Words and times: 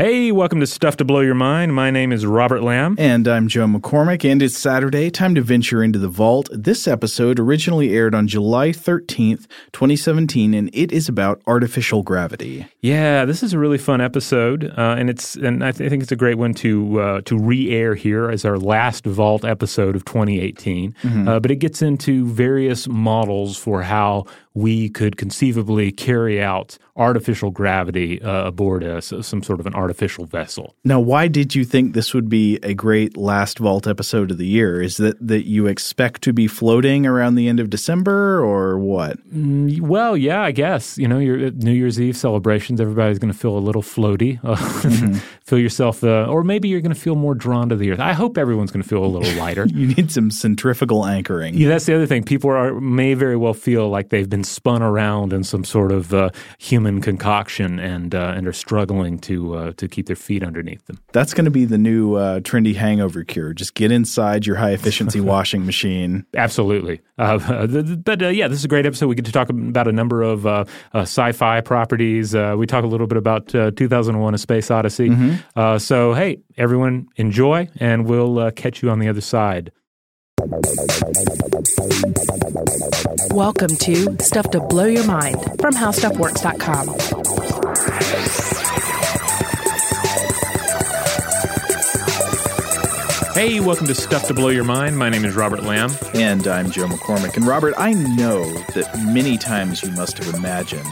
Hey, 0.00 0.32
welcome 0.32 0.60
to 0.60 0.66
Stuff 0.66 0.96
to 0.96 1.04
Blow 1.04 1.20
Your 1.20 1.34
Mind. 1.34 1.74
My 1.74 1.90
name 1.90 2.10
is 2.10 2.24
Robert 2.24 2.62
Lamb. 2.62 2.96
And 2.98 3.28
I'm 3.28 3.48
Joe 3.48 3.66
McCormick, 3.66 4.24
and 4.24 4.40
it's 4.40 4.56
Saturday. 4.56 5.10
Time 5.10 5.34
to 5.34 5.42
venture 5.42 5.82
into 5.82 5.98
the 5.98 6.08
vault. 6.08 6.48
This 6.54 6.88
episode 6.88 7.38
originally 7.38 7.94
aired 7.94 8.14
on 8.14 8.26
July 8.26 8.70
13th, 8.70 9.46
2017, 9.72 10.54
and 10.54 10.70
it 10.72 10.90
is 10.90 11.06
about 11.06 11.42
artificial 11.46 12.02
gravity. 12.02 12.66
Yeah, 12.80 13.26
this 13.26 13.42
is 13.42 13.52
a 13.52 13.58
really 13.58 13.76
fun 13.76 14.00
episode, 14.00 14.72
uh, 14.74 14.96
and 14.98 15.10
it's 15.10 15.36
and 15.36 15.62
I, 15.62 15.72
th- 15.72 15.86
I, 15.86 15.90
think 15.90 16.02
it's 16.02 16.12
a 16.12 16.16
great 16.16 16.38
one 16.38 16.54
to 16.54 16.98
uh, 16.98 17.20
to 17.26 17.36
re-air 17.36 17.94
here 17.94 18.30
as 18.30 18.46
our 18.46 18.56
last 18.56 19.04
vault 19.04 19.44
episode 19.44 19.96
of 19.96 20.06
2018. 20.06 20.92
Mm-hmm. 20.94 21.28
Uh, 21.28 21.40
but 21.40 21.50
it 21.50 21.56
gets 21.56 21.82
into 21.82 22.24
various 22.24 22.88
models 22.88 23.58
for 23.58 23.82
how 23.82 24.24
we 24.54 24.88
could 24.88 25.16
conceivably 25.16 25.92
carry 25.92 26.42
out 26.42 26.76
artificial 26.96 27.50
gravity 27.50 28.20
uh, 28.20 28.46
aboard 28.46 28.82
a, 28.82 29.00
some 29.00 29.42
sort 29.42 29.58
of 29.58 29.66
an 29.66 29.74
artificial 29.74 30.26
vessel. 30.26 30.74
Now, 30.84 31.00
why 31.00 31.28
did 31.28 31.54
you 31.54 31.64
think 31.64 31.94
this 31.94 32.12
would 32.12 32.28
be 32.28 32.58
a 32.62 32.74
great 32.74 33.16
last 33.16 33.58
vault 33.58 33.86
episode 33.86 34.30
of 34.30 34.38
the 34.38 34.46
year? 34.46 34.82
Is 34.82 34.98
that 34.98 35.16
that 35.26 35.46
you 35.46 35.66
expect 35.66 36.22
to 36.22 36.32
be 36.32 36.46
floating 36.46 37.06
around 37.06 37.36
the 37.36 37.48
end 37.48 37.60
of 37.60 37.70
December, 37.70 38.40
or 38.44 38.78
what? 38.78 39.16
Mm, 39.30 39.80
well, 39.80 40.16
yeah, 40.16 40.42
I 40.42 40.50
guess 40.50 40.98
you 40.98 41.08
know 41.08 41.18
your 41.18 41.50
New 41.52 41.72
Year's 41.72 42.00
Eve 42.00 42.16
celebrations. 42.16 42.80
Everybody's 42.80 43.18
going 43.18 43.32
to 43.32 43.38
feel 43.38 43.56
a 43.56 43.60
little 43.60 43.82
floaty. 43.82 44.40
mm-hmm. 44.42 45.18
Feel 45.44 45.58
yourself, 45.58 46.04
uh, 46.04 46.26
or 46.26 46.44
maybe 46.44 46.68
you're 46.68 46.80
going 46.80 46.94
to 46.94 47.00
feel 47.00 47.16
more 47.16 47.34
drawn 47.34 47.68
to 47.70 47.76
the 47.76 47.90
earth. 47.90 48.00
I 48.00 48.12
hope 48.12 48.36
everyone's 48.36 48.70
going 48.70 48.82
to 48.82 48.88
feel 48.88 49.04
a 49.04 49.06
little 49.06 49.32
lighter. 49.40 49.66
you 49.66 49.88
need 49.88 50.10
some 50.12 50.30
centrifugal 50.30 51.06
anchoring. 51.06 51.54
Yeah, 51.54 51.68
that's 51.68 51.86
the 51.86 51.94
other 51.94 52.06
thing. 52.06 52.24
People 52.24 52.50
are 52.50 52.78
may 52.80 53.14
very 53.14 53.36
well 53.36 53.54
feel 53.54 53.88
like 53.88 54.10
they've 54.10 54.28
been 54.28 54.39
spun 54.44 54.82
around 54.82 55.32
in 55.32 55.44
some 55.44 55.64
sort 55.64 55.92
of 55.92 56.12
uh, 56.12 56.30
human 56.58 57.00
concoction 57.00 57.78
and 57.78 58.14
uh, 58.14 58.34
and 58.36 58.46
are 58.46 58.52
struggling 58.52 59.18
to 59.20 59.54
uh, 59.54 59.72
to 59.72 59.88
keep 59.88 60.06
their 60.06 60.16
feet 60.16 60.42
underneath 60.42 60.84
them. 60.86 61.00
That's 61.12 61.34
going 61.34 61.44
to 61.44 61.50
be 61.50 61.64
the 61.64 61.78
new 61.78 62.14
uh, 62.14 62.40
trendy 62.40 62.74
hangover 62.74 63.24
cure. 63.24 63.52
Just 63.52 63.74
get 63.74 63.92
inside 63.92 64.46
your 64.46 64.56
high 64.56 64.72
efficiency 64.72 65.20
washing 65.32 65.66
machine. 65.66 66.26
Absolutely. 66.36 67.00
Uh, 67.18 67.66
but 67.96 68.22
uh, 68.22 68.28
yeah, 68.28 68.48
this 68.48 68.58
is 68.58 68.64
a 68.64 68.68
great 68.68 68.86
episode. 68.86 69.08
We 69.08 69.14
get 69.14 69.26
to 69.26 69.32
talk 69.32 69.50
about 69.50 69.88
a 69.88 69.92
number 69.92 70.22
of 70.22 70.46
sci-fi 70.94 71.60
properties. 71.60 72.34
we 72.34 72.66
talk 72.66 72.84
a 72.84 72.88
little 72.88 73.06
bit 73.06 73.18
about 73.18 73.48
2001: 73.48 74.34
A 74.34 74.38
Space 74.38 74.70
Odyssey. 74.70 75.10
Mm-hmm. 75.10 75.78
so 75.78 76.14
hey, 76.14 76.38
everyone, 76.56 77.08
enjoy, 77.16 77.68
and 77.78 78.06
we'll 78.06 78.50
catch 78.52 78.82
you 78.82 78.90
on 78.90 78.98
the 78.98 79.08
other 79.08 79.20
side. 79.20 79.72
Welcome 83.30 83.76
to 83.76 84.16
Stuff 84.22 84.50
to 84.52 84.60
Blow 84.60 84.86
Your 84.86 85.04
Mind 85.04 85.36
from 85.60 85.74
HowStuffWorks.com. 85.74 86.88
Hey, 93.34 93.60
welcome 93.60 93.86
to 93.86 93.94
Stuff 93.94 94.28
to 94.28 94.34
Blow 94.34 94.48
Your 94.48 94.64
Mind. 94.64 94.96
My 94.98 95.10
name 95.10 95.26
is 95.26 95.36
Robert 95.36 95.62
Lamb. 95.62 95.90
And 96.14 96.46
I'm 96.46 96.70
Joe 96.70 96.86
McCormick. 96.86 97.36
And 97.36 97.46
Robert, 97.46 97.74
I 97.76 97.92
know 97.92 98.50
that 98.74 98.90
many 99.04 99.36
times 99.36 99.82
you 99.82 99.90
must 99.90 100.16
have 100.16 100.34
imagined 100.34 100.88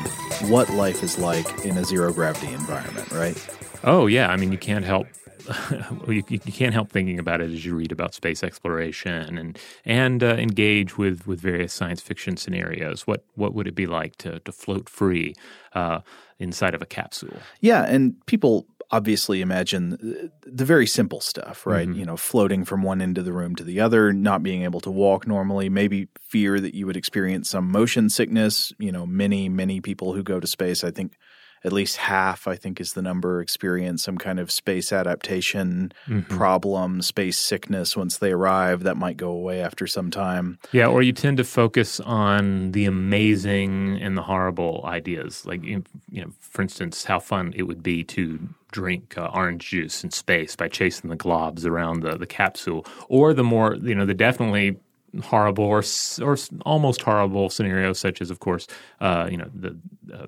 what 0.50 0.68
life 0.70 1.02
is 1.02 1.18
like 1.18 1.64
in 1.64 1.78
a 1.78 1.84
zero 1.84 2.12
gravity 2.12 2.52
environment, 2.52 3.10
right? 3.12 3.58
Oh, 3.82 4.08
yeah. 4.08 4.28
I 4.30 4.36
mean, 4.36 4.52
you 4.52 4.58
can't 4.58 4.84
help 4.84 5.06
you, 6.08 6.22
you, 6.28 6.38
can't 6.38 6.74
help 6.74 6.90
thinking 6.90 7.18
about 7.18 7.40
it 7.40 7.50
as 7.50 7.64
you 7.64 7.74
read 7.74 7.92
about 7.92 8.14
space 8.14 8.42
exploration 8.42 9.38
and 9.38 9.58
and 9.84 10.22
uh, 10.22 10.34
engage 10.34 10.98
with 10.98 11.26
with 11.26 11.40
various 11.40 11.72
science 11.72 12.00
fiction 12.00 12.36
scenarios. 12.36 13.06
What 13.06 13.24
what 13.34 13.54
would 13.54 13.66
it 13.66 13.74
be 13.74 13.86
like 13.86 14.16
to 14.16 14.40
to 14.40 14.52
float 14.52 14.88
free 14.88 15.34
uh, 15.74 16.00
inside 16.38 16.74
of 16.74 16.82
a 16.82 16.86
capsule? 16.86 17.38
Yeah, 17.60 17.84
and 17.84 18.14
people 18.26 18.66
obviously 18.90 19.42
imagine 19.42 20.30
the 20.46 20.64
very 20.64 20.86
simple 20.86 21.20
stuff, 21.20 21.66
right? 21.66 21.88
Mm-hmm. 21.88 21.98
You 21.98 22.06
know, 22.06 22.16
floating 22.16 22.64
from 22.64 22.82
one 22.82 23.02
end 23.02 23.18
of 23.18 23.24
the 23.24 23.32
room 23.32 23.54
to 23.56 23.64
the 23.64 23.80
other, 23.80 24.12
not 24.12 24.42
being 24.42 24.62
able 24.62 24.80
to 24.80 24.90
walk 24.90 25.26
normally, 25.26 25.68
maybe 25.68 26.08
fear 26.20 26.58
that 26.58 26.74
you 26.74 26.86
would 26.86 26.96
experience 26.96 27.50
some 27.50 27.70
motion 27.70 28.08
sickness. 28.08 28.72
You 28.78 28.92
know, 28.92 29.06
many 29.06 29.48
many 29.48 29.80
people 29.80 30.14
who 30.14 30.22
go 30.22 30.40
to 30.40 30.46
space, 30.46 30.84
I 30.84 30.90
think 30.90 31.16
at 31.64 31.72
least 31.72 31.96
half, 31.96 32.46
I 32.46 32.56
think, 32.56 32.80
is 32.80 32.92
the 32.92 33.02
number 33.02 33.40
experience 33.40 34.04
some 34.04 34.18
kind 34.18 34.38
of 34.38 34.50
space 34.50 34.92
adaptation 34.92 35.92
mm-hmm. 36.06 36.36
problem, 36.36 37.02
space 37.02 37.38
sickness 37.38 37.96
once 37.96 38.18
they 38.18 38.32
arrive. 38.32 38.82
That 38.82 38.96
might 38.96 39.16
go 39.16 39.30
away 39.30 39.60
after 39.60 39.86
some 39.86 40.10
time. 40.10 40.58
Yeah, 40.72 40.86
or 40.86 41.02
you 41.02 41.12
tend 41.12 41.36
to 41.38 41.44
focus 41.44 42.00
on 42.00 42.72
the 42.72 42.84
amazing 42.84 43.98
and 44.00 44.16
the 44.16 44.22
horrible 44.22 44.82
ideas. 44.84 45.44
Like, 45.46 45.64
you 45.64 45.84
know, 46.10 46.30
for 46.40 46.62
instance, 46.62 47.04
how 47.04 47.18
fun 47.18 47.52
it 47.56 47.64
would 47.64 47.82
be 47.82 48.04
to 48.04 48.38
drink 48.70 49.16
uh, 49.16 49.30
orange 49.32 49.70
juice 49.70 50.04
in 50.04 50.10
space 50.10 50.54
by 50.54 50.68
chasing 50.68 51.10
the 51.10 51.16
globs 51.16 51.64
around 51.64 52.00
the, 52.00 52.16
the 52.16 52.26
capsule, 52.26 52.86
or 53.08 53.32
the 53.32 53.44
more, 53.44 53.74
you 53.76 53.94
know, 53.94 54.04
the 54.04 54.14
definitely 54.14 54.76
horrible 55.24 55.64
or 55.64 55.82
or 56.20 56.36
almost 56.66 57.00
horrible 57.00 57.48
scenarios, 57.48 57.98
such 57.98 58.20
as, 58.20 58.30
of 58.30 58.40
course, 58.40 58.66
uh, 59.00 59.26
you 59.30 59.38
know, 59.38 59.48
the 59.54 59.76
uh, 60.12 60.26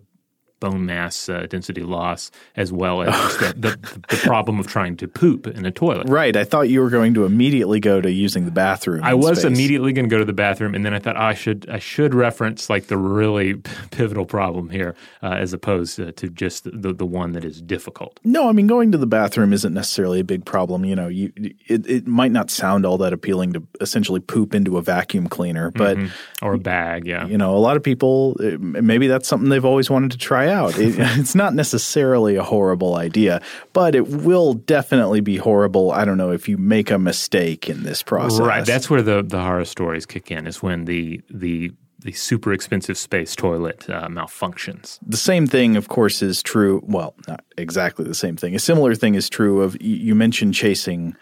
bone 0.60 0.86
mass 0.86 1.28
uh, 1.28 1.46
density 1.48 1.82
loss, 1.82 2.30
as 2.56 2.72
well 2.72 3.02
as 3.02 3.36
the, 3.38 3.54
the, 3.56 4.00
the, 4.08 4.16
problem 4.16 4.60
of 4.60 4.66
trying 4.66 4.96
to 4.98 5.08
poop 5.08 5.46
in 5.46 5.64
a 5.64 5.70
toilet. 5.70 6.08
Right. 6.08 6.36
I 6.36 6.44
thought 6.44 6.68
you 6.68 6.80
were 6.80 6.90
going 6.90 7.14
to 7.14 7.24
immediately 7.24 7.80
go 7.80 8.00
to 8.00 8.10
using 8.10 8.44
the 8.44 8.50
bathroom. 8.50 9.02
I 9.02 9.14
was 9.14 9.40
space. 9.40 9.50
immediately 9.50 9.92
going 9.92 10.08
to 10.08 10.14
go 10.14 10.18
to 10.18 10.24
the 10.24 10.34
bathroom, 10.34 10.74
and 10.74 10.84
then 10.84 10.94
I 10.94 10.98
thought 10.98 11.16
oh, 11.16 11.20
I 11.20 11.34
should 11.34 11.68
I 11.70 11.78
should 11.78 12.14
reference 12.14 12.68
like 12.68 12.86
the 12.86 12.98
really 12.98 13.54
pivotal 13.90 14.26
problem 14.26 14.68
here, 14.68 14.94
uh, 15.22 15.32
as 15.32 15.52
opposed 15.52 15.96
to, 15.96 16.12
to 16.12 16.28
just 16.28 16.64
the 16.64 16.92
the 16.92 17.06
one 17.06 17.32
that 17.32 17.44
is 17.44 17.60
difficult. 17.62 18.20
No, 18.22 18.48
I 18.48 18.52
mean 18.52 18.66
going 18.66 18.92
to 18.92 18.98
the 18.98 19.06
bathroom 19.06 19.52
isn't 19.52 19.72
necessarily 19.72 20.20
a 20.20 20.24
big 20.24 20.44
problem. 20.44 20.84
You 20.84 20.94
know, 20.94 21.08
you 21.08 21.32
it, 21.36 21.88
it 21.88 22.06
might 22.06 22.32
not 22.32 22.50
sound 22.50 22.84
all 22.84 22.98
that 22.98 23.12
appealing 23.12 23.54
to 23.54 23.62
essentially 23.80 24.20
poop 24.20 24.54
into 24.54 24.76
a 24.76 24.82
vacuum 24.82 25.26
cleaner, 25.26 25.70
but 25.70 25.96
mm-hmm. 25.96 26.46
or 26.46 26.54
a 26.54 26.58
bag. 26.58 27.06
Yeah. 27.06 27.26
You 27.26 27.38
know, 27.38 27.56
a 27.56 27.58
lot 27.58 27.76
of 27.76 27.82
people 27.82 28.36
maybe 28.38 29.06
that's 29.06 29.26
something 29.26 29.48
they've 29.48 29.64
always 29.64 29.88
wanted 29.88 30.10
to 30.12 30.18
try 30.18 30.49
out. 30.50 30.78
It, 30.78 30.96
it's 31.18 31.34
not 31.34 31.54
necessarily 31.54 32.36
a 32.36 32.42
horrible 32.42 32.96
idea, 32.96 33.40
but 33.72 33.94
it 33.94 34.08
will 34.08 34.54
definitely 34.54 35.20
be 35.20 35.36
horrible. 35.36 35.92
I 35.92 36.04
don't 36.04 36.18
know 36.18 36.32
if 36.32 36.48
you 36.48 36.58
make 36.58 36.90
a 36.90 36.98
mistake 36.98 37.68
in 37.68 37.82
this 37.82 38.02
process. 38.02 38.40
Right. 38.40 38.66
That's 38.66 38.90
where 38.90 39.02
the, 39.02 39.22
the 39.22 39.40
horror 39.40 39.64
stories 39.64 40.04
kick 40.06 40.30
in. 40.30 40.46
Is 40.46 40.62
when 40.62 40.84
the 40.84 41.22
the 41.30 41.72
the 42.00 42.12
super 42.12 42.52
expensive 42.52 42.96
space 42.96 43.36
toilet 43.36 43.88
uh, 43.88 44.08
malfunctions. 44.08 44.98
The 45.06 45.16
same 45.16 45.46
thing, 45.46 45.76
of 45.76 45.88
course, 45.88 46.22
is 46.22 46.42
true. 46.42 46.82
Well, 46.86 47.14
not 47.28 47.44
exactly 47.58 48.04
the 48.04 48.14
same 48.14 48.36
thing. 48.36 48.54
A 48.54 48.58
similar 48.58 48.94
thing 48.94 49.14
is 49.14 49.28
true 49.28 49.62
of 49.62 49.80
you 49.80 50.14
mentioned 50.14 50.54
chasing 50.54 51.14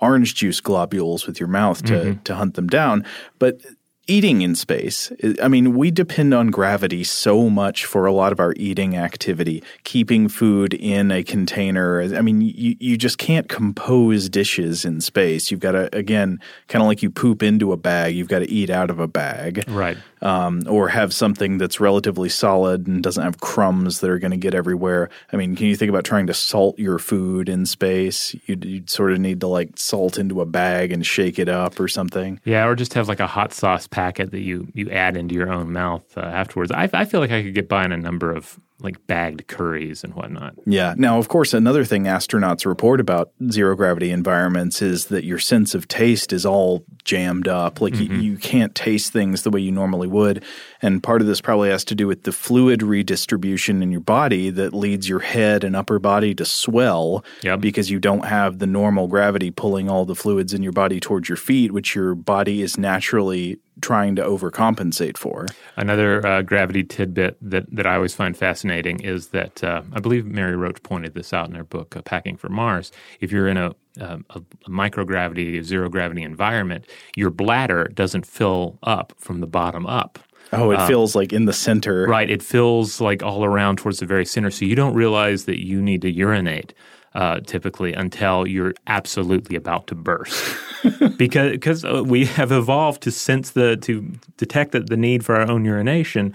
orange 0.00 0.34
juice 0.34 0.60
globules 0.60 1.26
with 1.26 1.38
your 1.38 1.48
mouth 1.48 1.82
to 1.84 1.92
mm-hmm. 1.92 2.22
to 2.22 2.34
hunt 2.34 2.54
them 2.54 2.66
down, 2.66 3.04
but 3.38 3.60
eating 4.06 4.42
in 4.42 4.54
space. 4.54 5.12
I 5.40 5.48
mean, 5.48 5.76
we 5.76 5.90
depend 5.90 6.34
on 6.34 6.48
gravity 6.48 7.04
so 7.04 7.48
much 7.48 7.84
for 7.84 8.06
a 8.06 8.12
lot 8.12 8.32
of 8.32 8.40
our 8.40 8.52
eating 8.56 8.96
activity, 8.96 9.62
keeping 9.84 10.28
food 10.28 10.74
in 10.74 11.10
a 11.10 11.22
container. 11.22 12.02
I 12.02 12.20
mean, 12.20 12.40
you, 12.40 12.76
you 12.80 12.96
just 12.96 13.18
can't 13.18 13.48
compose 13.48 14.28
dishes 14.28 14.84
in 14.84 15.00
space. 15.00 15.50
You've 15.50 15.60
got 15.60 15.72
to, 15.72 15.94
again, 15.96 16.40
kind 16.68 16.82
of 16.82 16.88
like 16.88 17.02
you 17.02 17.10
poop 17.10 17.42
into 17.42 17.72
a 17.72 17.76
bag, 17.76 18.14
you've 18.14 18.28
got 18.28 18.40
to 18.40 18.50
eat 18.50 18.70
out 18.70 18.90
of 18.90 18.98
a 18.98 19.08
bag. 19.08 19.64
Right. 19.68 19.96
Um, 20.22 20.62
or 20.68 20.88
have 20.88 21.12
something 21.12 21.58
that's 21.58 21.80
relatively 21.80 22.28
solid 22.28 22.86
and 22.86 23.02
doesn't 23.02 23.24
have 23.24 23.40
crumbs 23.40 23.98
that 24.00 24.08
are 24.08 24.20
going 24.20 24.30
to 24.30 24.36
get 24.36 24.54
everywhere. 24.54 25.10
I 25.32 25.36
mean, 25.36 25.56
can 25.56 25.66
you 25.66 25.74
think 25.74 25.88
about 25.88 26.04
trying 26.04 26.28
to 26.28 26.34
salt 26.34 26.78
your 26.78 27.00
food 27.00 27.48
in 27.48 27.66
space? 27.66 28.32
You'd, 28.46 28.64
you'd 28.64 28.88
sort 28.88 29.12
of 29.12 29.18
need 29.18 29.40
to 29.40 29.48
like 29.48 29.76
salt 29.76 30.18
into 30.18 30.40
a 30.40 30.46
bag 30.46 30.92
and 30.92 31.04
shake 31.04 31.40
it 31.40 31.48
up 31.48 31.80
or 31.80 31.88
something. 31.88 32.38
Yeah, 32.44 32.66
or 32.66 32.76
just 32.76 32.94
have 32.94 33.08
like 33.08 33.18
a 33.18 33.26
hot 33.26 33.52
sauce 33.52 33.88
packet 33.88 34.30
that 34.30 34.42
you 34.42 34.68
you 34.74 34.90
add 34.90 35.16
into 35.16 35.34
your 35.34 35.52
own 35.52 35.72
mouth 35.72 36.04
uh, 36.16 36.20
afterwards. 36.20 36.70
I, 36.70 36.88
I 36.92 37.04
feel 37.04 37.18
like 37.18 37.32
I 37.32 37.42
could 37.42 37.54
get 37.54 37.68
by 37.68 37.84
in 37.84 37.90
a 37.90 37.96
number 37.96 38.30
of 38.30 38.60
like 38.82 39.06
bagged 39.06 39.46
curries 39.46 40.04
and 40.04 40.14
whatnot. 40.14 40.54
Yeah. 40.66 40.94
Now, 40.96 41.18
of 41.18 41.28
course, 41.28 41.54
another 41.54 41.84
thing 41.84 42.04
astronauts 42.04 42.66
report 42.66 43.00
about 43.00 43.32
zero 43.50 43.76
gravity 43.76 44.10
environments 44.10 44.82
is 44.82 45.06
that 45.06 45.24
your 45.24 45.38
sense 45.38 45.74
of 45.74 45.88
taste 45.88 46.32
is 46.32 46.44
all 46.44 46.84
jammed 47.04 47.48
up. 47.48 47.80
Like 47.80 47.94
mm-hmm. 47.94 48.14
you, 48.14 48.32
you, 48.32 48.36
can't 48.36 48.74
taste 48.74 49.12
things 49.12 49.42
the 49.42 49.50
way 49.50 49.60
you 49.60 49.72
normally 49.72 50.08
would. 50.08 50.44
And 50.80 51.02
part 51.02 51.20
of 51.20 51.26
this 51.26 51.40
probably 51.40 51.70
has 51.70 51.84
to 51.86 51.94
do 51.94 52.06
with 52.06 52.24
the 52.24 52.32
fluid 52.32 52.82
redistribution 52.82 53.82
in 53.82 53.92
your 53.92 54.00
body 54.00 54.50
that 54.50 54.74
leads 54.74 55.08
your 55.08 55.20
head 55.20 55.64
and 55.64 55.76
upper 55.76 55.98
body 55.98 56.34
to 56.34 56.44
swell 56.44 57.24
yep. 57.42 57.60
because 57.60 57.90
you 57.90 58.00
don't 58.00 58.24
have 58.24 58.58
the 58.58 58.66
normal 58.66 59.06
gravity 59.06 59.50
pulling 59.50 59.88
all 59.88 60.04
the 60.04 60.16
fluids 60.16 60.52
in 60.52 60.62
your 60.62 60.72
body 60.72 60.98
towards 60.98 61.28
your 61.28 61.36
feet, 61.36 61.72
which 61.72 61.94
your 61.94 62.14
body 62.14 62.62
is 62.62 62.76
naturally 62.76 63.58
trying 63.80 64.16
to 64.16 64.22
overcompensate 64.22 65.16
for. 65.16 65.46
Another 65.76 66.24
uh, 66.26 66.42
gravity 66.42 66.84
tidbit 66.84 67.36
that, 67.40 67.64
that 67.74 67.86
I 67.86 67.96
always 67.96 68.14
find 68.14 68.36
fascinating 68.36 69.00
is 69.00 69.28
that 69.28 69.64
uh, 69.64 69.82
I 69.92 70.00
believe 70.00 70.26
Mary 70.26 70.56
Roach 70.56 70.82
pointed 70.82 71.14
this 71.14 71.32
out 71.32 71.48
in 71.48 71.54
her 71.54 71.64
book, 71.64 71.96
uh, 71.96 72.02
Packing 72.02 72.36
for 72.36 72.48
Mars. 72.48 72.92
If 73.20 73.32
you're 73.32 73.48
in 73.48 73.56
a, 73.56 73.74
a, 73.98 74.20
a 74.30 74.40
microgravity, 74.68 75.62
zero 75.62 75.88
gravity 75.88 76.22
environment, 76.22 76.86
your 77.16 77.30
bladder 77.30 77.88
doesn't 77.88 78.26
fill 78.26 78.78
up 78.82 79.14
from 79.18 79.40
the 79.40 79.46
bottom 79.46 79.86
up. 79.86 80.18
Oh, 80.52 80.70
it 80.70 80.86
feels 80.86 81.14
like 81.14 81.32
in 81.32 81.46
the 81.46 81.52
center. 81.52 82.06
Right. 82.06 82.28
It 82.28 82.42
fills 82.42 83.00
like 83.00 83.22
all 83.22 83.42
around 83.42 83.78
towards 83.78 84.00
the 84.00 84.06
very 84.06 84.26
center. 84.26 84.50
So 84.50 84.66
you 84.66 84.74
don't 84.74 84.92
realize 84.92 85.46
that 85.46 85.64
you 85.64 85.80
need 85.80 86.02
to 86.02 86.10
urinate 86.10 86.74
uh, 87.14 87.40
typically 87.40 87.92
until 87.92 88.46
you're 88.46 88.74
absolutely 88.86 89.56
about 89.56 89.86
to 89.88 89.94
burst. 89.94 90.56
because 91.16 91.58
cause, 91.58 91.84
uh, 91.84 92.02
we 92.04 92.24
have 92.24 92.50
evolved 92.50 93.02
to 93.02 93.10
sense 93.10 93.50
the, 93.50 93.76
to 93.76 94.00
detect 94.36 94.72
the, 94.72 94.80
the 94.80 94.96
need 94.96 95.24
for 95.24 95.36
our 95.36 95.48
own 95.50 95.64
urination 95.64 96.34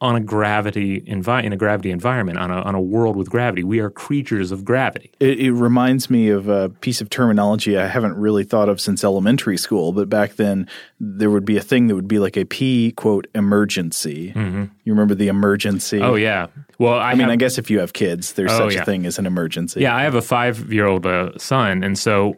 on 0.00 0.16
a 0.16 0.20
gravity 0.20 1.00
envi- 1.02 1.44
in 1.44 1.52
a 1.52 1.56
gravity 1.56 1.90
environment, 1.90 2.38
on 2.38 2.50
a, 2.50 2.60
on 2.62 2.74
a 2.74 2.80
world 2.80 3.16
with 3.16 3.30
gravity. 3.30 3.64
We 3.64 3.78
are 3.80 3.88
creatures 3.88 4.52
of 4.52 4.64
gravity. 4.64 5.12
It, 5.20 5.40
it, 5.40 5.52
reminds 5.52 6.10
me 6.10 6.28
of 6.28 6.48
a 6.48 6.68
piece 6.68 7.00
of 7.00 7.08
terminology 7.08 7.78
I 7.78 7.86
haven't 7.86 8.16
really 8.16 8.44
thought 8.44 8.68
of 8.68 8.80
since 8.80 9.04
elementary 9.04 9.56
school, 9.56 9.92
but 9.92 10.08
back 10.08 10.34
then 10.34 10.68
there 11.00 11.30
would 11.30 11.44
be 11.44 11.56
a 11.56 11.62
thing 11.62 11.86
that 11.86 11.94
would 11.94 12.08
be 12.08 12.18
like 12.18 12.36
a 12.36 12.44
P 12.44 12.92
quote 12.92 13.28
emergency. 13.34 14.32
Mm-hmm. 14.34 14.64
You 14.84 14.92
remember 14.92 15.14
the 15.14 15.28
emergency? 15.28 16.00
Oh 16.02 16.16
yeah. 16.16 16.48
Well, 16.78 16.94
I, 16.94 17.12
I 17.12 17.14
mean, 17.14 17.20
have, 17.20 17.30
I 17.30 17.36
guess 17.36 17.56
if 17.56 17.70
you 17.70 17.78
have 17.78 17.92
kids, 17.92 18.32
there's 18.32 18.50
Oh, 18.50 18.68
such 18.68 18.74
yeah. 18.74 18.82
a 18.82 18.84
thing 18.84 19.06
as 19.06 19.18
an 19.18 19.26
emergency. 19.26 19.80
Yeah, 19.80 19.94
I 19.96 20.02
have 20.02 20.16
a 20.16 20.22
five 20.22 20.72
year 20.72 20.86
old 20.86 21.06
uh, 21.06 21.38
son, 21.38 21.84
and 21.84 21.96
so 21.98 22.34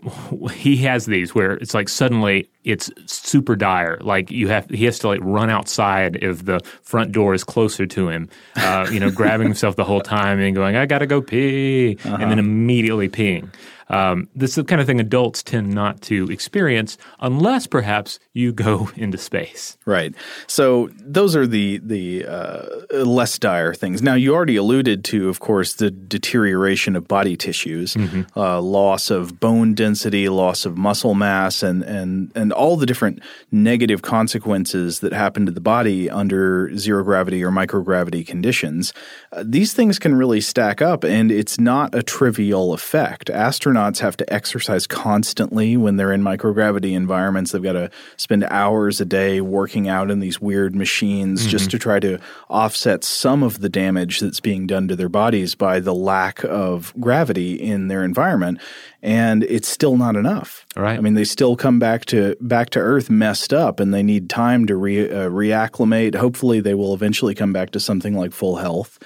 he 0.53 0.77
has 0.79 1.07
these 1.07 1.35
where 1.35 1.53
it's 1.53 1.75
like 1.75 1.89
suddenly 1.89 2.49
it's 2.63 2.91
super 3.07 3.57
dire. 3.57 3.99
Like 4.01 4.31
you 4.31 4.49
have, 4.49 4.69
he 4.69 4.85
has 4.85 4.99
to 5.01 5.09
like 5.09 5.21
run 5.23 5.51
outside 5.51 6.17
if 6.23 6.45
the 6.45 6.61
front 6.83 7.13
door 7.13 7.33
is 7.33 7.45
closer 7.47 7.87
to 7.87 8.09
him. 8.09 8.29
Uh, 8.57 8.89
you 8.93 9.01
know, 9.01 9.11
grabbing 9.11 9.47
himself 9.47 9.77
the 9.77 9.85
whole 9.85 10.01
time 10.01 10.39
and 10.41 10.55
going, 10.55 10.77
"I 10.77 10.87
got 10.87 10.99
to 10.99 11.07
go 11.07 11.21
pee," 11.21 11.99
and 12.05 12.31
then 12.31 12.39
immediately 12.39 13.09
peeing. 13.09 13.49
Um, 13.89 14.29
this 14.35 14.51
is 14.51 14.57
the 14.57 14.65
kind 14.65 14.81
of 14.81 14.87
thing 14.87 14.99
adults 14.99 15.43
tend 15.43 15.73
not 15.73 16.01
to 16.03 16.25
experience 16.27 16.99
unless 17.21 17.67
perhaps 17.69 18.19
you 18.33 18.53
go 18.53 18.91
into 18.97 19.17
space. 19.17 19.79
Right. 19.87 20.15
So 20.49 20.91
those 20.97 21.37
are 21.37 21.47
the 21.47 21.79
the 21.79 22.27
uh, 22.27 22.67
less 23.05 23.39
dire 23.39 23.75
things. 23.75 24.03
Now 24.03 24.15
you 24.15 24.35
already 24.35 24.57
alluded 24.57 25.05
to, 25.05 25.29
of 25.29 25.39
course, 25.41 25.75
the 25.75 25.91
deterioration 25.91 26.97
of 26.97 27.07
body 27.07 27.37
tissues, 27.37 27.95
Mm-hmm. 27.95 28.39
uh, 28.39 28.61
loss 28.61 29.11
of 29.11 29.39
bone 29.39 29.75
density, 29.75 30.29
loss 30.29 30.67
of 30.67 30.77
muscle 30.77 31.15
mass, 31.15 31.63
and 31.63 31.83
and 31.85 32.33
and 32.35 32.53
all 32.53 32.77
the 32.77 32.87
different 32.87 33.21
negative 33.53 34.03
consequences 34.03 35.01
that 35.01 35.13
happen 35.13 35.47
to 35.47 35.53
the 35.53 35.61
body 35.61 36.11
under 36.11 36.77
zero 36.77 37.05
gravity 37.05 37.45
or 37.45 37.51
microgravity 37.51 38.27
conditions. 38.27 38.93
Uh, 39.33 39.45
these 39.47 39.73
things 39.73 39.99
can 40.01 40.15
really 40.17 40.41
stack 40.41 40.83
up, 40.83 41.05
and 41.05 41.31
it's 41.31 41.61
not 41.61 41.95
a 41.95 42.03
trivial 42.03 42.73
effect. 42.75 43.29
Astronauts 43.29 43.76
have 43.77 44.17
to 44.17 44.33
exercise 44.33 44.87
constantly 44.87 45.77
when 45.77 45.97
they're 45.97 46.13
in 46.13 46.23
microgravity 46.23 46.93
environments. 46.93 47.53
They've 47.53 47.63
got 47.63 47.73
to 47.73 47.91
spend 48.17 48.45
hours 48.45 49.01
a 49.01 49.05
day 49.05 49.41
working 49.41 49.89
out 49.89 50.11
in 50.11 50.21
these 50.21 50.41
weird 50.41 50.75
machines 50.75 51.47
just 51.47 51.71
to 51.71 51.79
try 51.79 52.01
to 52.01 52.19
offset 52.49 53.05
some 53.05 53.43
of 53.43 53.61
the 53.61 53.69
damage 53.69 54.21
that's 54.21 54.41
being 54.41 54.67
done 54.67 54.89
to 54.89 54.97
their 54.97 55.09
bodies 55.09 55.55
by 55.55 55.81
the 55.81 55.95
lack 55.95 56.45
of 56.45 56.95
gravity 57.01 57.55
in 57.55 57.89
their 57.89 58.05
environment. 58.05 58.61
And 59.03 59.45
it's 59.45 59.69
still 59.69 59.97
not 59.97 60.17
enough. 60.17 60.67
Right. 60.75 60.99
I 60.99 61.01
mean, 61.01 61.15
they 61.15 61.25
still 61.25 61.57
come 61.57 61.79
back 61.79 62.07
to 62.07 62.37
back 62.41 62.71
to 62.71 62.81
Earth 62.81 63.09
messed 63.09 63.53
up, 63.53 63.79
and 63.79 63.95
they 63.95 64.03
need 64.03 64.29
time 64.29 64.67
to 64.67 64.77
re, 64.77 65.09
uh, 65.09 65.29
reacclimate. 65.31 66.17
Hopefully, 66.17 66.61
they 66.61 66.75
will 66.75 66.93
eventually 66.93 67.35
come 67.35 67.53
back 67.53 67.71
to 67.71 67.81
something 67.81 68.15
like 68.15 68.33
full 68.33 68.57
health. 68.57 68.99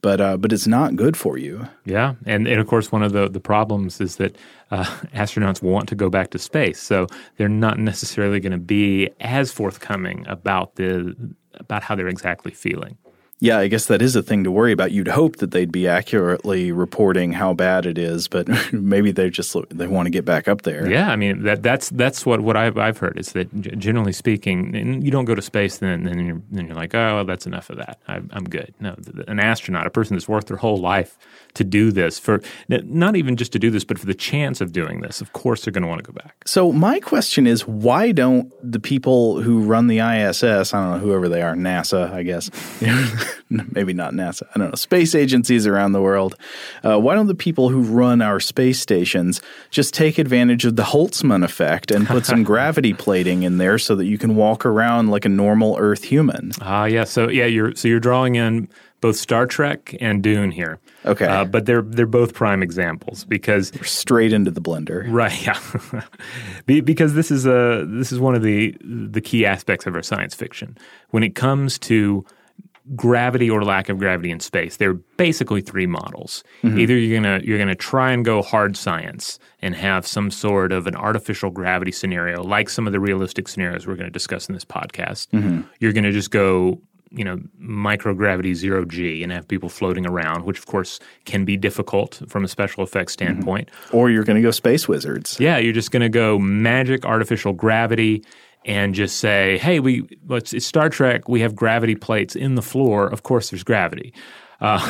But 0.00 0.20
uh, 0.20 0.36
but 0.36 0.52
it's 0.52 0.66
not 0.66 0.94
good 0.94 1.16
for 1.16 1.38
you. 1.38 1.66
Yeah, 1.84 2.14
and, 2.24 2.46
and 2.46 2.60
of 2.60 2.68
course, 2.68 2.92
one 2.92 3.02
of 3.02 3.12
the, 3.12 3.28
the 3.28 3.40
problems 3.40 4.00
is 4.00 4.16
that 4.16 4.36
uh, 4.70 4.84
astronauts 5.14 5.60
want 5.60 5.88
to 5.88 5.96
go 5.96 6.08
back 6.08 6.30
to 6.30 6.38
space, 6.38 6.80
so 6.80 7.08
they're 7.36 7.48
not 7.48 7.78
necessarily 7.78 8.38
going 8.38 8.52
to 8.52 8.58
be 8.58 9.10
as 9.20 9.50
forthcoming 9.50 10.24
about 10.28 10.76
the 10.76 11.16
about 11.54 11.82
how 11.82 11.96
they're 11.96 12.08
exactly 12.08 12.52
feeling. 12.52 12.96
Yeah, 13.40 13.58
I 13.58 13.68
guess 13.68 13.86
that 13.86 14.02
is 14.02 14.16
a 14.16 14.22
thing 14.22 14.42
to 14.44 14.50
worry 14.50 14.72
about. 14.72 14.90
You'd 14.90 15.08
hope 15.08 15.36
that 15.36 15.52
they'd 15.52 15.70
be 15.70 15.86
accurately 15.86 16.72
reporting 16.72 17.32
how 17.32 17.54
bad 17.54 17.86
it 17.86 17.96
is, 17.96 18.26
but 18.26 18.48
maybe 18.72 19.12
they 19.12 19.30
just 19.30 19.54
they 19.70 19.86
want 19.86 20.06
to 20.06 20.10
get 20.10 20.24
back 20.24 20.48
up 20.48 20.62
there. 20.62 20.90
Yeah, 20.90 21.08
I 21.10 21.16
mean 21.16 21.44
that 21.44 21.62
that's 21.62 21.88
that's 21.90 22.26
what, 22.26 22.40
what 22.40 22.56
I've 22.56 22.76
I've 22.76 22.98
heard 22.98 23.16
is 23.18 23.32
that 23.32 23.60
generally 23.60 24.12
speaking, 24.12 25.02
you 25.02 25.10
don't 25.12 25.24
go 25.24 25.36
to 25.36 25.42
space, 25.42 25.78
then 25.78 26.02
then 26.02 26.26
you're 26.26 26.42
then 26.50 26.66
you're 26.66 26.76
like, 26.76 26.94
oh, 26.94 27.16
well, 27.16 27.24
that's 27.24 27.46
enough 27.46 27.70
of 27.70 27.76
that. 27.76 28.00
I, 28.08 28.20
I'm 28.30 28.44
good. 28.44 28.74
No, 28.80 28.96
an 29.28 29.38
astronaut, 29.38 29.86
a 29.86 29.90
person 29.90 30.16
that's 30.16 30.28
worked 30.28 30.48
their 30.48 30.56
whole 30.56 30.78
life 30.78 31.16
to 31.58 31.64
do 31.64 31.92
this 31.92 32.18
for 32.18 32.40
not 32.68 33.16
even 33.16 33.36
just 33.36 33.52
to 33.52 33.58
do 33.58 33.70
this, 33.70 33.84
but 33.84 33.98
for 33.98 34.06
the 34.06 34.14
chance 34.14 34.60
of 34.60 34.72
doing 34.72 35.00
this. 35.00 35.20
Of 35.20 35.32
course, 35.32 35.64
they're 35.64 35.72
going 35.72 35.82
to 35.82 35.88
want 35.88 36.04
to 36.04 36.10
go 36.10 36.12
back. 36.12 36.42
So 36.46 36.72
my 36.72 37.00
question 37.00 37.46
is, 37.46 37.66
why 37.66 38.12
don't 38.12 38.52
the 38.62 38.80
people 38.80 39.40
who 39.42 39.60
run 39.60 39.86
the 39.86 39.98
ISS, 39.98 40.72
I 40.72 40.80
don't 40.80 40.92
know 40.92 40.98
whoever 40.98 41.28
they 41.28 41.42
are, 41.42 41.54
NASA, 41.54 42.10
I 42.12 42.22
guess, 42.22 42.50
maybe 43.50 43.92
not 43.92 44.12
NASA, 44.14 44.42
I 44.54 44.58
don't 44.58 44.70
know, 44.70 44.76
space 44.76 45.14
agencies 45.14 45.66
around 45.66 45.92
the 45.92 46.00
world, 46.00 46.36
uh, 46.82 46.98
why 46.98 47.14
don't 47.14 47.26
the 47.26 47.34
people 47.34 47.68
who 47.68 47.82
run 47.82 48.22
our 48.22 48.40
space 48.40 48.80
stations 48.80 49.42
just 49.70 49.92
take 49.94 50.18
advantage 50.18 50.64
of 50.64 50.76
the 50.76 50.84
Holtzman 50.84 51.44
effect 51.44 51.90
and 51.90 52.06
put 52.06 52.24
some 52.24 52.42
gravity 52.44 52.94
plating 52.94 53.42
in 53.42 53.58
there 53.58 53.78
so 53.78 53.94
that 53.96 54.06
you 54.06 54.18
can 54.18 54.36
walk 54.36 54.64
around 54.64 55.08
like 55.08 55.24
a 55.24 55.28
normal 55.28 55.76
Earth 55.78 56.04
human? 56.04 56.52
Ah, 56.60 56.84
yeah. 56.84 57.04
So 57.04 57.28
yeah, 57.28 57.46
you're 57.46 57.74
so 57.74 57.88
you're 57.88 58.00
drawing 58.00 58.36
in 58.36 58.68
both 59.00 59.16
Star 59.16 59.46
Trek 59.46 59.94
and 60.00 60.22
Dune 60.22 60.50
here. 60.50 60.78
Okay. 61.04 61.26
uh, 61.26 61.44
but 61.44 61.66
they're 61.66 61.82
they're 61.82 62.06
both 62.06 62.34
prime 62.34 62.62
examples 62.62 63.24
because 63.24 63.72
Straight 63.88 64.32
into 64.32 64.50
the 64.50 64.60
blender. 64.60 65.04
Right. 65.08 65.46
Yeah. 65.46 66.02
Because 66.84 67.14
this 67.14 67.30
is 67.30 67.46
a 67.46 67.86
this 67.88 68.12
is 68.12 68.20
one 68.20 68.34
of 68.34 68.42
the 68.42 68.76
the 68.82 69.20
key 69.20 69.46
aspects 69.46 69.86
of 69.86 69.94
our 69.94 70.02
science 70.02 70.34
fiction. 70.34 70.76
When 71.10 71.22
it 71.22 71.34
comes 71.34 71.78
to 71.80 72.24
gravity 72.96 73.50
or 73.50 73.62
lack 73.64 73.88
of 73.90 73.98
gravity 73.98 74.30
in 74.30 74.40
space, 74.40 74.78
there 74.78 74.90
are 74.90 75.00
basically 75.16 75.60
three 75.60 75.86
models. 75.86 76.42
Either 76.64 76.96
you're 76.96 77.20
gonna 77.20 77.40
you're 77.44 77.58
gonna 77.58 77.74
try 77.74 78.12
and 78.12 78.24
go 78.24 78.42
hard 78.42 78.76
science 78.76 79.38
and 79.60 79.74
have 79.74 80.06
some 80.06 80.30
sort 80.30 80.72
of 80.72 80.86
an 80.86 80.94
artificial 80.96 81.50
gravity 81.50 81.92
scenario, 81.92 82.42
like 82.42 82.68
some 82.68 82.86
of 82.86 82.92
the 82.92 83.00
realistic 83.00 83.48
scenarios 83.48 83.86
we're 83.86 83.96
going 83.96 84.06
to 84.06 84.10
discuss 84.10 84.48
in 84.48 84.54
this 84.54 84.64
podcast. 84.64 85.26
You're 85.80 85.92
going 85.92 86.04
to 86.04 86.12
just 86.12 86.30
go 86.30 86.80
you 87.10 87.24
know 87.24 87.38
microgravity 87.60 88.54
zero 88.54 88.84
g 88.84 89.22
and 89.22 89.32
have 89.32 89.46
people 89.48 89.68
floating 89.68 90.06
around 90.06 90.44
which 90.44 90.58
of 90.58 90.66
course 90.66 91.00
can 91.24 91.44
be 91.44 91.56
difficult 91.56 92.20
from 92.28 92.44
a 92.44 92.48
special 92.48 92.82
effects 92.82 93.16
mm-hmm. 93.16 93.32
standpoint 93.32 93.70
Or 93.92 94.10
you're 94.10 94.24
going 94.24 94.36
to 94.36 94.42
go 94.42 94.50
space 94.50 94.86
wizards. 94.88 95.38
yeah, 95.40 95.58
you're 95.58 95.72
just 95.72 95.90
going 95.90 96.02
to 96.02 96.08
go 96.08 96.38
magic 96.38 97.04
artificial 97.04 97.52
gravity 97.52 98.24
and 98.64 98.94
just 98.94 99.18
say, 99.18 99.58
"Hey, 99.58 99.80
we 99.80 100.06
let's 100.26 100.52
it's 100.52 100.66
Star 100.66 100.88
Trek. 100.88 101.28
We 101.28 101.40
have 101.40 101.54
gravity 101.54 101.94
plates 101.94 102.36
in 102.36 102.54
the 102.54 102.62
floor. 102.62 103.06
Of 103.06 103.22
course, 103.22 103.50
there's 103.50 103.64
gravity." 103.64 104.12
Uh, 104.60 104.80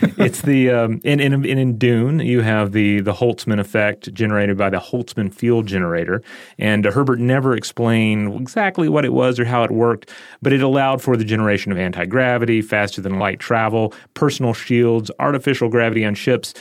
it's 0.18 0.42
the 0.42 0.70
um, 0.70 1.00
in, 1.02 1.20
in 1.20 1.44
in 1.44 1.78
Dune 1.78 2.20
you 2.20 2.42
have 2.42 2.72
the 2.72 3.00
the 3.00 3.12
Holtzman 3.12 3.58
effect 3.58 4.12
generated 4.14 4.56
by 4.56 4.70
the 4.70 4.78
Holtzman 4.78 5.32
field 5.32 5.66
generator, 5.66 6.22
and 6.58 6.86
uh, 6.86 6.92
Herbert 6.92 7.18
never 7.18 7.54
explained 7.54 8.40
exactly 8.40 8.88
what 8.88 9.04
it 9.04 9.12
was 9.12 9.40
or 9.40 9.44
how 9.44 9.64
it 9.64 9.70
worked, 9.70 10.10
but 10.40 10.52
it 10.52 10.62
allowed 10.62 11.02
for 11.02 11.16
the 11.16 11.24
generation 11.24 11.72
of 11.72 11.78
anti 11.78 12.06
gravity, 12.06 12.62
faster 12.62 13.00
than 13.00 13.18
light 13.18 13.40
travel, 13.40 13.92
personal 14.14 14.54
shields, 14.54 15.10
artificial 15.18 15.68
gravity 15.68 16.04
on 16.04 16.14
ships. 16.14 16.54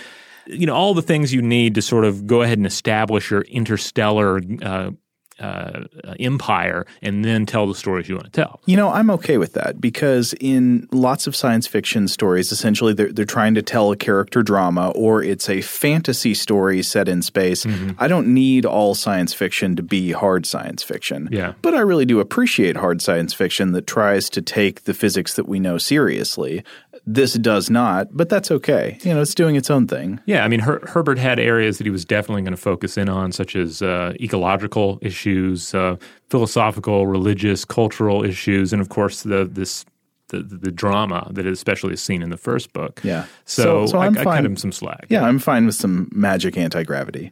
You 0.47 0.65
know 0.65 0.75
all 0.75 0.93
the 0.93 1.01
things 1.01 1.33
you 1.33 1.41
need 1.41 1.75
to 1.75 1.81
sort 1.81 2.05
of 2.05 2.25
go 2.25 2.41
ahead 2.41 2.57
and 2.57 2.65
establish 2.65 3.29
your 3.29 3.41
interstellar 3.41 4.41
uh, 4.61 4.91
uh, 5.39 5.83
empire, 6.19 6.85
and 7.01 7.23
then 7.23 7.45
tell 7.45 7.67
the 7.67 7.75
stories 7.75 8.09
you 8.09 8.15
want 8.15 8.25
to 8.25 8.31
tell. 8.31 8.59
You 8.65 8.77
know, 8.77 8.89
I'm 8.89 9.09
okay 9.11 9.37
with 9.37 9.53
that 9.53 9.79
because 9.79 10.33
in 10.39 10.87
lots 10.91 11.27
of 11.27 11.35
science 11.35 11.67
fiction 11.67 12.07
stories, 12.07 12.51
essentially 12.51 12.93
they're, 12.93 13.11
they're 13.11 13.25
trying 13.25 13.55
to 13.55 13.61
tell 13.61 13.91
a 13.91 13.95
character 13.95 14.43
drama 14.43 14.91
or 14.95 15.23
it's 15.23 15.49
a 15.49 15.61
fantasy 15.61 16.33
story 16.33 16.81
set 16.83 17.07
in 17.07 17.21
space. 17.21 17.65
Mm-hmm. 17.65 17.91
I 17.99 18.07
don't 18.07 18.33
need 18.33 18.65
all 18.65 18.95
science 18.95 19.33
fiction 19.33 19.75
to 19.75 19.83
be 19.83 20.11
hard 20.11 20.45
science 20.45 20.83
fiction. 20.83 21.29
Yeah. 21.31 21.53
But 21.61 21.73
I 21.73 21.79
really 21.79 22.05
do 22.05 22.19
appreciate 22.19 22.77
hard 22.77 23.01
science 23.01 23.33
fiction 23.33 23.71
that 23.73 23.87
tries 23.87 24.29
to 24.31 24.41
take 24.41 24.83
the 24.83 24.93
physics 24.93 25.35
that 25.35 25.47
we 25.47 25.59
know 25.59 25.77
seriously. 25.77 26.63
This 27.09 27.35
does 27.35 27.69
not, 27.69 28.09
but 28.11 28.27
that's 28.27 28.51
okay. 28.51 28.97
You 29.01 29.13
know, 29.13 29.21
it's 29.21 29.33
doing 29.33 29.55
its 29.55 29.69
own 29.71 29.87
thing. 29.87 30.19
Yeah, 30.25 30.43
I 30.43 30.49
mean 30.49 30.59
Her- 30.59 30.81
Herbert 30.85 31.17
had 31.17 31.39
areas 31.39 31.77
that 31.77 31.85
he 31.85 31.89
was 31.89 32.03
definitely 32.03 32.41
going 32.41 32.51
to 32.51 32.61
focus 32.61 32.97
in 32.97 33.07
on, 33.07 33.31
such 33.31 33.55
as 33.55 33.81
uh, 33.81 34.13
ecological 34.19 34.99
issues, 35.01 35.73
uh, 35.73 35.95
philosophical, 36.29 37.07
religious, 37.07 37.63
cultural 37.65 38.23
issues, 38.25 38.73
and 38.73 38.81
of 38.81 38.89
course 38.89 39.23
the 39.23 39.45
this. 39.45 39.85
The, 40.29 40.39
the, 40.43 40.71
drama 40.73 41.29
that 41.31 41.45
especially 41.45 41.93
is 41.93 42.03
seen 42.03 42.21
in 42.21 42.31
the 42.31 42.35
first 42.35 42.73
book. 42.73 42.99
Yeah. 43.01 43.27
So, 43.45 43.85
So- 43.85 43.91
so 43.93 43.97
I, 43.99 44.07
I'm 44.07 44.17
I 44.17 44.23
fine. 44.25 44.35
cut 44.39 44.45
him 44.45 44.57
some 44.57 44.73
slack. 44.73 45.05
Yeah, 45.07 45.23
I'm 45.23 45.39
fine 45.39 45.65
with 45.65 45.75
some 45.75 46.09
magic 46.11 46.57
anti 46.57 46.83
gravity. 46.83 47.31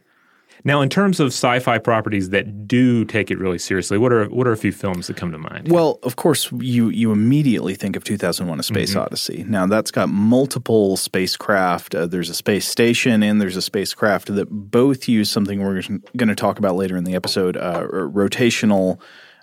Now, 0.66 0.80
in 0.80 0.88
terms 0.88 1.20
of 1.20 1.28
sci-fi 1.28 1.78
properties 1.78 2.30
that 2.30 2.66
do 2.66 3.04
take 3.04 3.30
it 3.30 3.38
really 3.38 3.56
seriously, 3.56 3.98
what 3.98 4.12
are 4.12 4.24
what 4.26 4.48
are 4.48 4.52
a 4.52 4.56
few 4.56 4.72
films 4.72 5.06
that 5.06 5.16
come 5.16 5.30
to 5.30 5.38
mind? 5.38 5.70
Well, 5.70 6.00
of 6.02 6.16
course, 6.16 6.50
you 6.58 6.88
you 6.88 7.12
immediately 7.12 7.76
think 7.76 7.94
of 7.94 8.02
2001: 8.02 8.58
A 8.58 8.62
Space 8.64 8.96
Odyssey. 8.96 9.44
Now, 9.46 9.66
that's 9.66 9.92
got 9.92 10.08
multiple 10.08 10.96
spacecraft. 10.96 11.94
Uh, 11.94 12.06
there's 12.06 12.30
a 12.30 12.34
space 12.34 12.66
station, 12.66 13.22
and 13.22 13.40
there's 13.40 13.56
a 13.56 13.62
spacecraft 13.62 14.34
that 14.34 14.50
both 14.50 15.06
use 15.06 15.30
something 15.30 15.62
we're 15.62 15.80
going 16.16 16.28
to 16.28 16.34
talk 16.34 16.58
about 16.58 16.74
later 16.74 16.96
in 16.96 17.04
the 17.04 17.14
episode: 17.14 17.56
uh, 17.56 17.86
rotational 17.86 19.00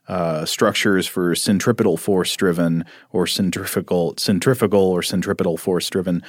uh, 0.07 0.43
structures 0.43 1.07
for 1.07 1.33
centripetal 1.35 1.95
force 1.95 2.35
driven 2.35 2.83
or 3.11 3.25
centrifugal 3.25 4.13
centrifugal 4.17 4.91
or 4.91 5.01
centripetal 5.01 5.55
force 5.55 5.89
driven 5.89 6.21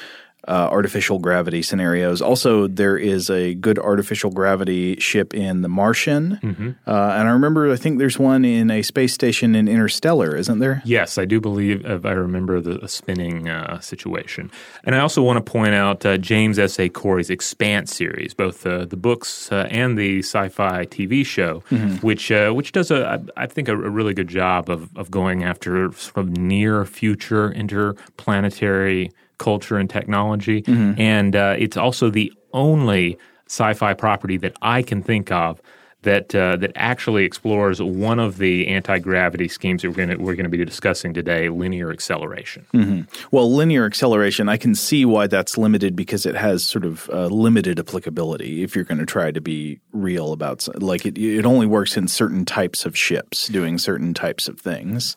uh, 0.49 0.69
artificial 0.71 1.19
gravity 1.19 1.63
scenarios. 1.63 2.21
Also, 2.21 2.67
there 2.67 2.97
is 2.97 3.31
a 3.31 3.55
good 3.55 3.79
artificial 3.79 4.31
gravity 4.31 4.97
ship 5.01 5.35
in 5.35 5.63
The 5.63 5.69
Martian, 5.69 6.39
mm-hmm. 6.43 6.71
uh, 6.87 6.91
and 6.91 7.29
I 7.29 7.33
remember 7.33 7.73
I 7.73 7.77
think 7.77 7.99
there's 7.99 8.19
one 8.19 8.45
in 8.45 8.71
a 8.71 8.83
space 8.83 9.13
station 9.13 9.55
in 9.55 9.69
Interstellar, 9.69 10.37
isn't 10.37 10.59
there? 10.59 10.83
Yes, 10.85 11.19
I 11.19 11.25
do 11.25 11.41
believe 11.41 11.85
I 11.87 12.13
remember 12.13 12.61
the 12.61 12.89
spinning 12.89 13.49
uh, 13.49 13.81
situation. 13.81 14.51
And 14.85 14.95
I 14.95 15.01
also 15.01 15.23
want 15.23 15.45
to 15.45 15.53
point 15.53 15.75
out 15.75 16.05
uh, 16.05 16.17
James 16.17 16.59
S. 16.59 16.79
A. 16.79 16.89
Corey's 16.89 17.31
Expanse 17.31 17.95
series, 17.95 18.35
both 18.35 18.63
the 18.63 18.87
books 18.97 19.53
uh, 19.53 19.69
and 19.71 19.99
the 19.99 20.21
sci-fi 20.21 20.87
TV 20.87 21.25
show, 21.25 21.63
mm-hmm. 21.71 21.97
which 21.97 22.31
uh, 22.31 22.53
which 22.53 22.73
does 22.73 22.91
a 22.91 23.23
I 23.37 23.47
think 23.47 23.69
a, 23.69 23.73
a, 23.73 23.91
really 23.91 24.15
good 24.15 24.29
job 24.29 24.71
of 24.71 24.89
of 24.97 25.11
going 25.11 25.45
after 25.45 25.93
sort 25.93 26.19
of 26.19 26.31
near 26.31 26.85
future 26.85 27.53
interplanetary 27.53 29.11
culture 29.45 29.77
and 29.77 29.91
technology. 29.91 30.63
Mm-hmm. 30.63 31.01
And 31.01 31.37
uh, 31.37 31.57
it's 31.59 31.77
also 31.77 32.11
the 32.11 32.33
only 32.53 33.19
sci-fi 33.47 33.93
property 33.95 34.39
that 34.39 34.57
I 34.63 34.83
can 34.83 35.03
think 35.03 35.31
of 35.31 35.61
that 36.03 36.35
uh, 36.35 36.57
that 36.57 36.73
actually 36.75 37.25
explores 37.25 37.83
one 37.83 38.19
of 38.19 38.39
the 38.39 38.69
anti 38.69 38.99
gravity 38.99 39.49
schemes 39.49 39.83
that 39.83 39.89
we're 39.89 39.97
going 39.97 40.11
to 40.11 40.17
we're 40.17 40.35
going 40.35 40.45
to 40.45 40.51
be 40.51 40.65
discussing 40.65 41.13
today, 41.13 41.49
linear 41.49 41.91
acceleration. 41.91 42.65
Mm-hmm. 42.73 43.27
Well, 43.31 43.53
linear 43.53 43.85
acceleration, 43.85 44.49
I 44.49 44.57
can 44.57 44.75
see 44.75 45.05
why 45.05 45.27
that's 45.27 45.59
limited 45.59 45.97
because 45.97 46.27
it 46.27 46.37
has 46.37 46.65
sort 46.65 46.85
of 46.85 47.09
uh, 47.11 47.27
limited 47.27 47.79
applicability. 47.79 48.63
If 48.63 48.75
you're 48.75 48.85
going 48.85 48.99
to 48.99 49.07
try 49.07 49.31
to 49.31 49.41
be 49.41 49.81
real 49.93 50.33
about 50.33 50.67
like 50.81 51.05
it, 51.07 51.19
it 51.19 51.45
only 51.45 51.67
works 51.67 51.97
in 51.97 52.07
certain 52.07 52.45
types 52.45 52.85
of 52.85 52.97
ships 52.97 53.49
doing 53.49 53.79
certain 53.79 54.15
types 54.15 54.47
of 54.47 54.61
things 54.61 55.17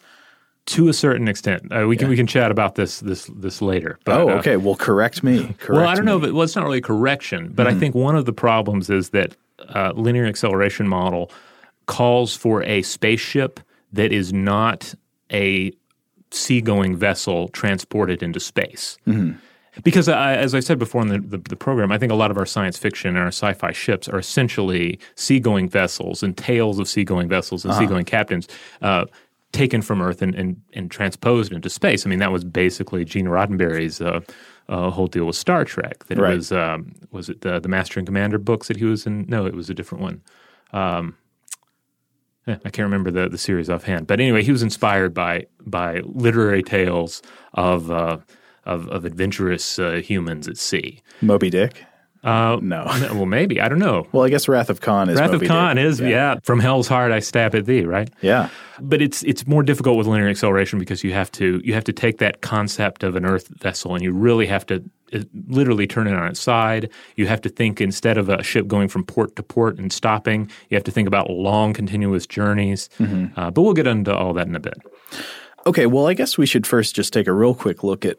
to 0.67 0.89
a 0.89 0.93
certain 0.93 1.27
extent. 1.27 1.71
Uh, 1.71 1.87
we 1.87 1.97
can 1.97 2.09
we 2.09 2.15
can 2.15 2.27
chat 2.27 2.51
about 2.51 2.75
this 2.75 2.99
this 2.99 3.29
this 3.35 3.61
later. 3.61 3.99
But, 4.05 4.19
oh, 4.19 4.29
uh, 4.29 4.33
okay. 4.35 4.55
Uh, 4.55 4.59
well, 4.59 4.75
correct 4.75 5.23
me. 5.23 5.43
Correct 5.59 5.69
well, 5.69 5.87
I 5.87 5.95
don't 5.95 6.05
me. 6.05 6.11
know, 6.11 6.19
but 6.19 6.33
well, 6.33 6.43
it's 6.43 6.55
not 6.55 6.65
really 6.65 6.79
a 6.79 6.81
correction. 6.81 7.51
But 7.53 7.67
mm-hmm. 7.67 7.75
I 7.75 7.79
think 7.79 7.95
one 7.95 8.15
of 8.15 8.25
the 8.25 8.33
problems 8.33 8.89
is 8.89 9.09
that 9.09 9.35
uh, 9.69 9.93
linear 9.95 10.25
acceleration 10.25 10.87
model 10.87 11.31
calls 11.87 12.35
for 12.35 12.63
a 12.63 12.81
spaceship 12.81 13.59
that 13.93 14.11
is 14.11 14.33
not 14.33 14.93
a 15.31 15.71
seagoing 16.31 16.95
vessel 16.95 17.47
transported 17.49 18.21
into 18.21 18.39
space. 18.39 18.97
Mm-hmm. 19.07 19.37
Because, 19.83 20.09
I, 20.09 20.35
as 20.35 20.55
I 20.55 20.59
said 20.59 20.79
before 20.79 21.01
in 21.03 21.07
the, 21.07 21.19
the, 21.19 21.37
the, 21.37 21.55
program, 21.55 21.91
I 21.91 21.99
think 21.99 22.11
a 22.11 22.15
lot 22.15 22.31
of 22.31 22.37
our 22.37 22.47
science 22.47 22.79
fiction 22.79 23.09
and 23.09 23.19
our 23.19 23.27
sci 23.27 23.53
fi 23.53 23.71
ships 23.71 24.09
are 24.09 24.17
essentially 24.17 24.99
seagoing 25.13 25.69
vessels 25.69 26.23
and 26.23 26.35
tales 26.35 26.79
of 26.79 26.87
seagoing 26.87 27.29
vessels 27.29 27.63
and 27.63 27.71
uh-huh. 27.71 27.81
seagoing 27.81 28.05
captains. 28.05 28.47
Uh, 28.81 29.05
taken 29.51 29.81
from 29.81 30.01
Earth 30.01 30.21
and, 30.21 30.35
and, 30.35 30.61
and, 30.73 30.91
transposed 30.91 31.51
into 31.51 31.69
space. 31.69 32.05
I 32.05 32.09
mean, 32.09 32.19
that 32.19 32.31
was 32.31 32.43
basically 32.43 33.05
Gene 33.05 33.27
Roddenberry's 33.27 34.01
uh, 34.01 34.19
uh, 34.69 34.89
whole 34.89 35.07
deal 35.07 35.25
with 35.25 35.35
Star 35.35 35.63
Trek. 35.63 36.05
That 36.05 36.17
right. 36.17 36.33
it 36.33 36.35
was 36.35 36.51
um, 36.51 36.93
was 37.11 37.29
it 37.29 37.41
the, 37.41 37.59
the 37.59 37.69
Master 37.69 37.99
and 37.99 38.07
Commander 38.07 38.37
books 38.37 38.67
that 38.67 38.77
he 38.77 38.85
was 38.85 39.05
in? 39.05 39.25
No, 39.27 39.45
it 39.45 39.53
was 39.53 39.69
a 39.69 39.73
different 39.73 40.03
one. 40.03 40.21
Um, 40.73 41.17
eh, 42.45 42.57
I 42.65 42.69
can't 42.69 42.85
remember 42.85 43.11
the, 43.11 43.29
the 43.29 43.37
series 43.37 43.69
offhand, 43.69 44.07
but 44.07 44.19
anyway, 44.19 44.43
he 44.43 44.51
was 44.51 44.63
inspired 44.63 45.13
by 45.13 45.47
by 45.65 46.01
literary 46.03 46.63
tales 46.63 47.21
of 47.53 47.89
uh, 47.89 48.17
of, 48.65 48.89
of, 48.89 49.05
adventurous 49.05 49.79
uh, 49.79 50.01
humans 50.03 50.47
at 50.49 50.57
sea. 50.57 51.01
Moby 51.21 51.49
Dick. 51.49 51.85
Uh, 52.27 52.59
no. 52.61 52.83
Well, 53.13 53.25
maybe 53.25 53.61
I 53.61 53.69
don't 53.69 53.79
know. 53.79 54.05
Well, 54.11 54.25
I 54.25 54.29
guess 54.29 54.47
Wrath 54.47 54.69
of 54.69 54.81
Khan 54.81 55.09
is 55.09 55.17
Wrath 55.17 55.31
Moby 55.31 55.45
of 55.45 55.49
Khan 55.49 55.77
Dick. 55.77 55.85
is 55.85 55.99
yeah. 56.01 56.07
yeah. 56.07 56.35
From 56.43 56.59
Hell's 56.59 56.87
Heart 56.87 57.13
I 57.13 57.19
stab 57.19 57.55
at 57.55 57.65
thee, 57.65 57.83
right? 57.83 58.09
Yeah. 58.21 58.49
But 58.79 59.01
it's 59.01 59.23
it's 59.23 59.47
more 59.47 59.63
difficult 59.63 59.97
with 59.97 60.07
linear 60.07 60.27
acceleration 60.27 60.77
because 60.77 61.03
you 61.03 61.13
have 61.13 61.31
to 61.33 61.61
you 61.63 61.73
have 61.73 61.85
to 61.85 61.93
take 61.93 62.17
that 62.17 62.41
concept 62.41 63.03
of 63.03 63.15
an 63.15 63.25
Earth 63.25 63.47
vessel 63.47 63.95
and 63.95 64.03
you 64.03 64.11
really 64.11 64.45
have 64.45 64.65
to 64.65 64.83
uh, 65.13 65.19
literally 65.47 65.87
turn 65.87 66.05
it 66.05 66.13
on 66.13 66.27
its 66.27 66.41
side. 66.41 66.89
You 67.15 67.27
have 67.27 67.41
to 67.41 67.49
think 67.49 67.79
instead 67.79 68.17
of 68.17 68.27
a 68.27 68.43
ship 68.43 68.67
going 68.67 68.89
from 68.89 69.05
port 69.05 69.37
to 69.37 69.43
port 69.43 69.77
and 69.77 69.91
stopping, 69.91 70.51
you 70.69 70.75
have 70.75 70.83
to 70.83 70.91
think 70.91 71.07
about 71.07 71.29
long 71.29 71.73
continuous 71.73 72.27
journeys. 72.27 72.89
Mm-hmm. 72.99 73.39
Uh, 73.39 73.51
but 73.51 73.61
we'll 73.61 73.73
get 73.73 73.87
into 73.87 74.13
all 74.13 74.33
that 74.33 74.47
in 74.47 74.55
a 74.55 74.59
bit. 74.59 74.77
Okay, 75.65 75.85
well, 75.85 76.07
I 76.07 76.13
guess 76.13 76.37
we 76.37 76.45
should 76.45 76.67
first 76.67 76.95
just 76.95 77.11
take 77.11 77.27
a 77.27 77.33
real 77.33 77.53
quick 77.53 77.83
look 77.83 78.05
at 78.05 78.17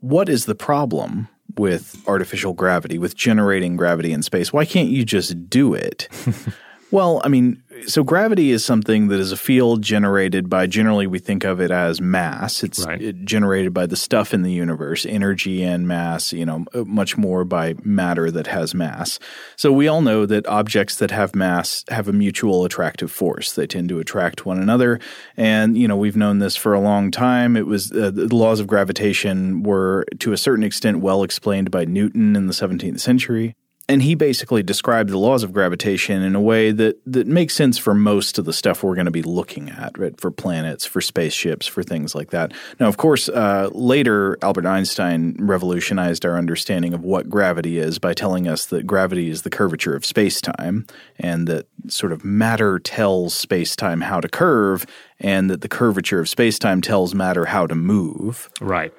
what 0.00 0.28
is 0.28 0.46
the 0.46 0.54
problem 0.54 1.28
with 1.58 2.02
artificial 2.06 2.52
gravity, 2.52 2.98
with 2.98 3.16
generating 3.16 3.76
gravity 3.76 4.12
in 4.12 4.22
space. 4.22 4.52
Why 4.52 4.64
can't 4.64 4.88
you 4.88 5.04
just 5.04 5.48
do 5.50 5.74
it? 5.74 6.08
well, 6.90 7.20
I 7.22 7.28
mean, 7.28 7.62
so 7.86 8.02
gravity 8.02 8.50
is 8.50 8.64
something 8.64 9.08
that 9.08 9.20
is 9.20 9.30
a 9.30 9.36
field 9.36 9.82
generated 9.82 10.48
by 10.48 10.66
generally 10.66 11.06
we 11.06 11.18
think 11.18 11.44
of 11.44 11.60
it 11.60 11.70
as 11.70 12.00
mass. 12.00 12.64
It's 12.64 12.86
right. 12.86 13.00
it 13.00 13.24
generated 13.24 13.74
by 13.74 13.86
the 13.86 13.96
stuff 13.96 14.32
in 14.32 14.42
the 14.42 14.52
universe, 14.52 15.04
energy 15.04 15.62
and 15.62 15.86
mass, 15.86 16.32
you 16.32 16.46
know, 16.46 16.64
much 16.86 17.18
more 17.18 17.44
by 17.44 17.74
matter 17.84 18.30
that 18.30 18.46
has 18.46 18.74
mass. 18.74 19.18
So 19.56 19.70
we 19.70 19.86
all 19.86 20.00
know 20.00 20.24
that 20.26 20.46
objects 20.46 20.96
that 20.96 21.10
have 21.10 21.34
mass 21.34 21.84
have 21.88 22.08
a 22.08 22.12
mutual 22.12 22.64
attractive 22.64 23.10
force. 23.10 23.52
They 23.52 23.66
tend 23.66 23.90
to 23.90 24.00
attract 24.00 24.46
one 24.46 24.58
another. 24.58 24.98
And, 25.36 25.76
you 25.76 25.88
know, 25.88 25.96
we've 25.96 26.16
known 26.16 26.38
this 26.38 26.56
for 26.56 26.72
a 26.72 26.80
long 26.80 27.10
time. 27.10 27.56
It 27.56 27.66
was 27.66 27.92
uh, 27.92 28.10
the 28.10 28.34
laws 28.34 28.60
of 28.60 28.66
gravitation 28.66 29.62
were 29.62 30.06
to 30.20 30.32
a 30.32 30.38
certain 30.38 30.64
extent 30.64 31.00
well 31.00 31.22
explained 31.22 31.70
by 31.70 31.84
Newton 31.84 32.34
in 32.34 32.46
the 32.46 32.54
17th 32.54 33.00
century 33.00 33.54
and 33.88 34.02
he 34.02 34.14
basically 34.14 34.62
described 34.62 35.08
the 35.08 35.18
laws 35.18 35.42
of 35.42 35.52
gravitation 35.52 36.22
in 36.22 36.34
a 36.34 36.40
way 36.40 36.70
that 36.72 37.00
that 37.06 37.26
makes 37.26 37.54
sense 37.54 37.78
for 37.78 37.94
most 37.94 38.38
of 38.38 38.44
the 38.44 38.52
stuff 38.52 38.82
we're 38.82 38.94
going 38.94 39.06
to 39.06 39.10
be 39.10 39.22
looking 39.22 39.70
at, 39.70 39.96
right? 39.98 40.20
For 40.20 40.30
planets, 40.30 40.84
for 40.84 41.00
spaceships, 41.00 41.66
for 41.66 41.82
things 41.82 42.14
like 42.14 42.30
that. 42.30 42.52
Now, 42.78 42.88
of 42.88 42.98
course, 42.98 43.28
uh, 43.28 43.70
later 43.72 44.36
Albert 44.42 44.66
Einstein 44.66 45.36
revolutionized 45.38 46.26
our 46.26 46.36
understanding 46.36 46.92
of 46.92 47.02
what 47.02 47.30
gravity 47.30 47.78
is 47.78 47.98
by 47.98 48.12
telling 48.12 48.46
us 48.46 48.66
that 48.66 48.86
gravity 48.86 49.30
is 49.30 49.42
the 49.42 49.50
curvature 49.50 49.96
of 49.96 50.04
space-time, 50.04 50.86
and 51.18 51.46
that 51.48 51.66
sort 51.88 52.12
of 52.12 52.24
matter 52.24 52.78
tells 52.78 53.34
space-time 53.34 54.02
how 54.02 54.20
to 54.20 54.28
curve, 54.28 54.84
and 55.18 55.48
that 55.50 55.62
the 55.62 55.68
curvature 55.68 56.20
of 56.20 56.28
space-time 56.28 56.82
tells 56.82 57.14
matter 57.14 57.46
how 57.46 57.66
to 57.66 57.74
move. 57.74 58.50
Right. 58.60 58.92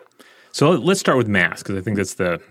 So 0.60 0.72
let's 0.72 1.00
start 1.00 1.18
with 1.18 1.30
mass 1.30 1.64
because 1.64 1.78
I 1.78 1.80
think 1.80 1.96
that's 1.96 2.16
the 2.16 2.42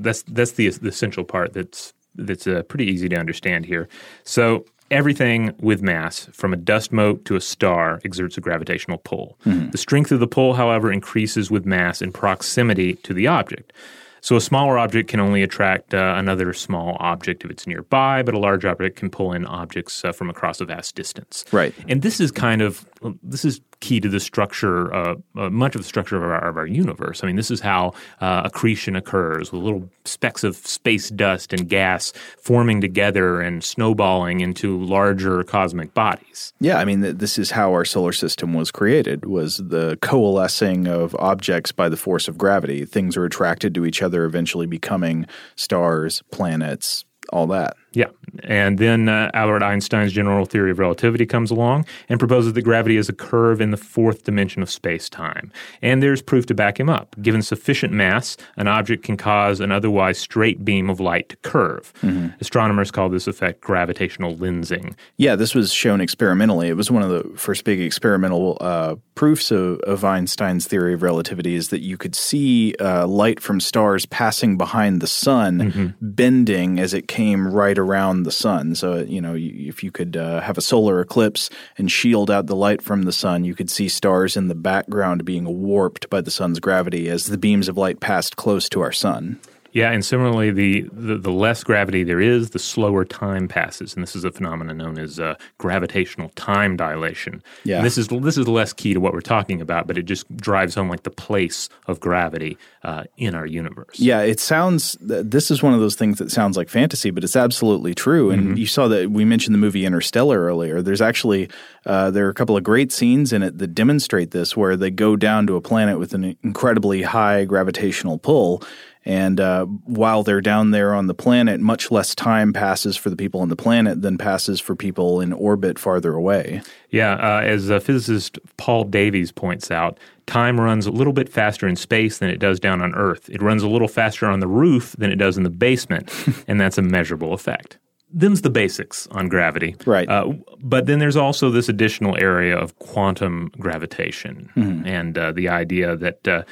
that's 0.00 0.24
that's 0.24 0.52
the, 0.52 0.70
the 0.70 0.88
essential 0.88 1.22
part 1.22 1.52
that's 1.52 1.94
that's 2.16 2.48
uh, 2.48 2.64
pretty 2.64 2.86
easy 2.86 3.08
to 3.08 3.16
understand 3.16 3.64
here. 3.64 3.88
So 4.24 4.64
everything 4.90 5.54
with 5.60 5.80
mass, 5.80 6.24
from 6.32 6.52
a 6.52 6.56
dust 6.56 6.92
mote 6.92 7.24
to 7.26 7.36
a 7.36 7.40
star, 7.40 8.00
exerts 8.04 8.36
a 8.36 8.40
gravitational 8.40 8.98
pull. 8.98 9.38
Mm-hmm. 9.46 9.70
The 9.70 9.78
strength 9.78 10.10
of 10.10 10.18
the 10.18 10.26
pull, 10.26 10.54
however, 10.54 10.90
increases 10.90 11.48
with 11.48 11.64
mass 11.64 12.02
and 12.02 12.12
proximity 12.12 12.94
to 12.94 13.14
the 13.14 13.28
object. 13.28 13.72
So 14.20 14.34
a 14.34 14.40
smaller 14.40 14.76
object 14.76 15.10
can 15.10 15.20
only 15.20 15.42
attract 15.42 15.94
uh, 15.94 16.14
another 16.16 16.54
small 16.54 16.96
object 16.98 17.44
if 17.44 17.50
it's 17.52 17.66
nearby, 17.66 18.22
but 18.22 18.34
a 18.34 18.38
large 18.38 18.64
object 18.64 18.96
can 18.96 19.10
pull 19.10 19.32
in 19.32 19.44
objects 19.46 20.04
uh, 20.04 20.12
from 20.12 20.28
across 20.28 20.60
a 20.60 20.64
vast 20.64 20.96
distance. 20.96 21.44
Right. 21.52 21.74
And 21.86 22.02
this 22.02 22.18
is 22.20 22.32
kind 22.32 22.62
of 22.62 22.84
this 23.22 23.44
is 23.44 23.60
key 23.80 24.00
to 24.00 24.08
the 24.08 24.20
structure, 24.20 24.92
uh, 24.94 25.14
uh, 25.36 25.50
much 25.50 25.74
of 25.74 25.82
the 25.82 25.86
structure 25.86 26.16
of 26.16 26.22
our, 26.22 26.48
of 26.48 26.56
our, 26.56 26.66
universe. 26.66 27.22
I 27.22 27.26
mean, 27.26 27.36
this 27.36 27.50
is 27.50 27.60
how 27.60 27.92
uh, 28.20 28.42
accretion 28.44 28.96
occurs 28.96 29.52
with 29.52 29.62
little 29.62 29.90
specks 30.04 30.42
of 30.42 30.56
space 30.56 31.10
dust 31.10 31.52
and 31.52 31.68
gas 31.68 32.12
forming 32.38 32.80
together 32.80 33.40
and 33.40 33.62
snowballing 33.62 34.40
into 34.40 34.82
larger 34.82 35.44
cosmic 35.44 35.92
bodies. 35.92 36.52
Yeah, 36.60 36.78
I 36.78 36.84
mean, 36.84 37.02
th- 37.02 37.16
this 37.16 37.38
is 37.38 37.50
how 37.50 37.72
our 37.72 37.84
solar 37.84 38.12
system 38.12 38.54
was 38.54 38.70
created, 38.70 39.26
was 39.26 39.58
the 39.58 39.98
coalescing 40.00 40.86
of 40.86 41.14
objects 41.16 41.70
by 41.70 41.88
the 41.88 41.96
force 41.96 42.26
of 42.26 42.38
gravity. 42.38 42.84
Things 42.86 43.16
are 43.16 43.24
attracted 43.24 43.74
to 43.74 43.84
each 43.84 44.02
other, 44.02 44.24
eventually 44.24 44.66
becoming 44.66 45.26
stars, 45.56 46.22
planets, 46.30 47.04
all 47.30 47.46
that. 47.48 47.76
Yeah. 47.94 48.08
And 48.42 48.78
then 48.78 49.08
uh, 49.08 49.30
Albert 49.32 49.62
Einstein's 49.62 50.12
general 50.12 50.44
theory 50.44 50.72
of 50.72 50.78
relativity 50.78 51.24
comes 51.24 51.50
along 51.50 51.86
and 52.08 52.18
proposes 52.18 52.52
that 52.52 52.62
gravity 52.62 52.96
is 52.96 53.08
a 53.08 53.12
curve 53.12 53.60
in 53.60 53.70
the 53.70 53.76
fourth 53.76 54.24
dimension 54.24 54.62
of 54.62 54.70
space 54.70 55.08
time. 55.08 55.52
And 55.80 56.02
there's 56.02 56.20
proof 56.20 56.46
to 56.46 56.54
back 56.54 56.78
him 56.78 56.90
up. 56.90 57.14
Given 57.22 57.42
sufficient 57.42 57.92
mass, 57.92 58.36
an 58.56 58.66
object 58.66 59.04
can 59.04 59.16
cause 59.16 59.60
an 59.60 59.70
otherwise 59.70 60.18
straight 60.18 60.64
beam 60.64 60.90
of 60.90 60.98
light 60.98 61.28
to 61.30 61.36
curve. 61.36 61.92
Mm-hmm. 62.02 62.28
Astronomers 62.40 62.90
call 62.90 63.08
this 63.08 63.28
effect 63.28 63.60
gravitational 63.60 64.34
lensing. 64.34 64.94
Yeah, 65.16 65.36
this 65.36 65.54
was 65.54 65.72
shown 65.72 66.00
experimentally. 66.00 66.68
It 66.68 66.76
was 66.76 66.90
one 66.90 67.02
of 67.02 67.10
the 67.10 67.38
first 67.38 67.64
big 67.64 67.80
experimental 67.80 68.58
uh, 68.60 68.96
proofs 69.14 69.50
of, 69.50 69.78
of, 69.80 70.04
Einstein's 70.04 70.66
theory 70.66 70.92
of 70.94 71.02
relativity 71.02 71.54
is 71.54 71.68
that 71.68 71.80
you 71.80 71.96
could 71.96 72.14
see 72.14 72.74
uh, 72.80 73.06
light 73.06 73.40
from 73.40 73.60
stars 73.60 74.04
passing 74.06 74.58
behind 74.58 75.00
the 75.00 75.06
sun, 75.06 75.58
mm-hmm. 75.58 75.86
bending 76.00 76.78
as 76.78 76.92
it 76.92 77.08
came 77.08 77.48
right 77.48 77.78
around 77.78 77.83
the 77.84 78.32
sun. 78.32 78.74
So, 78.74 78.98
you 78.98 79.20
know, 79.20 79.34
if 79.36 79.82
you 79.82 79.90
could 79.90 80.16
uh, 80.16 80.40
have 80.40 80.58
a 80.58 80.62
solar 80.62 81.00
eclipse 81.00 81.50
and 81.78 81.90
shield 81.90 82.30
out 82.30 82.46
the 82.46 82.56
light 82.56 82.82
from 82.82 83.02
the 83.02 83.12
sun, 83.12 83.44
you 83.44 83.54
could 83.54 83.70
see 83.70 83.88
stars 83.88 84.36
in 84.36 84.48
the 84.48 84.54
background 84.54 85.24
being 85.24 85.62
warped 85.62 86.08
by 86.10 86.20
the 86.20 86.30
sun's 86.30 86.60
gravity 86.60 87.08
as 87.08 87.26
the 87.26 87.38
beams 87.38 87.68
of 87.68 87.76
light 87.76 88.00
passed 88.00 88.36
close 88.36 88.68
to 88.70 88.80
our 88.80 88.92
sun. 88.92 89.38
Yeah, 89.74 89.90
and 89.90 90.04
similarly, 90.04 90.52
the, 90.52 90.88
the, 90.92 91.18
the 91.18 91.32
less 91.32 91.64
gravity 91.64 92.04
there 92.04 92.20
is, 92.20 92.50
the 92.50 92.58
slower 92.60 93.04
time 93.04 93.48
passes, 93.48 93.92
and 93.94 94.02
this 94.02 94.14
is 94.14 94.22
a 94.24 94.30
phenomenon 94.30 94.78
known 94.78 94.98
as 94.98 95.18
uh, 95.18 95.34
gravitational 95.58 96.28
time 96.36 96.76
dilation. 96.76 97.42
Yeah. 97.64 97.78
And 97.78 97.84
this 97.86 97.98
is 97.98 98.06
this 98.08 98.38
is 98.38 98.46
less 98.46 98.72
key 98.72 98.94
to 98.94 99.00
what 99.00 99.12
we're 99.12 99.20
talking 99.20 99.60
about, 99.60 99.88
but 99.88 99.98
it 99.98 100.04
just 100.04 100.24
drives 100.36 100.76
home 100.76 100.88
like 100.88 101.02
the 101.02 101.10
place 101.10 101.68
of 101.88 101.98
gravity 101.98 102.56
uh, 102.84 103.04
in 103.16 103.34
our 103.34 103.46
universe. 103.46 103.98
Yeah, 103.98 104.20
it 104.20 104.38
sounds. 104.38 104.96
This 105.00 105.50
is 105.50 105.60
one 105.60 105.74
of 105.74 105.80
those 105.80 105.96
things 105.96 106.18
that 106.18 106.30
sounds 106.30 106.56
like 106.56 106.68
fantasy, 106.68 107.10
but 107.10 107.24
it's 107.24 107.36
absolutely 107.36 107.94
true. 107.94 108.30
And 108.30 108.44
Mm-hmm. 108.44 108.56
you 108.58 108.66
saw 108.66 108.86
that 108.88 109.10
we 109.10 109.24
mentioned 109.24 109.54
the 109.54 109.58
movie 109.58 109.84
Interstellar 109.84 110.38
earlier. 110.40 110.82
There's 110.82 111.02
actually 111.02 111.48
uh, 111.84 112.10
there 112.12 112.26
are 112.26 112.30
a 112.30 112.34
couple 112.34 112.56
of 112.56 112.62
great 112.62 112.92
scenes 112.92 113.32
in 113.32 113.42
it 113.42 113.58
that 113.58 113.74
demonstrate 113.74 114.30
this, 114.30 114.56
where 114.56 114.76
they 114.76 114.90
go 114.90 115.16
down 115.16 115.46
to 115.48 115.56
a 115.56 115.60
planet 115.60 115.98
with 115.98 116.14
an 116.14 116.36
incredibly 116.44 117.02
high 117.02 117.44
gravitational 117.44 118.18
pull. 118.18 118.62
And 119.06 119.38
uh, 119.38 119.66
while 119.66 120.22
they're 120.22 120.40
down 120.40 120.70
there 120.70 120.94
on 120.94 121.08
the 121.08 121.14
planet, 121.14 121.60
much 121.60 121.90
less 121.90 122.14
time 122.14 122.52
passes 122.52 122.96
for 122.96 123.10
the 123.10 123.16
people 123.16 123.40
on 123.40 123.48
the 123.48 123.56
planet 123.56 124.00
than 124.00 124.16
passes 124.16 124.60
for 124.60 124.74
people 124.74 125.20
in 125.20 125.32
orbit 125.32 125.78
farther 125.78 126.14
away. 126.14 126.62
Yeah, 126.90 127.14
uh, 127.14 127.42
as 127.42 127.70
uh, 127.70 127.80
physicist 127.80 128.38
Paul 128.56 128.84
Davies 128.84 129.30
points 129.30 129.70
out, 129.70 129.98
time 130.26 130.58
runs 130.58 130.86
a 130.86 130.90
little 130.90 131.12
bit 131.12 131.28
faster 131.28 131.68
in 131.68 131.76
space 131.76 132.18
than 132.18 132.30
it 132.30 132.38
does 132.38 132.58
down 132.58 132.80
on 132.80 132.94
Earth. 132.94 133.28
It 133.28 133.42
runs 133.42 133.62
a 133.62 133.68
little 133.68 133.88
faster 133.88 134.26
on 134.26 134.40
the 134.40 134.48
roof 134.48 134.94
than 134.98 135.10
it 135.10 135.16
does 135.16 135.36
in 135.36 135.42
the 135.42 135.50
basement, 135.50 136.10
and 136.48 136.58
that's 136.58 136.78
a 136.78 136.82
measurable 136.82 137.34
effect. 137.34 137.78
Them's 138.16 138.42
the 138.42 138.50
basics 138.50 139.08
on 139.08 139.28
gravity. 139.28 139.74
Right. 139.84 140.08
Uh, 140.08 140.34
but 140.60 140.86
then 140.86 141.00
there's 141.00 141.16
also 141.16 141.50
this 141.50 141.68
additional 141.68 142.16
area 142.16 142.56
of 142.56 142.78
quantum 142.78 143.50
gravitation 143.58 144.48
and 144.86 145.18
uh, 145.18 145.32
the 145.32 145.48
idea 145.48 145.96
that 145.96 146.28
uh, 146.28 146.44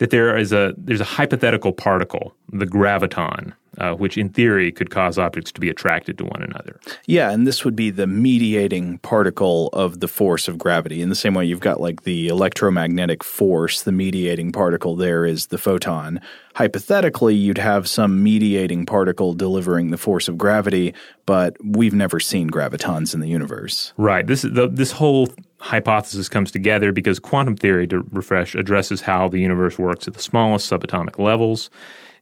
that 0.00 0.10
there 0.10 0.36
is 0.36 0.52
a 0.52 0.74
there's 0.76 1.00
a 1.00 1.04
hypothetical 1.04 1.72
particle, 1.72 2.34
the 2.52 2.66
graviton, 2.66 3.52
uh, 3.80 3.94
which 3.94 4.18
in 4.18 4.28
theory 4.28 4.70
could 4.70 4.90
cause 4.90 5.18
objects 5.18 5.50
to 5.52 5.60
be 5.60 5.70
attracted 5.70 6.18
to 6.18 6.24
one 6.24 6.42
another. 6.42 6.78
Yeah, 7.06 7.30
and 7.30 7.46
this 7.46 7.64
would 7.64 7.74
be 7.74 7.90
the 7.90 8.06
mediating 8.06 8.98
particle 8.98 9.68
of 9.72 10.00
the 10.00 10.08
force 10.08 10.48
of 10.48 10.58
gravity. 10.58 11.00
In 11.00 11.08
the 11.08 11.14
same 11.14 11.34
way, 11.34 11.46
you've 11.46 11.60
got 11.60 11.80
like 11.80 12.02
the 12.02 12.28
electromagnetic 12.28 13.24
force, 13.24 13.82
the 13.82 13.92
mediating 13.92 14.52
particle 14.52 14.96
there 14.96 15.24
is 15.24 15.46
the 15.46 15.58
photon. 15.58 16.20
Hypothetically, 16.54 17.34
you'd 17.34 17.58
have 17.58 17.88
some 17.88 18.22
mediating 18.22 18.84
particle 18.84 19.32
delivering 19.32 19.90
the 19.90 19.96
force 19.96 20.28
of 20.28 20.36
gravity, 20.36 20.92
but 21.24 21.56
we've 21.64 21.94
never 21.94 22.20
seen 22.20 22.50
gravitons 22.50 23.14
in 23.14 23.20
the 23.20 23.28
universe. 23.28 23.94
Right. 23.96 24.26
This 24.26 24.44
is 24.44 24.52
the, 24.52 24.68
this 24.68 24.92
whole 24.92 25.28
hypothesis 25.60 26.28
comes 26.28 26.50
together 26.50 26.92
because 26.92 27.18
quantum 27.18 27.56
theory, 27.56 27.86
to 27.86 28.00
refresh, 28.10 28.54
addresses 28.54 29.00
how 29.00 29.28
the 29.28 29.38
universe 29.38 29.78
works 29.78 30.06
at 30.06 30.14
the 30.14 30.22
smallest 30.22 30.70
subatomic 30.70 31.18
levels, 31.18 31.70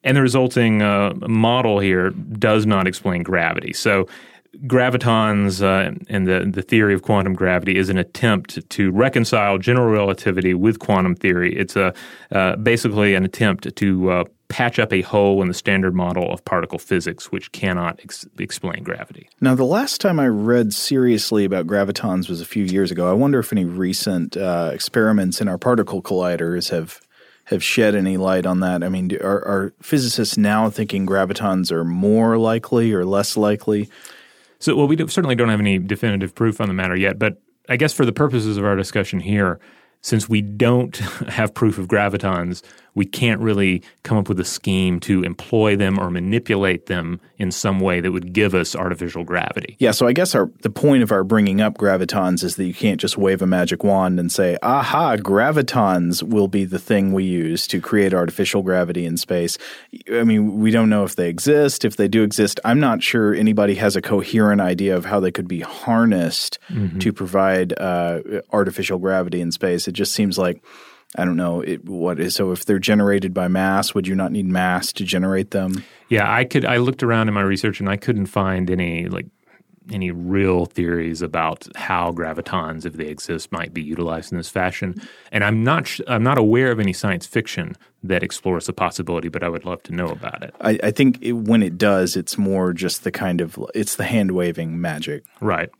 and 0.04 0.16
the 0.16 0.22
resulting 0.22 0.82
uh, 0.82 1.14
model 1.26 1.78
here 1.78 2.10
does 2.10 2.66
not 2.66 2.86
explain 2.86 3.22
gravity. 3.22 3.72
So. 3.72 4.08
Gravitons 4.66 5.62
uh, 5.62 5.94
and 6.08 6.26
the, 6.26 6.50
the 6.50 6.62
theory 6.62 6.94
of 6.94 7.02
quantum 7.02 7.34
gravity 7.34 7.76
is 7.76 7.90
an 7.90 7.98
attempt 7.98 8.68
to 8.70 8.90
reconcile 8.90 9.58
general 9.58 9.88
relativity 9.88 10.54
with 10.54 10.78
quantum 10.78 11.14
theory. 11.14 11.54
It's 11.54 11.76
a 11.76 11.92
uh, 12.32 12.56
basically 12.56 13.14
an 13.14 13.24
attempt 13.24 13.76
to 13.76 14.10
uh, 14.10 14.24
patch 14.48 14.78
up 14.78 14.92
a 14.92 15.02
hole 15.02 15.42
in 15.42 15.48
the 15.48 15.54
standard 15.54 15.94
model 15.94 16.32
of 16.32 16.44
particle 16.44 16.78
physics, 16.78 17.30
which 17.30 17.52
cannot 17.52 18.00
ex- 18.02 18.26
explain 18.38 18.82
gravity. 18.82 19.28
Now, 19.40 19.54
the 19.54 19.64
last 19.64 20.00
time 20.00 20.18
I 20.18 20.26
read 20.26 20.72
seriously 20.72 21.44
about 21.44 21.66
gravitons 21.66 22.28
was 22.28 22.40
a 22.40 22.46
few 22.46 22.64
years 22.64 22.90
ago. 22.90 23.08
I 23.08 23.12
wonder 23.12 23.38
if 23.38 23.52
any 23.52 23.64
recent 23.64 24.36
uh, 24.36 24.70
experiments 24.72 25.40
in 25.40 25.48
our 25.48 25.58
particle 25.58 26.02
colliders 26.02 26.70
have 26.70 27.00
have 27.48 27.64
shed 27.64 27.94
any 27.94 28.18
light 28.18 28.44
on 28.44 28.60
that. 28.60 28.84
I 28.84 28.90
mean, 28.90 29.16
are, 29.22 29.42
are 29.44 29.74
physicists 29.80 30.36
now 30.36 30.68
thinking 30.68 31.06
gravitons 31.06 31.72
are 31.72 31.84
more 31.84 32.36
likely 32.36 32.92
or 32.92 33.06
less 33.06 33.38
likely? 33.38 33.88
So, 34.58 34.76
well, 34.76 34.86
we 34.86 34.96
do, 34.96 35.08
certainly 35.08 35.34
don't 35.34 35.48
have 35.48 35.60
any 35.60 35.78
definitive 35.78 36.34
proof 36.34 36.60
on 36.60 36.68
the 36.68 36.74
matter 36.74 36.94
yet, 36.94 37.18
but 37.18 37.40
I 37.68 37.76
guess 37.76 37.94
for 37.94 38.04
the 38.04 38.12
purposes 38.12 38.58
of 38.58 38.66
our 38.66 38.76
discussion 38.76 39.20
here, 39.20 39.60
since 40.02 40.28
we 40.28 40.42
don't 40.42 40.96
have 41.28 41.54
proof 41.54 41.78
of 41.78 41.88
gravitons, 41.88 42.62
we 42.98 43.06
can't 43.06 43.40
really 43.40 43.80
come 44.02 44.18
up 44.18 44.28
with 44.28 44.40
a 44.40 44.44
scheme 44.44 44.98
to 44.98 45.22
employ 45.22 45.76
them 45.76 46.00
or 46.00 46.10
manipulate 46.10 46.86
them 46.86 47.20
in 47.38 47.52
some 47.52 47.78
way 47.78 48.00
that 48.00 48.10
would 48.10 48.32
give 48.32 48.56
us 48.56 48.74
artificial 48.74 49.22
gravity. 49.22 49.76
Yeah, 49.78 49.92
so 49.92 50.08
I 50.08 50.12
guess 50.12 50.34
our 50.34 50.50
the 50.62 50.70
point 50.70 51.04
of 51.04 51.12
our 51.12 51.22
bringing 51.22 51.60
up 51.60 51.78
gravitons 51.78 52.42
is 52.42 52.56
that 52.56 52.64
you 52.64 52.74
can't 52.74 53.00
just 53.00 53.16
wave 53.16 53.40
a 53.40 53.46
magic 53.46 53.84
wand 53.84 54.18
and 54.18 54.32
say, 54.32 54.58
"Aha, 54.62 55.16
gravitons 55.16 56.24
will 56.24 56.48
be 56.48 56.64
the 56.64 56.80
thing 56.80 57.12
we 57.12 57.22
use 57.22 57.68
to 57.68 57.80
create 57.80 58.12
artificial 58.12 58.62
gravity 58.62 59.06
in 59.06 59.16
space." 59.16 59.56
I 60.12 60.24
mean, 60.24 60.58
we 60.58 60.72
don't 60.72 60.90
know 60.90 61.04
if 61.04 61.14
they 61.14 61.28
exist. 61.28 61.84
If 61.84 61.96
they 61.96 62.08
do 62.08 62.24
exist, 62.24 62.58
I'm 62.64 62.80
not 62.80 63.00
sure 63.00 63.32
anybody 63.32 63.76
has 63.76 63.94
a 63.94 64.02
coherent 64.02 64.60
idea 64.60 64.96
of 64.96 65.04
how 65.04 65.20
they 65.20 65.30
could 65.30 65.46
be 65.46 65.60
harnessed 65.60 66.58
to 66.98 67.12
provide 67.12 67.78
uh, 67.78 68.20
artificial 68.52 68.98
gravity 68.98 69.40
in 69.40 69.52
space. 69.52 69.86
It 69.86 69.92
just 69.92 70.12
seems 70.12 70.36
like 70.36 70.60
I 71.16 71.24
don't 71.24 71.36
know 71.36 71.60
it, 71.60 71.84
what 71.84 72.20
is. 72.20 72.34
So, 72.34 72.52
if 72.52 72.64
they're 72.64 72.78
generated 72.78 73.32
by 73.32 73.48
mass, 73.48 73.94
would 73.94 74.06
you 74.06 74.14
not 74.14 74.32
need 74.32 74.46
mass 74.46 74.92
to 74.94 75.04
generate 75.04 75.52
them? 75.52 75.84
Yeah, 76.08 76.30
I 76.30 76.44
could. 76.44 76.64
I 76.64 76.76
looked 76.78 77.02
around 77.02 77.28
in 77.28 77.34
my 77.34 77.42
research 77.42 77.80
and 77.80 77.88
I 77.88 77.96
couldn't 77.96 78.26
find 78.26 78.70
any 78.70 79.06
like 79.06 79.26
any 79.90 80.10
real 80.10 80.66
theories 80.66 81.22
about 81.22 81.66
how 81.74 82.12
gravitons, 82.12 82.84
if 82.84 82.92
they 82.94 83.06
exist, 83.06 83.50
might 83.50 83.72
be 83.72 83.82
utilized 83.82 84.32
in 84.32 84.38
this 84.38 84.50
fashion. 84.50 85.00
And 85.32 85.44
I'm 85.44 85.64
not. 85.64 85.86
sh- 85.86 86.02
I'm 86.06 86.22
not 86.22 86.36
aware 86.36 86.70
of 86.70 86.78
any 86.78 86.92
science 86.92 87.26
fiction 87.26 87.74
that 88.02 88.22
explores 88.22 88.66
the 88.66 88.72
possibility, 88.72 89.28
but 89.28 89.42
I 89.42 89.48
would 89.48 89.64
love 89.64 89.82
to 89.84 89.94
know 89.94 90.08
about 90.08 90.42
it. 90.42 90.54
I, 90.60 90.78
I 90.82 90.90
think 90.90 91.18
it, 91.22 91.32
when 91.32 91.62
it 91.62 91.78
does, 91.78 92.16
it's 92.16 92.36
more 92.36 92.72
just 92.72 93.04
the 93.04 93.10
kind 93.10 93.40
of 93.40 93.58
it's 93.74 93.96
the 93.96 94.04
hand 94.04 94.32
waving 94.32 94.80
magic. 94.80 95.24
Right. 95.40 95.70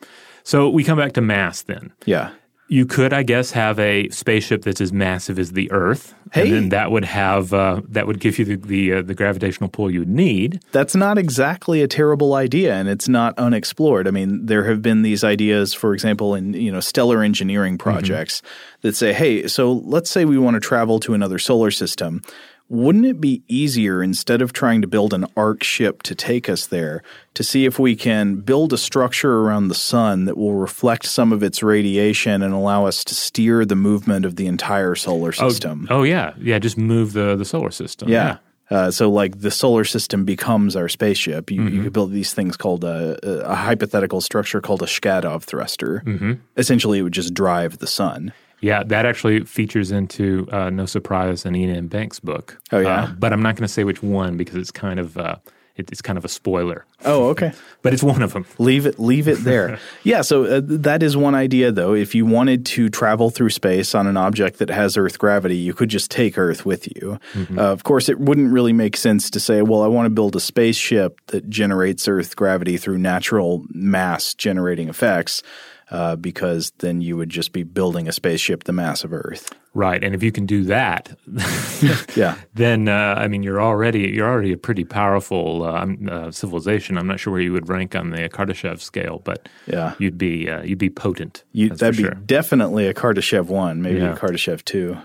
So 0.43 0.71
we 0.71 0.85
come 0.85 0.97
back 0.97 1.12
to 1.12 1.21
mass 1.21 1.62
then. 1.62 1.93
Yeah. 2.07 2.31
You 2.70 2.85
could, 2.85 3.14
I 3.14 3.22
guess, 3.22 3.52
have 3.52 3.78
a 3.78 4.11
spaceship 4.11 4.62
that's 4.62 4.81
as 4.83 4.92
massive 4.92 5.38
as 5.38 5.52
the 5.52 5.70
Earth, 5.72 6.14
Hey. 6.33 6.42
and 6.42 6.52
then 6.52 6.68
that 6.68 6.90
would 6.90 7.07
have 7.07 7.54
uh, 7.54 7.81
that 7.88 8.07
would 8.07 8.20
give 8.20 8.38
you 8.38 8.44
the 8.44 8.57
the, 8.57 8.92
uh, 8.92 9.02
the 9.02 9.14
gravitational 9.14 9.70
pull 9.70 9.90
you 9.90 10.00
would 10.00 10.11
need. 10.11 10.61
That's 10.72 10.94
not 10.94 11.16
exactly 11.16 11.81
a 11.81 11.88
terrible 11.88 12.35
idea, 12.35 12.74
and 12.74 12.87
it's 12.87 13.09
not 13.09 13.33
unexplored. 13.38 14.07
I 14.07 14.11
mean, 14.11 14.44
there 14.44 14.64
have 14.64 14.83
been 14.83 15.00
these 15.00 15.24
ideas, 15.24 15.72
for 15.72 15.94
example, 15.94 16.35
in 16.35 16.52
you 16.52 16.70
know 16.70 16.81
stellar 16.81 17.22
engineering 17.22 17.78
projects 17.78 18.42
that 18.83 18.94
say, 18.94 19.14
"Hey, 19.14 19.46
so 19.48 19.72
let's 19.72 20.11
say 20.11 20.26
we 20.26 20.37
want 20.37 20.54
to 20.54 20.61
travel 20.61 21.00
to 21.00 21.14
another 21.14 21.38
solar 21.38 21.70
system. 21.70 22.20
Wouldn't 22.68 23.07
it 23.07 23.20
be 23.20 23.42
easier 23.48 24.02
instead 24.02 24.42
of 24.42 24.52
trying 24.52 24.83
to 24.83 24.87
build 24.87 25.14
an 25.14 25.26
arc 25.37 25.62
ship 25.62 26.02
to 26.02 26.14
take 26.14 26.48
us 26.48 26.66
there, 26.66 27.02
to 27.35 27.42
see 27.42 27.64
if 27.64 27.78
we 27.78 27.96
can 27.96 28.37
build 28.37 28.72
a 28.74 28.78
structure 28.78 29.40
around 29.40 29.68
the 29.68 29.74
sun 29.74 30.26
that 30.26 30.37
will 30.37 30.54
reflect 30.54 31.07
some 31.07 31.33
of 31.33 31.42
its 31.42 31.62
radiation 31.62 32.42
and 32.42 32.52
allow 32.52 32.85
us 32.85 33.04
to 33.04 33.14
steer 33.14 33.64
the 33.64 33.74
movement 33.74 34.26
of 34.26 34.37
the 34.37 34.46
entire 34.46 34.94
solar 34.94 35.33
system?" 35.33 35.87
Oh 35.90 36.02
yeah, 36.02 36.35
yeah. 36.38 36.59
Just 36.59 36.76
move 36.76 37.14
the 37.14 37.37
the 37.37 37.44
solar 37.44 37.70
system. 37.70 38.09
Yeah. 38.09 38.38
Uh, 38.70 38.90
so, 38.90 39.11
like 39.11 39.40
the 39.40 39.50
solar 39.50 39.85
system 39.85 40.24
becomes 40.26 40.76
our 40.76 40.88
spaceship. 40.88 41.50
You, 41.50 41.62
you 41.68 41.83
could 41.83 41.92
build 41.92 42.12
these 42.12 42.35
things 42.35 42.57
called 42.57 42.85
a, 42.85 43.18
a, 43.22 43.50
a 43.50 43.54
hypothetical 43.54 44.20
structure 44.20 44.61
called 44.61 44.83
a 44.83 44.87
Shkadov 44.87 45.42
thruster. 45.42 46.02
Mm-hmm. 46.04 46.33
Essentially, 46.57 46.98
it 46.98 47.02
would 47.02 47.14
just 47.14 47.33
drive 47.33 47.78
the 47.78 47.87
sun. 47.87 48.33
Yeah, 48.61 48.83
that 48.85 49.07
actually 49.07 49.44
features 49.44 49.90
into 49.92 50.49
uh, 50.51 50.71
No 50.71 50.87
Surprise 50.87 51.44
an 51.44 51.55
Iain 51.55 51.71
M. 51.71 51.87
Banks 51.88 52.18
book. 52.21 52.61
Oh, 52.73 52.81
yeah? 52.81 53.05
Uh, 53.05 53.07
but 53.18 53.33
I'm 53.33 53.42
not 53.42 53.55
going 53.57 53.66
to 53.66 53.73
say 53.73 53.85
which 53.85 54.03
one 54.03 54.37
because 54.37 54.57
it's 54.57 54.71
kind 54.73 54.99
of 54.99 55.16
uh, 55.16 55.37
it, 55.79 55.90
it's 55.92 56.03
kind 56.03 56.18
of 56.18 56.25
a 56.25 56.29
spoiler. 56.29 56.85
Oh, 57.05 57.29
okay. 57.29 57.53
But 57.81 57.94
it's 57.94 58.03
one 58.03 58.23
of 58.23 58.33
them. 58.33 58.44
leave 58.59 58.87
it. 58.87 58.99
Leave 58.99 59.29
it 59.29 59.44
there. 59.44 59.79
yeah. 60.03 60.23
So 60.23 60.44
uh, 60.44 60.61
that 60.64 61.01
is 61.01 61.16
one 61.16 61.37
idea, 61.37 61.71
though. 61.71 61.94
If 61.94 62.12
you 62.12 62.27
wanted 62.27 62.66
to 62.66 62.88
travel 62.90 63.31
through 63.31 63.51
space 63.51 63.94
on 63.94 64.09
an 64.09 64.16
object 64.16 64.59
that 64.59 64.68
has 64.68 64.97
Earth 64.97 65.16
gravity, 65.16 65.57
you 65.57 65.73
could 65.73 65.88
just 65.88 66.11
take 66.11 66.37
Earth 66.37 66.66
with 66.66 66.88
you. 66.97 67.21
Uh, 67.57 67.61
of 67.62 67.85
course, 67.85 68.09
it 68.09 68.18
wouldn't 68.18 68.53
really 68.53 68.73
make 68.73 68.97
sense 68.97 69.31
to 69.31 69.38
say, 69.38 69.62
"Well, 69.62 69.83
I 69.83 69.87
want 69.87 70.07
to 70.07 70.11
build 70.11 70.35
a 70.35 70.40
spaceship 70.40 71.21
that 71.29 71.49
generates 71.49 72.09
Earth 72.09 72.35
gravity 72.35 72.77
through 72.79 72.99
natural 72.99 73.64
mass 73.71 74.35
generating 74.35 74.88
effects." 74.88 75.42
Uh, 75.90 76.16
because 76.16 76.70
then 76.81 77.01
you 77.01 77.16
would 77.16 77.31
just 77.31 77.53
be 77.53 77.62
building 77.62 78.09
a 78.09 78.12
spaceship 78.12 78.64
the 78.64 78.72
mass 78.74 79.05
of 79.05 79.12
Earth. 79.12 79.51
Right, 79.72 80.05
and 80.05 80.14
if 80.14 80.22
you 80.22 80.31
can 80.31 80.44
do 80.44 80.64
that, 80.64 81.16
Yeah. 82.14 82.37
then 82.55 82.88
uh, 82.88 83.14
I 83.16 83.29
mean 83.29 83.42
you're 83.42 83.61
already 83.62 84.09
you're 84.09 84.29
already 84.29 84.53
a 84.53 84.59
pretty 84.59 84.85
powerful 84.85 85.62
uh, 85.64 85.83
um, 85.83 86.09
uh, 86.11 86.31
civilization. 86.31 86.98
I'm 86.98 87.07
not 87.07 87.20
sure 87.20 87.33
where 87.33 87.40
you 87.42 87.53
would 87.53 87.68
rank 87.70 87.94
on 87.94 88.11
the 88.11 88.29
Kardashev 88.29 88.81
scale, 88.81 89.22
but 89.24 89.48
Yeah. 89.66 89.94
you'd 89.98 90.18
be 90.18 90.51
uh, 90.51 90.62
you'd 90.62 90.79
be 90.79 90.90
potent. 90.90 91.44
You, 91.53 91.70
that'd 91.70 91.96
be 91.96 92.03
sure. 92.03 92.14
definitely 92.14 92.87
a 92.87 92.92
Kardashev 92.94 93.46
one, 93.46 93.81
maybe 93.81 94.01
Yeah. 94.01 94.12
a 94.12 94.16
Kardashev 94.16 94.64
two. 94.64 94.98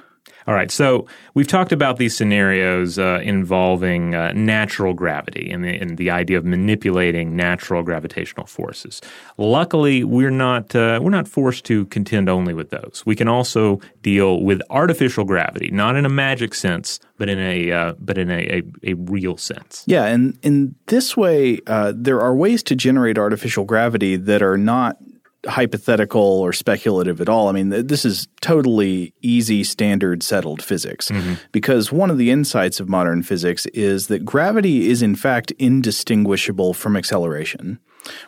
All 0.46 0.54
right, 0.54 0.72
so 0.72 1.08
we've 1.34 1.48
talked 1.48 1.72
about 1.72 1.98
these 1.98 2.16
scenarios 2.16 3.00
uh, 3.00 3.22
involving 3.24 4.14
uh, 4.14 4.34
natural 4.34 4.94
gravity 4.94 5.50
and 5.50 5.64
the, 5.64 5.78
and 5.80 5.98
the, 5.98 6.14
idea 6.14 6.38
of 6.38 6.46
manipulating 6.46 7.36
natural 7.36 7.82
gravitational 7.82 8.46
forces. 8.46 9.02
Luckily, 9.38 10.04
we're 10.04 10.30
not 10.30 10.76
uh, 10.76 11.00
we're 11.02 11.10
not 11.10 11.28
forced 11.28 11.66
to 11.66 11.86
contend 11.86 12.30
only 12.30 12.54
with 12.54 12.70
those. 12.70 13.04
We 13.06 13.16
can 13.16 13.28
also 13.28 13.80
deal 14.02 14.44
with 14.44 14.62
artificial 14.70 15.24
gravity, 15.24 15.72
not 15.72 15.96
in 15.96 16.06
a 16.06 16.10
magic 16.10 16.54
sense, 16.54 17.00
but 17.18 17.30
in 17.30 17.40
a 17.40 17.72
uh, 17.72 17.94
but 18.00 18.18
in 18.18 18.30
a, 18.30 18.60
a, 18.84 18.92
a, 18.92 18.94
real 18.94 19.38
sense. 19.38 19.84
Yeah, 19.88 20.06
and 20.06 20.38
in 20.44 20.76
this 20.88 21.16
way, 21.16 21.62
uh, 21.68 21.94
there 21.96 22.22
are 22.22 22.36
ways 22.36 22.62
to 22.64 22.76
generate 22.76 23.18
artificial 23.18 23.64
gravity 23.64 24.18
that 24.18 24.44
are 24.44 24.58
not 24.58 24.98
hypothetical 25.46 26.22
or 26.22 26.54
speculative 26.54 27.20
at 27.22 27.30
all. 27.30 27.50
I 27.50 27.52
mean, 27.52 27.70
this 27.70 28.06
is 28.06 28.28
totally 28.42 29.14
easy, 29.22 29.64
standard, 29.64 30.24
settled 30.24 30.62
physics. 30.62 31.10
Mm-hmm. 31.10 31.34
Because 31.52 31.92
one 31.92 32.10
of 32.10 32.18
the 32.18 32.32
insights 32.32 32.80
of 32.80 32.90
modern 32.90 33.24
physics 33.24 33.66
is 33.68 34.08
that 34.08 34.26
gravity 34.26 34.90
is, 34.90 35.02
in 35.02 35.16
fact, 35.16 35.52
indistinguishable 35.60 36.74
from 36.74 36.96
acceleration. 36.96 37.80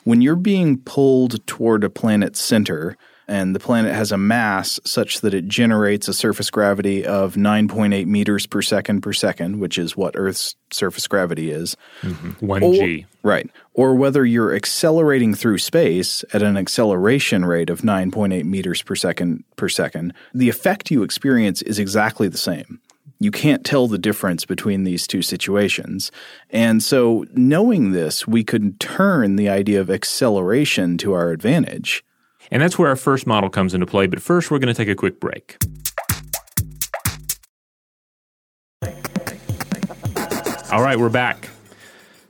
When 0.04 0.22
you're 0.22 0.36
being 0.36 0.78
pulled 0.80 1.46
toward 1.48 1.84
a 1.84 1.90
planet's 1.90 2.40
center, 2.40 2.98
and 3.28 3.56
the 3.56 3.60
planet 3.60 3.94
has 3.94 4.12
a 4.12 4.18
mass 4.18 4.80
such 4.84 5.22
that 5.22 5.34
it 5.34 5.48
generates 5.48 6.08
a 6.08 6.14
surface 6.14 6.52
gravity 6.52 7.06
of 7.06 7.36
9.8 7.36 8.06
meters 8.06 8.46
per 8.46 8.62
second 8.62 9.02
per 9.02 9.14
second, 9.14 9.60
which 9.60 9.78
is 9.78 9.98
what 9.98 10.14
Earth's 10.16 10.56
surface 10.72 11.08
gravity 11.08 11.50
is. 11.50 11.76
Mm-hmm. 12.02 12.46
1g. 12.46 13.06
Right. 13.26 13.50
Or 13.74 13.96
whether 13.96 14.24
you're 14.24 14.56
accelerating 14.56 15.34
through 15.34 15.58
space 15.58 16.24
at 16.32 16.44
an 16.44 16.56
acceleration 16.56 17.44
rate 17.44 17.70
of 17.70 17.82
9.8 17.82 18.46
meters 18.46 18.82
per 18.82 18.96
second 18.96 19.44
per 19.56 19.68
second, 19.68 20.14
the 20.34 20.48
effect 20.48 20.92
you 20.92 21.04
experience 21.04 21.62
is 21.64 21.80
exactly 21.80 22.28
the 22.28 22.38
same. 22.38 22.80
You 23.20 23.32
can't 23.32 23.66
tell 23.66 23.88
the 23.88 23.98
difference 23.98 24.46
between 24.46 24.84
these 24.84 25.08
two 25.08 25.22
situations. 25.22 26.12
And 26.50 26.84
so, 26.84 27.26
knowing 27.34 27.92
this, 27.92 28.28
we 28.28 28.44
could 28.44 28.80
turn 28.80 29.38
the 29.38 29.50
idea 29.50 29.82
of 29.82 29.90
acceleration 29.90 30.98
to 31.00 31.14
our 31.14 31.32
advantage. 31.32 32.04
And 32.52 32.62
that's 32.62 32.78
where 32.78 32.90
our 32.90 32.96
first 32.96 33.26
model 33.26 33.50
comes 33.50 33.74
into 33.74 33.88
play. 33.88 34.06
But 34.06 34.22
first, 34.22 34.52
we're 34.52 34.60
going 34.60 34.74
to 34.74 34.78
take 34.78 34.90
a 34.90 34.96
quick 34.96 35.20
break. 35.20 35.58
All 40.72 40.82
right, 40.82 41.00
we're 41.00 41.10
back. 41.10 41.50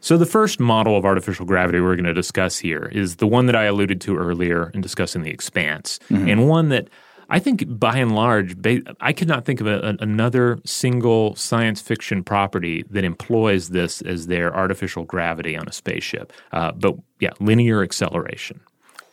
So, 0.06 0.18
the 0.18 0.28
first 0.28 0.60
model 0.60 0.96
of 0.96 1.04
artificial 1.04 1.48
gravity 1.48 1.80
we're 1.80 1.96
going 1.96 2.06
to 2.06 2.14
discuss 2.14 2.60
here 2.60 2.92
is 2.92 3.16
the 3.16 3.26
one 3.26 3.48
that 3.48 3.56
I 3.56 3.64
alluded 3.64 4.00
to 4.02 4.16
earlier 4.16 4.70
in 4.76 4.82
discussing 4.82 5.24
the 5.24 5.32
expanse, 5.32 5.98
mm-hmm. 6.12 6.30
and 6.30 6.48
one 6.48 6.70
that 6.70 6.92
I 7.32 7.40
think 7.40 7.64
by 7.68 7.98
and 7.98 8.14
large, 8.14 8.56
I 9.02 9.14
could 9.14 9.28
not 9.28 9.46
think 9.46 9.62
of 9.62 9.66
a, 9.66 9.98
another 10.00 10.60
single 10.64 11.36
science 11.36 11.82
fiction 11.82 12.24
property 12.24 12.84
that 12.92 13.04
employs 13.04 13.70
this 13.70 14.04
as 14.04 14.28
their 14.28 14.56
artificial 14.56 15.06
gravity 15.06 15.58
on 15.58 15.68
a 15.68 15.72
spaceship. 15.72 16.32
Uh, 16.52 16.72
but 16.74 16.98
yeah, 17.20 17.32
linear 17.40 17.82
acceleration. 17.82 18.60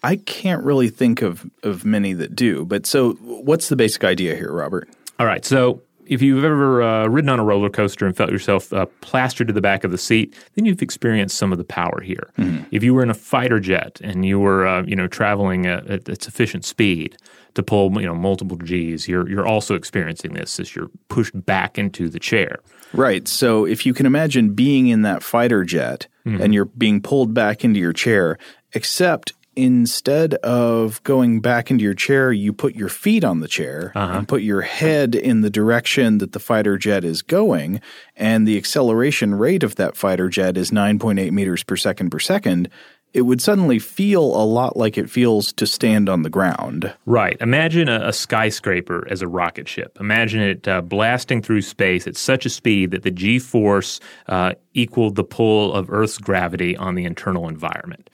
I 0.03 0.17
can't 0.17 0.63
really 0.63 0.91
think 0.91 1.23
of, 1.23 1.51
of 1.63 1.87
many 1.87 2.13
that 2.13 2.37
do. 2.37 2.67
But 2.67 2.85
so, 2.85 3.15
what's 3.15 3.71
the 3.71 3.77
basic 3.77 4.05
idea 4.05 4.37
here, 4.37 4.53
Robert? 4.53 4.91
All 5.19 5.25
right. 5.25 5.43
So, 5.43 5.81
if 6.13 6.21
you've 6.21 6.45
ever 6.45 6.83
uh, 6.83 7.07
ridden 7.07 7.31
on 7.31 7.41
a 7.41 7.45
roller 7.45 7.71
coaster 7.71 8.07
and 8.07 8.17
felt 8.17 8.31
yourself 8.31 8.73
uh, 8.73 8.87
plastered 9.01 9.47
to 9.49 9.53
the 9.53 9.61
back 9.61 9.83
of 9.83 9.91
the 9.91 9.99
seat, 9.99 10.37
then 10.55 10.65
you've 10.67 10.83
experienced 10.83 11.39
some 11.39 11.53
of 11.53 11.59
the 11.59 11.65
power 11.65 12.01
here. 12.03 12.31
Mm-hmm. 12.37 12.65
If 12.71 12.83
you 12.83 12.93
were 12.93 13.03
in 13.03 13.11
a 13.11 13.15
fighter 13.15 13.59
jet 13.59 13.99
and 14.03 14.27
you 14.27 14.39
were, 14.39 14.67
uh, 14.67 14.83
you 14.85 14.95
know, 14.95 15.07
traveling 15.07 15.67
at, 15.67 15.89
at, 16.09 16.23
sufficient 16.23 16.65
speed 16.65 17.17
to 17.55 17.63
pull, 17.63 17.91
you 18.01 18.07
know, 18.07 18.15
multiple 18.15 18.59
G's, 18.59 19.09
you're 19.09 19.29
you're 19.29 19.47
also 19.47 19.75
experiencing 19.75 20.35
this 20.35 20.61
as 20.61 20.77
you're 20.77 20.91
pushed 21.09 21.33
back 21.47 21.79
into 21.79 22.09
the 22.09 22.21
chair. 22.21 22.61
Right. 22.93 23.27
So 23.27 23.65
if 23.65 23.87
you 23.87 23.95
can 23.95 24.05
imagine 24.05 24.55
being 24.55 24.89
in 24.89 25.03
that 25.03 25.23
fighter 25.23 25.65
jet 25.65 26.09
mm-hmm. 26.27 26.43
and 26.43 26.53
you're 26.53 26.67
being 26.67 27.01
pulled 27.01 27.33
back 27.33 27.65
into 27.65 27.81
your 27.81 27.95
chair, 27.95 28.37
except 28.75 29.33
instead 29.55 30.35
of 30.35 31.03
going 31.05 31.41
back 31.41 31.71
into 31.71 31.85
your 31.85 31.95
chair, 31.95 32.33
you 32.33 32.53
put 32.53 32.75
your 32.75 32.89
feet 32.89 33.25
on 33.25 33.41
the 33.41 33.49
chair 33.49 33.93
uh-huh. 33.95 34.19
and 34.19 34.29
put 34.29 34.43
your 34.43 34.63
head 34.63 35.15
in 35.15 35.43
the 35.43 35.51
direction 35.51 36.19
that 36.19 36.33
the 36.33 36.41
fighter 36.41 36.79
jet 36.79 37.05
is 37.05 37.23
going. 37.23 37.81
And 38.17 38.47
the 38.47 38.57
acceleration 38.57 39.35
rate 39.35 39.63
of 39.63 39.77
that 39.77 39.97
fighter 39.97 40.29
jet 40.29 40.57
is 40.57 40.71
9.8 40.71 41.31
meters 41.33 41.63
per 41.63 41.77
second 41.77 42.11
per 42.11 42.19
second. 42.19 42.69
It 43.13 43.23
would 43.23 43.43
suddenly 43.43 43.79
feel 43.79 44.23
a 44.23 44.45
lot 44.45 44.75
like 44.75 44.97
it 44.97 45.11
feels 45.11 45.53
to 45.55 45.67
stand 45.67 46.09
on 46.09 46.23
the 46.23 46.31
ground. 46.31 46.95
Right. 47.05 47.37
Imagine 47.43 47.91
a, 47.91 48.09
a 48.09 48.13
skyscraper 48.13 49.07
as 49.11 49.21
a 49.21 49.29
rocket 49.29 49.69
ship. 49.69 49.99
Imagine 50.01 50.41
it 50.41 50.67
uh, 50.67 50.81
blasting 50.81 51.43
through 51.43 51.61
space 51.61 52.07
at 52.07 52.17
such 52.17 52.47
a 52.47 52.51
speed 52.51 52.91
that 52.93 53.03
the 53.03 53.11
g 53.11 53.39
force 53.39 54.01
uh, 54.29 54.55
equaled 54.73 55.17
the 55.17 55.25
pull 55.25 55.75
of 55.75 55.91
Earth's 55.91 56.17
gravity 56.17 56.75
on 56.75 56.95
the 56.95 57.05
internal 57.05 57.51
environment. 57.51 58.09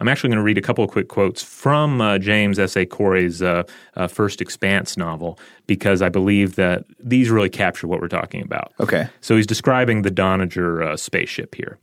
I'm 0.00 0.08
actually 0.08 0.30
going 0.30 0.38
to 0.38 0.42
read 0.42 0.56
a 0.56 0.62
couple 0.62 0.82
of 0.82 0.90
quick 0.90 1.08
quotes 1.08 1.42
from 1.42 2.00
uh, 2.00 2.18
James 2.18 2.58
S. 2.58 2.74
A. 2.74 2.86
Corey's 2.86 3.42
uh, 3.42 3.64
uh, 3.96 4.08
first 4.08 4.40
Expanse 4.40 4.96
novel 4.96 5.38
because 5.66 6.00
I 6.00 6.08
believe 6.08 6.56
that 6.56 6.86
these 6.98 7.28
really 7.28 7.50
capture 7.50 7.86
what 7.86 8.00
we're 8.00 8.08
talking 8.08 8.42
about. 8.42 8.72
Okay. 8.80 9.08
So 9.20 9.36
he's 9.36 9.46
describing 9.46 10.00
the 10.00 10.10
Donnager 10.10 10.82
uh, 10.82 10.96
spaceship 10.96 11.54
here. 11.54 11.78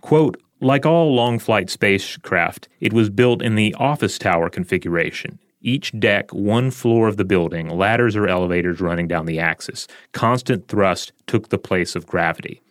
Quote, 0.00 0.40
like 0.60 0.86
all 0.86 1.14
long 1.14 1.38
flight 1.38 1.68
spacecraft, 1.68 2.68
it 2.80 2.94
was 2.94 3.10
built 3.10 3.42
in 3.42 3.54
the 3.54 3.74
office 3.74 4.18
tower 4.18 4.48
configuration. 4.48 5.38
Each 5.60 5.92
deck, 5.98 6.32
one 6.32 6.70
floor 6.70 7.06
of 7.06 7.18
the 7.18 7.24
building, 7.24 7.68
ladders 7.68 8.16
or 8.16 8.26
elevators 8.26 8.80
running 8.80 9.08
down 9.08 9.26
the 9.26 9.38
axis. 9.38 9.86
Constant 10.12 10.68
thrust 10.68 11.12
took 11.26 11.50
the 11.50 11.58
place 11.58 11.94
of 11.94 12.06
gravity. 12.06 12.62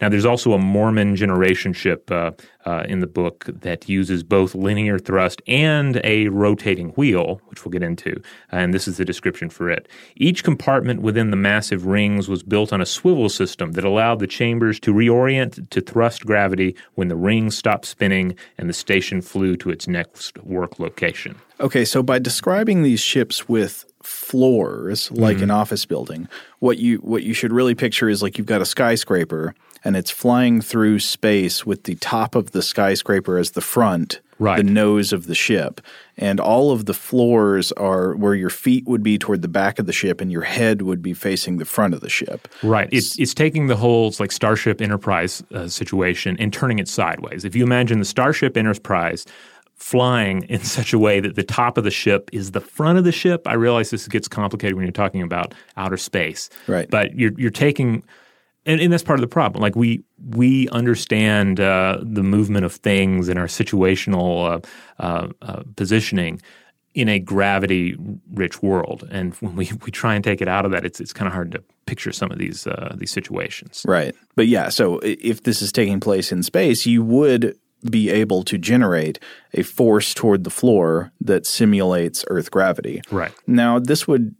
Now, 0.00 0.08
there's 0.08 0.24
also 0.24 0.52
a 0.52 0.58
Mormon 0.58 1.16
generation 1.16 1.72
ship 1.72 2.10
uh, 2.10 2.32
uh, 2.64 2.84
in 2.88 3.00
the 3.00 3.06
book 3.06 3.46
that 3.46 3.88
uses 3.88 4.22
both 4.22 4.54
linear 4.54 4.98
thrust 4.98 5.40
and 5.46 6.00
a 6.04 6.28
rotating 6.28 6.90
wheel, 6.90 7.40
which 7.46 7.64
we'll 7.64 7.72
get 7.72 7.82
into, 7.82 8.20
and 8.50 8.74
this 8.74 8.86
is 8.86 8.98
the 8.98 9.04
description 9.04 9.48
for 9.48 9.70
it. 9.70 9.88
Each 10.16 10.44
compartment 10.44 11.02
within 11.02 11.30
the 11.30 11.36
massive 11.36 11.86
rings 11.86 12.28
was 12.28 12.42
built 12.42 12.72
on 12.72 12.80
a 12.80 12.86
swivel 12.86 13.28
system 13.28 13.72
that 13.72 13.84
allowed 13.84 14.18
the 14.18 14.26
chambers 14.26 14.78
to 14.80 14.92
reorient 14.92 15.70
to 15.70 15.80
thrust 15.80 16.26
gravity 16.26 16.76
when 16.94 17.08
the 17.08 17.16
rings 17.16 17.56
stopped 17.56 17.86
spinning 17.86 18.36
and 18.58 18.68
the 18.68 18.74
station 18.74 19.22
flew 19.22 19.56
to 19.56 19.70
its 19.70 19.88
next 19.88 20.36
work 20.44 20.78
location. 20.78 21.36
Okay, 21.60 21.84
so 21.84 22.02
by 22.02 22.18
describing 22.18 22.82
these 22.82 23.00
ships 23.00 23.48
with 23.48 23.84
floors 24.02 25.10
like 25.10 25.36
mm-hmm. 25.36 25.44
an 25.44 25.50
office 25.50 25.84
building, 25.84 26.28
what 26.60 26.78
you 26.78 26.98
what 26.98 27.22
you 27.22 27.34
should 27.34 27.52
really 27.52 27.74
picture 27.74 28.08
is 28.08 28.22
like 28.22 28.38
you've 28.38 28.46
got 28.46 28.62
a 28.62 28.66
skyscraper 28.66 29.54
and 29.84 29.96
it's 29.96 30.10
flying 30.10 30.60
through 30.60 30.98
space 30.98 31.64
with 31.64 31.84
the 31.84 31.94
top 31.96 32.34
of 32.34 32.52
the 32.52 32.62
skyscraper 32.62 33.38
as 33.38 33.52
the 33.52 33.60
front, 33.60 34.20
right. 34.38 34.56
the 34.56 34.62
nose 34.62 35.12
of 35.12 35.26
the 35.26 35.34
ship. 35.34 35.80
And 36.16 36.40
all 36.40 36.72
of 36.72 36.86
the 36.86 36.94
floors 36.94 37.70
are 37.72 38.14
where 38.14 38.34
your 38.34 38.50
feet 38.50 38.86
would 38.86 39.02
be 39.02 39.18
toward 39.18 39.42
the 39.42 39.48
back 39.48 39.78
of 39.78 39.86
the 39.86 39.92
ship 39.92 40.20
and 40.20 40.32
your 40.32 40.42
head 40.42 40.82
would 40.82 41.02
be 41.02 41.14
facing 41.14 41.58
the 41.58 41.64
front 41.64 41.94
of 41.94 42.00
the 42.00 42.08
ship. 42.08 42.48
Right. 42.62 42.88
It's, 42.90 43.18
it's 43.18 43.34
taking 43.34 43.68
the 43.68 43.76
whole 43.76 44.12
like 44.18 44.32
Starship 44.32 44.80
Enterprise 44.80 45.42
uh, 45.54 45.68
situation 45.68 46.36
and 46.38 46.52
turning 46.52 46.78
it 46.78 46.88
sideways. 46.88 47.44
If 47.44 47.54
you 47.54 47.62
imagine 47.62 47.98
the 48.00 48.04
Starship 48.04 48.56
Enterprise 48.56 49.26
flying 49.76 50.42
in 50.44 50.60
such 50.64 50.92
a 50.92 50.98
way 50.98 51.20
that 51.20 51.36
the 51.36 51.44
top 51.44 51.78
of 51.78 51.84
the 51.84 51.90
ship 51.90 52.30
is 52.32 52.50
the 52.50 52.60
front 52.60 52.98
of 52.98 53.04
the 53.04 53.12
ship, 53.12 53.46
I 53.46 53.54
realize 53.54 53.90
this 53.90 54.08
gets 54.08 54.26
complicated 54.26 54.74
when 54.74 54.84
you're 54.84 54.92
talking 54.92 55.22
about 55.22 55.54
outer 55.76 55.96
space. 55.96 56.50
Right. 56.66 56.90
But 56.90 57.14
you're, 57.14 57.32
you're 57.38 57.50
taking– 57.50 58.02
and, 58.68 58.80
and 58.80 58.92
that's 58.92 59.02
part 59.02 59.18
of 59.18 59.22
the 59.22 59.28
problem. 59.28 59.62
Like 59.62 59.74
we 59.74 60.04
we 60.28 60.68
understand 60.68 61.58
uh, 61.58 61.98
the 62.02 62.22
movement 62.22 62.64
of 62.64 62.74
things 62.74 63.28
and 63.28 63.38
our 63.38 63.46
situational 63.46 64.62
uh, 64.98 65.02
uh, 65.02 65.28
uh 65.42 65.62
positioning 65.74 66.40
in 66.94 67.08
a 67.08 67.18
gravity 67.18 67.96
rich 68.32 68.62
world, 68.62 69.08
and 69.10 69.34
when 69.36 69.56
we, 69.56 69.70
we 69.84 69.90
try 69.90 70.14
and 70.14 70.24
take 70.24 70.40
it 70.40 70.48
out 70.48 70.64
of 70.64 70.70
that, 70.72 70.84
it's 70.84 71.00
it's 71.00 71.12
kind 71.12 71.26
of 71.26 71.32
hard 71.32 71.50
to 71.52 71.62
picture 71.86 72.12
some 72.12 72.30
of 72.30 72.38
these 72.38 72.66
uh, 72.66 72.94
these 72.96 73.10
situations. 73.10 73.84
Right, 73.88 74.14
but 74.36 74.46
yeah. 74.46 74.68
So 74.68 75.00
if 75.02 75.42
this 75.42 75.62
is 75.62 75.72
taking 75.72 75.98
place 75.98 76.30
in 76.30 76.42
space, 76.42 76.86
you 76.86 77.02
would 77.02 77.56
be 77.88 78.10
able 78.10 78.42
to 78.42 78.58
generate 78.58 79.18
a 79.54 79.62
force 79.62 80.12
toward 80.12 80.44
the 80.44 80.50
floor 80.50 81.12
that 81.20 81.46
simulates 81.46 82.24
Earth 82.28 82.50
gravity. 82.50 83.00
Right. 83.10 83.32
Now, 83.46 83.78
this 83.78 84.08
would 84.08 84.34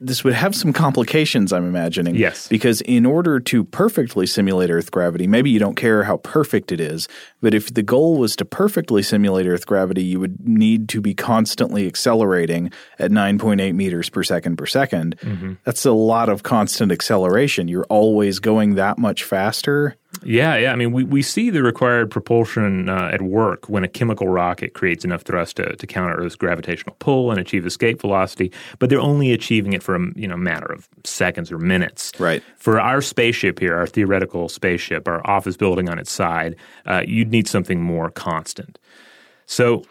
this 0.00 0.24
would 0.24 0.34
have 0.34 0.54
some 0.54 0.72
complications, 0.72 1.52
I'm 1.52 1.66
imagining. 1.66 2.14
Yes. 2.14 2.48
Because 2.48 2.80
in 2.82 3.06
order 3.06 3.40
to 3.40 3.64
perfectly 3.64 4.26
simulate 4.26 4.70
Earth 4.70 4.90
gravity, 4.90 5.26
maybe 5.26 5.50
you 5.50 5.58
don't 5.58 5.76
care 5.76 6.04
how 6.04 6.18
perfect 6.18 6.72
it 6.72 6.80
is, 6.80 7.08
but 7.40 7.54
if 7.54 7.72
the 7.72 7.82
goal 7.82 8.18
was 8.18 8.36
to 8.36 8.44
perfectly 8.44 9.02
simulate 9.02 9.46
Earth 9.46 9.66
gravity, 9.66 10.02
you 10.02 10.20
would 10.20 10.46
need 10.46 10.88
to 10.90 11.00
be 11.00 11.14
constantly 11.14 11.86
accelerating 11.86 12.70
at 12.98 13.10
9.8 13.10 13.74
meters 13.74 14.08
per 14.10 14.22
second 14.22 14.56
per 14.56 14.66
2nd 14.66 15.14
mm-hmm. 15.18 15.52
That's 15.64 15.84
a 15.84 15.92
lot 15.92 16.28
of 16.28 16.42
constant 16.42 16.92
acceleration. 16.92 17.68
You're 17.68 17.86
always 17.88 18.38
going 18.38 18.74
that 18.74 18.98
much 18.98 19.24
faster. 19.24 19.96
Yeah, 20.22 20.56
yeah. 20.56 20.72
I 20.72 20.76
mean, 20.76 20.92
we, 20.92 21.04
we 21.04 21.22
see 21.22 21.50
the 21.50 21.62
required 21.62 22.10
propulsion 22.10 22.88
uh, 22.88 23.10
at 23.12 23.22
work 23.22 23.68
when 23.68 23.82
a 23.82 23.88
chemical 23.88 24.28
rocket 24.28 24.74
creates 24.74 25.04
enough 25.04 25.22
thrust 25.22 25.56
to, 25.56 25.74
to 25.74 25.86
counter 25.86 26.14
Earth's 26.14 26.36
gravitational 26.36 26.96
pull 26.98 27.30
and 27.30 27.40
achieve 27.40 27.66
escape 27.66 28.00
velocity, 28.00 28.52
but 28.78 28.90
they're 28.90 29.00
only 29.00 29.32
achieving 29.32 29.72
it 29.72 29.82
for 29.82 29.96
a 29.96 30.00
you 30.14 30.28
know 30.28 30.36
matter 30.36 30.70
of 30.70 30.88
seconds 31.04 31.50
or 31.50 31.58
minutes. 31.58 32.12
Right. 32.18 32.42
For 32.56 32.80
our 32.80 33.00
spaceship 33.00 33.58
here, 33.58 33.76
our 33.76 33.86
theoretical 33.86 34.48
spaceship, 34.48 35.08
our 35.08 35.26
office 35.26 35.56
building 35.56 35.88
on 35.88 35.98
its 35.98 36.12
side, 36.12 36.56
uh, 36.86 37.02
you'd 37.06 37.30
need 37.30 37.48
something 37.48 37.80
more 37.80 38.10
constant. 38.10 38.78
So 39.46 39.84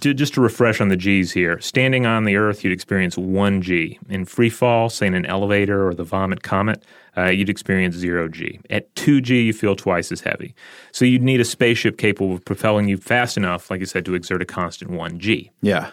to, 0.00 0.12
just 0.12 0.34
to 0.34 0.40
refresh 0.40 0.80
on 0.80 0.88
the 0.88 0.96
G's 0.96 1.32
here, 1.32 1.60
standing 1.60 2.06
on 2.06 2.24
the 2.24 2.36
Earth, 2.36 2.64
you'd 2.64 2.72
experience 2.72 3.16
one 3.16 3.62
G. 3.62 3.98
In 4.08 4.24
free 4.24 4.50
fall, 4.50 4.88
say 4.88 5.06
in 5.06 5.14
an 5.14 5.26
elevator 5.26 5.86
or 5.86 5.94
the 5.94 6.04
Vomit 6.04 6.42
Comet, 6.42 6.82
uh, 7.16 7.30
you'd 7.30 7.48
experience 7.48 7.94
zero 7.94 8.28
G. 8.28 8.60
At 8.70 8.94
2G, 8.94 9.46
you 9.46 9.52
feel 9.52 9.76
twice 9.76 10.10
as 10.12 10.20
heavy. 10.20 10.54
So 10.92 11.04
you'd 11.04 11.22
need 11.22 11.40
a 11.40 11.44
spaceship 11.44 11.98
capable 11.98 12.34
of 12.34 12.44
propelling 12.44 12.88
you 12.88 12.96
fast 12.96 13.36
enough, 13.36 13.70
like 13.70 13.80
you 13.80 13.86
said, 13.86 14.04
to 14.06 14.14
exert 14.14 14.42
a 14.42 14.46
constant 14.46 14.90
1G. 14.90 15.50
Yeah. 15.62 15.90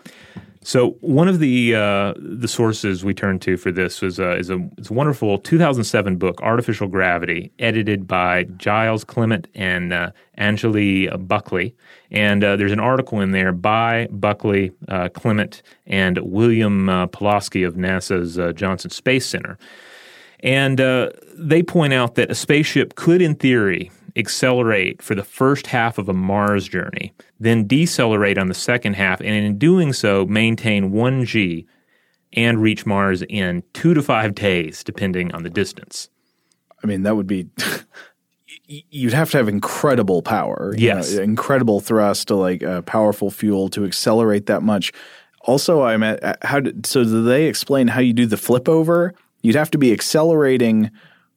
So 0.64 0.92
one 1.02 1.28
of 1.28 1.40
the 1.40 1.74
uh, 1.76 2.14
the 2.18 2.48
sources 2.48 3.04
we 3.04 3.16
turned 3.16 3.42
to 3.44 3.58
for 3.58 3.72
this 3.72 4.00
was 4.00 4.20
uh, 4.20 4.36
is 4.36 4.52
a, 4.52 4.60
it's 4.78 4.92
a 4.92 4.94
wonderful 4.94 5.40
2007 5.40 6.18
book, 6.18 6.40
Artificial 6.42 6.88
Gravity, 6.88 7.52
edited 7.58 8.06
by 8.06 8.46
Gilles 8.60 9.04
Clement 9.04 9.48
and 9.56 9.92
uh, 9.92 10.12
Angie 10.36 11.08
Bukley. 11.08 11.74
And 12.12 12.44
uh, 12.44 12.58
there's 12.58 12.72
an 12.72 12.80
article 12.80 13.22
in 13.22 13.32
there 13.32 13.52
by 13.52 14.08
Bukley, 14.12 14.72
uh, 14.88 15.10
Clement, 15.10 15.64
and 15.88 16.20
William 16.20 16.90
uh, 16.90 17.08
Paloski 17.08 17.66
of 17.66 17.74
NASA's 17.74 18.38
Johnson 18.56 18.92
Space 18.92 19.26
Center. 19.26 19.58
And 20.44 20.80
they 21.36 21.64
point 21.64 21.94
out 21.94 22.16
that 22.16 22.32
a 22.32 22.36
spaceship 22.36 22.96
could, 22.96 23.22
in 23.22 23.36
theory, 23.36 23.92
accelerate 24.16 25.02
for 25.02 25.16
the 25.16 25.24
first 25.24 25.68
half 25.68 25.98
of 25.98 26.10
a 26.10 26.14
Mars 26.14 26.68
journey, 26.68 27.14
then 27.40 27.68
decelerate 27.68 28.38
on 28.38 28.48
the 28.48 28.54
second 28.54 28.96
half, 28.96 29.20
and 29.20 29.30
in 29.30 29.58
doing 29.58 29.94
so, 29.94 30.26
maintain 30.26 30.92
1G 30.92 31.66
and 32.34 32.62
reach 32.62 32.86
Mars 32.86 33.24
in 33.24 33.64
two 33.74 33.94
to 33.94 34.02
five 34.02 34.36
days, 34.36 34.84
depending 34.84 35.34
on 35.34 35.44
the 35.44 35.50
distance. 35.50 36.10
I 36.84 36.88
mean, 36.88 37.04
that 37.04 37.16
would 37.16 37.28
be. 37.28 37.48
you'd 38.68 39.14
have 39.14 39.32
to 39.32 39.38
have 39.38 39.48
incredible 39.48 40.22
power. 40.22 40.74
Yes. 40.78 41.14
know, 41.14 41.22
incredible 41.22 41.80
thrust, 41.80 42.30
to 42.30 42.36
like 42.36 42.64
uh, 42.64 42.82
powerful 42.84 43.30
fuel 43.30 43.70
to 43.70 43.86
accelerate 43.86 44.46
that 44.46 44.64
much. 44.64 44.94
Also, 45.42 45.82
I'm 45.82 46.04
at 46.04 46.24
uh, 46.24 46.36
how 46.44 46.60
did, 46.60 46.86
so 46.86 47.04
do 47.04 47.24
they 47.24 47.46
explain 47.46 47.88
how 47.88 48.00
you 48.00 48.14
do 48.14 48.26
the 48.26 48.38
flip 48.38 48.70
over? 48.70 49.14
You'd 49.42 49.56
have 49.56 49.72
to 49.72 49.78
be 49.78 49.92
accelerating 49.92 50.92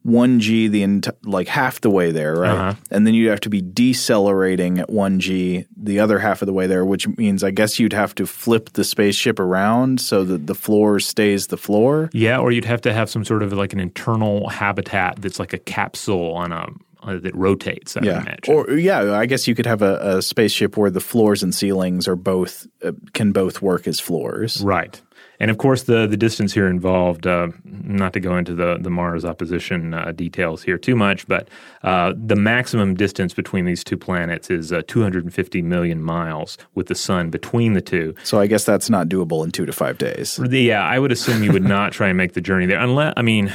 one 0.05 0.39
G 0.39 0.69
the 0.69 0.83
ent- 0.83 1.09
like 1.25 1.49
half 1.49 1.81
the 1.81 1.89
way 1.89 2.13
there, 2.13 2.35
right? 2.35 2.51
Uh-huh. 2.51 2.75
And 2.91 3.07
then 3.07 3.15
you'd 3.15 3.31
have 3.31 3.41
to 3.41 3.49
be 3.49 3.63
decelerating 3.63 4.79
at 4.79 4.91
one 4.91 5.19
G 5.19 5.65
the 5.77 5.99
other 5.99 6.19
half 6.19 6.43
of 6.43 6.47
the 6.47 6.53
way 6.53 6.67
there, 6.67 6.85
which 6.85 7.09
means 7.17 7.43
I 7.43 7.51
guess 7.51 7.79
you'd 7.79 7.95
have 7.95 8.15
to 8.17 8.27
flip 8.27 8.71
the 8.75 8.85
spaceship 8.85 9.41
around 9.41 10.01
so 10.01 10.23
that 10.25 10.47
the 10.47 10.55
floor 10.55 11.01
stays 11.01 11.47
the 11.47 11.57
floor. 11.57 12.11
Yeah, 12.13 12.39
or 12.39 12.53
you'd 12.53 12.67
have 12.67 12.83
to 12.83 12.93
have 12.93 13.09
some 13.09 13.25
sort 13.25 13.43
of 13.43 13.53
like 13.55 13.73
an 13.73 13.81
internal 13.81 14.49
habitat 14.51 15.23
that's 15.23 15.39
like 15.39 15.55
a 15.55 15.59
capsule 15.59 16.35
on 16.35 16.53
a 16.53 16.69
uh, 17.03 17.19
that 17.19 17.35
rotates. 17.35 17.97
I 17.97 18.01
yeah, 18.03 18.21
imagine. 18.23 18.55
or 18.55 18.71
yeah, 18.73 19.15
I 19.15 19.27
guess 19.27 19.47
you 19.47 19.55
could 19.55 19.67
have 19.67 19.83
a, 19.83 20.17
a 20.19 20.23
spaceship 20.23 20.77
where 20.77 20.91
the 20.91 21.01
floors 21.01 21.43
and 21.43 21.55
ceilings 21.55 22.09
are 22.09 22.17
both 22.17 22.67
uh, 22.83 22.93
can 23.13 23.33
both 23.33 23.63
work 23.63 23.87
as 23.87 24.01
floors. 24.01 24.63
right. 24.63 25.01
And 25.41 25.51
of 25.51 25.59
course, 25.59 25.85
the 25.85 26.07
the 26.07 26.17
distance 26.17 26.53
here 26.53 26.69
involved. 26.69 27.27
Uh, 27.27 27.49
not 27.65 28.13
to 28.13 28.21
go 28.21 28.37
into 28.37 28.55
the 28.55 28.79
the 28.81 28.91
Mars 28.91 29.25
opposition 29.25 29.95
uh, 29.95 30.13
details 30.13 30.63
here 30.63 30.79
too 30.79 30.97
much, 30.97 31.27
but 31.27 31.49
uh, 31.83 32.13
the 32.17 32.37
maximum 32.37 32.95
distance 32.95 33.35
between 33.35 33.65
these 33.65 33.85
two 33.85 33.97
planets 33.97 34.51
is 34.51 34.73
uh, 34.73 34.83
250 34.87 35.63
million 35.63 36.03
miles, 36.03 36.57
with 36.75 36.87
the 36.87 36.95
sun 36.95 37.31
between 37.31 37.75
the 37.75 37.81
two. 37.81 38.15
So 38.23 38.41
I 38.41 38.47
guess 38.47 38.65
that's 38.65 38.91
not 38.91 39.09
doable 39.09 39.45
in 39.45 39.51
two 39.51 39.67
to 39.67 39.73
five 39.73 39.99
days. 39.99 40.41
Yeah, 40.51 40.83
I 40.83 40.99
would 40.99 41.13
assume 41.13 41.43
you 41.43 41.53
would 41.53 41.65
not 41.65 41.93
try 41.93 42.09
and 42.09 42.17
make 42.17 42.35
the 42.35 42.41
journey 42.41 42.67
there, 42.67 42.81
unless 42.81 43.15
I 43.17 43.23
mean, 43.23 43.53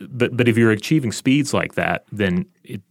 but 0.00 0.36
but 0.36 0.48
if 0.48 0.56
you're 0.56 0.70
achieving 0.70 1.12
speeds 1.12 1.54
like 1.54 1.74
that, 1.74 2.04
then 2.12 2.46
it 2.64 2.82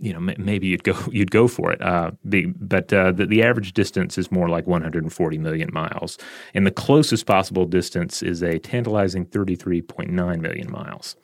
you 0.00 0.14
know, 0.14 0.34
maybe 0.38 0.66
you'd 0.66 0.82
go 0.82 0.96
you'd 1.12 1.30
go 1.30 1.46
for 1.46 1.72
it. 1.72 1.80
Uh, 1.82 2.12
but 2.24 2.92
uh, 2.92 3.12
the, 3.12 3.26
the, 3.26 3.42
average 3.42 3.72
distance 3.74 4.16
is 4.18 4.32
more 4.32 4.48
like 4.48 4.66
140 4.66 5.38
million 5.38 5.70
miles, 5.72 6.18
and 6.54 6.66
the 6.66 6.70
closest 6.70 7.26
possible 7.26 7.66
distance 7.66 8.22
is 8.22 8.42
a 8.42 8.58
tantalizing 8.58 9.26
33.9 9.26 10.40
million 10.40 10.70
miles. 10.70 11.16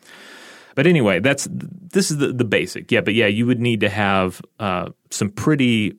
But 0.74 0.86
anyway, 0.86 1.20
that's 1.20 1.48
this 1.50 2.10
is 2.10 2.18
the, 2.18 2.32
the 2.32 2.44
basic. 2.44 2.92
Yeah, 2.92 3.00
but 3.00 3.14
yeah, 3.14 3.26
you 3.26 3.46
would 3.46 3.60
need 3.60 3.80
to 3.80 3.88
have 3.88 4.42
uh, 4.60 4.90
some 5.10 5.30
pretty 5.30 5.94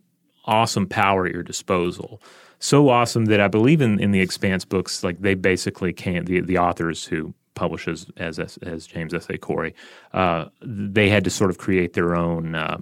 awesome 0.45 0.87
power 0.87 1.25
at 1.25 1.33
your 1.33 1.43
disposal. 1.43 2.21
So 2.59 2.89
awesome 2.89 3.25
that 3.25 3.39
I 3.39 3.47
believe 3.47 3.81
in, 3.81 3.99
in 3.99 4.11
the 4.11 4.21
Expanse 4.21 4.65
books, 4.65 5.03
like 5.03 5.19
they 5.21 5.33
basically 5.33 5.93
can 5.93 6.25
the 6.25 6.41
the 6.41 6.59
authors 6.59 7.05
who 7.05 7.33
publishes 7.57 8.07
as 8.15 8.39
as, 8.39 8.87
James 8.87 9.13
S. 9.13 9.27
A. 9.29 9.37
Corey, 9.37 9.75
uh, 10.13 10.45
they 10.61 11.09
had 11.09 11.25
to 11.25 11.29
sort 11.29 11.49
of 11.49 11.57
create 11.57 11.93
their 11.93 12.15
own. 12.15 12.55
Uh, 12.55 12.77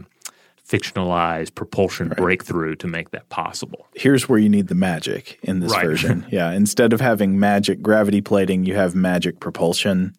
fictionalized 0.68 1.54
propulsion 1.54 2.10
right. 2.10 2.18
breakthrough 2.18 2.74
to 2.74 2.88
make 2.88 3.12
that 3.12 3.30
possible. 3.30 3.86
Here's 3.94 4.28
where 4.28 4.40
you 4.40 4.50
need 4.50 4.68
the 4.68 4.74
magic 4.74 5.38
in 5.44 5.60
this 5.60 5.72
right. 5.72 5.86
version. 5.86 6.26
yeah, 6.32 6.52
instead 6.54 6.92
of 6.92 7.00
having 7.00 7.40
magic 7.40 7.84
gravity 7.84 8.20
plating, 8.20 8.66
you 8.66 8.74
have 8.74 8.96
magic 8.96 9.40
propulsion. 9.40 10.16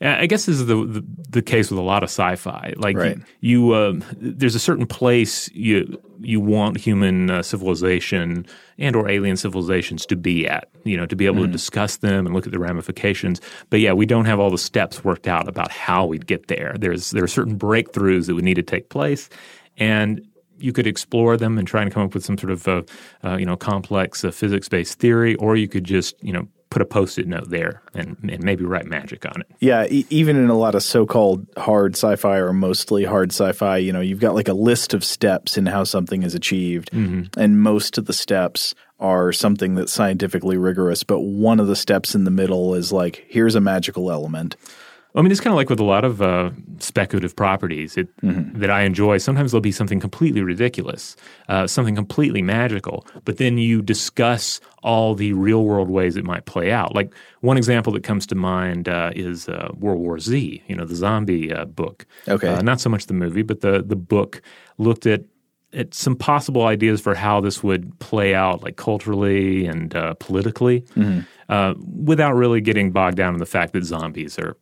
I 0.00 0.26
guess 0.26 0.46
this 0.46 0.60
is 0.60 0.66
the, 0.66 0.84
the, 0.84 1.04
the 1.30 1.42
case 1.42 1.70
with 1.70 1.78
a 1.78 1.82
lot 1.82 2.02
of 2.02 2.08
sci-fi. 2.08 2.74
Like 2.76 2.96
right. 2.96 3.18
you, 3.40 3.72
you 3.72 3.72
uh, 3.72 3.92
there's 4.16 4.54
a 4.54 4.60
certain 4.60 4.86
place 4.86 5.50
you 5.52 6.00
you 6.20 6.40
want 6.40 6.76
human 6.78 7.30
uh, 7.30 7.42
civilization 7.42 8.46
and 8.78 8.96
or 8.96 9.08
alien 9.08 9.36
civilizations 9.36 10.06
to 10.06 10.16
be 10.16 10.46
at. 10.46 10.68
You 10.84 10.96
know, 10.96 11.06
to 11.06 11.16
be 11.16 11.26
able 11.26 11.42
mm. 11.42 11.46
to 11.46 11.52
discuss 11.52 11.98
them 11.98 12.26
and 12.26 12.34
look 12.34 12.46
at 12.46 12.52
the 12.52 12.58
ramifications. 12.58 13.40
But 13.70 13.80
yeah, 13.80 13.92
we 13.92 14.06
don't 14.06 14.24
have 14.24 14.40
all 14.40 14.50
the 14.50 14.58
steps 14.58 15.04
worked 15.04 15.26
out 15.26 15.48
about 15.48 15.70
how 15.70 16.06
we'd 16.06 16.26
get 16.26 16.48
there. 16.48 16.74
There's 16.78 17.10
there 17.10 17.24
are 17.24 17.28
certain 17.28 17.58
breakthroughs 17.58 18.26
that 18.26 18.34
would 18.34 18.44
need 18.44 18.54
to 18.54 18.62
take 18.62 18.88
place, 18.88 19.28
and 19.76 20.26
you 20.58 20.72
could 20.72 20.86
explore 20.86 21.36
them 21.36 21.58
and 21.58 21.66
try 21.66 21.82
and 21.82 21.92
come 21.92 22.02
up 22.02 22.14
with 22.14 22.24
some 22.24 22.36
sort 22.38 22.52
of 22.52 22.68
uh, 22.68 22.82
uh, 23.24 23.36
you 23.36 23.46
know 23.46 23.56
complex 23.56 24.24
uh, 24.24 24.30
physics 24.30 24.68
based 24.68 24.98
theory, 24.98 25.34
or 25.36 25.56
you 25.56 25.68
could 25.68 25.84
just 25.84 26.22
you 26.22 26.32
know 26.32 26.48
put 26.70 26.82
a 26.82 26.84
post-it 26.84 27.26
note 27.26 27.48
there 27.50 27.82
and, 27.94 28.16
and 28.30 28.42
maybe 28.42 28.64
write 28.64 28.86
magic 28.86 29.24
on 29.24 29.40
it. 29.40 29.46
Yeah, 29.58 29.86
e- 29.88 30.06
even 30.10 30.36
in 30.36 30.50
a 30.50 30.58
lot 30.58 30.74
of 30.74 30.82
so-called 30.82 31.46
hard 31.56 31.94
sci-fi 31.94 32.36
or 32.38 32.52
mostly 32.52 33.04
hard 33.04 33.32
sci-fi, 33.32 33.78
you 33.78 33.92
know, 33.92 34.00
you've 34.00 34.20
got 34.20 34.34
like 34.34 34.48
a 34.48 34.54
list 34.54 34.94
of 34.94 35.04
steps 35.04 35.56
in 35.56 35.66
how 35.66 35.84
something 35.84 36.22
is 36.22 36.34
achieved, 36.34 36.90
mm-hmm. 36.90 37.40
and 37.40 37.62
most 37.62 37.98
of 37.98 38.04
the 38.04 38.12
steps 38.12 38.74
are 39.00 39.32
something 39.32 39.76
that's 39.76 39.92
scientifically 39.92 40.56
rigorous, 40.56 41.04
but 41.04 41.20
one 41.20 41.60
of 41.60 41.68
the 41.68 41.76
steps 41.76 42.14
in 42.14 42.24
the 42.24 42.30
middle 42.30 42.74
is 42.74 42.92
like 42.92 43.24
here's 43.28 43.54
a 43.54 43.60
magical 43.60 44.10
element. 44.10 44.56
I 45.18 45.20
mean, 45.20 45.32
it's 45.32 45.40
kind 45.40 45.52
of 45.52 45.56
like 45.56 45.68
with 45.68 45.80
a 45.80 45.84
lot 45.84 46.04
of 46.04 46.22
uh, 46.22 46.50
speculative 46.78 47.34
properties 47.34 47.96
it, 47.96 48.16
mm-hmm. 48.18 48.56
that 48.60 48.70
I 48.70 48.82
enjoy. 48.82 49.18
Sometimes 49.18 49.50
there'll 49.50 49.60
be 49.60 49.72
something 49.72 49.98
completely 49.98 50.42
ridiculous, 50.42 51.16
uh, 51.48 51.66
something 51.66 51.96
completely 51.96 52.40
magical, 52.40 53.04
but 53.24 53.38
then 53.38 53.58
you 53.58 53.82
discuss 53.82 54.60
all 54.84 55.16
the 55.16 55.32
real 55.32 55.64
world 55.64 55.90
ways 55.90 56.16
it 56.16 56.24
might 56.24 56.44
play 56.44 56.70
out. 56.70 56.94
Like 56.94 57.12
one 57.40 57.56
example 57.56 57.92
that 57.94 58.04
comes 58.04 58.28
to 58.28 58.36
mind 58.36 58.88
uh, 58.88 59.10
is 59.16 59.48
uh, 59.48 59.72
World 59.76 59.98
War 59.98 60.20
Z, 60.20 60.62
you 60.68 60.76
know, 60.76 60.84
the 60.84 60.94
zombie 60.94 61.52
uh, 61.52 61.64
book. 61.64 62.06
Okay. 62.28 62.46
Uh, 62.46 62.62
not 62.62 62.80
so 62.80 62.88
much 62.88 63.06
the 63.06 63.14
movie, 63.14 63.42
but 63.42 63.60
the, 63.60 63.82
the 63.82 63.96
book 63.96 64.40
looked 64.78 65.04
at 65.04 65.22
at 65.72 65.92
some 65.92 66.16
possible 66.16 66.64
ideas 66.64 67.00
for 67.00 67.14
how 67.14 67.40
this 67.40 67.62
would 67.62 67.98
play 67.98 68.34
out, 68.34 68.62
like 68.62 68.76
culturally 68.76 69.66
and 69.66 69.94
uh, 69.94 70.14
politically, 70.14 70.80
mm-hmm. 70.96 71.20
uh, 71.50 71.74
without 72.04 72.34
really 72.34 72.60
getting 72.60 72.90
bogged 72.90 73.16
down 73.16 73.34
in 73.34 73.38
the 73.38 73.46
fact 73.46 73.74
that 73.74 73.84
zombies 73.84 74.38
are 74.38 74.56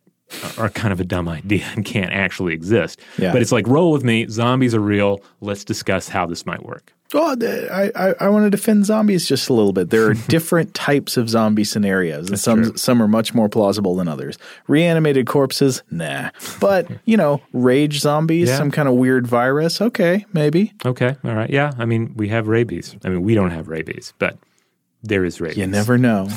are 0.57 0.69
kind 0.69 0.91
of 0.93 0.99
a 0.99 1.03
dumb 1.05 1.27
idea 1.39 1.65
and 1.75 1.85
can't 1.85 2.11
actually 2.11 2.53
exist. 2.53 2.99
Yeah. 3.17 3.31
But 3.31 3.41
it's 3.41 3.51
like, 3.51 3.67
roll 3.67 3.91
with 3.91 4.03
me. 4.03 4.27
Zombies 4.27 4.73
are 4.75 4.79
real. 4.79 5.21
Let's 5.41 5.63
discuss 5.63 6.09
how 6.09 6.25
this 6.25 6.45
might 6.45 6.63
work. 6.65 6.93
Well, 7.13 7.37
I, 7.41 7.89
I, 7.95 8.15
I 8.19 8.27
want 8.27 8.45
to 8.45 8.49
defend 8.49 8.85
zombies 8.85 9.25
just 9.29 9.47
a 9.47 9.53
little 9.53 9.71
bit. 9.71 9.91
There 9.91 10.09
are 10.09 10.13
different 10.27 10.73
types 10.73 11.15
of 11.15 11.29
zombie 11.29 11.63
scenarios, 11.63 12.27
and 12.27 12.37
some 12.37 12.63
true. 12.63 12.75
some 12.75 13.01
are 13.01 13.07
much 13.07 13.33
more 13.33 13.47
plausible 13.47 13.95
than 13.95 14.09
others. 14.09 14.37
Reanimated 14.67 15.25
corpses, 15.25 15.83
nah. 15.89 16.31
But 16.59 16.89
you 17.05 17.15
know, 17.15 17.41
rage 17.53 18.01
zombies, 18.01 18.49
Yeah. 18.49 18.57
some 18.57 18.71
kind 18.71 18.89
of 18.89 18.95
weird 18.95 19.25
virus, 19.25 19.79
okay, 19.79 20.25
maybe. 20.33 20.73
Okay. 20.85 21.15
All 21.23 21.33
right. 21.33 21.49
Yeah. 21.49 21.71
I 21.77 21.85
mean, 21.85 22.13
we 22.17 22.27
have 22.27 22.49
rabies. 22.49 22.93
I 23.05 23.09
mean, 23.09 23.21
we 23.21 23.35
don't 23.35 23.51
have 23.51 23.69
rabies, 23.69 24.13
but 24.19 24.37
there 25.01 25.23
is 25.23 25.39
rabies. 25.39 25.59
You 25.59 25.67
never 25.67 25.97
know. 25.97 26.27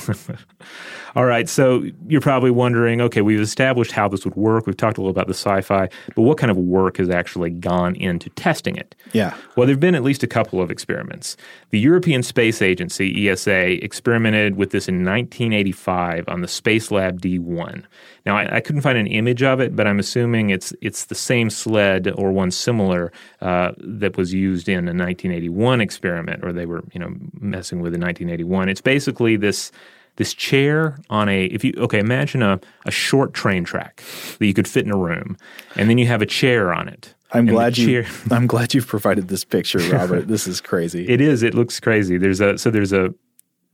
All 1.16 1.24
right, 1.24 1.48
so 1.48 1.84
you're 2.06 2.20
probably 2.20 2.50
wondering, 2.50 3.00
okay, 3.00 3.20
we've 3.20 3.40
established 3.40 3.92
how 3.92 4.08
this 4.08 4.24
would 4.24 4.36
work. 4.36 4.66
We've 4.66 4.76
talked 4.76 4.96
a 4.96 5.00
little 5.00 5.10
about 5.10 5.26
the 5.26 5.34
sci-fi, 5.34 5.88
but 6.14 6.22
what 6.22 6.38
kind 6.38 6.50
of 6.50 6.56
work 6.56 6.98
has 6.98 7.10
actually 7.10 7.50
gone 7.50 7.96
into 7.96 8.30
testing 8.30 8.76
it? 8.76 8.94
Yeah. 9.12 9.36
Well, 9.56 9.66
there've 9.66 9.80
been 9.80 9.94
at 9.94 10.02
least 10.02 10.22
a 10.22 10.28
couple 10.28 10.60
of 10.60 10.70
experiments. 10.70 11.36
The 11.70 11.80
European 11.80 12.22
Space 12.22 12.62
Agency 12.62 13.28
(ESA) 13.28 13.84
experimented 13.84 14.56
with 14.56 14.70
this 14.70 14.88
in 14.88 15.04
1985 15.04 16.28
on 16.28 16.42
the 16.42 16.46
Spacelab 16.46 17.20
D1. 17.20 17.84
Now 18.26 18.36
I, 18.36 18.56
I, 18.56 18.60
couldn't 18.60 18.82
find 18.82 18.98
an 18.98 19.06
image 19.06 19.42
of 19.42 19.60
it, 19.60 19.74
but 19.74 19.86
I'm 19.86 19.98
assuming 19.98 20.50
it's 20.50 20.72
it's 20.80 21.06
the 21.06 21.14
same 21.14 21.50
sled 21.50 22.12
or 22.16 22.32
one 22.32 22.50
similar 22.50 23.12
uh, 23.40 23.72
that 23.78 24.16
was 24.16 24.32
used 24.32 24.68
in 24.68 24.80
a 24.80 24.92
1981 24.92 25.80
experiment, 25.80 26.44
or 26.44 26.52
they 26.52 26.66
were 26.66 26.84
you 26.92 27.00
know 27.00 27.14
messing 27.40 27.80
with 27.80 27.94
in 27.94 28.00
1981. 28.00 28.68
It's 28.68 28.80
basically 28.80 29.36
this 29.36 29.72
this 30.16 30.34
chair 30.34 30.98
on 31.08 31.28
a 31.28 31.46
if 31.46 31.64
you 31.64 31.72
okay 31.78 31.98
imagine 31.98 32.42
a, 32.42 32.60
a 32.86 32.90
short 32.90 33.32
train 33.34 33.64
track 33.64 34.02
that 34.38 34.46
you 34.46 34.54
could 34.54 34.68
fit 34.68 34.84
in 34.84 34.92
a 34.92 34.96
room 34.96 35.36
and 35.76 35.88
then 35.88 35.98
you 35.98 36.06
have 36.06 36.22
a 36.22 36.26
chair 36.26 36.72
on 36.72 36.88
it 36.88 37.14
I'm 37.32 37.46
glad 37.46 37.78
you. 37.78 38.04
I'm 38.30 38.46
glad 38.46 38.74
you've 38.74 38.86
provided 38.86 39.28
this 39.28 39.44
picture, 39.44 39.78
Robert. 39.78 40.28
this 40.28 40.46
is 40.46 40.60
crazy. 40.60 41.08
It 41.08 41.20
is. 41.20 41.42
It 41.42 41.54
looks 41.54 41.78
crazy. 41.80 42.18
There's 42.18 42.40
a 42.40 42.58
so 42.58 42.70
there's 42.70 42.92
a 42.92 43.14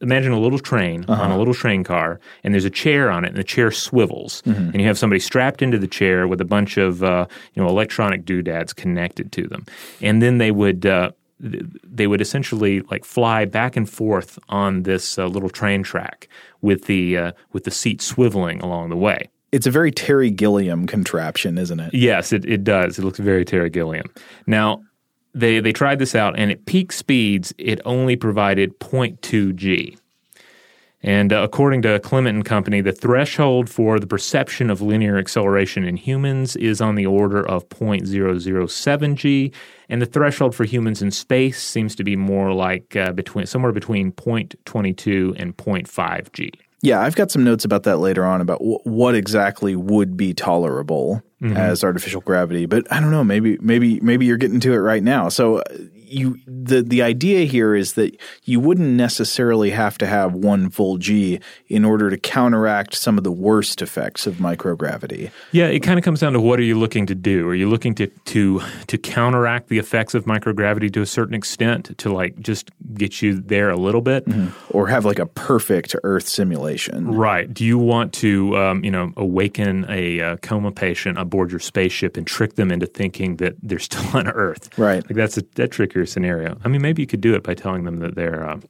imagine 0.00 0.32
a 0.32 0.38
little 0.38 0.58
train 0.58 1.04
uh-huh. 1.08 1.22
on 1.22 1.30
a 1.30 1.38
little 1.38 1.54
train 1.54 1.82
car, 1.82 2.20
and 2.44 2.52
there's 2.52 2.64
a 2.64 2.70
chair 2.70 3.10
on 3.10 3.24
it, 3.24 3.28
and 3.28 3.36
the 3.36 3.44
chair 3.44 3.70
swivels, 3.70 4.42
mm-hmm. 4.42 4.70
and 4.70 4.80
you 4.80 4.86
have 4.86 4.98
somebody 4.98 5.20
strapped 5.20 5.62
into 5.62 5.78
the 5.78 5.86
chair 5.86 6.28
with 6.28 6.40
a 6.40 6.44
bunch 6.44 6.76
of 6.76 7.02
uh, 7.02 7.26
you 7.54 7.62
know 7.62 7.68
electronic 7.68 8.24
doodads 8.24 8.72
connected 8.72 9.32
to 9.32 9.46
them, 9.46 9.64
and 10.00 10.22
then 10.22 10.38
they 10.38 10.50
would. 10.50 10.86
Uh, 10.86 11.12
they 11.38 12.06
would 12.06 12.20
essentially 12.20 12.80
like 12.82 13.04
fly 13.04 13.44
back 13.44 13.76
and 13.76 13.88
forth 13.88 14.38
on 14.48 14.84
this 14.84 15.18
uh, 15.18 15.26
little 15.26 15.50
train 15.50 15.82
track 15.82 16.28
with 16.62 16.86
the 16.86 17.16
uh, 17.16 17.32
with 17.52 17.64
the 17.64 17.70
seat 17.70 18.00
swiveling 18.00 18.62
along 18.62 18.90
the 18.90 18.96
way. 18.96 19.28
It's 19.52 19.66
a 19.66 19.70
very 19.70 19.90
Terry 19.90 20.30
Gilliam 20.30 20.86
contraption, 20.86 21.56
isn't 21.56 21.80
it? 21.80 21.94
Yes, 21.94 22.32
it, 22.32 22.44
it 22.44 22.64
does. 22.64 22.98
It 22.98 23.04
looks 23.04 23.18
very 23.18 23.44
Terry 23.44 23.70
Gilliam. 23.70 24.06
Now, 24.46 24.82
they, 25.34 25.60
they 25.60 25.72
tried 25.72 25.98
this 25.98 26.14
out, 26.14 26.38
and 26.38 26.50
at 26.50 26.66
peak 26.66 26.92
speeds, 26.92 27.54
it 27.56 27.80
only 27.84 28.16
provided 28.16 28.78
0.2 28.80 29.54
G. 29.54 29.96
And 31.02 31.32
uh, 31.32 31.42
according 31.42 31.82
to 31.82 32.00
Clement 32.00 32.34
and 32.34 32.44
Company, 32.44 32.80
the 32.80 32.92
threshold 32.92 33.70
for 33.70 34.00
the 34.00 34.06
perception 34.06 34.70
of 34.70 34.82
linear 34.82 35.18
acceleration 35.18 35.84
in 35.84 35.96
humans 35.96 36.56
is 36.56 36.80
on 36.80 36.96
the 36.96 37.06
order 37.06 37.46
of 37.46 37.68
0.007 37.68 39.14
g, 39.14 39.52
and 39.88 40.02
the 40.02 40.06
threshold 40.06 40.54
for 40.54 40.64
humans 40.64 41.02
in 41.02 41.10
space 41.10 41.62
seems 41.62 41.94
to 41.96 42.04
be 42.04 42.16
more 42.16 42.52
like 42.52 42.96
uh, 42.96 43.12
between 43.12 43.46
somewhere 43.46 43.72
between 43.72 44.12
0.22 44.12 45.40
and 45.40 45.56
0.5 45.56 46.32
g. 46.32 46.52
Yeah, 46.82 47.00
I've 47.00 47.16
got 47.16 47.30
some 47.30 47.42
notes 47.42 47.64
about 47.64 47.84
that 47.84 47.98
later 47.98 48.24
on 48.24 48.40
about 48.40 48.58
w- 48.58 48.78
what 48.84 49.14
exactly 49.14 49.74
would 49.74 50.16
be 50.16 50.34
tolerable 50.34 51.22
mm-hmm. 51.40 51.56
as 51.56 51.82
artificial 51.82 52.20
gravity, 52.20 52.66
but 52.66 52.90
I 52.92 53.00
don't 53.00 53.10
know. 53.10 53.24
Maybe 53.24 53.58
maybe 53.60 53.98
maybe 54.00 54.26
you're 54.26 54.36
getting 54.36 54.60
to 54.60 54.72
it 54.72 54.78
right 54.78 55.02
now. 55.02 55.28
So 55.28 55.62
you 56.06 56.38
the 56.46 56.82
the 56.82 57.02
idea 57.02 57.44
here 57.44 57.74
is 57.74 57.94
that 57.94 58.16
you 58.44 58.60
wouldn't 58.60 58.88
necessarily 58.88 59.70
have 59.70 59.98
to 59.98 60.06
have 60.06 60.34
one 60.34 60.70
full 60.70 60.98
G 60.98 61.40
in 61.68 61.84
order 61.84 62.10
to 62.10 62.16
counteract 62.16 62.94
some 62.94 63.18
of 63.18 63.24
the 63.24 63.32
worst 63.32 63.82
effects 63.82 64.26
of 64.26 64.36
microgravity. 64.36 65.30
Yeah, 65.52 65.66
it 65.66 65.80
kind 65.80 65.98
of 65.98 66.04
comes 66.04 66.20
down 66.20 66.32
to 66.34 66.40
what 66.40 66.58
are 66.58 66.64
you 66.64 66.78
looking 66.78 67.06
to 67.06 67.14
do? 67.14 67.48
Are 67.48 67.54
you 67.54 67.68
looking 67.68 67.94
to 67.96 68.06
to 68.06 68.60
to 68.86 68.98
counteract 68.98 69.68
the 69.68 69.78
effects 69.78 70.14
of 70.14 70.24
microgravity 70.24 70.92
to 70.92 71.02
a 71.02 71.06
certain 71.06 71.34
extent 71.34 71.96
to 71.98 72.12
like 72.12 72.38
just 72.40 72.70
get 72.94 73.22
you 73.22 73.40
there 73.40 73.70
a 73.70 73.76
little 73.76 74.00
bit, 74.00 74.26
mm-hmm. 74.26 74.48
or 74.76 74.88
have 74.88 75.04
like 75.04 75.18
a 75.18 75.26
perfect 75.26 75.94
Earth 76.02 76.28
simulation? 76.28 77.14
Right. 77.14 77.52
Do 77.52 77.64
you 77.64 77.78
want 77.78 78.12
to 78.14 78.56
um, 78.56 78.84
you 78.84 78.90
know 78.90 79.12
awaken 79.16 79.86
a 79.88 80.20
uh, 80.20 80.36
coma 80.36 80.72
patient 80.72 81.18
aboard 81.18 81.50
your 81.50 81.60
spaceship 81.60 82.16
and 82.16 82.26
trick 82.26 82.54
them 82.54 82.70
into 82.70 82.86
thinking 82.86 83.36
that 83.36 83.54
they're 83.62 83.78
still 83.90 84.06
on 84.16 84.28
Earth? 84.28 84.76
Right. 84.78 85.04
Like 85.04 85.16
that's 85.16 85.36
a 85.38 85.42
that 85.56 85.72
trickier 85.96 86.06
scenario. 86.06 86.58
I 86.64 86.68
mean, 86.68 86.82
maybe 86.82 87.02
you 87.02 87.06
could 87.06 87.20
do 87.20 87.34
it 87.34 87.42
by 87.42 87.54
telling 87.54 87.84
them 87.84 87.98
that 87.98 88.14
they're 88.14 88.48
uh, 88.48 88.60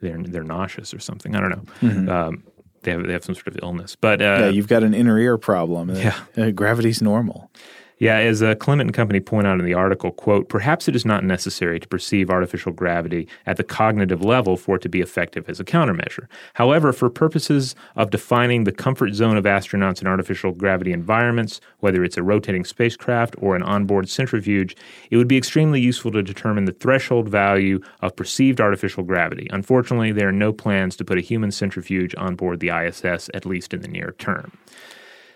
they're 0.00 0.22
they're 0.22 0.44
nauseous 0.44 0.94
or 0.94 1.00
something. 1.00 1.34
I 1.34 1.40
don't 1.40 1.50
know. 1.50 1.64
Mm-hmm. 1.80 2.08
Um, 2.08 2.44
they 2.82 2.92
have 2.92 3.06
they 3.06 3.12
have 3.12 3.24
some 3.24 3.34
sort 3.34 3.48
of 3.48 3.58
illness, 3.62 3.96
but 3.96 4.20
uh, 4.22 4.24
yeah, 4.24 4.48
you've 4.48 4.68
got 4.68 4.82
an 4.82 4.94
inner 4.94 5.18
ear 5.18 5.36
problem. 5.36 5.90
Yeah, 5.94 6.18
uh, 6.36 6.50
gravity's 6.50 7.02
normal. 7.02 7.50
Yeah, 8.00 8.18
as 8.18 8.42
uh, 8.42 8.54
Clement 8.54 8.88
and 8.88 8.94
Company 8.94 9.18
point 9.18 9.46
out 9.48 9.58
in 9.58 9.66
the 9.66 9.74
article, 9.74 10.12
quote, 10.12 10.48
perhaps 10.48 10.86
it 10.86 10.94
is 10.94 11.04
not 11.04 11.24
necessary 11.24 11.80
to 11.80 11.88
perceive 11.88 12.30
artificial 12.30 12.70
gravity 12.70 13.28
at 13.44 13.56
the 13.56 13.64
cognitive 13.64 14.22
level 14.22 14.56
for 14.56 14.76
it 14.76 14.82
to 14.82 14.88
be 14.88 15.00
effective 15.00 15.48
as 15.48 15.58
a 15.58 15.64
countermeasure. 15.64 16.28
However, 16.54 16.92
for 16.92 17.10
purposes 17.10 17.74
of 17.96 18.10
defining 18.10 18.64
the 18.64 18.72
comfort 18.72 19.14
zone 19.14 19.36
of 19.36 19.44
astronauts 19.44 20.00
in 20.00 20.06
artificial 20.06 20.52
gravity 20.52 20.92
environments, 20.92 21.60
whether 21.80 22.04
it's 22.04 22.16
a 22.16 22.22
rotating 22.22 22.64
spacecraft 22.64 23.34
or 23.38 23.56
an 23.56 23.62
onboard 23.64 24.08
centrifuge, 24.08 24.76
it 25.10 25.16
would 25.16 25.28
be 25.28 25.36
extremely 25.36 25.80
useful 25.80 26.12
to 26.12 26.22
determine 26.22 26.66
the 26.66 26.72
threshold 26.72 27.28
value 27.28 27.80
of 28.00 28.14
perceived 28.14 28.60
artificial 28.60 29.02
gravity. 29.02 29.48
Unfortunately, 29.50 30.12
there 30.12 30.28
are 30.28 30.32
no 30.32 30.52
plans 30.52 30.94
to 30.96 31.04
put 31.04 31.18
a 31.18 31.22
human 31.22 31.50
centrifuge 31.50 32.14
on 32.16 32.36
board 32.36 32.60
the 32.60 32.70
ISS, 32.70 33.28
at 33.34 33.44
least 33.44 33.74
in 33.74 33.80
the 33.80 33.88
near 33.88 34.14
term. 34.18 34.56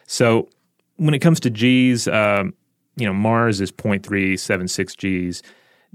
So, 0.06 0.48
when 0.96 1.14
it 1.14 1.20
comes 1.20 1.40
to 1.40 1.50
G's, 1.50 2.08
um, 2.08 2.54
you 2.96 3.06
know, 3.06 3.12
Mars 3.12 3.60
is 3.60 3.72
0.376 3.72 4.96
G's. 4.96 5.42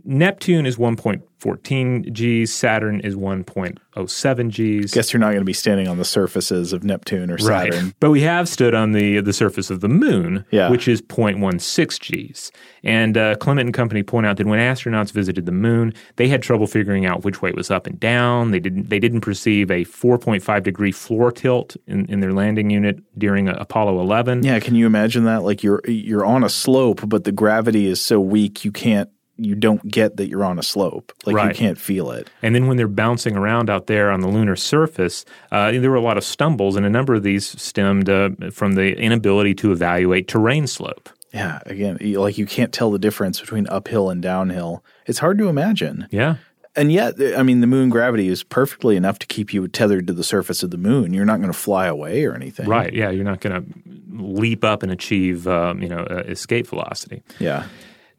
Neptune 0.04 0.66
is 0.66 0.78
1.14 0.78 2.14
Gs. 2.14 2.52
Saturn 2.54 3.00
is 3.02 3.16
1.07 3.16 4.82
Gs. 4.84 4.94
Guess 4.94 5.12
you're 5.12 5.20
not 5.20 5.28
going 5.28 5.40
to 5.40 5.46
be 5.46 5.54
standing 5.54 5.88
on 5.88 5.98
the 5.98 6.06
surfaces 6.06 6.72
of 6.72 6.84
Neptune 6.84 7.32
or 7.32 7.38
Saturn. 7.38 7.86
Right. 7.86 7.94
But 8.00 8.12
we 8.12 8.22
have 8.22 8.48
stood 8.48 8.74
on 8.74 8.92
the 8.92 9.20
the 9.22 9.34
surface 9.34 9.70
of 9.70 9.82
the 9.82 9.90
Moon, 9.90 10.46
yeah. 10.52 10.70
which 10.70 10.88
is 10.88 11.02
0.16 11.02 12.32
Gs. 12.32 12.52
And 12.84 13.18
uh, 13.18 13.36
Clement 13.36 13.68
and 13.68 13.74
Company 13.74 14.04
point 14.04 14.26
out 14.28 14.38
that 14.38 14.46
when 14.46 14.60
astronauts 14.60 15.12
visited 15.12 15.46
the 15.46 15.52
Moon, 15.52 15.94
they 16.16 16.28
had 16.28 16.42
trouble 16.42 16.68
figuring 16.68 17.06
out 17.06 17.24
which 17.24 17.42
way 17.42 17.50
it 17.50 17.56
was 17.56 17.72
up 17.72 17.88
and 17.88 18.00
down. 18.00 18.52
They 18.52 18.60
didn't 18.60 18.90
they 18.90 19.00
didn't 19.00 19.22
perceive 19.22 19.72
a 19.72 19.84
4.5 19.84 20.64
degree 20.64 20.92
floor 20.92 21.32
tilt 21.32 21.76
in, 21.88 22.06
in 22.06 22.20
their 22.20 22.34
landing 22.34 22.70
unit 22.70 23.00
during 23.18 23.50
uh, 23.50 23.58
Apollo 23.60 24.00
11. 24.00 24.44
Yeah, 24.44 24.60
can 24.60 24.76
you 24.76 24.86
imagine 24.86 25.26
that? 25.26 25.44
Like 25.44 25.64
you're 25.64 25.82
you're 25.88 26.26
on 26.26 26.44
a 26.44 26.50
slope, 26.50 27.02
but 27.08 27.24
the 27.24 27.32
gravity 27.32 27.88
is 27.88 28.00
so 28.00 28.20
weak 28.20 28.64
you 28.64 28.72
can't 28.72 29.10
you 29.38 29.56
don't 29.56 29.88
get 29.88 30.18
that 30.18 30.28
you're 30.28 30.44
on 30.44 30.60
a 30.60 30.64
slope. 30.64 31.14
Like 31.26 31.36
right. 31.36 31.48
you 31.50 31.54
can't 31.54 31.78
feel 31.78 32.12
it. 32.12 32.30
And 32.42 32.56
then 32.56 32.68
when 32.68 32.78
they're 32.78 32.88
bouncing 32.88 33.36
around 33.36 33.70
out 33.70 33.88
there 33.88 34.12
on 34.12 34.22
the 34.22 34.28
lunar 34.28 34.56
surface, 34.56 35.26
uh, 35.52 35.72
there 35.72 35.90
were 35.90 35.96
a 35.96 36.02
lot 36.02 36.18
of 36.18 36.24
stumbles, 36.24 36.76
and 36.76 36.86
a 36.86 36.90
number 36.90 37.14
of 37.14 37.24
these 37.24 37.60
stemmed 37.62 38.10
uh, 38.10 38.30
from 38.52 38.74
the 38.74 38.98
inability 38.98 39.54
to 39.56 39.72
evaluate 39.72 40.28
terrain 40.28 40.68
slope. 40.68 41.10
Yeah, 41.34 41.60
again, 41.66 41.98
like 42.02 42.38
you 42.38 42.46
can't 42.46 42.74
tell 42.74 42.90
the 42.90 43.00
difference 43.00 43.40
between 43.40 43.68
uphill 43.68 44.10
and 44.10 44.22
downhill. 44.22 44.84
It's 45.06 45.20
hard 45.20 45.38
to 45.40 45.50
imagine. 45.50 46.08
Yeah. 46.10 46.38
And 46.76 46.92
yet, 46.92 47.16
I 47.36 47.42
mean, 47.42 47.62
the 47.62 47.68
moon 47.68 47.90
gravity 47.90 48.28
is 48.28 48.44
perfectly 48.44 48.96
enough 48.96 49.18
to 49.20 49.28
keep 49.28 49.52
you 49.52 49.68
tethered 49.68 50.06
to 50.08 50.14
the 50.14 50.24
surface 50.24 50.62
of 50.62 50.70
the 50.70 50.78
moon. 50.78 51.12
You're 51.12 51.26
not 51.26 51.38
going 51.38 51.52
to 51.52 51.58
fly 51.58 51.88
away 51.88 52.24
or 52.24 52.36
anything. 52.36 52.68
Right. 52.68 52.94
Yeah. 52.94 53.10
You're 53.10 53.26
not 53.26 53.42
going 53.42 53.64
to 53.64 54.24
leap 54.24 54.64
up 54.64 54.84
and 54.84 54.92
achieve, 54.92 55.48
um, 55.48 55.82
you 55.82 55.90
know, 55.90 56.06
uh, 56.08 56.24
escape 56.28 56.68
velocity. 56.68 57.24
Yeah. 57.40 57.66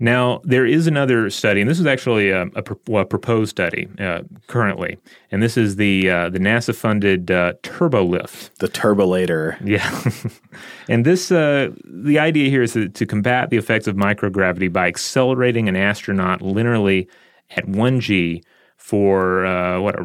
Now, 0.00 0.40
there 0.44 0.64
is 0.64 0.86
another 0.86 1.28
study, 1.28 1.60
and 1.60 1.68
this 1.68 1.80
is 1.80 1.86
actually 1.86 2.30
a, 2.30 2.42
a, 2.54 2.94
a 2.94 3.04
proposed 3.04 3.50
study 3.50 3.88
uh, 3.98 4.22
currently, 4.46 4.96
and 5.32 5.42
this 5.42 5.56
is 5.56 5.74
the 5.74 6.08
uh, 6.08 6.28
the 6.30 6.38
NASA 6.38 6.72
funded 6.72 7.32
uh, 7.32 7.54
TurboLift. 7.64 8.54
The 8.58 8.68
Turbolator. 8.68 9.58
Yeah. 9.64 10.12
and 10.88 11.04
this, 11.04 11.32
uh, 11.32 11.70
the 11.84 12.18
idea 12.20 12.48
here 12.48 12.62
is 12.62 12.74
to, 12.74 12.88
to 12.88 13.06
combat 13.06 13.50
the 13.50 13.56
effects 13.56 13.88
of 13.88 13.96
microgravity 13.96 14.72
by 14.72 14.86
accelerating 14.86 15.68
an 15.68 15.74
astronaut 15.74 16.40
linearly 16.40 17.08
at 17.50 17.66
1G 17.66 18.42
for 18.76 19.46
uh, 19.46 19.80
what, 19.80 19.96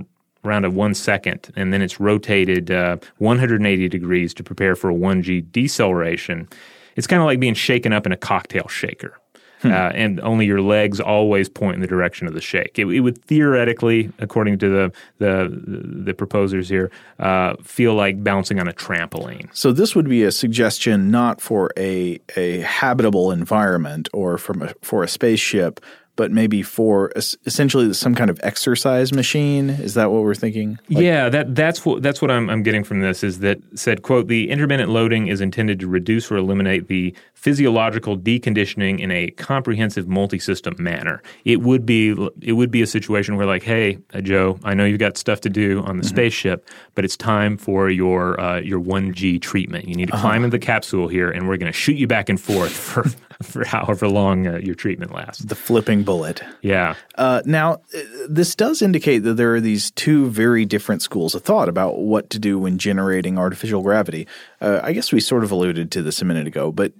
around 0.43 0.65
a 0.65 0.71
one 0.71 0.95
second, 0.95 1.51
and 1.56 1.71
then 1.71 1.84
it's 1.84 1.99
rotated 1.99 2.71
uh, 2.71 2.97
180 3.19 3.89
degrees 3.89 4.34
to 4.34 4.43
prepare 4.43 4.75
for 4.75 4.89
a 4.89 4.95
1G 4.95 5.51
deceleration. 5.51 6.49
It's 6.95 7.06
kind 7.06 7.21
of 7.21 7.27
like 7.27 7.39
being 7.39 7.53
shaken 7.53 7.93
up 7.93 8.08
in 8.08 8.12
a 8.12 8.17
cocktail 8.17 8.67
shaker. 8.67 9.19
Hmm. 9.63 9.71
Uh, 9.71 9.91
and 9.95 10.19
only 10.19 10.45
your 10.45 10.62
legs 10.62 10.99
always 10.99 11.47
point 11.47 11.76
in 11.76 11.82
the 11.82 11.88
direction 11.88 12.28
of 12.28 12.34
the 12.34 12.41
shake. 12.41 12.78
It, 12.78 12.86
it 12.88 12.99
would 12.99 13.23
theoretically, 13.23 14.12
according 14.19 14.60
to 14.60 14.69
the 14.69 14.91
the, 15.19 16.04
the 16.04 16.13
proposers 16.13 16.67
here, 16.67 16.91
uh, 17.19 17.56
feel 17.63 17.95
like 17.95 18.23
bouncing 18.23 18.60
on 18.60 18.67
a 18.67 18.73
trampoline. 18.73 19.47
So 19.56 19.71
this 19.71 19.95
would 19.95 20.10
be 20.10 20.23
a 20.23 20.32
suggestion 20.32 21.10
not 21.12 21.39
for 21.39 21.71
a 21.78 22.19
a 22.36 22.60
habitable 22.60 23.32
environment 23.32 24.10
or 24.13 24.38
from 24.38 24.63
a, 24.63 24.73
for 24.82 25.02
a 25.02 25.08
spaceship, 25.08 25.80
but 26.15 26.32
maybe 26.32 26.62
for 26.62 27.12
essentially 27.15 27.91
some 27.93 28.13
kind 28.15 28.30
of 28.30 28.39
exercise 28.43 29.13
machine. 29.13 29.69
Is 29.69 29.95
that 29.95 30.12
what 30.12 30.23
we're 30.23 30.36
thinking? 30.36 30.78
Like, 30.89 31.04
yeah, 31.04 31.30
that 31.30 31.56
that's 31.56 31.86
what 31.86 32.04
that's 32.04 32.21
what 32.21 32.30
I'm, 32.30 32.49
I'm 32.49 32.63
getting 32.63 32.84
from 32.84 33.02
this 33.02 33.23
is 33.23 33.39
that 33.39 33.60
said 33.76 34.04
quote 34.04 34.28
the 34.28 34.49
intermittent 34.49 34.89
loading 34.89 35.28
is 35.28 35.41
intended 35.41 35.80
to 35.80 35.88
reduce 35.88 36.30
or 36.30 36.38
eliminate 36.38 36.88
the 36.88 37.15
physiological 37.43 38.17
deconditioning 38.17 39.01
in 39.01 39.12
a 39.12 39.29
comprehensive 39.32 40.08
multi-system 40.08 40.73
manner. 40.79 41.21
It 41.43 41.60
would 41.60 41.86
be 41.86 42.15
it 42.39 42.53
would 42.53 42.71
be 42.71 42.82
a 42.82 42.88
situation 42.88 43.36
where 43.36 43.45
like, 43.45 43.63
hey, 43.63 43.99
uh, 44.13 44.21
Joe, 44.21 44.58
I 44.63 44.73
know 44.73 44.86
you've 44.86 44.99
got 44.99 45.17
stuff 45.17 45.41
to 45.41 45.49
do 45.49 45.82
on 45.82 45.97
the 45.97 46.03
mm-hmm. 46.03 46.15
spaceship, 46.15 46.69
but 46.95 47.03
it's 47.03 47.17
time 47.17 47.58
for 47.58 47.89
your 47.89 48.39
uh, 48.39 48.62
your 48.62 48.79
one 48.79 49.13
G 49.13 49.39
treatment. 49.39 49.89
You 49.89 49.95
need 49.95 50.08
to 50.08 50.13
uh-huh. 50.13 50.21
climb 50.21 50.45
in 50.45 50.51
the 50.51 50.60
capsule 50.60 51.10
here, 51.10 51.29
and 51.29 51.49
we're 51.49 51.58
going 51.58 51.71
to 51.71 51.77
shoot 51.77 51.97
you 51.97 52.08
back 52.08 52.29
and 52.29 52.39
forth 52.39 52.71
for 52.71 53.03
for 53.41 53.65
however 53.65 54.08
long 54.08 54.47
uh, 54.47 54.58
your 54.58 54.75
treatment 54.75 55.13
lasts. 55.13 55.43
The 55.43 55.56
flipping 55.56 56.03
bullet. 56.03 56.41
Yeah. 56.62 56.95
Uh, 57.15 57.41
now, 57.45 57.73
uh, 57.73 57.99
this 58.29 58.56
does 58.56 58.82
indicate 58.82 59.19
that 59.19 59.34
there 59.34 59.53
are 59.53 59.60
these 59.60 59.91
two 59.91 60.29
very 60.29 60.65
different 60.65 61.02
schools 61.02 61.35
of 61.35 61.44
thought 61.44 61.67
about 61.67 62.00
what 62.00 62.29
to 62.29 62.39
do 62.39 62.58
when 62.58 62.77
generating 62.77 63.37
artificial 63.37 63.81
gravity. 63.81 64.27
Uh, 64.62 64.79
I 64.81 64.94
guess 64.94 65.12
we 65.12 65.19
sort 65.19 65.44
of 65.44 65.52
alluded 65.52 65.91
to 65.91 66.02
this 66.02 66.21
a 66.21 66.25
minute 66.25 66.48
ago, 66.48 66.71
but 66.71 66.94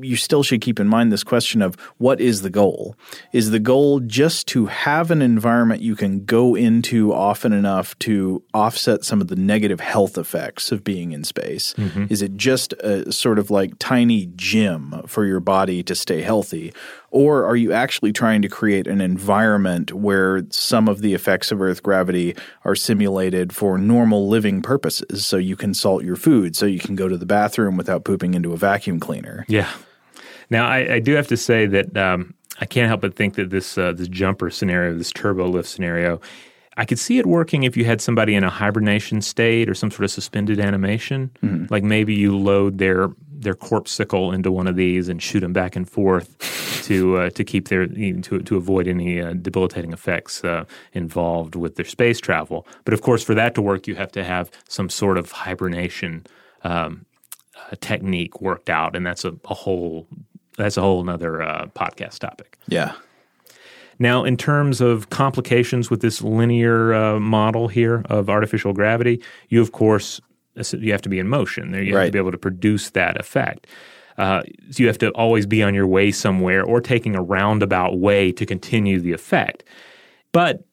you 0.00 0.16
still 0.16 0.42
should 0.42 0.60
keep 0.60 0.80
in 0.80 0.88
mind 0.88 1.12
this 1.12 1.24
question 1.24 1.62
of 1.62 1.74
what 1.98 2.20
is 2.20 2.42
the 2.42 2.50
goal? 2.50 2.96
Is 3.32 3.50
the 3.50 3.58
goal 3.58 4.00
just 4.00 4.46
to 4.48 4.66
have 4.66 5.10
an 5.10 5.22
environment 5.22 5.82
you 5.82 5.96
can 5.96 6.24
go 6.24 6.54
into 6.54 7.12
often 7.12 7.52
enough 7.52 7.98
to 8.00 8.42
offset 8.54 9.04
some 9.04 9.20
of 9.20 9.28
the 9.28 9.36
negative 9.36 9.80
health 9.80 10.18
effects 10.18 10.72
of 10.72 10.84
being 10.84 11.12
in 11.12 11.24
space? 11.24 11.74
Mm-hmm. 11.74 12.06
Is 12.10 12.22
it 12.22 12.36
just 12.36 12.72
a 12.74 13.12
sort 13.12 13.38
of 13.38 13.50
like 13.50 13.78
tiny 13.78 14.30
gym 14.36 15.02
for 15.06 15.24
your 15.24 15.40
body 15.40 15.82
to 15.84 15.94
stay 15.94 16.22
healthy? 16.22 16.72
Or 17.12 17.44
are 17.44 17.56
you 17.56 17.72
actually 17.72 18.12
trying 18.12 18.40
to 18.40 18.48
create 18.48 18.86
an 18.86 19.02
environment 19.02 19.92
where 19.92 20.44
some 20.48 20.88
of 20.88 21.02
the 21.02 21.12
effects 21.12 21.52
of 21.52 21.60
Earth 21.60 21.82
gravity 21.82 22.34
are 22.64 22.74
simulated 22.74 23.54
for 23.54 23.76
normal 23.76 24.28
living 24.28 24.62
purposes? 24.62 25.26
So 25.26 25.36
you 25.36 25.54
can 25.54 25.74
salt 25.74 26.04
your 26.04 26.16
food, 26.16 26.56
so 26.56 26.64
you 26.64 26.80
can 26.80 26.96
go 26.96 27.08
to 27.08 27.18
the 27.18 27.26
bathroom 27.26 27.76
without 27.76 28.04
pooping 28.04 28.32
into 28.32 28.54
a 28.54 28.56
vacuum 28.56 28.98
cleaner. 28.98 29.44
Yeah. 29.46 29.70
Now, 30.48 30.66
I, 30.66 30.94
I 30.94 30.98
do 31.00 31.12
have 31.12 31.28
to 31.28 31.36
say 31.36 31.66
that 31.66 31.94
um, 31.98 32.32
I 32.60 32.64
can't 32.64 32.88
help 32.88 33.02
but 33.02 33.14
think 33.14 33.34
that 33.34 33.50
this 33.50 33.76
uh, 33.76 33.92
this 33.92 34.08
jumper 34.08 34.50
scenario, 34.50 34.96
this 34.96 35.12
turbo 35.12 35.48
lift 35.48 35.68
scenario, 35.68 36.18
I 36.78 36.86
could 36.86 36.98
see 36.98 37.18
it 37.18 37.26
working 37.26 37.64
if 37.64 37.76
you 37.76 37.84
had 37.84 38.00
somebody 38.00 38.34
in 38.34 38.44
a 38.44 38.50
hibernation 38.50 39.20
state 39.20 39.68
or 39.68 39.74
some 39.74 39.90
sort 39.90 40.04
of 40.04 40.10
suspended 40.10 40.60
animation. 40.60 41.30
Mm-hmm. 41.42 41.66
Like 41.68 41.84
maybe 41.84 42.14
you 42.14 42.36
load 42.36 42.78
their 42.78 43.10
their 43.42 43.54
corpsicle 43.54 44.32
into 44.32 44.50
one 44.50 44.66
of 44.66 44.76
these 44.76 45.08
and 45.08 45.22
shoot 45.22 45.40
them 45.40 45.52
back 45.52 45.76
and 45.76 45.88
forth 45.88 46.36
to 46.84 47.16
uh, 47.16 47.30
to 47.30 47.44
keep 47.44 47.68
their 47.68 47.86
to 47.86 48.40
to 48.40 48.56
avoid 48.56 48.88
any 48.88 49.20
uh, 49.20 49.32
debilitating 49.34 49.92
effects 49.92 50.44
uh, 50.44 50.64
involved 50.92 51.54
with 51.54 51.76
their 51.76 51.84
space 51.84 52.20
travel. 52.20 52.66
But 52.84 52.94
of 52.94 53.02
course, 53.02 53.22
for 53.22 53.34
that 53.34 53.54
to 53.54 53.62
work, 53.62 53.86
you 53.86 53.94
have 53.94 54.12
to 54.12 54.24
have 54.24 54.50
some 54.68 54.88
sort 54.88 55.18
of 55.18 55.30
hibernation 55.32 56.26
um, 56.64 57.06
uh, 57.56 57.76
technique 57.80 58.40
worked 58.40 58.70
out, 58.70 58.96
and 58.96 59.06
that's 59.06 59.24
a, 59.24 59.34
a 59.44 59.54
whole 59.54 60.06
that's 60.56 60.76
a 60.76 60.80
whole 60.80 61.00
another 61.00 61.42
uh, 61.42 61.66
podcast 61.74 62.18
topic. 62.18 62.58
Yeah. 62.68 62.92
Now, 63.98 64.24
in 64.24 64.36
terms 64.36 64.80
of 64.80 65.10
complications 65.10 65.88
with 65.88 66.00
this 66.00 66.22
linear 66.22 66.92
uh, 66.92 67.20
model 67.20 67.68
here 67.68 68.02
of 68.08 68.28
artificial 68.28 68.72
gravity, 68.72 69.22
you 69.48 69.60
of 69.60 69.72
course 69.72 70.20
you 70.72 70.92
have 70.92 71.02
to 71.02 71.08
be 71.08 71.18
in 71.18 71.28
motion. 71.28 71.72
There 71.72 71.82
You 71.82 71.96
have 71.96 72.06
to 72.06 72.12
be 72.12 72.18
able 72.18 72.32
to 72.32 72.38
produce 72.38 72.90
that 72.90 73.18
effect. 73.18 73.66
Uh, 74.18 74.42
so 74.70 74.82
you 74.82 74.86
have 74.86 74.98
to 74.98 75.10
always 75.10 75.46
be 75.46 75.62
on 75.62 75.74
your 75.74 75.86
way 75.86 76.10
somewhere 76.10 76.62
or 76.62 76.80
taking 76.80 77.14
a 77.14 77.22
roundabout 77.22 77.98
way 77.98 78.30
to 78.32 78.44
continue 78.44 79.00
the 79.00 79.12
effect. 79.12 79.64
But 80.32 80.64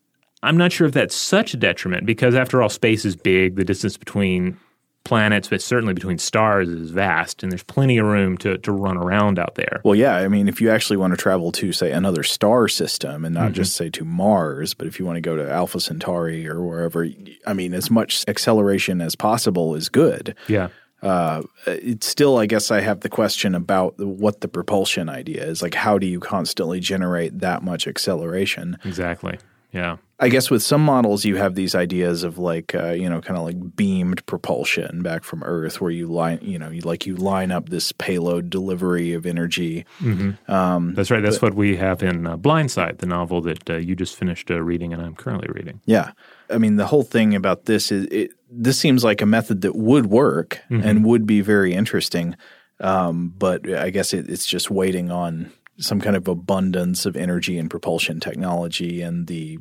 I'm 0.44 0.58
not 0.58 0.72
sure 0.72 0.88
if 0.88 0.94
that's 0.94 1.16
such 1.16 1.54
a 1.54 1.58
detriment 1.58 2.06
because, 2.06 2.36
after 2.36 2.62
all, 2.62 2.70
space 2.70 3.06
is 3.06 3.16
big. 3.16 3.56
The 3.56 3.66
distance 3.66 3.98
between 3.98 4.58
planets, 5.04 5.48
but 5.48 5.62
certainly 5.62 5.94
between 5.94 6.18
stars 6.18 6.70
is 6.70 6.92
vast, 6.92 7.42
and 7.42 7.52
there's 7.52 7.64
plenty 7.64 7.98
of 7.98 8.06
room 8.06 8.38
to, 8.38 8.58
to 8.60 8.72
run 8.72 8.98
around 8.98 9.40
out 9.40 9.56
there. 9.56 9.82
Well, 9.84 9.96
yeah. 9.96 10.18
I 10.18 10.28
mean, 10.28 10.48
if 10.48 10.62
you 10.62 10.70
actually 10.70 10.98
want 10.98 11.14
to 11.14 11.18
travel 11.18 11.52
to, 11.54 11.72
say, 11.72 11.92
another 11.92 12.22
star 12.22 12.68
system 12.68 13.26
and 13.26 13.34
not 13.34 13.46
mm-hmm. 13.46 13.54
just, 13.54 13.76
say, 13.76 13.90
to 13.92 14.06
Mars, 14.06 14.74
but 14.74 14.88
if 14.88 15.00
you 15.00 15.06
want 15.06 15.16
to 15.18 15.22
go 15.22 15.36
to 15.36 15.50
Alpha 15.50 15.80
Centauri 15.80 16.48
or 16.48 16.62
wherever, 16.62 17.08
I 17.48 17.54
mean, 17.54 17.74
as 17.74 17.90
much 17.90 18.24
acceleration 18.28 19.02
as 19.02 19.16
possible 19.16 19.74
is 19.74 19.90
good. 19.90 20.36
Yeah. 20.48 20.70
Uh, 21.02 21.44
it's 21.66 22.06
still, 22.06 22.38
I 22.38 22.46
guess, 22.46 22.72
I 22.72 22.82
have 22.82 23.00
the 23.00 23.10
question 23.10 23.56
about 23.56 23.98
what 23.98 24.42
the 24.42 24.50
propulsion 24.50 25.08
idea 25.08 25.46
is. 25.46 25.62
Like, 25.62 25.74
how 25.74 25.98
do 25.98 26.06
you 26.06 26.20
constantly 26.20 26.82
generate 26.82 27.40
that 27.40 27.64
much 27.64 27.88
acceleration? 27.88 28.78
Exactly. 28.84 29.40
Yeah. 29.72 29.98
I 30.22 30.28
guess 30.28 30.52
with 30.52 30.62
some 30.62 30.84
models, 30.84 31.24
you 31.24 31.38
have 31.38 31.56
these 31.56 31.76
ideas 31.76 32.24
of 32.24 32.38
like, 32.38 32.76
uh, 32.76 32.92
you 32.92 33.10
know, 33.10 33.22
kind 33.22 33.38
of 33.38 33.46
like 33.46 33.76
beamed 33.76 34.26
propulsion 34.26 35.02
back 35.02 35.24
from 35.24 35.44
Earth, 35.44 35.80
where 35.80 35.92
you 35.92 36.08
line, 36.08 36.40
you 36.42 36.60
know, 36.60 36.70
you 36.70 36.82
like 36.82 37.06
you 37.06 37.16
line 37.16 37.52
up 37.52 37.70
this 37.70 37.94
payload 37.94 38.50
delivery 38.50 39.14
of 39.14 39.26
energy. 39.26 39.86
Mm-hmm. 40.02 40.52
Um, 40.52 40.94
That's 40.94 41.10
right. 41.10 41.24
That's 41.24 41.38
but, 41.38 41.52
what 41.52 41.54
we 41.54 41.78
have 41.78 42.04
in 42.04 42.28
uh, 42.28 42.36
Blindsight, 42.36 42.98
the 42.98 43.06
novel 43.06 43.40
that 43.42 43.70
uh, 43.70 43.78
you 43.78 43.96
just 43.96 44.18
finished 44.18 44.52
uh, 44.52 44.62
reading 44.62 44.92
and 44.92 45.02
I'm 45.02 45.16
currently 45.16 45.48
reading. 45.54 45.80
Yeah. 45.86 46.12
I 46.50 46.58
mean, 46.58 46.76
the 46.76 46.88
whole 46.88 47.04
thing 47.04 47.34
about 47.34 47.66
this 47.66 47.90
is 47.90 48.06
it, 48.12 48.32
this 48.52 48.78
seems 48.78 49.06
like 49.06 49.22
a 49.22 49.26
method 49.26 49.62
that 49.62 49.76
would 49.76 50.08
work 50.08 50.60
mm-hmm. 50.70 50.86
and 50.86 51.06
would 51.06 51.26
be 51.26 51.40
very 51.40 51.74
interesting. 51.74 52.36
Um, 52.82 53.34
but 53.38 53.70
I 53.70 53.90
guess 53.90 54.14
it, 54.14 54.30
it's 54.30 54.46
just 54.46 54.70
waiting 54.70 55.12
on 55.12 55.52
some 55.78 56.02
kind 56.02 56.18
of 56.18 56.28
abundance 56.28 57.06
of 57.06 57.16
energy 57.16 57.58
and 57.58 57.70
propulsion 57.70 58.20
technology 58.20 59.02
and 59.02 59.28
the 59.28 59.60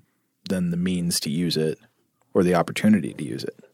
then 0.49 0.71
the 0.71 0.77
means 0.77 1.21
to 1.21 1.31
use 1.31 1.57
it 1.57 1.79
or 2.35 2.43
the 2.43 2.55
opportunity 2.55 3.13
to 3.15 3.25
use 3.25 3.45
it. 3.45 3.65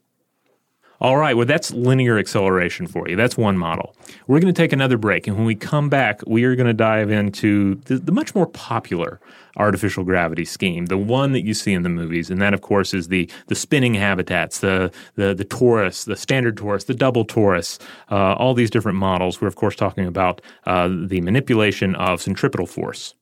All 1.01 1.18
right, 1.18 1.37
well, 1.37 1.45
that's 1.45 1.72
linear 1.72 2.18
acceleration 2.18 2.87
for 2.87 3.09
you. 3.09 3.16
That's 3.16 3.37
one 3.37 3.59
model. 3.59 3.95
We're 4.27 4.41
going 4.41 4.55
to 4.55 4.59
take 4.59 4.72
another 4.72 4.97
break, 4.97 5.27
and 5.27 5.37
when 5.37 5.45
we 5.45 5.55
come 5.55 5.89
back, 5.89 6.20
we 6.27 6.45
are 6.45 6.55
going 6.55 6.68
to 6.68 6.72
dive 6.72 7.11
into 7.11 7.75
the, 7.87 7.99
the, 7.99 8.12
much 8.12 8.35
more 8.35 8.47
popular 8.47 9.20
artificial 9.57 10.05
gravity 10.05 10.45
scheme, 10.45 10.87
the 10.87 10.97
one 10.97 11.33
that 11.33 11.43
you 11.43 11.53
see 11.53 11.72
in 11.72 11.83
the 11.83 11.89
movies, 11.89 12.31
and 12.31 12.41
that, 12.41 12.55
of 12.55 12.62
course, 12.62 12.95
is 12.95 13.09
the 13.09 13.29
the 13.49 13.55
spinning 13.55 13.95
habitats, 13.95 14.61
the 14.61 14.91
the, 15.16 15.35
the 15.35 15.45
torus, 15.45 16.07
the 16.07 16.16
standard 16.16 16.57
torus, 16.57 16.87
the 16.87 16.95
double 16.95 17.25
torus, 17.27 17.79
uh, 18.11 18.35
all 18.35 18.55
these 18.55 18.70
different 18.70 18.97
models. 18.97 19.41
We're, 19.41 19.49
of 19.49 19.57
course, 19.57 19.77
talking 19.77 20.07
about 20.07 20.41
uh, 20.64 20.89
the 20.89 21.20
manipulation 21.20 21.97
of 21.97 22.22
centripetal 22.22 22.66
force. 22.66 23.14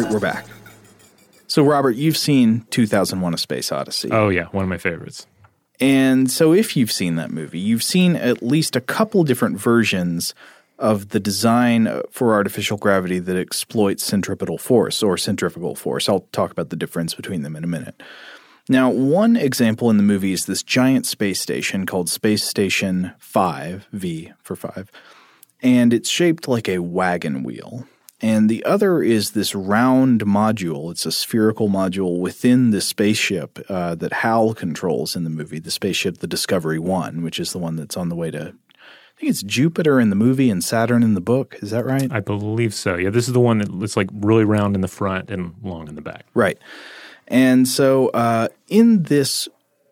Right, 0.00 0.12
we're 0.12 0.20
back. 0.20 0.46
So, 1.46 1.64
Robert, 1.64 1.96
you've 1.96 2.16
seen 2.16 2.66
2001 2.70 3.34
A 3.34 3.38
Space 3.38 3.72
Odyssey. 3.72 4.10
Oh, 4.12 4.28
yeah, 4.28 4.46
one 4.46 4.62
of 4.62 4.68
my 4.68 4.78
favorites. 4.78 5.26
And 5.80 6.30
so, 6.30 6.52
if 6.52 6.76
you've 6.76 6.92
seen 6.92 7.16
that 7.16 7.30
movie, 7.30 7.58
you've 7.58 7.82
seen 7.82 8.16
at 8.16 8.42
least 8.42 8.76
a 8.76 8.80
couple 8.80 9.24
different 9.24 9.58
versions 9.58 10.34
of 10.78 11.08
the 11.08 11.18
design 11.18 12.02
for 12.10 12.34
artificial 12.34 12.76
gravity 12.76 13.18
that 13.18 13.36
exploits 13.36 14.04
centripetal 14.04 14.58
force 14.58 15.02
or 15.02 15.16
centrifugal 15.16 15.74
force. 15.74 16.08
I'll 16.08 16.26
talk 16.32 16.52
about 16.52 16.70
the 16.70 16.76
difference 16.76 17.14
between 17.14 17.42
them 17.42 17.56
in 17.56 17.64
a 17.64 17.68
minute. 17.68 18.00
Now, 18.68 18.90
one 18.90 19.36
example 19.36 19.88
in 19.90 19.96
the 19.96 20.02
movie 20.02 20.32
is 20.32 20.44
this 20.44 20.62
giant 20.62 21.06
space 21.06 21.40
station 21.40 21.86
called 21.86 22.10
Space 22.10 22.44
Station 22.44 23.12
5, 23.18 23.88
V 23.92 24.32
for 24.42 24.54
5, 24.54 24.92
and 25.62 25.92
it's 25.92 26.10
shaped 26.10 26.46
like 26.46 26.68
a 26.68 26.78
wagon 26.78 27.42
wheel. 27.42 27.86
And 28.20 28.50
the 28.50 28.64
other 28.64 29.00
is 29.00 29.30
this 29.30 29.54
round 29.54 30.24
module. 30.24 30.90
It's 30.90 31.06
a 31.06 31.12
spherical 31.12 31.68
module 31.68 32.18
within 32.18 32.70
the 32.70 32.80
spaceship 32.80 33.64
uh, 33.68 33.94
that 33.94 34.12
Hal 34.12 34.54
controls 34.54 35.14
in 35.14 35.22
the 35.22 35.30
movie, 35.30 35.60
the 35.60 35.70
spaceship, 35.70 36.18
the 36.18 36.26
Discovery 36.26 36.80
One, 36.80 37.22
which 37.22 37.38
is 37.38 37.52
the 37.52 37.58
one 37.58 37.76
that's 37.76 37.96
on 37.96 38.08
the 38.08 38.16
way 38.16 38.32
to, 38.32 38.40
I 38.40 39.20
think 39.20 39.30
it's 39.30 39.42
Jupiter 39.42 40.00
in 40.00 40.10
the 40.10 40.16
movie 40.16 40.50
and 40.50 40.64
Saturn 40.64 41.04
in 41.04 41.14
the 41.14 41.20
book. 41.20 41.58
Is 41.60 41.70
that 41.70 41.84
right? 41.84 42.10
I 42.10 42.18
believe 42.18 42.74
so. 42.74 42.96
Yeah, 42.96 43.10
this 43.10 43.28
is 43.28 43.34
the 43.34 43.40
one 43.40 43.58
that 43.58 43.70
looks 43.70 43.96
like 43.96 44.08
really 44.12 44.44
round 44.44 44.74
in 44.74 44.80
the 44.80 44.88
front 44.88 45.30
and 45.30 45.54
long 45.62 45.86
in 45.86 45.94
the 45.94 46.02
back. 46.02 46.26
Right. 46.34 46.58
And 47.28 47.68
so 47.68 48.08
uh, 48.08 48.48
in 48.66 49.04
this 49.04 49.48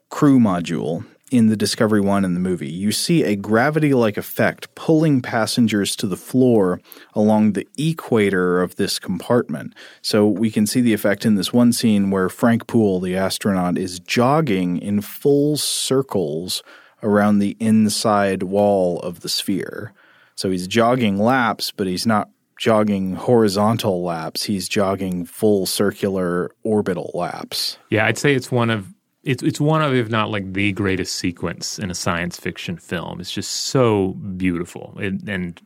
crew 0.09 0.41
module, 0.41 1.05
in 1.31 1.49
the 1.49 1.57
Discovery 1.57 2.01
One 2.01 2.25
in 2.25 2.35
the 2.35 2.41
movie, 2.41 2.71
you 2.71 2.93
see 2.93 3.25
a 3.25 3.35
gravity 3.35 3.95
like 3.95 4.17
effect 4.17 4.73
pulling 4.75 5.21
passengers 5.21 5.97
to 5.97 6.07
the 6.07 6.17
floor 6.17 6.81
along 7.15 7.53
the 7.53 7.67
equator 7.77 8.63
of 8.63 8.77
this 8.77 8.99
compartment. 8.99 9.75
So 10.03 10.29
we 10.29 10.51
can 10.51 10.67
see 10.67 10.81
the 10.81 10.95
effect 10.95 11.27
in 11.27 11.35
this 11.35 11.53
one 11.53 11.73
scene 11.73 12.11
where 12.11 12.29
Frank 12.29 12.67
Poole, 12.67 13.01
the 13.01 13.17
astronaut, 13.17 13.77
is 13.77 13.99
jogging 13.99 14.79
in 14.79 15.01
full 15.01 15.57
circles 15.57 16.63
around 17.03 17.39
the 17.39 17.57
inside 17.59 18.45
wall 18.45 19.01
of 19.01 19.21
the 19.21 19.29
sphere. 19.29 19.93
So 20.37 20.51
he's 20.51 20.67
jogging 20.69 21.19
laps, 21.19 21.73
but 21.73 21.87
he's 21.87 22.07
not 22.07 22.31
jogging 22.59 23.15
horizontal 23.15 24.03
laps. 24.03 24.45
He's 24.45 24.69
jogging 24.69 25.25
full 25.25 25.67
circular 25.67 26.51
orbital 26.63 27.11
laps. 27.15 27.79
Yeah, 27.91 28.07
I'd 28.07 28.19
say 28.19 28.35
it's 28.35 28.51
one 28.51 28.71
of 28.71 28.95
it's 29.27 29.43
it's 29.43 29.61
one 29.61 29.83
of, 29.83 29.93
if 29.93 30.09
not 30.09 30.31
like 30.31 30.53
the 30.53 30.73
greatest 30.73 31.17
sequence 31.17 31.79
in 31.79 31.91
a 31.91 31.95
science 31.95 32.39
fiction 32.39 32.77
film. 32.77 33.21
It's 33.21 33.33
just 33.33 33.51
so 33.51 34.15
beautiful 34.15 34.97
and 34.99 35.29
and 35.29 35.61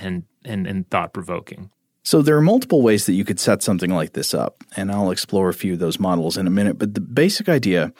and 0.00 0.24
and, 0.44 0.66
and 0.66 0.90
thought 0.90 1.14
provoking. 1.14 1.70
So 2.02 2.22
there 2.22 2.36
are 2.36 2.42
multiple 2.42 2.82
ways 2.82 3.06
that 3.06 3.12
you 3.12 3.24
could 3.24 3.38
set 3.38 3.62
something 3.62 3.90
like 3.90 4.14
this 4.14 4.34
up, 4.34 4.64
and 4.76 4.90
I'll 4.90 5.10
explore 5.10 5.48
a 5.48 5.54
few 5.54 5.74
of 5.74 5.78
those 5.78 6.00
models 6.00 6.36
in 6.36 6.46
a 6.46 6.50
minute. 6.50 6.78
But 6.78 6.94
the 6.94 7.00
basic 7.00 7.48
idea 7.48 7.92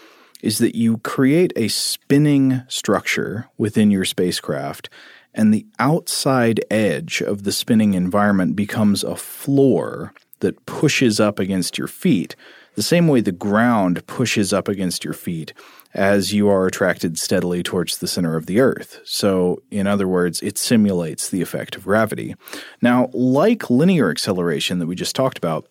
is 0.43 0.59
that 0.59 0.75
you 0.75 0.99
create 0.99 1.53
a 1.57 1.69
spinning 1.69 2.63
structure 2.69 3.49
within 3.57 3.91
your 3.91 4.05
spacecraft, 4.05 4.89
and 5.33 5.55
the 5.55 5.67
outside 5.79 6.65
edge 6.71 7.21
of 7.21 7.45
the 7.45 7.53
spinning 7.53 7.95
environment 7.95 8.57
becomes 8.57 9.05
a 9.05 9.15
floor 9.15 10.13
that 10.41 10.67
pushes 10.67 11.21
up 11.21 11.39
against 11.39 11.79
your 11.79 11.89
feet 11.89 12.35
the 12.79 12.83
same 12.85 13.09
way 13.09 13.21
the 13.21 13.33
ground 13.33 14.07
pushes 14.07 14.53
up 14.53 14.69
against 14.69 15.03
your 15.03 15.13
feet 15.13 15.53
as 15.95 16.33
you 16.33 16.49
are 16.49 16.65
attracted 16.65 17.19
steadily 17.19 17.61
towards 17.61 17.99
the 17.99 18.07
center 18.07 18.37
of 18.37 18.47
the 18.47 18.61
earth. 18.61 19.01
So, 19.05 19.61
in 19.69 19.89
other 19.89 20.07
words, 20.07 20.41
it 20.43 20.57
simulates 20.57 21.29
the 21.29 21.43
effect 21.43 21.75
of 21.75 21.83
gravity. 21.83 22.37
Now, 22.81 23.11
like 23.13 23.69
linear 23.69 24.13
acceleration 24.13 24.79
that 24.79 24.87
we 24.87 24.95
just 24.95 25.17
talked 25.17 25.39
about, 25.39 25.67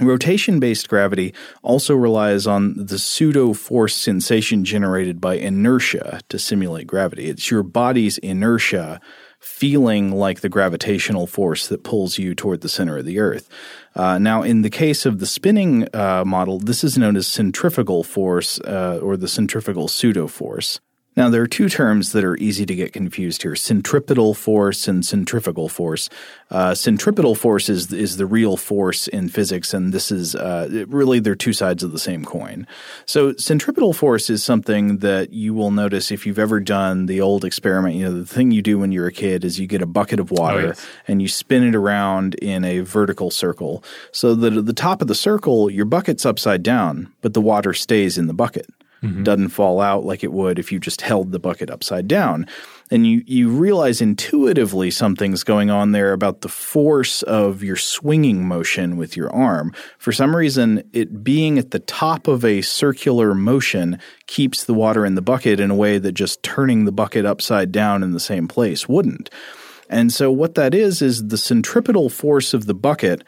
Rotation 0.00 0.58
based 0.58 0.88
gravity 0.88 1.32
also 1.62 1.94
relies 1.94 2.48
on 2.48 2.74
the 2.84 2.98
pseudo 2.98 3.52
force 3.52 3.94
sensation 3.94 4.64
generated 4.64 5.20
by 5.20 5.36
inertia 5.36 6.18
to 6.30 6.36
simulate 6.36 6.88
gravity. 6.88 7.26
It's 7.26 7.48
your 7.48 7.62
body's 7.62 8.18
inertia 8.18 9.00
feeling 9.44 10.10
like 10.10 10.40
the 10.40 10.48
gravitational 10.48 11.26
force 11.26 11.68
that 11.68 11.84
pulls 11.84 12.16
you 12.16 12.34
toward 12.34 12.62
the 12.62 12.68
center 12.68 12.96
of 12.96 13.04
the 13.04 13.18
Earth. 13.18 13.48
Uh, 13.94 14.18
now, 14.18 14.42
in 14.42 14.62
the 14.62 14.70
case 14.70 15.04
of 15.04 15.18
the 15.18 15.26
spinning 15.26 15.86
uh, 15.94 16.24
model, 16.24 16.58
this 16.58 16.82
is 16.82 16.96
known 16.96 17.14
as 17.14 17.26
centrifugal 17.26 18.02
force 18.02 18.58
uh, 18.60 18.98
or 19.02 19.18
the 19.18 19.28
centrifugal 19.28 19.86
pseudo 19.86 20.26
force. 20.26 20.80
Now, 21.16 21.28
there 21.28 21.42
are 21.42 21.46
two 21.46 21.68
terms 21.68 22.10
that 22.12 22.24
are 22.24 22.36
easy 22.38 22.66
to 22.66 22.74
get 22.74 22.92
confused 22.92 23.42
here 23.42 23.54
centripetal 23.54 24.34
force 24.34 24.88
and 24.88 25.06
centrifugal 25.06 25.68
force. 25.68 26.08
Uh, 26.50 26.74
centripetal 26.74 27.34
force 27.34 27.68
is, 27.68 27.92
is 27.92 28.16
the 28.16 28.26
real 28.26 28.56
force 28.56 29.06
in 29.06 29.28
physics, 29.28 29.72
and 29.72 29.92
this 29.92 30.10
is 30.10 30.34
uh, 30.34 30.84
really 30.88 31.20
they're 31.20 31.34
two 31.34 31.52
sides 31.52 31.82
of 31.82 31.92
the 31.92 31.98
same 31.98 32.24
coin. 32.24 32.66
So, 33.06 33.34
centripetal 33.36 33.92
force 33.92 34.28
is 34.28 34.42
something 34.42 34.98
that 34.98 35.32
you 35.32 35.54
will 35.54 35.70
notice 35.70 36.10
if 36.10 36.26
you've 36.26 36.38
ever 36.38 36.58
done 36.60 37.06
the 37.06 37.20
old 37.20 37.44
experiment. 37.44 37.94
You 37.94 38.06
know, 38.06 38.18
the 38.18 38.26
thing 38.26 38.50
you 38.50 38.62
do 38.62 38.78
when 38.78 38.90
you're 38.90 39.06
a 39.06 39.12
kid 39.12 39.44
is 39.44 39.60
you 39.60 39.66
get 39.66 39.82
a 39.82 39.86
bucket 39.86 40.18
of 40.20 40.30
water 40.30 40.58
Oh, 40.58 40.66
yes. 40.66 40.86
and 41.06 41.22
you 41.22 41.28
spin 41.28 41.62
it 41.62 41.74
around 41.74 42.34
in 42.36 42.64
a 42.64 42.80
vertical 42.80 43.30
circle. 43.30 43.82
So 44.12 44.34
that 44.34 44.52
at 44.52 44.66
the 44.66 44.72
top 44.72 45.00
of 45.00 45.08
the 45.08 45.14
circle, 45.14 45.70
your 45.70 45.84
bucket's 45.84 46.26
upside 46.26 46.62
down, 46.62 47.12
but 47.22 47.34
the 47.34 47.40
water 47.40 47.72
stays 47.72 48.18
in 48.18 48.26
the 48.26 48.34
bucket 48.34 48.66
Mm-hmm. 49.04 49.22
doesn't 49.22 49.48
fall 49.50 49.80
out 49.80 50.04
like 50.04 50.24
it 50.24 50.32
would 50.32 50.58
if 50.58 50.72
you 50.72 50.80
just 50.80 51.02
held 51.02 51.30
the 51.30 51.38
bucket 51.38 51.70
upside 51.70 52.08
down. 52.08 52.46
And 52.90 53.06
you, 53.06 53.22
you 53.26 53.50
realize 53.50 54.00
intuitively 54.00 54.90
something's 54.90 55.44
going 55.44 55.70
on 55.70 55.92
there 55.92 56.12
about 56.12 56.40
the 56.40 56.48
force 56.48 57.22
of 57.22 57.62
your 57.62 57.76
swinging 57.76 58.48
motion 58.48 58.96
with 58.96 59.16
your 59.16 59.30
arm. 59.30 59.74
For 59.98 60.10
some 60.10 60.34
reason, 60.34 60.82
it 60.92 61.22
being 61.22 61.58
at 61.58 61.70
the 61.70 61.80
top 61.80 62.28
of 62.28 62.44
a 62.44 62.62
circular 62.62 63.34
motion 63.34 63.98
keeps 64.26 64.64
the 64.64 64.74
water 64.74 65.04
in 65.04 65.16
the 65.16 65.22
bucket 65.22 65.60
in 65.60 65.70
a 65.70 65.76
way 65.76 65.98
that 65.98 66.12
just 66.12 66.42
turning 66.42 66.84
the 66.84 66.92
bucket 66.92 67.26
upside 67.26 67.72
down 67.72 68.02
in 68.02 68.12
the 68.12 68.20
same 68.20 68.48
place 68.48 68.88
wouldn't. 68.88 69.28
And 69.90 70.12
so 70.12 70.32
what 70.32 70.54
that 70.54 70.74
is 70.74 71.02
is 71.02 71.28
the 71.28 71.38
centripetal 71.38 72.08
force 72.08 72.54
of 72.54 72.66
the 72.66 72.74
bucket 72.74 73.22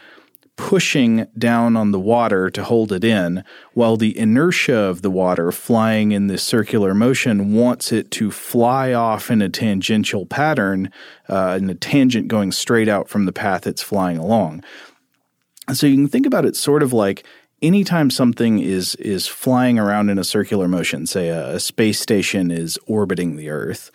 pushing 0.57 1.27
down 1.37 1.77
on 1.77 1.93
the 1.93 2.01
water 2.01 2.49
to 2.51 2.65
hold 2.65 2.91
it 2.91 3.05
in, 3.05 3.45
while 3.75 3.97
the 3.97 4.17
inertia 4.19 4.77
of 4.77 5.03
the 5.03 5.11
water 5.11 5.53
flying 5.53 6.13
in 6.13 6.27
this 6.27 6.43
circular 6.43 6.95
motion 6.95 7.53
wants 7.53 7.93
it 7.93 8.11
to 8.11 8.31
fly 8.31 8.93
off 8.93 9.31
in 9.31 9.43
a 9.43 9.49
tangential 9.49 10.25
pattern, 10.27 10.91
uh, 11.29 11.59
in 11.61 11.69
a 11.69 11.75
tangent 11.75 12.29
going 12.29 12.53
straight 12.53 12.89
out 12.89 13.09
from 13.09 13.27
the 13.27 13.33
path 13.33 13.67
it's 13.67 13.83
flying 13.83 14.17
along. 14.17 14.65
So 15.73 15.87
you 15.87 15.97
can 15.97 16.09
think 16.09 16.27
about 16.27 16.47
it 16.47 16.57
sort 16.57 16.83
of 16.83 16.93
like 16.93 17.27
anytime 17.61 18.11
something 18.11 18.59
is 18.59 18.95
is 18.97 19.27
flying 19.27 19.79
around 19.79 20.11
in 20.11 20.19
a 20.19 20.25
circular 20.25 20.69
motion, 20.69 21.07
say 21.07 21.29
a, 21.29 21.57
a 21.57 21.61
space 21.61 22.01
station 22.01 22.51
is 22.51 22.79
orbiting 22.87 23.37
the 23.37 23.51
Earth, 23.51 23.91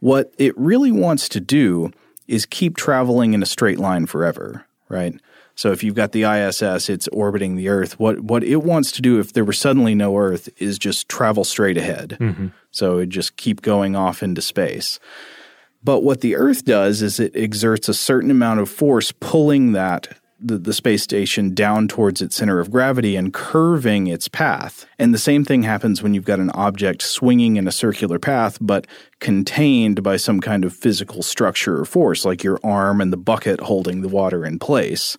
what 0.00 0.32
it 0.38 0.56
really 0.56 0.92
wants 0.92 1.28
to 1.30 1.40
do 1.40 1.90
is 2.26 2.46
keep 2.46 2.76
traveling 2.76 3.34
in 3.34 3.42
a 3.42 3.46
straight 3.46 3.78
line 3.78 4.06
forever, 4.06 4.66
right? 4.88 5.20
So 5.56 5.72
if 5.72 5.82
you've 5.82 5.94
got 5.94 6.12
the 6.12 6.24
ISS, 6.24 6.88
it's 6.88 7.08
orbiting 7.08 7.56
the 7.56 7.68
Earth. 7.68 7.98
What 7.98 8.20
what 8.20 8.44
it 8.44 8.62
wants 8.62 8.92
to 8.92 9.02
do 9.02 9.18
if 9.18 9.32
there 9.32 9.44
were 9.44 9.52
suddenly 9.52 9.94
no 9.94 10.16
Earth 10.16 10.48
is 10.58 10.78
just 10.78 11.08
travel 11.08 11.44
straight 11.44 11.78
ahead. 11.78 12.18
Mm-hmm. 12.20 12.48
So 12.70 12.98
it 12.98 13.08
just 13.08 13.36
keep 13.36 13.62
going 13.62 13.96
off 13.96 14.22
into 14.22 14.42
space. 14.42 15.00
But 15.82 16.02
what 16.02 16.20
the 16.20 16.36
Earth 16.36 16.64
does 16.64 17.00
is 17.00 17.18
it 17.18 17.34
exerts 17.34 17.88
a 17.88 17.94
certain 17.94 18.30
amount 18.30 18.60
of 18.60 18.68
force 18.68 19.12
pulling 19.12 19.72
that 19.72 20.18
the, 20.38 20.58
the 20.58 20.74
space 20.74 21.02
station 21.02 21.54
down 21.54 21.88
towards 21.88 22.20
its 22.20 22.36
center 22.36 22.60
of 22.60 22.70
gravity 22.70 23.16
and 23.16 23.32
curving 23.32 24.06
its 24.06 24.28
path. 24.28 24.86
And 24.98 25.14
the 25.14 25.18
same 25.18 25.44
thing 25.44 25.62
happens 25.62 26.02
when 26.02 26.12
you've 26.12 26.24
got 26.24 26.40
an 26.40 26.50
object 26.50 27.02
swinging 27.02 27.56
in 27.56 27.66
a 27.66 27.72
circular 27.72 28.18
path, 28.18 28.58
but 28.60 28.86
contained 29.20 30.02
by 30.02 30.18
some 30.18 30.40
kind 30.40 30.64
of 30.64 30.74
physical 30.74 31.22
structure 31.22 31.80
or 31.80 31.84
force, 31.84 32.24
like 32.24 32.44
your 32.44 32.60
arm 32.62 33.00
and 33.00 33.12
the 33.12 33.16
bucket 33.16 33.60
holding 33.60 34.02
the 34.02 34.08
water 34.08 34.44
in 34.44 34.58
place. 34.58 35.16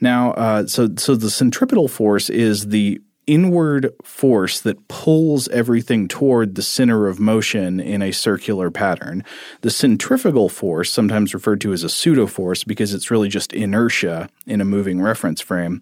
Now, 0.00 0.32
uh, 0.32 0.66
so 0.66 0.88
so 0.96 1.14
the 1.14 1.30
centripetal 1.30 1.88
force 1.88 2.30
is 2.30 2.68
the 2.68 3.00
inward 3.26 3.92
force 4.02 4.60
that 4.62 4.88
pulls 4.88 5.46
everything 5.48 6.08
toward 6.08 6.56
the 6.56 6.62
center 6.62 7.06
of 7.06 7.20
motion 7.20 7.78
in 7.78 8.02
a 8.02 8.10
circular 8.10 8.70
pattern. 8.70 9.24
The 9.60 9.70
centrifugal 9.70 10.48
force, 10.48 10.90
sometimes 10.90 11.32
referred 11.32 11.60
to 11.60 11.72
as 11.72 11.84
a 11.84 11.88
pseudo 11.88 12.26
force 12.26 12.64
because 12.64 12.92
it's 12.92 13.10
really 13.10 13.28
just 13.28 13.52
inertia 13.52 14.28
in 14.46 14.60
a 14.60 14.64
moving 14.64 15.00
reference 15.00 15.40
frame. 15.40 15.80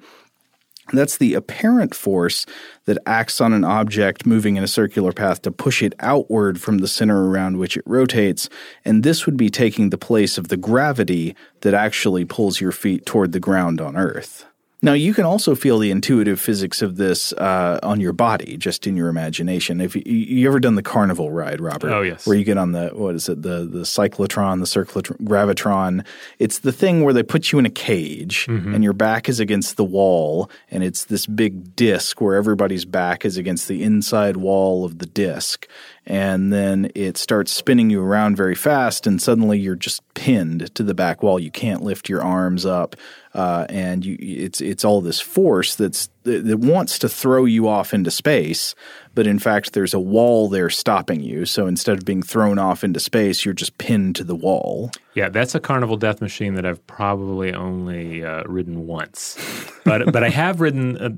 That's 0.92 1.18
the 1.18 1.34
apparent 1.34 1.94
force 1.94 2.46
that 2.86 2.98
acts 3.06 3.40
on 3.40 3.52
an 3.52 3.64
object 3.64 4.26
moving 4.26 4.56
in 4.56 4.64
a 4.64 4.68
circular 4.68 5.12
path 5.12 5.42
to 5.42 5.50
push 5.50 5.82
it 5.82 5.94
outward 6.00 6.60
from 6.60 6.78
the 6.78 6.88
center 6.88 7.28
around 7.28 7.58
which 7.58 7.76
it 7.76 7.84
rotates, 7.86 8.48
and 8.84 9.02
this 9.02 9.26
would 9.26 9.36
be 9.36 9.50
taking 9.50 9.90
the 9.90 9.98
place 9.98 10.38
of 10.38 10.48
the 10.48 10.56
gravity 10.56 11.36
that 11.60 11.74
actually 11.74 12.24
pulls 12.24 12.60
your 12.60 12.72
feet 12.72 13.04
toward 13.04 13.32
the 13.32 13.40
ground 13.40 13.80
on 13.80 13.96
Earth. 13.96 14.47
Now, 14.80 14.92
you 14.92 15.12
can 15.12 15.24
also 15.24 15.56
feel 15.56 15.80
the 15.80 15.90
intuitive 15.90 16.38
physics 16.38 16.82
of 16.82 16.96
this 16.96 17.32
uh, 17.32 17.80
on 17.82 18.00
your 18.00 18.12
body, 18.12 18.56
just 18.56 18.86
in 18.86 18.96
your 18.96 19.08
imagination. 19.08 19.80
If 19.80 19.96
you, 19.96 20.02
you 20.06 20.46
ever 20.46 20.60
done 20.60 20.76
the 20.76 20.84
carnival 20.84 21.32
ride, 21.32 21.60
Robert? 21.60 21.90
Oh, 21.90 22.02
yes. 22.02 22.28
Where 22.28 22.36
you 22.36 22.44
get 22.44 22.58
on 22.58 22.70
the 22.70 22.90
what 22.90 23.16
is 23.16 23.28
it, 23.28 23.42
the 23.42 23.64
the 23.64 23.80
cyclotron, 23.80 24.60
the 24.60 24.66
circlotron, 24.66 25.16
gravitron? 25.22 26.06
It's 26.38 26.60
the 26.60 26.70
thing 26.70 27.02
where 27.02 27.12
they 27.12 27.24
put 27.24 27.50
you 27.50 27.58
in 27.58 27.66
a 27.66 27.70
cage 27.70 28.46
and 28.48 28.84
your 28.84 28.92
back 28.92 29.28
is 29.28 29.40
against 29.40 29.76
the 29.76 29.84
wall, 29.84 30.48
and 30.70 30.84
it's 30.84 31.06
this 31.06 31.26
big 31.26 31.74
disc 31.74 32.20
where 32.20 32.36
everybody's 32.36 32.84
back 32.84 33.24
is 33.24 33.36
against 33.36 33.66
the 33.66 33.82
inside 33.82 34.36
wall 34.36 34.84
of 34.84 34.98
the 34.98 35.06
disc, 35.06 35.66
and 36.08 36.50
then 36.50 36.90
it 36.94 37.18
starts 37.18 37.52
spinning 37.52 37.90
you 37.90 38.02
around 38.02 38.34
very 38.34 38.54
fast, 38.54 39.06
and 39.06 39.20
suddenly 39.20 39.58
you're 39.58 39.76
just 39.76 40.02
pinned 40.14 40.74
to 40.74 40.82
the 40.82 40.94
back 40.94 41.22
wall. 41.22 41.38
You 41.38 41.50
can't 41.50 41.82
lift 41.82 42.08
your 42.08 42.22
arms 42.22 42.64
up, 42.64 42.96
uh, 43.34 43.66
and 43.68 44.06
you, 44.06 44.16
it's 44.18 44.62
it's 44.62 44.86
all 44.86 45.02
this 45.02 45.20
force 45.20 45.74
that's 45.74 46.08
that 46.24 46.58
wants 46.60 46.98
to 47.00 47.10
throw 47.10 47.44
you 47.44 47.68
off 47.68 47.92
into 47.92 48.10
space, 48.10 48.74
but 49.14 49.26
in 49.26 49.38
fact 49.38 49.74
there's 49.74 49.92
a 49.92 50.00
wall 50.00 50.48
there 50.48 50.70
stopping 50.70 51.20
you. 51.20 51.44
So 51.44 51.66
instead 51.66 51.98
of 51.98 52.06
being 52.06 52.22
thrown 52.22 52.58
off 52.58 52.82
into 52.82 53.00
space, 53.00 53.44
you're 53.44 53.52
just 53.52 53.76
pinned 53.76 54.16
to 54.16 54.24
the 54.24 54.34
wall. 54.34 54.90
Yeah, 55.12 55.28
that's 55.28 55.54
a 55.54 55.60
Carnival 55.60 55.98
Death 55.98 56.22
Machine 56.22 56.54
that 56.54 56.64
I've 56.64 56.84
probably 56.86 57.52
only 57.52 58.24
uh, 58.24 58.44
ridden 58.44 58.86
once, 58.86 59.36
but 59.84 60.10
but 60.10 60.24
I 60.24 60.30
have 60.30 60.62
ridden 60.62 60.96
a, 60.96 61.12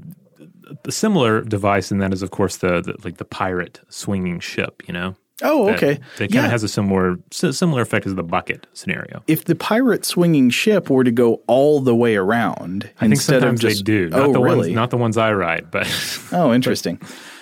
a 0.84 0.92
similar 0.92 1.42
device, 1.42 1.90
and 1.90 2.00
that 2.02 2.12
is 2.12 2.22
of 2.22 2.30
course 2.30 2.56
the, 2.58 2.80
the 2.80 2.94
like 3.04 3.16
the 3.18 3.24
pirate 3.24 3.80
swinging 3.88 4.40
ship. 4.40 4.82
You 4.86 4.94
know. 4.94 5.16
Oh, 5.42 5.70
okay. 5.70 5.94
That 6.18 6.30
kind 6.30 6.34
Yeah. 6.34 6.44
of 6.44 6.50
has 6.50 6.62
a 6.62 6.68
similar 6.68 7.16
similar 7.30 7.80
effect 7.80 8.04
as 8.06 8.14
the 8.14 8.22
bucket 8.22 8.66
scenario. 8.74 9.22
if 9.26 9.46
the 9.46 9.54
pirate 9.54 10.04
swinging 10.04 10.50
ship 10.50 10.90
were 10.90 11.02
to 11.02 11.10
go 11.10 11.40
all 11.46 11.80
the 11.80 11.94
way 11.94 12.14
around 12.16 12.90
I 12.96 13.00
think 13.00 13.12
instead 13.12 13.40
sometimes 13.40 13.64
of 13.64 13.70
just 13.70 13.84
they 13.86 13.92
do. 13.92 14.10
Oh, 14.12 14.18
not 14.18 14.28
oh 14.28 14.32
the 14.34 14.40
really 14.42 14.56
ones, 14.58 14.74
not 14.74 14.90
the 14.90 14.98
ones 14.98 15.16
I 15.16 15.32
ride, 15.32 15.70
but 15.70 15.88
oh 16.32 16.52
interesting 16.58 17.00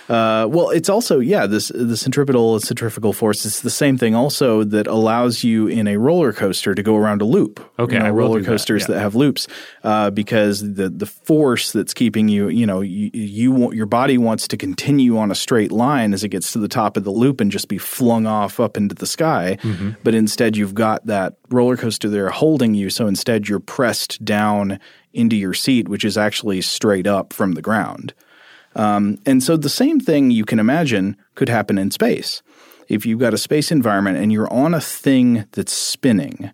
uh, 0.08 0.46
well 0.48 0.70
it's 0.70 0.88
also 0.88 1.20
yeah 1.20 1.46
this 1.46 1.68
the 1.74 1.96
centripetal 1.96 2.54
and 2.54 2.62
centrifugal 2.62 3.12
force 3.12 3.44
it's 3.44 3.60
the 3.60 3.70
same 3.70 3.96
thing 3.98 4.14
also 4.14 4.64
that 4.64 4.86
allows 4.86 5.44
you 5.44 5.66
in 5.66 5.86
a 5.86 5.96
roller 5.96 6.32
coaster 6.32 6.74
to 6.74 6.82
go 6.82 6.96
around 6.96 7.20
a 7.22 7.24
loop 7.24 7.60
Okay, 7.78 7.96
you 7.96 8.02
know, 8.02 8.10
roller 8.10 8.38
do 8.38 8.44
that, 8.44 8.50
coasters 8.50 8.82
yeah. 8.82 8.94
that 8.94 9.00
have 9.00 9.14
loops 9.14 9.46
uh, 9.84 10.10
because 10.10 10.60
the 10.74 10.88
the 10.88 11.06
force 11.06 11.72
that's 11.72 11.94
keeping 11.94 12.28
you 12.28 12.48
you 12.48 12.66
know 12.66 12.80
you, 12.80 13.10
you 13.12 13.52
want 13.52 13.74
your 13.74 13.86
body 13.86 14.18
wants 14.18 14.48
to 14.48 14.56
continue 14.56 15.18
on 15.18 15.30
a 15.30 15.34
straight 15.34 15.70
line 15.72 16.12
as 16.14 16.24
it 16.24 16.28
gets 16.30 16.52
to 16.52 16.58
the 16.58 16.68
top 16.68 16.96
of 16.96 17.04
the 17.04 17.10
loop 17.10 17.40
and 17.40 17.50
just 17.52 17.68
be 17.68 17.78
flung 17.78 18.26
off 18.26 18.58
up 18.60 18.76
into 18.76 18.94
the 18.94 19.06
sky 19.06 19.56
Mm-hmm. 19.62 19.90
but 20.04 20.14
instead 20.14 20.56
you've 20.56 20.74
got 20.74 21.06
that 21.06 21.34
roller 21.50 21.76
coaster 21.76 22.08
there 22.08 22.30
holding 22.30 22.74
you 22.74 22.90
so 22.90 23.06
instead 23.06 23.48
you're 23.48 23.60
pressed 23.60 24.24
down 24.24 24.78
into 25.12 25.36
your 25.36 25.54
seat 25.54 25.88
which 25.88 26.04
is 26.04 26.16
actually 26.16 26.60
straight 26.62 27.06
up 27.06 27.32
from 27.32 27.52
the 27.52 27.62
ground 27.62 28.14
um, 28.78 29.18
and 29.26 29.42
so 29.42 29.56
the 29.56 29.68
same 29.68 30.00
thing 30.00 30.30
you 30.30 30.44
can 30.44 30.58
imagine 30.58 31.16
could 31.34 31.48
happen 31.48 31.76
in 31.76 31.90
space. 31.90 32.42
If 32.88 33.04
you've 33.04 33.20
got 33.20 33.34
a 33.34 33.38
space 33.38 33.70
environment 33.70 34.16
and 34.16 34.32
you're 34.32 34.50
on 34.52 34.72
a 34.72 34.80
thing 34.80 35.44
that's 35.52 35.72
spinning, 35.74 36.52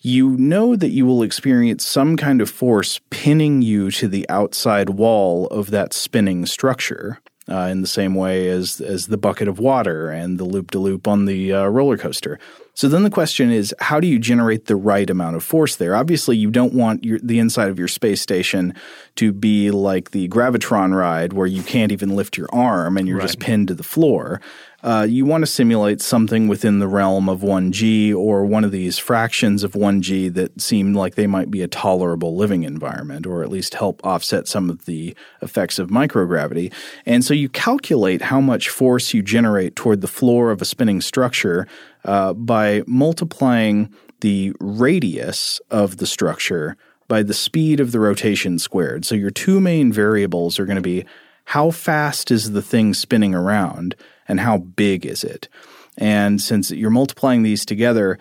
you 0.00 0.30
know 0.38 0.76
that 0.76 0.90
you 0.90 1.04
will 1.04 1.22
experience 1.22 1.84
some 1.86 2.16
kind 2.16 2.40
of 2.40 2.48
force 2.48 3.00
pinning 3.10 3.60
you 3.60 3.90
to 3.90 4.08
the 4.08 4.26
outside 4.30 4.90
wall 4.90 5.48
of 5.48 5.70
that 5.70 5.92
spinning 5.92 6.46
structure. 6.46 7.20
uh, 7.48 7.68
in 7.70 7.80
the 7.80 7.86
same 7.86 8.14
way 8.14 8.48
as 8.48 8.80
as 8.80 9.06
the 9.06 9.16
bucket 9.16 9.48
of 9.48 9.58
water 9.58 10.10
and 10.10 10.38
the 10.38 10.44
loop 10.44 10.70
de 10.70 10.78
loop 10.78 11.08
on 11.08 11.24
the 11.24 11.52
uh, 11.52 11.66
roller 11.66 11.96
coaster. 11.96 12.38
So 12.78 12.88
then 12.88 13.02
the 13.02 13.10
question 13.10 13.50
is, 13.50 13.74
how 13.80 13.98
do 13.98 14.06
you 14.06 14.20
generate 14.20 14.66
the 14.66 14.76
right 14.76 15.10
amount 15.10 15.34
of 15.34 15.42
force 15.42 15.74
there? 15.74 15.96
Obviously, 15.96 16.36
you 16.36 16.48
don't 16.48 16.74
want 16.74 17.02
your, 17.02 17.18
the 17.18 17.40
inside 17.40 17.70
of 17.70 17.76
your 17.76 17.88
space 17.88 18.22
station 18.22 18.72
to 19.16 19.32
be 19.32 19.72
like 19.72 20.12
the 20.12 20.28
gravitron 20.28 20.96
ride 20.96 21.32
where 21.32 21.48
you 21.48 21.64
can't 21.64 21.90
even 21.90 22.14
lift 22.14 22.36
your 22.36 22.46
arm 22.52 22.96
and 22.96 23.08
you're 23.08 23.16
Right. 23.16 23.24
just 23.24 23.40
pinned 23.40 23.66
to 23.66 23.74
the 23.74 23.82
floor. 23.82 24.40
Uh, 24.80 25.04
you 25.10 25.24
want 25.24 25.42
to 25.42 25.46
simulate 25.46 26.00
something 26.00 26.46
within 26.46 26.78
the 26.78 26.86
realm 26.86 27.28
of 27.28 27.40
1g 27.40 28.14
or 28.14 28.44
one 28.44 28.62
of 28.62 28.70
these 28.70 28.96
fractions 28.96 29.64
of 29.64 29.72
1g 29.72 30.32
that 30.34 30.60
seem 30.60 30.94
like 30.94 31.16
they 31.16 31.26
might 31.26 31.50
be 31.50 31.62
a 31.62 31.66
tolerable 31.66 32.36
living 32.36 32.62
environment 32.62 33.26
or 33.26 33.42
at 33.42 33.50
least 33.50 33.74
help 33.74 34.00
offset 34.06 34.46
some 34.46 34.70
of 34.70 34.84
the 34.84 35.16
effects 35.42 35.80
of 35.80 35.90
microgravity. 35.90 36.72
And 37.04 37.24
so 37.24 37.34
you 37.34 37.48
calculate 37.48 38.22
how 38.22 38.40
much 38.40 38.68
force 38.68 39.12
you 39.12 39.20
generate 39.20 39.74
toward 39.74 40.00
the 40.00 40.06
floor 40.06 40.52
of 40.52 40.62
a 40.62 40.64
spinning 40.64 41.00
structure 41.00 41.66
uh, 42.04 42.32
by 42.32 42.82
multiplying 42.86 43.92
the 44.20 44.52
radius 44.60 45.60
of 45.70 45.98
the 45.98 46.06
structure 46.06 46.76
by 47.08 47.22
the 47.22 47.34
speed 47.34 47.80
of 47.80 47.90
the 47.90 48.00
rotation 48.00 48.58
squared. 48.58 49.04
So 49.04 49.14
your 49.14 49.30
two 49.30 49.60
main 49.60 49.92
variables 49.92 50.58
are 50.58 50.66
going 50.66 50.76
to 50.76 50.82
be 50.82 51.06
how 51.46 51.70
fast 51.70 52.30
is 52.30 52.52
the 52.52 52.62
thing 52.62 52.92
spinning 52.92 53.34
around 53.34 53.96
and 54.28 54.38
how 54.40 54.58
big 54.58 55.06
is 55.06 55.24
it? 55.24 55.48
And 55.96 56.40
since 56.40 56.70
you're 56.70 56.90
multiplying 56.90 57.42
these 57.42 57.64
together, 57.64 58.18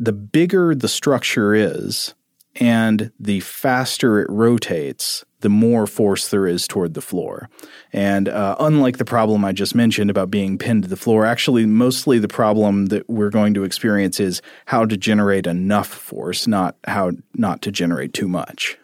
the 0.00 0.14
bigger 0.14 0.74
the 0.74 0.88
structure 0.88 1.54
is 1.54 2.14
and 2.56 3.12
the 3.20 3.40
faster 3.40 4.20
it 4.20 4.30
rotates, 4.30 5.24
the 5.46 5.50
more 5.50 5.86
force 5.86 6.26
there 6.30 6.44
is 6.44 6.66
toward 6.66 6.94
the 6.94 7.00
floor. 7.00 7.48
And 7.92 8.28
uh, 8.28 8.56
unlike 8.58 8.98
the 8.98 9.04
problem 9.04 9.44
I 9.44 9.52
just 9.52 9.76
mentioned 9.76 10.10
about 10.10 10.28
being 10.28 10.58
pinned 10.58 10.82
to 10.82 10.88
the 10.88 10.96
floor, 10.96 11.24
actually, 11.24 11.66
mostly 11.66 12.18
the 12.18 12.26
problem 12.26 12.86
that 12.86 13.08
we're 13.08 13.30
going 13.30 13.54
to 13.54 13.62
experience 13.62 14.18
is 14.18 14.42
how 14.64 14.84
to 14.86 14.96
generate 14.96 15.46
enough 15.46 15.86
force, 15.86 16.48
not 16.48 16.74
how 16.88 17.12
not 17.34 17.62
to 17.62 17.70
generate 17.70 18.12
too 18.12 18.26
much. 18.26 18.76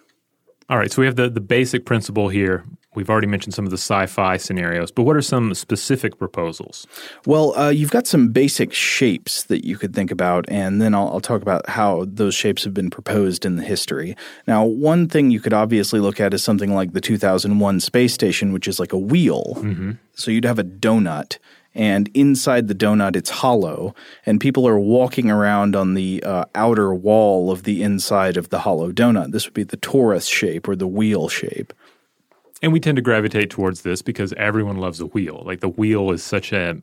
All 0.69 0.79
right, 0.79 0.93
so 0.93 1.03
we 1.03 1.07
have 1.07 1.17
the, 1.17 1.29
the 1.29 1.41
basic 1.41 1.85
principle 1.85 2.29
here. 2.29 2.65
We've 2.95 3.09
already 3.09 3.27
mentioned 3.27 3.55
some 3.55 3.65
of 3.65 3.71
the 3.71 3.79
sci 3.79 4.07
fi 4.07 4.37
scenarios, 4.37 4.91
but 4.91 5.05
what 5.05 5.17
are 5.17 5.23
some 5.23 5.55
specific 5.55 6.19
proposals? 6.19 6.87
Well, 7.27 7.57
uh, 7.59 7.71
you've 7.71 7.91
got 7.91 8.07
some 8.07 8.29
basic 8.29 8.73
shapes 8.73 9.45
that 9.45 9.65
you 9.65 9.79
could 9.79 9.95
think 9.95 10.11
about, 10.11 10.45
and 10.49 10.81
then 10.81 10.95
I'll, 10.95 11.09
I'll 11.09 11.21
talk 11.21 11.41
about 11.43 11.69
how 11.71 12.05
those 12.07 12.35
shapes 12.35 12.65
have 12.65 12.75
been 12.75 12.91
proposed 12.91 13.47
in 13.47 13.57
the 13.57 13.63
history. 13.63 14.15
Now, 14.47 14.65
one 14.65 15.09
thing 15.09 15.31
you 15.31 15.41
could 15.41 15.55
obviously 15.55 16.01
look 16.01 16.21
at 16.21 16.35
is 16.35 16.45
something 16.45 16.75
like 16.75 16.93
the 16.93 17.01
2001 17.01 17.81
space 17.81 18.13
station, 18.13 18.53
which 18.53 18.69
is 18.69 18.79
like 18.79 18.93
a 18.93 18.99
wheel. 18.99 19.55
So 20.15 20.31
you'd 20.31 20.45
have 20.45 20.59
a 20.59 20.65
donut, 20.65 21.39
and 21.75 22.11
inside 22.13 22.69
the 22.69 22.75
donut, 22.75 23.17
it's 23.17 23.31
hollow, 23.31 23.95
and 24.27 24.39
people 24.41 24.69
are 24.69 24.79
walking 24.79 25.31
around 25.31 25.75
on 25.75 25.95
the 25.95 26.23
uh, 26.23 26.45
outer 26.55 26.93
wall 26.93 27.51
of 27.51 27.63
the 27.63 27.83
inside 27.83 28.37
of 28.37 28.51
the 28.51 28.61
hollow 28.61 28.93
donut. 28.93 29.33
This 29.33 29.47
would 29.47 29.55
be 29.55 29.63
the 29.65 29.79
torus 29.79 30.29
shape 30.29 30.69
or 30.69 30.77
the 30.77 30.87
wheel 30.87 31.29
shape. 31.29 31.73
And 32.63 32.73
we 32.73 32.79
tend 32.81 32.97
to 32.97 33.03
gravitate 33.03 33.51
towards 33.51 33.83
this 33.83 34.03
because 34.03 34.33
everyone 34.35 34.77
loves 34.77 35.01
a 35.01 35.07
wheel. 35.07 35.43
Like 35.45 35.61
the 35.61 35.69
wheel 35.69 36.13
is 36.13 36.23
such 36.23 36.53
a 36.53 36.81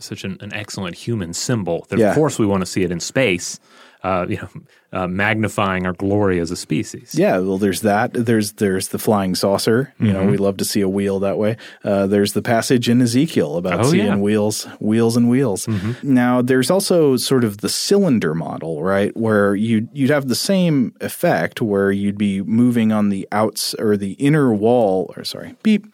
such 0.00 0.24
an, 0.24 0.36
an 0.40 0.52
excellent 0.54 0.96
human 0.96 1.32
symbol 1.34 1.86
that 1.88 1.98
Yeah. 1.98 2.10
of 2.10 2.14
course 2.14 2.38
we 2.38 2.46
want 2.46 2.62
to 2.62 2.66
see 2.66 2.82
it 2.84 2.90
in 2.90 3.00
space. 3.00 3.58
Uh, 4.02 4.26
you 4.28 4.36
know, 4.36 4.48
uh, 4.92 5.08
magnifying 5.08 5.84
our 5.84 5.92
glory 5.92 6.38
as 6.38 6.52
a 6.52 6.56
species. 6.56 7.16
Yeah, 7.18 7.38
well, 7.38 7.58
there's 7.58 7.80
that. 7.80 8.12
There's 8.14 8.52
there's 8.52 8.88
the 8.88 8.98
flying 8.98 9.34
saucer. 9.34 9.92
You 9.98 10.06
Mm-hmm. 10.06 10.12
know, 10.14 10.30
we 10.30 10.36
love 10.36 10.56
to 10.58 10.64
see 10.64 10.80
a 10.80 10.88
wheel 10.88 11.18
that 11.18 11.36
way. 11.36 11.56
Uh, 11.82 12.06
there's 12.06 12.32
the 12.32 12.40
passage 12.42 12.88
in 12.88 13.02
Ezekiel 13.02 13.56
about 13.56 13.80
Oh, 13.80 13.90
seeing 13.90 14.06
yeah. 14.06 14.12
Mm-hmm. 14.12 14.20
wheels, 14.20 14.64
wheels 14.78 15.16
and 15.16 15.28
wheels. 15.28 15.66
Now, 16.04 16.42
there's 16.42 16.70
also 16.70 17.16
sort 17.16 17.42
of 17.42 17.58
the 17.58 17.68
cylinder 17.68 18.34
model, 18.36 18.82
right, 18.84 19.14
where 19.16 19.56
you 19.56 19.88
you'd 19.92 20.10
have 20.10 20.28
the 20.28 20.36
same 20.36 20.94
effect, 21.00 21.60
where 21.60 21.90
you'd 21.90 22.16
be 22.18 22.40
moving 22.42 22.92
on 22.92 23.08
the 23.08 23.26
outs 23.32 23.74
or 23.80 23.96
the 23.96 24.12
inner 24.12 24.54
wall, 24.54 25.12
or 25.16 25.24
sorry, 25.24 25.56
beep. 25.64 25.86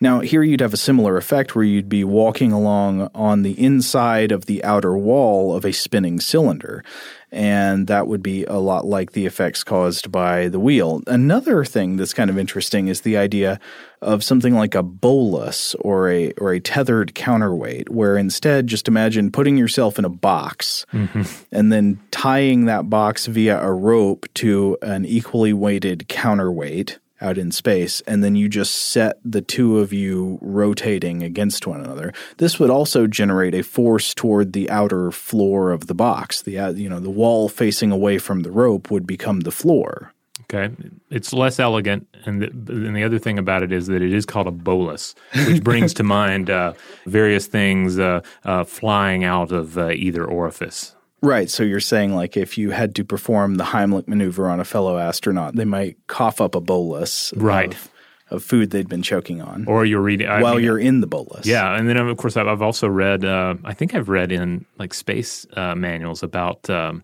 Now, 0.00 0.20
here 0.20 0.42
you'd 0.42 0.60
have 0.60 0.74
a 0.74 0.78
similar 0.78 1.16
effect 1.16 1.56
where 1.56 1.64
you'd 1.64 1.88
be 1.88 2.04
walking 2.04 2.52
along 2.52 3.10
on 3.14 3.42
the 3.42 3.60
inside 3.60 4.30
of 4.30 4.46
the 4.46 4.62
outer 4.62 4.96
wall 4.96 5.54
of 5.54 5.64
a 5.64 5.72
spinning 5.72 6.20
cylinder. 6.20 6.84
And 7.30 7.88
that 7.88 8.06
would 8.06 8.22
be 8.22 8.44
a 8.44 8.56
lot 8.56 8.86
like 8.86 9.12
the 9.12 9.26
effects 9.26 9.62
caused 9.62 10.10
by 10.10 10.48
the 10.48 10.60
wheel. 10.60 11.02
Another 11.06 11.64
thing 11.64 11.96
that's 11.96 12.14
kind 12.14 12.30
of 12.30 12.38
interesting 12.38 12.88
is 12.88 13.02
the 13.02 13.18
idea 13.18 13.60
of 14.00 14.24
something 14.24 14.54
like 14.54 14.74
a 14.74 14.82
bolus 14.82 15.74
or 15.80 16.10
a 16.10 16.30
or 16.38 16.52
a 16.52 16.60
tethered 16.60 17.14
counterweight, 17.14 17.90
where 17.90 18.16
instead 18.16 18.66
just 18.66 18.88
imagine 18.88 19.30
putting 19.30 19.58
yourself 19.58 19.98
in 19.98 20.06
a 20.06 20.08
box 20.08 20.86
mm-hmm. 20.92 21.22
and 21.52 21.70
then 21.70 22.00
tying 22.10 22.64
that 22.64 22.88
box 22.88 23.26
via 23.26 23.60
a 23.60 23.72
rope 23.72 24.26
to 24.34 24.78
an 24.80 25.04
equally 25.04 25.52
weighted 25.52 26.08
counterweight 26.08 26.98
out 27.20 27.38
in 27.38 27.50
space, 27.50 28.00
and 28.02 28.22
then 28.22 28.34
you 28.36 28.48
just 28.48 28.74
set 28.74 29.18
the 29.24 29.40
two 29.40 29.78
of 29.78 29.92
you 29.92 30.38
rotating 30.40 31.22
against 31.22 31.66
one 31.66 31.80
another. 31.80 32.12
This 32.38 32.58
would 32.58 32.70
also 32.70 33.06
generate 33.06 33.54
a 33.54 33.62
force 33.62 34.14
toward 34.14 34.52
the 34.52 34.70
outer 34.70 35.10
floor 35.10 35.72
of 35.72 35.86
the 35.86 35.94
box. 35.94 36.42
The 36.42 36.58
uh, 36.58 36.72
you 36.72 36.88
know 36.88 37.00
the 37.00 37.10
wall 37.10 37.48
facing 37.48 37.92
away 37.92 38.18
from 38.18 38.42
the 38.42 38.50
rope 38.50 38.90
would 38.90 39.06
become 39.06 39.40
the 39.40 39.50
floor. 39.50 40.12
Okay, 40.50 40.74
it's 41.10 41.32
less 41.32 41.58
elegant, 41.58 42.06
and 42.24 42.40
the, 42.40 42.46
and 42.46 42.96
the 42.96 43.04
other 43.04 43.18
thing 43.18 43.38
about 43.38 43.62
it 43.62 43.70
is 43.70 43.86
that 43.88 44.00
it 44.00 44.14
is 44.14 44.24
called 44.24 44.46
a 44.46 44.50
bolus, 44.50 45.14
which 45.46 45.62
brings 45.62 45.92
to 45.94 46.02
mind 46.04 46.48
uh, 46.48 46.72
various 47.06 47.46
things 47.46 47.98
uh, 47.98 48.20
uh, 48.44 48.64
flying 48.64 49.24
out 49.24 49.52
of 49.52 49.76
uh, 49.76 49.90
either 49.90 50.24
orifice. 50.24 50.94
Right. 51.20 51.50
So 51.50 51.62
you're 51.62 51.80
saying 51.80 52.14
like 52.14 52.36
if 52.36 52.56
you 52.58 52.70
had 52.70 52.94
to 52.96 53.04
perform 53.04 53.56
the 53.56 53.64
Heimlich 53.64 54.06
maneuver 54.06 54.48
on 54.48 54.60
a 54.60 54.64
fellow 54.64 54.98
astronaut, 54.98 55.56
they 55.56 55.64
might 55.64 55.96
cough 56.06 56.40
up 56.40 56.54
a 56.54 56.60
bolus 56.60 57.32
Right. 57.36 57.74
of, 57.74 57.90
of 58.30 58.44
food 58.44 58.70
they'd 58.70 58.88
been 58.88 59.02
choking 59.02 59.40
on 59.42 59.64
Or 59.66 59.84
you're 59.84 60.00
reading 60.02 60.28
I 60.28 60.42
while 60.42 60.54
mean, 60.56 60.64
you're 60.64 60.78
in 60.78 61.00
the 61.00 61.06
bolus. 61.06 61.46
Yeah, 61.46 61.74
and 61.76 61.88
then 61.88 61.96
of 61.96 62.16
course 62.18 62.36
I've, 62.36 62.46
I've 62.46 62.62
also 62.62 62.86
read. 62.88 63.24
Uh, 63.24 63.54
I 63.64 63.74
think 63.74 63.94
I've 63.94 64.08
read 64.08 64.30
in 64.32 64.64
like 64.78 64.94
space 64.94 65.46
uh, 65.56 65.74
manuals 65.74 66.22
about 66.22 66.68
um, 66.70 67.02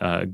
uh, 0.00 0.26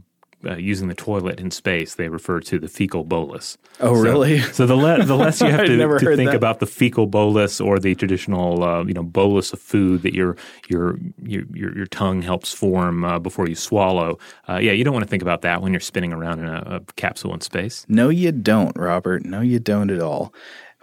uh, 0.44 0.56
using 0.56 0.88
the 0.88 0.94
toilet 0.94 1.38
in 1.40 1.50
space. 1.50 1.94
They 1.94 2.08
refer 2.08 2.40
to 2.40 2.58
the 2.58 2.68
fecal 2.68 3.04
bolus. 3.04 3.58
Oh, 3.80 3.94
So- 3.96 4.00
really? 4.02 4.38
So 4.52 4.66
the, 4.66 4.76
le- 4.76 5.04
the 5.04 5.16
less 5.16 5.40
you 5.40 5.46
have 5.50 5.66
to, 5.66 5.76
to 5.76 6.16
think 6.16 6.30
that. 6.30 6.36
about 6.36 6.60
the 6.60 6.66
fecal 6.66 7.06
bolus 7.06 7.60
or 7.60 7.78
the 7.78 7.94
traditional 7.94 8.62
uh, 8.62 8.84
you 8.84 8.92
know 8.94 9.02
bolus 9.02 9.52
of 9.52 9.60
food 9.60 10.02
that 10.02 10.14
your 10.14 10.36
your 10.68 10.98
your 11.22 11.44
your, 11.52 11.76
your 11.76 11.86
tongue 11.86 12.22
helps 12.22 12.52
form 12.52 13.04
uh, 13.04 13.18
before 13.18 13.48
you 13.48 13.54
swallow. 13.54 14.18
Uh, 14.48 14.56
yeah, 14.58 14.72
you 14.72 14.84
don't 14.84 14.92
want 14.94 15.04
to 15.04 15.10
think 15.10 15.22
about 15.22 15.42
that 15.42 15.62
when 15.62 15.72
you're 15.72 15.80
spinning 15.80 16.12
around 16.12 16.38
in 16.40 16.46
a, 16.46 16.62
a 16.76 16.80
capsule 16.96 17.32
in 17.34 17.40
space. 17.40 17.84
No, 17.88 18.08
you 18.08 18.32
don't, 18.32 18.76
Robert. 18.76 19.24
No, 19.24 19.40
you 19.40 19.58
don't 19.60 19.90
at 19.90 20.00
all. 20.02 20.32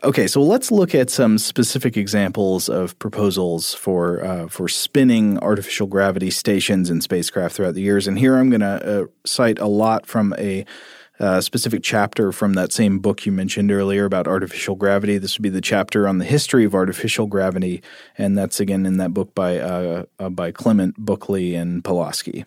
Okay, 0.04 0.28
so 0.28 0.44
let's 0.44 0.70
look 0.70 0.94
at 0.94 1.10
some 1.10 1.40
specific 1.40 1.98
examples 1.98 2.70
of 2.70 2.98
proposals 3.00 3.74
for 3.74 4.24
uh, 4.24 4.48
for 4.48 4.68
spinning 4.68 5.40
artificial 5.40 5.88
gravity 5.88 6.30
stations 6.30 6.92
and 6.92 7.02
spacecraft 7.02 7.56
throughout 7.56 7.74
the 7.74 7.82
years. 7.82 8.08
And 8.08 8.20
here 8.20 8.38
I'm 8.38 8.52
going 8.52 8.62
to 8.62 9.02
uh, 9.02 9.06
cite 9.26 9.58
a 9.58 9.66
lot 9.66 10.06
from 10.06 10.36
a 10.38 10.66
uh, 11.20 11.42
specific 11.42 11.82
chapter 11.82 12.32
from 12.32 12.54
that 12.54 12.72
same 12.72 13.00
book 13.00 13.26
you 13.26 13.32
mentioned 13.32 13.72
earlier 13.72 14.06
about 14.06 14.28
artificial 14.28 14.76
gravity. 14.76 15.18
This 15.18 15.36
would 15.36 15.42
be 15.42 15.50
the 15.50 15.62
chapter 15.62 16.08
on 16.08 16.20
the 16.20 16.26
history 16.26 16.64
of 16.64 16.76
artificial 16.76 17.26
gravity, 17.26 17.82
and 18.20 18.38
that's 18.38 18.60
again 18.60 18.86
in 18.86 18.98
that 18.98 19.16
book 19.16 19.34
by 19.34 19.58
uh, 19.58 20.04
uh, 20.20 20.30
by 20.30 20.52
Clement 20.52 21.04
Bukley 21.04 21.60
and 21.60 21.84
Paloski. 21.84 22.46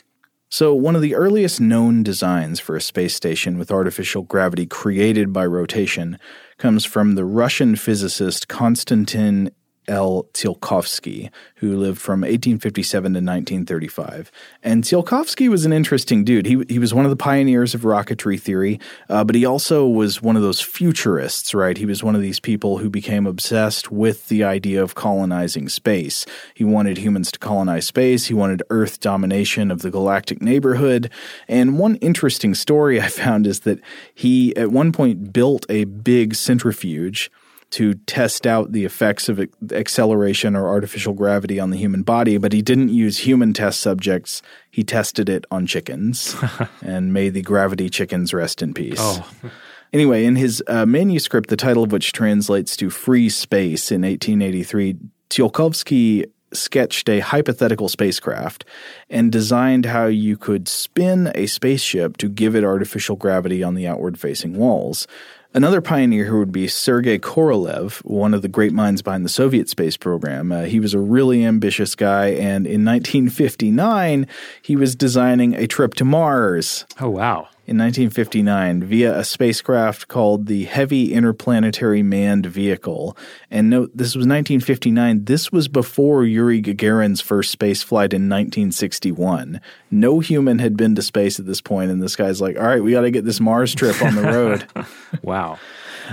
So, 0.52 0.74
one 0.74 0.96
of 0.96 1.02
the 1.02 1.14
earliest 1.14 1.60
known 1.60 2.02
designs 2.02 2.58
for 2.58 2.74
a 2.74 2.80
space 2.80 3.14
station 3.14 3.56
with 3.56 3.70
artificial 3.70 4.22
gravity 4.22 4.66
created 4.66 5.32
by 5.32 5.46
rotation 5.46 6.18
comes 6.60 6.84
from 6.84 7.14
the 7.14 7.24
Russian 7.24 7.74
physicist 7.74 8.46
Konstantin 8.46 9.50
L. 9.88 10.28
Tsiolkovsky, 10.34 11.30
who 11.56 11.76
lived 11.76 12.00
from 12.00 12.20
1857 12.20 13.02
to 13.02 13.18
1935. 13.18 14.30
And 14.62 14.84
Tsiolkovsky 14.84 15.48
was 15.48 15.64
an 15.64 15.72
interesting 15.72 16.24
dude. 16.24 16.46
He, 16.46 16.64
he 16.68 16.78
was 16.78 16.94
one 16.94 17.04
of 17.04 17.10
the 17.10 17.16
pioneers 17.16 17.74
of 17.74 17.82
rocketry 17.82 18.40
theory, 18.40 18.78
uh, 19.08 19.24
but 19.24 19.34
he 19.34 19.44
also 19.44 19.86
was 19.86 20.22
one 20.22 20.36
of 20.36 20.42
those 20.42 20.60
futurists, 20.60 21.54
right? 21.54 21.76
He 21.76 21.86
was 21.86 22.04
one 22.04 22.14
of 22.14 22.20
these 22.20 22.40
people 22.40 22.78
who 22.78 22.90
became 22.90 23.26
obsessed 23.26 23.90
with 23.90 24.28
the 24.28 24.44
idea 24.44 24.82
of 24.82 24.94
colonizing 24.94 25.68
space. 25.68 26.24
He 26.54 26.64
wanted 26.64 26.98
humans 26.98 27.32
to 27.32 27.38
colonize 27.38 27.86
space, 27.86 28.26
he 28.26 28.34
wanted 28.34 28.62
Earth 28.70 29.00
domination 29.00 29.70
of 29.70 29.82
the 29.82 29.90
galactic 29.90 30.40
neighborhood. 30.40 31.10
And 31.48 31.78
one 31.78 31.96
interesting 31.96 32.54
story 32.54 33.00
I 33.00 33.08
found 33.08 33.46
is 33.46 33.60
that 33.60 33.80
he, 34.14 34.54
at 34.56 34.70
one 34.70 34.92
point, 34.92 35.32
built 35.32 35.66
a 35.68 35.84
big 35.84 36.34
centrifuge 36.34 37.30
to 37.70 37.94
test 37.94 38.46
out 38.46 38.72
the 38.72 38.84
effects 38.84 39.28
of 39.28 39.40
acceleration 39.72 40.56
or 40.56 40.68
artificial 40.68 41.12
gravity 41.12 41.60
on 41.60 41.70
the 41.70 41.76
human 41.76 42.02
body, 42.02 42.36
but 42.36 42.52
he 42.52 42.62
didn't 42.62 42.88
use 42.88 43.18
human 43.18 43.52
test 43.52 43.80
subjects. 43.80 44.42
He 44.70 44.82
tested 44.82 45.28
it 45.28 45.44
on 45.50 45.66
chickens, 45.66 46.36
and 46.82 47.12
may 47.12 47.28
the 47.28 47.42
gravity 47.42 47.88
chickens 47.88 48.34
rest 48.34 48.62
in 48.62 48.74
peace. 48.74 48.98
Oh. 48.98 49.28
Anyway, 49.92 50.24
in 50.24 50.36
his 50.36 50.62
uh, 50.68 50.86
manuscript, 50.86 51.50
the 51.50 51.56
title 51.56 51.82
of 51.82 51.90
which 51.90 52.12
translates 52.12 52.76
to 52.76 52.90
Free 52.90 53.28
Space 53.28 53.90
in 53.90 54.02
1883, 54.02 54.96
Tsiolkovsky 55.28 56.26
sketched 56.52 57.08
a 57.08 57.20
hypothetical 57.20 57.88
spacecraft 57.88 58.64
and 59.08 59.30
designed 59.30 59.86
how 59.86 60.06
you 60.06 60.36
could 60.36 60.68
spin 60.68 61.30
a 61.34 61.46
spaceship 61.46 62.16
to 62.18 62.28
give 62.28 62.54
it 62.54 62.64
artificial 62.64 63.16
gravity 63.16 63.62
on 63.62 63.74
the 63.74 63.86
outward 63.86 64.18
facing 64.18 64.56
walls. 64.56 65.06
Another 65.52 65.80
pioneer 65.80 66.26
here 66.26 66.38
would 66.38 66.52
be 66.52 66.68
Sergei 66.68 67.18
Korolev, 67.18 68.04
one 68.04 68.34
of 68.34 68.42
the 68.42 68.48
great 68.48 68.72
minds 68.72 69.02
behind 69.02 69.24
the 69.24 69.28
Soviet 69.28 69.68
space 69.68 69.96
program. 69.96 70.52
Uh, 70.52 70.62
he 70.62 70.78
was 70.78 70.94
a 70.94 71.00
really 71.00 71.44
ambitious 71.44 71.96
guy, 71.96 72.26
and 72.28 72.68
in 72.68 72.84
1959, 72.84 74.28
he 74.62 74.76
was 74.76 74.94
designing 74.94 75.54
a 75.54 75.66
trip 75.66 75.94
to 75.94 76.04
Mars. 76.04 76.86
Oh, 77.00 77.10
wow 77.10 77.48
in 77.70 77.78
1959 77.78 78.82
via 78.82 79.16
a 79.16 79.22
spacecraft 79.22 80.08
called 80.08 80.46
the 80.46 80.64
Heavy 80.64 81.14
Interplanetary 81.14 82.02
Manned 82.02 82.46
Vehicle. 82.46 83.16
And 83.48 83.70
note, 83.70 83.92
this 83.94 84.16
was 84.16 84.26
1959. 84.26 85.26
This 85.26 85.52
was 85.52 85.68
before 85.68 86.24
Yuri 86.24 86.60
Gagarin's 86.60 87.20
first 87.20 87.52
space 87.52 87.80
flight 87.80 88.12
in 88.12 88.28
1961. 88.28 89.60
No 89.88 90.18
human 90.18 90.58
had 90.58 90.76
been 90.76 90.96
to 90.96 91.02
space 91.02 91.38
at 91.38 91.46
this 91.46 91.60
point, 91.60 91.92
and 91.92 92.02
this 92.02 92.16
guy's 92.16 92.40
like, 92.40 92.56
all 92.56 92.66
right, 92.66 92.82
we 92.82 92.90
got 92.90 93.02
to 93.02 93.10
get 93.12 93.24
this 93.24 93.38
Mars 93.38 93.72
trip 93.72 94.02
on 94.02 94.16
the 94.16 94.22
road. 94.22 94.66
wow. 95.22 95.56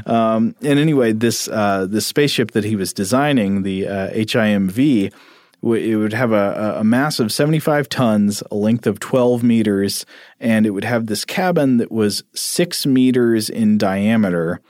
Um, 0.06 0.54
and 0.62 0.78
anyway, 0.78 1.12
this 1.12 1.48
uh, 1.48 1.88
this 1.90 2.06
spaceship 2.06 2.52
that 2.52 2.66
he 2.66 2.76
was 2.76 2.94
designing, 2.94 3.64
the 3.64 3.88
uh, 3.88 4.10
HIMV, 4.12 5.12
it 5.64 5.96
would 5.96 6.14
have 6.14 6.32
a, 6.32 6.78
a 6.80 6.84
mass 6.84 7.20
of 7.20 7.32
75 7.32 7.90
tons, 7.90 8.44
a 8.52 8.56
length 8.56 8.88
of 8.88 9.00
12 9.00 9.44
meters, 9.44 10.06
and 10.40 10.66
it 10.66 10.72
would 10.72 10.84
have 10.84 11.08
this 11.08 11.26
cabin 11.26 11.78
that 11.78 11.92
was 11.92 12.24
six 12.34 12.86
meters 12.86 13.50
in 13.50 13.78
diameter. 13.78 14.62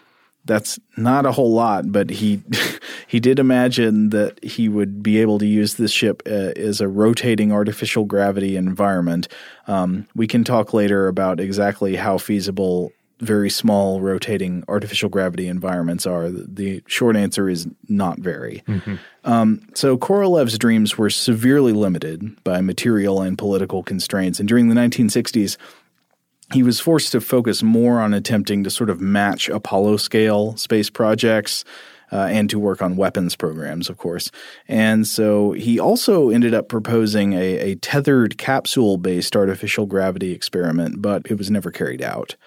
That's 0.46 0.80
not 0.96 1.26
a 1.26 1.34
whole 1.34 1.52
lot, 1.52 1.92
but 1.92 2.10
he 2.10 2.42
he 3.08 3.20
did 3.20 3.38
imagine 3.38 4.10
that 4.10 4.42
he 4.44 4.70
would 4.70 5.04
be 5.04 5.20
able 5.20 5.40
to 5.40 5.46
use 5.46 5.76
this 5.76 5.92
ship 5.92 6.24
uh, 6.26 6.54
as 6.56 6.80
a 6.80 6.88
rotating 6.88 7.52
artificial 7.52 8.06
gravity 8.06 8.56
environment. 8.56 9.28
Um, 9.68 10.08
we 10.16 10.26
can 10.26 10.46
talk 10.46 10.74
later 10.74 11.10
about 11.10 11.42
exactly 11.42 11.98
how 11.98 12.18
feasible 12.18 12.94
very 13.20 13.50
small 13.50 14.00
rotating 14.00 14.64
artificial 14.68 15.10
gravity 15.10 15.48
environments 15.48 16.06
are? 16.06 16.30
The 16.30 16.84
short 16.88 17.16
answer 17.16 17.50
is 17.50 17.68
not 17.88 18.20
very. 18.20 18.64
Mm-hmm. 18.68 18.96
Um, 19.24 19.68
so 19.74 19.98
Korolev's 19.98 20.58
dreams 20.58 20.98
were 20.98 21.10
severely 21.10 21.74
limited 21.74 22.44
by 22.44 22.62
material 22.62 23.22
and 23.22 23.38
political 23.38 23.84
constraints. 23.84 24.40
And 24.40 24.48
during 24.48 24.70
the 24.70 24.76
1960s, 24.76 25.58
he 26.54 26.64
was 26.64 26.80
forced 26.80 27.12
to 27.12 27.22
focus 27.22 27.62
more 27.62 28.00
on 28.00 28.14
attempting 28.14 28.64
to 28.64 28.70
sort 28.70 28.90
of 28.90 29.02
match 29.02 29.50
Apollo 29.50 29.98
scale 29.98 30.56
space 30.56 30.90
projects. 30.90 31.64
Uh, 32.10 32.30
and 32.32 32.50
to 32.50 32.58
work 32.58 32.82
on 32.82 32.96
weapons 32.96 33.36
programs, 33.36 33.90
of 33.90 33.98
course. 33.98 34.32
And 34.70 35.06
so 35.06 35.52
he 35.52 35.78
also 35.78 36.30
ended 36.30 36.54
up 36.54 36.70
proposing 36.70 37.34
a, 37.34 37.60
a 37.60 37.76
tethered 37.76 38.38
capsule 38.38 38.96
based 38.96 39.36
artificial 39.36 39.86
gravity 39.86 40.32
experiment, 40.32 41.02
but 41.02 41.30
it 41.30 41.38
was 41.38 41.52
never 41.52 41.70
carried 41.70 42.02
out 42.02 42.38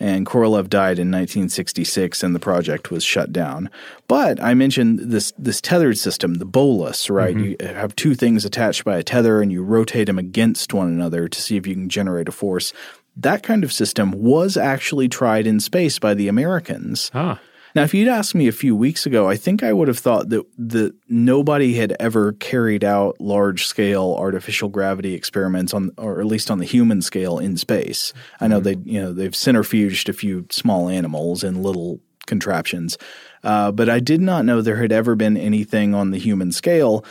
and 0.00 0.24
Korolev 0.24 0.70
died 0.70 0.98
in 0.98 1.10
1966 1.10 2.22
and 2.22 2.34
the 2.34 2.40
project 2.40 2.90
was 2.90 3.04
shut 3.04 3.32
down. 3.32 3.68
But 4.08 4.42
I 4.42 4.54
mentioned 4.54 4.98
this 4.98 5.32
this 5.38 5.60
tethered 5.60 5.98
system, 5.98 6.34
the 6.34 6.46
bolus, 6.46 7.10
right? 7.10 7.36
Mm-hmm. 7.36 7.66
You 7.68 7.74
have 7.74 7.94
two 7.94 8.14
things 8.14 8.46
attached 8.46 8.84
by 8.84 8.96
a 8.96 9.02
tether 9.02 9.42
and 9.42 9.52
you 9.52 9.62
rotate 9.62 10.06
them 10.06 10.18
against 10.18 10.72
one 10.72 10.88
another 10.88 11.28
to 11.28 11.42
see 11.42 11.56
if 11.56 11.66
you 11.66 11.74
can 11.74 11.90
generate 11.90 12.28
a 12.28 12.32
force. 12.32 12.72
That 13.16 13.42
kind 13.42 13.62
of 13.62 13.72
system 13.72 14.12
was 14.12 14.56
actually 14.56 15.08
tried 15.08 15.46
in 15.46 15.60
space 15.60 15.98
by 15.98 16.14
the 16.14 16.28
Americans. 16.28 17.10
Ah. 17.12 17.38
Now, 17.74 17.82
if 17.82 17.94
you'd 17.94 18.08
asked 18.08 18.34
me 18.34 18.48
a 18.48 18.52
few 18.52 18.74
weeks 18.74 19.06
ago, 19.06 19.28
I 19.28 19.36
think 19.36 19.62
I 19.62 19.72
would 19.72 19.88
have 19.88 19.98
thought 19.98 20.28
that 20.30 20.44
that 20.58 20.94
nobody 21.08 21.74
had 21.74 21.96
ever 22.00 22.32
carried 22.34 22.84
out 22.84 23.20
large 23.20 23.66
scale 23.66 24.16
artificial 24.18 24.68
gravity 24.68 25.14
experiments 25.14 25.72
on, 25.72 25.90
or 25.96 26.20
at 26.20 26.26
least 26.26 26.50
on 26.50 26.58
the 26.58 26.64
human 26.64 27.02
scale 27.02 27.38
in 27.38 27.56
space. 27.56 28.12
I 28.40 28.48
know 28.48 28.60
mm-hmm. 28.60 28.82
they, 28.82 28.90
you 28.92 29.00
know, 29.00 29.12
they've 29.12 29.32
centrifuged 29.32 30.08
a 30.08 30.12
few 30.12 30.46
small 30.50 30.88
animals 30.88 31.44
in 31.44 31.62
little 31.62 32.00
contraptions, 32.26 32.98
uh, 33.44 33.72
but 33.72 33.88
I 33.88 34.00
did 34.00 34.20
not 34.20 34.44
know 34.44 34.60
there 34.60 34.76
had 34.76 34.92
ever 34.92 35.14
been 35.14 35.36
anything 35.36 35.94
on 35.94 36.10
the 36.10 36.18
human 36.18 36.52
scale. 36.52 37.04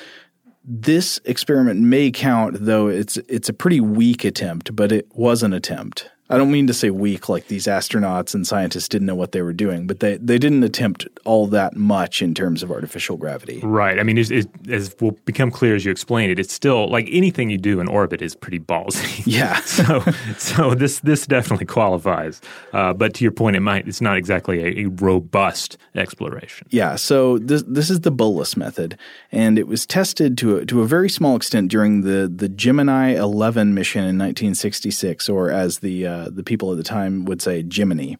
This 0.63 1.19
experiment 1.25 1.79
may 1.79 2.11
count, 2.11 2.57
though 2.59 2.87
it's 2.87 3.17
it's 3.27 3.49
a 3.49 3.53
pretty 3.53 3.79
weak 3.79 4.25
attempt, 4.25 4.75
but 4.75 4.91
it 4.91 5.07
was 5.15 5.41
an 5.41 5.53
attempt. 5.53 6.09
I 6.31 6.37
don't 6.37 6.51
mean 6.51 6.67
to 6.67 6.73
say 6.73 6.91
weak, 6.91 7.27
like 7.27 7.47
these 7.47 7.65
astronauts 7.65 8.35
and 8.35 8.45
scientists 8.45 8.87
didn't 8.87 9.07
know 9.07 9.15
what 9.15 9.31
they 9.31 9.41
were 9.41 9.53
doing, 9.53 9.87
but 9.87 9.99
they, 9.99 10.17
they 10.17 10.37
didn't 10.37 10.63
attempt 10.63 11.07
all 11.25 11.47
that 11.47 11.75
much 11.75 12.21
in 12.21 12.35
terms 12.35 12.61
of 12.61 12.71
artificial 12.71 13.17
gravity. 13.17 13.59
Right. 13.63 13.99
I 13.99 14.03
mean, 14.03 14.19
as 14.19 14.95
will 15.01 15.17
become 15.25 15.49
clear 15.49 15.75
as 15.75 15.85
you 15.85 15.91
explain 15.91 16.29
it, 16.29 16.37
it's 16.37 16.53
still 16.53 16.87
like 16.89 17.07
anything 17.11 17.49
you 17.49 17.57
do 17.57 17.79
in 17.79 17.87
orbit 17.87 18.21
is 18.21 18.35
pretty 18.35 18.59
ballsy. 18.59 19.25
Yeah. 19.29 19.59
so 19.65 20.03
so 20.37 20.73
this 20.73 20.99
this 21.01 21.27
definitely 21.27 21.65
qualifies. 21.65 22.41
Uh, 22.73 22.93
but 22.93 23.13
to 23.15 23.23
your 23.23 23.31
point, 23.31 23.55
it 23.55 23.59
might 23.59 23.87
it's 23.87 24.01
not 24.01 24.17
exactly 24.17 24.59
a, 24.59 24.85
a, 24.85 24.89
robust 24.89 25.77
exploration. 25.93 26.67
Yeah. 26.71 26.95
So 26.95 27.37
this 27.37 27.63
this 27.67 27.89
is 27.89 28.01
the 28.01 28.11
bolus 28.11 28.57
method, 28.57 28.97
and 29.31 29.59
it 29.59 29.67
was 29.67 29.85
tested 29.85 30.37
to 30.39 30.57
a, 30.57 30.65
to 30.65 30.81
a 30.81 30.87
very 30.87 31.09
small 31.09 31.35
extent 31.35 31.69
during 31.69 32.01
the 32.01 32.27
the 32.33 32.49
Gemini 32.49 33.11
11 33.11 33.73
mission 33.73 34.01
in 34.01 34.17
1966, 34.17 35.29
or 35.29 35.51
as 35.51 35.79
the 35.79 36.07
uh, 36.07 36.18
uh, 36.19 36.29
the 36.29 36.43
people 36.43 36.71
at 36.71 36.77
the 36.77 36.83
time 36.83 37.25
would 37.25 37.41
say 37.41 37.65
Jiminy. 37.69 38.17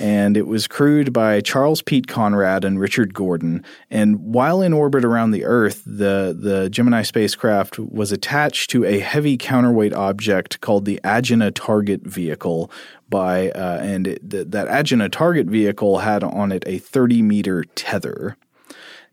And 0.00 0.36
it 0.36 0.48
was 0.48 0.66
crewed 0.66 1.12
by 1.12 1.40
Charles 1.40 1.80
Pete 1.80 2.08
Conrad 2.08 2.64
and 2.64 2.80
Richard 2.80 3.14
Gordon. 3.14 3.64
And 3.90 4.18
while 4.18 4.60
in 4.60 4.72
orbit 4.72 5.04
around 5.04 5.30
the 5.30 5.44
Earth, 5.44 5.82
the, 5.86 6.36
the 6.36 6.68
Gemini 6.68 7.02
spacecraft 7.02 7.78
was 7.78 8.10
attached 8.10 8.70
to 8.70 8.84
a 8.84 8.98
heavy 8.98 9.36
counterweight 9.36 9.92
object 9.92 10.60
called 10.60 10.84
the 10.84 11.00
Agena 11.04 11.52
Target 11.54 12.02
Vehicle. 12.02 12.72
By 13.08 13.50
uh, 13.50 13.78
and 13.80 14.08
it, 14.08 14.28
th- 14.28 14.48
that 14.48 14.66
Agena 14.66 15.12
Target 15.12 15.46
Vehicle 15.46 15.98
had 15.98 16.24
on 16.24 16.50
it 16.50 16.64
a 16.66 16.78
30 16.78 17.22
meter 17.22 17.62
tether. 17.76 18.36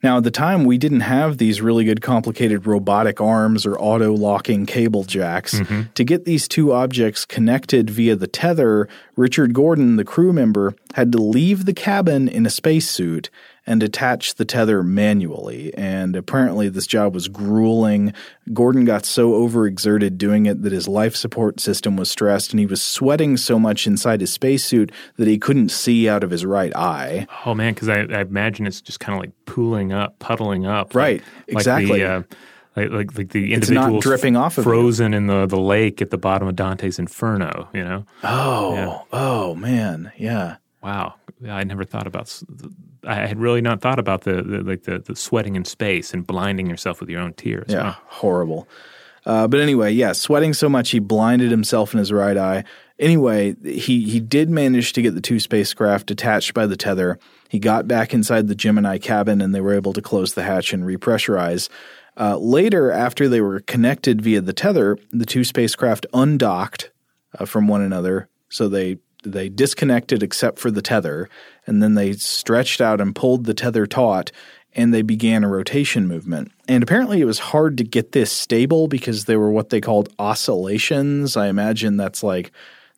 Now, 0.04 0.18
at 0.18 0.24
the 0.24 0.32
time, 0.32 0.66
we 0.66 0.78
didn't 0.78 1.02
have 1.02 1.38
these 1.38 1.62
really 1.62 1.86
good 1.86 2.02
complicated 2.02 2.66
robotic 2.66 3.22
arms 3.22 3.66
or 3.66 3.78
auto 3.78 4.14
locking 4.14 4.66
cable 4.66 5.04
jacks. 5.04 5.56
Mm-hmm. 5.56 5.92
To 5.94 6.04
get 6.04 6.26
these 6.26 6.48
two 6.48 6.74
objects 6.74 7.26
connected 7.26 7.90
via 7.90 8.16
the 8.16 8.28
tether, 8.28 8.88
Richard 9.16 9.54
Gordon, 9.54 9.98
the 9.98 10.04
crew 10.04 10.34
member, 10.34 10.74
had 10.96 11.12
to 11.12 11.20
leave 11.20 11.66
the 11.66 11.74
cabin 11.74 12.28
in 12.28 12.46
a 12.46 12.50
spacesuit 12.50 13.30
and 13.68 13.84
attach 13.84 14.36
the 14.36 14.46
tether 14.46 14.84
manually. 14.84 15.74
And 15.76 16.16
apparently, 16.16 16.70
this 16.70 16.88
job 16.88 17.14
was 17.14 17.28
grueling. 17.28 18.14
Gordon 18.54 18.86
got 18.86 19.06
so 19.06 19.32
overexerted 19.34 20.18
doing 20.18 20.46
it 20.46 20.64
that 20.64 20.72
his 20.72 20.88
life 20.88 21.16
support 21.16 21.60
system 21.60 21.96
was 21.96 22.10
stressed, 22.10 22.52
and 22.52 22.60
he 22.60 22.66
was 22.66 22.82
sweating 22.82 23.38
so 23.38 23.60
much 23.60 23.86
inside 23.86 24.22
his 24.22 24.34
spacesuit 24.34 24.92
that 25.18 25.28
he 25.28 25.38
couldn't 25.38 25.70
see 25.70 26.10
out 26.10 26.24
of 26.24 26.32
his 26.32 26.46
right 26.46 26.76
eye. 26.76 27.28
Oh, 27.46 27.54
man, 27.54 27.74
because 27.74 27.90
I, 27.90 28.00
I, 28.02 28.22
imagine 28.22 28.66
it's 28.66 28.82
just 28.82 29.00
kind 29.00 29.16
of 29.16 29.22
like 29.22 29.32
pooling 29.46 29.92
up, 29.94 30.18
puddling 30.20 30.66
up. 30.66 30.96
Right, 30.96 31.22
like, 31.48 31.58
exactly. 31.58 32.04
Like 32.04 32.28
the, 32.28 32.34
uh, 32.34 32.36
like, 32.76 32.90
like, 32.92 33.18
like 33.18 33.30
the 33.30 33.54
individual 33.54 34.00
dripping 34.00 34.38
off 34.38 34.58
of 34.58 34.64
frozen 34.64 35.12
you. 35.12 35.18
in 35.18 35.28
the, 35.28 35.46
the 35.46 35.60
lake 35.60 36.02
at 36.02 36.10
the 36.10 36.18
bottom 36.18 36.48
of 36.48 36.56
Dante's 36.56 37.00
Inferno, 37.00 37.68
you 37.74 37.84
know? 37.84 38.06
Oh, 38.24 38.74
yeah. 38.74 39.00
oh 39.12 39.56
man, 39.56 40.12
yeah. 40.18 40.58
Wow, 40.82 41.16
I 41.48 41.64
never 41.64 41.84
thought 41.84 42.08
about. 42.08 42.42
I 43.04 43.16
had 43.16 43.40
really 43.40 43.62
not 43.62 43.82
thought 43.82 44.00
about 44.00 44.22
the, 44.22 44.42
the 44.42 44.62
like 44.62 44.84
the, 44.84 45.00
the 45.00 45.16
sweating 45.16 45.56
in 45.56 45.66
space 45.66 46.14
and 46.14 46.26
blinding 46.26 46.68
yourself 46.68 47.00
with 47.00 47.10
your 47.10 47.22
own 47.22 47.34
tears. 47.34 47.68
Yeah, 47.70 47.84
wow. 47.84 47.98
horrible. 48.06 48.68
Uh, 49.26 49.48
but 49.48 49.60
anyway, 49.60 49.92
yeah, 49.92 50.14
sweating 50.14 50.54
so 50.54 50.68
much 50.68 50.90
he 50.92 51.00
blinded 51.00 51.52
himself 51.52 51.94
in 51.94 52.00
his 52.00 52.12
right 52.12 52.38
eye. 52.38 52.64
Anyway, 53.00 53.56
he 53.64 54.10
he 54.10 54.20
did 54.20 54.50
manage 54.50 54.94
to 54.94 55.02
get 55.02 55.16
the 55.16 55.22
two 55.22 55.40
spacecraft 55.40 56.08
detached 56.08 56.54
by 56.54 56.66
the 56.66 56.78
tether. 56.78 57.20
He 57.50 57.60
got 57.60 57.88
back 57.88 58.14
inside 58.14 58.48
the 58.48 58.56
Gemini 58.56 58.98
cabin, 58.98 59.42
and 59.42 59.54
they 59.54 59.62
were 59.62 59.74
able 59.74 59.94
to 59.94 60.02
close 60.02 60.34
the 60.34 60.44
hatch 60.44 60.74
and 60.74 60.84
repressurize. 60.84 61.70
Uh, 62.20 62.38
later, 62.38 62.92
after 62.92 63.28
they 63.28 63.42
were 63.42 63.62
connected 63.62 64.22
via 64.22 64.42
the 64.42 64.54
tether, 64.54 64.98
the 65.12 65.26
two 65.26 65.44
spacecraft 65.44 66.06
undocked 66.14 66.92
uh, 67.40 67.46
from 67.46 67.68
one 67.68 67.82
another, 67.82 68.28
so 68.50 68.68
they 68.68 68.98
they 69.24 69.50
disconnected 69.50 70.24
except 70.24 70.60
for 70.60 70.72
the 70.72 70.82
tether, 70.82 71.30
and 71.68 71.82
then 71.82 71.96
they 71.96 72.14
stretched 72.14 72.82
out 72.82 73.02
and 73.02 73.16
pulled 73.16 73.46
the 73.46 73.54
tether 73.54 73.86
taut, 73.86 74.32
and 74.74 74.94
they 74.94 75.02
began 75.02 75.44
a 75.44 75.50
rotation 75.50 76.08
movement. 76.08 76.52
And 76.68 76.84
apparently, 76.84 77.22
it 77.22 77.26
was 77.26 77.40
hard 77.40 77.78
to 77.78 77.84
get 77.84 78.12
this 78.14 78.32
stable 78.32 78.88
because 78.88 79.26
there 79.26 79.40
were 79.40 79.52
what 79.52 79.70
they 79.70 79.82
called 79.82 80.10
oscillations. 80.18 81.36
I 81.36 81.48
imagine 81.48 81.98
that's 81.98 82.24
like 82.24 82.52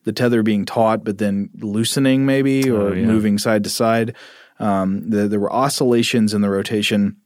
the 0.04 0.12
tether 0.12 0.42
being 0.42 0.64
taut, 0.64 1.04
but 1.04 1.18
then 1.18 1.50
loosening 1.58 2.26
maybe 2.26 2.70
or 2.70 2.88
oh, 2.88 2.92
yeah. 2.92 3.06
moving 3.06 3.38
side 3.38 3.64
to 3.64 3.70
side. 3.70 4.14
Um, 4.60 5.10
the, 5.10 5.26
there 5.28 5.40
were 5.40 5.52
oscillations 5.52 6.32
in 6.32 6.40
the 6.40 6.50
rotation 6.50 7.16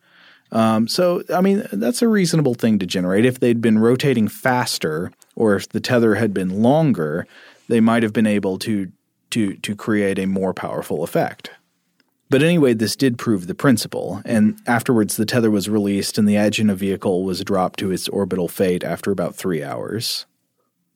Um, 0.52 0.88
so 0.88 1.24
I 1.34 1.42
mean 1.42 1.68
that's 1.72 2.02
a 2.02 2.08
reasonable 2.08 2.54
thing 2.54 2.80
to 2.80 2.86
generate. 2.86 3.26
If 3.26 3.40
they'd 3.40 3.62
been 3.62 3.80
rotating 3.80 4.28
faster, 4.28 5.12
or 5.36 5.56
if 5.56 5.70
the 5.70 5.80
tether 5.80 6.16
had 6.16 6.34
been 6.34 6.62
longer, 6.62 7.28
they 7.68 7.80
might 7.80 8.04
have 8.04 8.14
been 8.14 8.28
able 8.28 8.58
to 8.60 8.92
to 9.32 9.56
to 9.58 9.76
create 9.76 10.20
a 10.20 10.26
more 10.26 10.54
powerful 10.54 11.04
effect. 11.04 11.52
But 12.30 12.44
anyway, 12.44 12.74
this 12.74 12.98
did 12.98 13.18
prove 13.18 13.48
the 13.48 13.56
principle, 13.56 14.22
and 14.26 14.60
afterwards 14.68 15.16
the 15.16 15.26
tether 15.26 15.50
was 15.50 15.70
released 15.70 16.18
and 16.18 16.28
the 16.28 16.36
Agena 16.36 16.76
vehicle 16.76 17.24
was 17.24 17.44
dropped 17.44 17.80
to 17.80 17.92
its 17.92 18.10
orbital 18.10 18.50
fate 18.50 18.84
after 18.84 19.12
about 19.12 19.36
three 19.36 19.64
hours. 19.64 20.26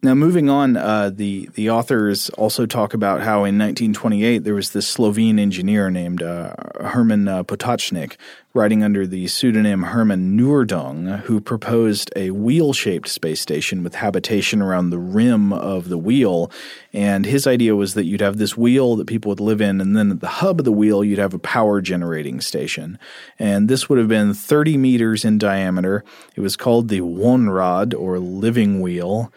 Now, 0.03 0.15
moving 0.15 0.49
on, 0.49 0.77
uh, 0.77 1.11
the 1.13 1.47
the 1.53 1.69
authors 1.69 2.31
also 2.31 2.65
talk 2.65 2.95
about 2.95 3.21
how 3.21 3.43
in 3.43 3.59
1928 3.59 4.39
there 4.39 4.55
was 4.55 4.71
this 4.71 4.87
Slovene 4.87 5.37
engineer 5.37 5.91
named 5.91 6.23
uh, 6.23 6.55
Herman 6.79 7.27
uh, 7.27 7.43
Potocnik, 7.43 8.15
writing 8.55 8.83
under 8.83 9.05
the 9.05 9.27
pseudonym 9.27 9.83
Herman 9.83 10.35
Noordung, 10.35 11.19
who 11.19 11.39
proposed 11.39 12.11
a 12.15 12.31
wheel-shaped 12.31 13.07
space 13.07 13.41
station 13.41 13.83
with 13.83 13.93
habitation 13.93 14.59
around 14.59 14.89
the 14.89 14.97
rim 14.97 15.53
of 15.53 15.89
the 15.89 15.99
wheel. 15.99 16.51
And 16.93 17.23
his 17.23 17.45
idea 17.45 17.75
was 17.75 17.93
that 17.93 18.05
you'd 18.05 18.21
have 18.21 18.37
this 18.37 18.57
wheel 18.57 18.95
that 18.95 19.05
people 19.05 19.29
would 19.29 19.39
live 19.39 19.61
in, 19.61 19.79
and 19.79 19.95
then 19.95 20.09
at 20.09 20.19
the 20.19 20.27
hub 20.27 20.57
of 20.57 20.65
the 20.65 20.71
wheel 20.71 21.03
you'd 21.03 21.19
have 21.19 21.35
a 21.35 21.39
power 21.39 21.79
generating 21.79 22.41
station. 22.41 22.97
And 23.37 23.69
this 23.69 23.87
would 23.87 23.99
have 23.99 24.07
been 24.07 24.33
30 24.33 24.77
meters 24.77 25.23
in 25.23 25.37
diameter. 25.37 26.03
It 26.35 26.41
was 26.41 26.57
called 26.57 26.87
the 26.87 27.01
Wohnrad 27.01 27.93
or 27.93 28.17
living 28.17 28.81
wheel. 28.81 29.31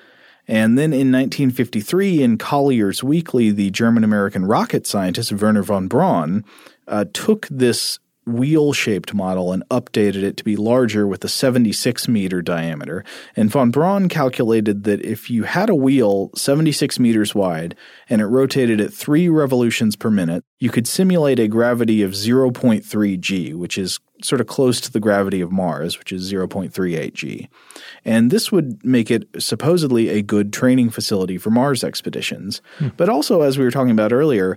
And 0.46 0.78
then 0.78 0.92
in 0.92 1.10
1953, 1.10 2.22
in 2.22 2.38
Collier's 2.38 3.02
Weekly, 3.02 3.50
the 3.50 3.70
German 3.70 4.04
American 4.04 4.44
rocket 4.44 4.86
scientist 4.86 5.32
Wernher 5.32 5.62
von 5.62 5.88
Braun 5.88 6.44
uh, 6.86 7.06
took 7.12 7.48
this 7.48 7.98
wheel 8.26 8.72
shaped 8.72 9.12
model 9.12 9.52
and 9.52 9.66
updated 9.68 10.22
it 10.22 10.36
to 10.36 10.44
be 10.44 10.56
larger 10.56 11.06
with 11.06 11.24
a 11.24 11.28
76 11.28 12.08
meter 12.08 12.40
diameter. 12.42 13.04
And 13.36 13.50
von 13.50 13.70
Braun 13.70 14.08
calculated 14.08 14.84
that 14.84 15.04
if 15.04 15.30
you 15.30 15.44
had 15.44 15.68
a 15.68 15.74
wheel 15.74 16.30
76 16.34 16.98
meters 16.98 17.34
wide 17.34 17.76
and 18.08 18.20
it 18.20 18.26
rotated 18.26 18.80
at 18.80 18.92
three 18.92 19.28
revolutions 19.28 19.96
per 19.96 20.10
minute, 20.10 20.44
you 20.58 20.70
could 20.70 20.86
simulate 20.86 21.38
a 21.38 21.48
gravity 21.48 22.02
of 22.02 22.12
0.3 22.12 23.20
g, 23.20 23.52
which 23.52 23.76
is 23.76 23.98
sort 24.24 24.40
of 24.40 24.46
close 24.46 24.80
to 24.80 24.90
the 24.90 25.00
gravity 25.00 25.40
of 25.40 25.52
Mars, 25.52 25.98
which 25.98 26.10
is 26.10 26.32
0.38 26.32 27.12
g. 27.12 27.48
And 28.04 28.30
this 28.30 28.50
would 28.50 28.84
make 28.84 29.10
it 29.10 29.28
supposedly 29.38 30.08
a 30.08 30.22
good 30.22 30.52
training 30.52 30.90
facility 30.90 31.36
for 31.36 31.50
Mars 31.50 31.84
expeditions. 31.84 32.62
Hmm. 32.78 32.88
But 32.96 33.08
also, 33.08 33.42
as 33.42 33.58
we 33.58 33.64
were 33.64 33.70
talking 33.70 33.90
about 33.90 34.12
earlier, 34.12 34.56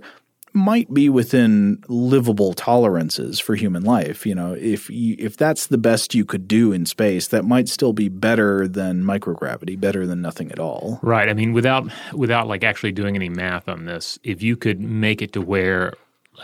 might 0.54 0.92
be 0.92 1.10
within 1.10 1.82
livable 1.88 2.54
tolerances 2.54 3.38
for 3.38 3.54
human 3.54 3.82
life. 3.82 4.24
You 4.24 4.34
know, 4.34 4.54
if 4.54 4.88
you, 4.88 5.14
if 5.18 5.36
that's 5.36 5.66
the 5.66 5.78
best 5.78 6.14
you 6.14 6.24
could 6.24 6.48
do 6.48 6.72
in 6.72 6.86
space, 6.86 7.28
that 7.28 7.44
might 7.44 7.68
still 7.68 7.92
be 7.92 8.08
better 8.08 8.66
than 8.66 9.04
microgravity, 9.04 9.78
better 9.78 10.06
than 10.06 10.22
nothing 10.22 10.50
at 10.50 10.58
all. 10.58 10.98
Right. 11.02 11.28
I 11.28 11.34
mean, 11.34 11.52
without 11.52 11.90
without 12.14 12.48
like 12.48 12.64
actually 12.64 12.92
doing 12.92 13.14
any 13.14 13.28
math 13.28 13.68
on 13.68 13.84
this, 13.84 14.18
if 14.22 14.42
you 14.42 14.56
could 14.56 14.80
make 14.80 15.20
it 15.20 15.32
to 15.34 15.42
where 15.42 15.92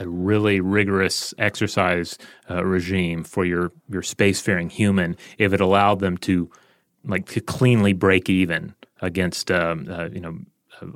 a 0.00 0.08
really 0.08 0.60
rigorous 0.60 1.34
exercise 1.38 2.18
uh, 2.50 2.64
regime 2.64 3.24
for 3.24 3.44
your 3.44 3.72
your 3.88 4.02
spacefaring 4.02 4.70
human, 4.70 5.16
if 5.38 5.52
it 5.52 5.60
allowed 5.60 6.00
them 6.00 6.16
to 6.18 6.50
like 7.04 7.26
to 7.26 7.40
cleanly 7.40 7.92
break 7.92 8.28
even 8.28 8.74
against 9.00 9.50
um, 9.50 9.86
uh, 9.90 10.08
you 10.10 10.20
know 10.20 10.38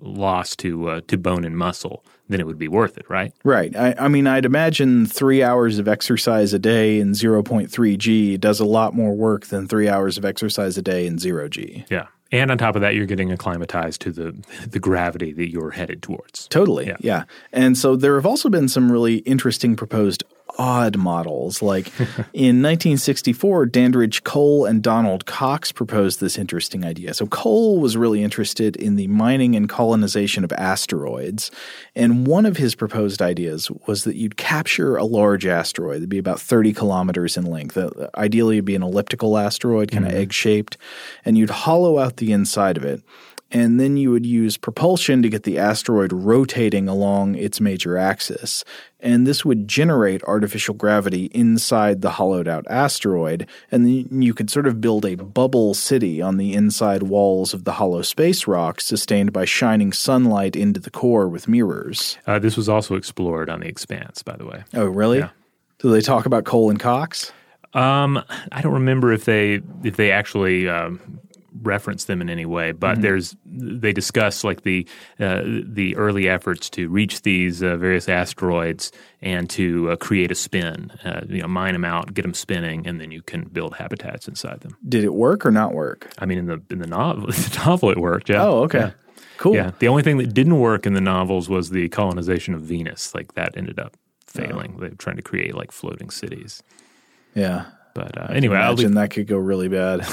loss 0.00 0.56
to 0.56 0.88
uh, 0.88 1.00
to 1.06 1.16
bone 1.16 1.44
and 1.44 1.56
muscle, 1.56 2.04
then 2.28 2.40
it 2.40 2.46
would 2.46 2.58
be 2.58 2.68
worth 2.68 2.98
it, 2.98 3.08
right? 3.08 3.32
Right. 3.44 3.74
I, 3.76 3.94
I, 3.98 4.08
mean, 4.08 4.26
I'd 4.26 4.44
imagine 4.44 5.06
three 5.06 5.42
hours 5.42 5.78
of 5.78 5.88
exercise 5.88 6.52
a 6.52 6.58
day 6.58 7.00
in 7.00 7.12
0.3 7.12 7.98
G 7.98 8.36
does 8.36 8.60
a 8.60 8.64
lot 8.64 8.94
more 8.94 9.14
work 9.14 9.46
than 9.46 9.66
three 9.66 9.88
hours 9.88 10.18
of 10.18 10.24
exercise 10.24 10.76
a 10.76 10.82
day 10.82 11.06
in 11.06 11.18
zero 11.18 11.48
G. 11.48 11.84
Yeah. 11.90 12.06
And 12.30 12.50
on 12.50 12.58
top 12.58 12.76
of 12.76 12.82
that, 12.82 12.94
you're 12.94 13.06
getting 13.06 13.32
acclimatized 13.32 14.00
to 14.02 14.12
the 14.12 14.36
the 14.66 14.78
gravity 14.78 15.32
that 15.32 15.50
you're 15.50 15.70
headed 15.70 16.02
towards. 16.02 16.46
Totally, 16.48 16.86
yeah. 16.88 16.96
yeah. 17.00 17.24
And 17.52 17.76
so 17.76 17.96
there 17.96 18.16
have 18.16 18.26
also 18.26 18.48
been 18.48 18.68
some 18.68 18.92
really 18.92 19.16
interesting 19.18 19.76
proposed 19.76 20.24
odd 20.58 20.96
models. 20.96 21.62
Like 21.62 21.88
in 22.32 22.62
1964, 22.62 23.66
Dandridge 23.66 24.24
Cole 24.24 24.64
and 24.64 24.82
Donald 24.82 25.24
Cox 25.24 25.70
proposed 25.70 26.20
this 26.20 26.36
interesting 26.36 26.84
idea. 26.84 27.14
So 27.14 27.26
Cole 27.26 27.78
was 27.78 27.96
really 27.96 28.22
interested 28.22 28.76
in 28.76 28.96
the 28.96 29.06
mining 29.06 29.54
and 29.54 29.68
colonization 29.68 30.44
of 30.44 30.52
asteroids. 30.52 31.50
And 31.94 32.26
one 32.26 32.44
of 32.44 32.56
his 32.56 32.74
proposed 32.74 33.22
ideas 33.22 33.70
was 33.86 34.04
that 34.04 34.16
you'd 34.16 34.36
capture 34.36 34.96
a 34.96 35.04
large 35.04 35.46
asteroid. 35.46 35.98
It'd 35.98 36.08
be 36.08 36.18
about 36.18 36.40
30 36.40 36.72
kilometers 36.72 37.36
in 37.36 37.46
length. 37.46 37.76
Uh, 37.76 37.90
ideally, 38.16 38.56
it'd 38.56 38.64
be 38.64 38.74
an 38.74 38.82
elliptical 38.82 39.38
asteroid, 39.38 39.90
kind 39.92 40.04
of 40.04 40.10
mm-hmm. 40.10 40.20
egg 40.20 40.32
shaped. 40.32 40.76
And 41.24 41.38
you'd 41.38 41.50
hollow 41.50 41.98
out 41.98 42.16
the 42.16 42.32
inside 42.32 42.76
of 42.76 42.84
it 42.84 43.02
and 43.50 43.80
then 43.80 43.96
you 43.96 44.10
would 44.10 44.26
use 44.26 44.56
propulsion 44.56 45.22
to 45.22 45.28
get 45.28 45.44
the 45.44 45.58
asteroid 45.58 46.12
rotating 46.12 46.88
along 46.88 47.34
its 47.34 47.60
major 47.60 47.96
axis. 47.96 48.64
And 49.00 49.26
this 49.26 49.44
would 49.44 49.68
generate 49.68 50.22
artificial 50.24 50.74
gravity 50.74 51.26
inside 51.26 52.02
the 52.02 52.10
hollowed 52.10 52.48
out 52.48 52.66
asteroid, 52.68 53.46
and 53.70 53.86
then 53.86 54.22
you 54.22 54.34
could 54.34 54.50
sort 54.50 54.66
of 54.66 54.80
build 54.80 55.04
a 55.04 55.14
bubble 55.14 55.72
city 55.72 56.20
on 56.20 56.36
the 56.36 56.52
inside 56.52 57.04
walls 57.04 57.54
of 57.54 57.64
the 57.64 57.72
hollow 57.72 58.02
space 58.02 58.46
rock, 58.46 58.80
sustained 58.80 59.32
by 59.32 59.44
shining 59.44 59.92
sunlight 59.92 60.56
into 60.56 60.80
the 60.80 60.90
core 60.90 61.28
with 61.28 61.48
mirrors. 61.48 62.18
Uh, 62.26 62.38
this 62.38 62.56
was 62.56 62.68
also 62.68 62.96
explored 62.96 63.48
on 63.48 63.60
the 63.60 63.68
Expanse, 63.68 64.22
by 64.22 64.36
the 64.36 64.44
way. 64.44 64.64
Oh, 64.74 64.86
really? 64.86 65.18
Yeah. 65.18 65.30
Do 65.78 65.90
they 65.90 66.00
talk 66.00 66.26
about 66.26 66.44
Cole 66.44 66.70
and 66.70 66.80
Cox? 66.80 67.32
Um, 67.74 68.22
I 68.50 68.62
don't 68.62 68.72
remember 68.72 69.12
if 69.12 69.24
they 69.24 69.60
if 69.84 69.96
they 69.96 70.10
actually 70.10 70.68
um, 70.68 71.20
reference 71.62 72.04
them 72.04 72.20
in 72.20 72.30
any 72.30 72.46
way, 72.46 72.72
but 72.72 72.94
mm-hmm. 72.94 73.02
there's 73.02 73.36
they 73.44 73.92
discuss 73.92 74.44
like 74.44 74.62
the 74.62 74.86
uh, 75.20 75.42
the 75.44 75.96
early 75.96 76.28
efforts 76.28 76.70
to 76.70 76.88
reach 76.88 77.22
these 77.22 77.62
uh, 77.62 77.76
various 77.76 78.08
asteroids 78.08 78.92
and 79.20 79.50
to 79.50 79.90
uh, 79.90 79.96
create 79.96 80.30
a 80.30 80.34
spin, 80.34 80.90
uh, 81.04 81.22
you 81.28 81.42
know, 81.42 81.48
mine 81.48 81.72
them 81.72 81.84
out, 81.84 82.14
get 82.14 82.22
them 82.22 82.34
spinning, 82.34 82.86
and 82.86 83.00
then 83.00 83.10
you 83.10 83.22
can 83.22 83.44
build 83.44 83.74
habitats 83.74 84.28
inside 84.28 84.60
them. 84.60 84.76
Did 84.88 85.04
it 85.04 85.14
work 85.14 85.44
or 85.44 85.50
not 85.50 85.74
work? 85.74 86.12
I 86.18 86.26
mean, 86.26 86.38
in 86.38 86.46
the 86.46 86.62
in 86.70 86.78
the 86.78 86.86
novel, 86.86 87.26
the 87.26 87.62
novel 87.64 87.90
it 87.90 87.98
worked. 87.98 88.28
Yeah. 88.28 88.44
Oh, 88.44 88.62
okay. 88.64 88.78
Yeah. 88.78 88.90
Cool. 89.38 89.54
Yeah. 89.54 89.70
The 89.78 89.88
only 89.88 90.02
thing 90.02 90.18
that 90.18 90.34
didn't 90.34 90.58
work 90.58 90.84
in 90.84 90.94
the 90.94 91.00
novels 91.00 91.48
was 91.48 91.70
the 91.70 91.88
colonization 91.90 92.54
of 92.54 92.62
Venus. 92.62 93.14
Like 93.14 93.34
that 93.34 93.56
ended 93.56 93.78
up 93.78 93.96
failing. 94.26 94.74
Oh. 94.76 94.80
They 94.80 94.88
were 94.88 94.96
trying 94.96 95.16
to 95.16 95.22
create 95.22 95.54
like 95.54 95.72
floating 95.72 96.10
cities. 96.10 96.62
Yeah. 97.34 97.66
But 97.98 98.16
uh, 98.16 98.26
anyway, 98.30 98.58
I 98.58 98.68
imagine 98.68 98.94
that 98.94 99.10
could 99.10 99.26
go 99.26 99.38
really 99.38 99.66
bad. 99.66 100.06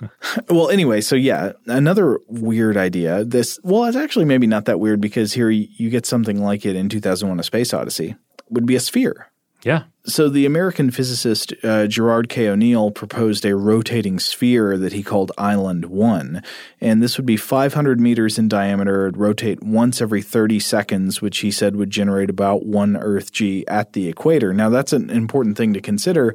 well, 0.50 0.68
anyway, 0.68 1.00
so 1.00 1.16
yeah, 1.16 1.52
another 1.64 2.20
weird 2.26 2.76
idea. 2.76 3.24
This 3.24 3.58
well, 3.62 3.84
it's 3.86 3.96
actually 3.96 4.26
maybe 4.26 4.46
not 4.46 4.66
that 4.66 4.78
weird 4.78 5.00
because 5.00 5.32
here 5.32 5.48
you 5.48 5.88
get 5.88 6.04
something 6.04 6.42
like 6.42 6.66
it 6.66 6.76
in 6.76 6.90
2001: 6.90 7.40
A 7.40 7.42
Space 7.42 7.72
Odyssey. 7.72 8.14
Would 8.50 8.66
be 8.66 8.76
a 8.76 8.80
sphere. 8.80 9.30
Yeah. 9.62 9.84
So 10.04 10.28
the 10.28 10.44
American 10.44 10.90
physicist 10.90 11.54
uh, 11.62 11.86
Gerard 11.86 12.28
K. 12.28 12.48
O'Neill 12.48 12.90
proposed 12.90 13.46
a 13.46 13.56
rotating 13.56 14.18
sphere 14.18 14.76
that 14.76 14.92
he 14.92 15.02
called 15.02 15.32
Island 15.38 15.86
One, 15.86 16.42
and 16.78 17.02
this 17.02 17.16
would 17.16 17.26
be 17.26 17.38
500 17.38 17.98
meters 18.00 18.38
in 18.38 18.48
diameter. 18.48 19.06
It'd 19.06 19.16
rotate 19.16 19.62
once 19.62 20.02
every 20.02 20.20
30 20.20 20.60
seconds, 20.60 21.22
which 21.22 21.38
he 21.38 21.50
said 21.50 21.76
would 21.76 21.90
generate 21.90 22.28
about 22.28 22.66
one 22.66 22.98
Earth 22.98 23.32
G 23.32 23.66
at 23.66 23.94
the 23.94 24.08
equator. 24.08 24.52
Now 24.52 24.68
that's 24.68 24.92
an 24.92 25.08
important 25.08 25.56
thing 25.56 25.72
to 25.72 25.80
consider 25.80 26.34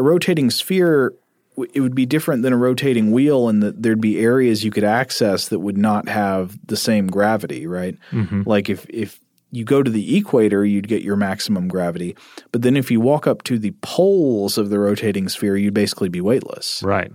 a 0.00 0.02
rotating 0.02 0.50
sphere 0.50 1.14
it 1.74 1.80
would 1.80 1.94
be 1.94 2.06
different 2.06 2.42
than 2.42 2.54
a 2.54 2.56
rotating 2.56 3.12
wheel 3.12 3.48
and 3.48 3.62
that 3.62 3.82
there'd 3.82 4.00
be 4.00 4.18
areas 4.18 4.64
you 4.64 4.70
could 4.70 4.84
access 4.84 5.48
that 5.48 5.58
would 5.58 5.76
not 5.76 6.08
have 6.08 6.58
the 6.66 6.76
same 6.76 7.06
gravity, 7.06 7.66
right? 7.66 7.98
Mm-hmm. 8.12 8.44
Like 8.46 8.70
if 8.70 8.86
if 8.88 9.20
you 9.50 9.64
go 9.64 9.82
to 9.82 9.90
the 9.90 10.16
equator, 10.16 10.64
you'd 10.64 10.88
get 10.88 11.02
your 11.02 11.16
maximum 11.16 11.68
gravity. 11.68 12.16
But 12.52 12.62
then 12.62 12.76
if 12.76 12.90
you 12.90 13.00
walk 13.00 13.26
up 13.26 13.42
to 13.44 13.58
the 13.58 13.72
poles 13.82 14.58
of 14.58 14.70
the 14.70 14.78
rotating 14.78 15.28
sphere, 15.28 15.56
you'd 15.56 15.74
basically 15.74 16.08
be 16.08 16.20
weightless. 16.20 16.82
Right. 16.82 17.12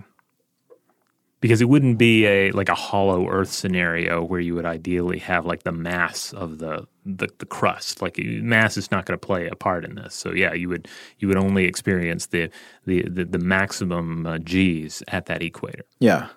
Because 1.42 1.62
it 1.62 1.70
wouldn't 1.70 1.98
be 1.98 2.26
a 2.26 2.52
like 2.52 2.70
a 2.70 2.76
hollow 2.76 3.30
Earth 3.30 3.52
scenario 3.52 4.24
where 4.24 4.40
you 4.40 4.56
would 4.56 4.66
ideally 4.66 5.20
have 5.20 5.46
like 5.46 5.64
the 5.64 5.72
mass 5.72 6.34
of 6.34 6.58
the 6.60 6.88
the, 7.06 7.28
the 7.38 7.46
crust. 7.46 8.02
Like 8.02 8.18
mass 8.18 8.78
is 8.78 8.90
not 8.92 9.06
going 9.06 9.20
to 9.20 9.26
play 9.26 9.48
a 9.48 9.56
part 9.56 9.86
in 9.86 9.96
this. 9.96 10.16
So 10.16 10.32
yeah, 10.32 10.54
you 10.54 10.70
would 10.70 10.88
you 11.20 11.28
would 11.28 11.38
only 11.38 11.66
experience 11.66 12.28
the 12.28 12.50
the 12.86 13.04
the, 13.08 13.26
the 13.26 13.40
maximum 13.40 14.26
uh, 14.26 14.38
G's 14.40 15.04
at 15.08 15.28
that 15.28 15.42
equator. 15.42 15.86
Yeah. 16.00 16.30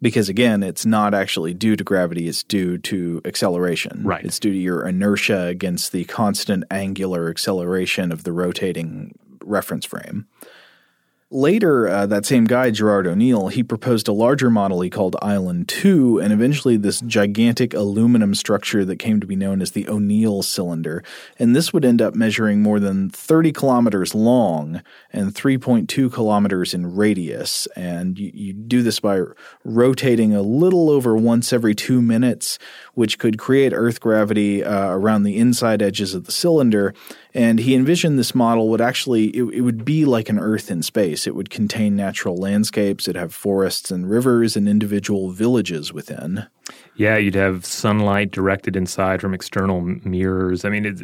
Because 0.00 0.28
again, 0.28 0.64
it's 0.64 0.84
not 0.84 1.14
actually 1.14 1.54
due 1.54 1.76
to 1.76 1.84
gravity, 1.84 2.26
it's 2.26 2.42
due 2.42 2.76
to 2.78 3.22
acceleration. 3.24 4.02
Right. 4.02 4.24
It's 4.24 4.40
due 4.40 4.50
to 4.50 4.58
your 4.58 4.86
inertia 4.86 5.44
against 5.46 5.92
the 5.92 6.04
constant 6.06 6.64
angular 6.72 7.30
acceleration 7.30 8.10
of 8.10 8.24
the 8.24 8.32
rotating 8.32 9.14
reference 9.44 9.86
frame. 9.86 10.26
Later, 11.34 11.88
uh, 11.88 12.04
that 12.04 12.26
same 12.26 12.44
guy, 12.44 12.70
Gerard 12.70 13.06
O'Neill, 13.06 13.48
he 13.48 13.62
proposed 13.62 14.06
a 14.06 14.12
larger 14.12 14.50
model 14.50 14.82
he 14.82 14.90
called 14.90 15.16
Island 15.22 15.66
2, 15.66 16.18
and 16.18 16.30
eventually 16.30 16.76
this 16.76 17.00
gigantic 17.00 17.72
aluminum 17.72 18.34
structure 18.34 18.84
that 18.84 18.98
came 18.98 19.18
to 19.18 19.26
be 19.26 19.34
known 19.34 19.62
as 19.62 19.70
the 19.70 19.88
O'Neill 19.88 20.42
cylinder. 20.42 21.02
And 21.38 21.56
this 21.56 21.72
would 21.72 21.86
end 21.86 22.02
up 22.02 22.14
measuring 22.14 22.60
more 22.60 22.78
than 22.78 23.08
30 23.08 23.50
kilometers 23.50 24.14
long 24.14 24.82
and 25.10 25.32
3.2 25.32 26.12
kilometers 26.12 26.74
in 26.74 26.94
radius. 26.94 27.66
And 27.76 28.18
you, 28.18 28.30
you 28.34 28.52
do 28.52 28.82
this 28.82 29.00
by 29.00 29.22
rotating 29.64 30.34
a 30.34 30.42
little 30.42 30.90
over 30.90 31.16
once 31.16 31.50
every 31.50 31.74
two 31.74 32.02
minutes, 32.02 32.58
which 32.94 33.18
could 33.18 33.38
create 33.38 33.72
Earth 33.74 34.00
gravity 34.00 34.62
uh, 34.62 34.88
around 34.88 35.22
the 35.22 35.38
inside 35.38 35.80
edges 35.80 36.14
of 36.14 36.24
the 36.24 36.32
cylinder. 36.32 36.94
And 37.34 37.58
he 37.58 37.74
envisioned 37.74 38.18
this 38.18 38.34
model 38.34 38.68
would 38.68 38.80
actually, 38.80 39.26
it, 39.28 39.44
it, 39.44 39.60
would 39.62 39.84
be 39.84 40.04
like 40.04 40.28
an 40.28 40.38
Earth 40.38 40.70
in 40.70 40.82
space. 40.82 41.26
It 41.26 41.34
would 41.34 41.50
contain 41.50 41.96
natural 41.96 42.36
landscapes, 42.36 43.08
it'd 43.08 43.18
have 43.20 43.34
forests 43.34 43.90
and 43.90 44.08
rivers 44.08 44.56
and 44.56 44.68
individual 44.68 45.30
villages 45.30 45.92
within. 45.92 46.46
Yeah, 46.96 47.16
you'd 47.16 47.34
have 47.34 47.64
sunlight 47.64 48.30
directed 48.30 48.76
inside 48.76 49.20
from 49.20 49.34
external 49.34 49.80
mirrors. 49.80 50.64
I 50.64 50.68
mean, 50.68 50.84
it's 50.84 51.02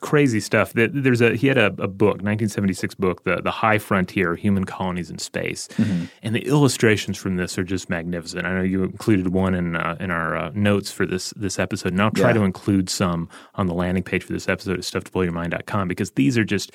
crazy 0.00 0.40
stuff. 0.40 0.72
There's 0.74 1.20
a 1.20 1.36
he 1.36 1.46
had 1.46 1.58
a, 1.58 1.66
a, 1.66 1.88
book, 1.88 2.22
1976 2.22 2.94
book, 2.94 3.24
the 3.24 3.40
the 3.42 3.50
High 3.50 3.78
Frontier: 3.78 4.34
Human 4.34 4.64
Colonies 4.64 5.10
in 5.10 5.18
Space, 5.18 5.68
mm-hmm. 5.76 6.06
and 6.22 6.34
the 6.34 6.46
illustrations 6.46 7.16
from 7.18 7.36
this 7.36 7.58
are 7.58 7.64
just 7.64 7.88
magnificent. 7.90 8.46
I 8.46 8.54
know 8.54 8.62
you 8.62 8.82
included 8.82 9.28
one 9.28 9.54
in 9.54 9.76
uh, 9.76 9.96
in 10.00 10.10
our 10.10 10.36
uh, 10.36 10.50
notes 10.54 10.90
for 10.90 11.06
this 11.06 11.30
this 11.36 11.58
episode, 11.58 11.92
and 11.92 12.02
I'll 12.02 12.10
try 12.10 12.28
yeah. 12.28 12.34
to 12.34 12.42
include 12.42 12.88
some 12.90 13.28
on 13.54 13.66
the 13.66 13.74
landing 13.74 14.02
page 14.02 14.24
for 14.24 14.32
this 14.32 14.48
episode 14.48 14.78
at 14.78 14.84
stufftoblowyourmind.com 14.84 15.88
because 15.88 16.12
these 16.12 16.36
are 16.36 16.44
just 16.44 16.72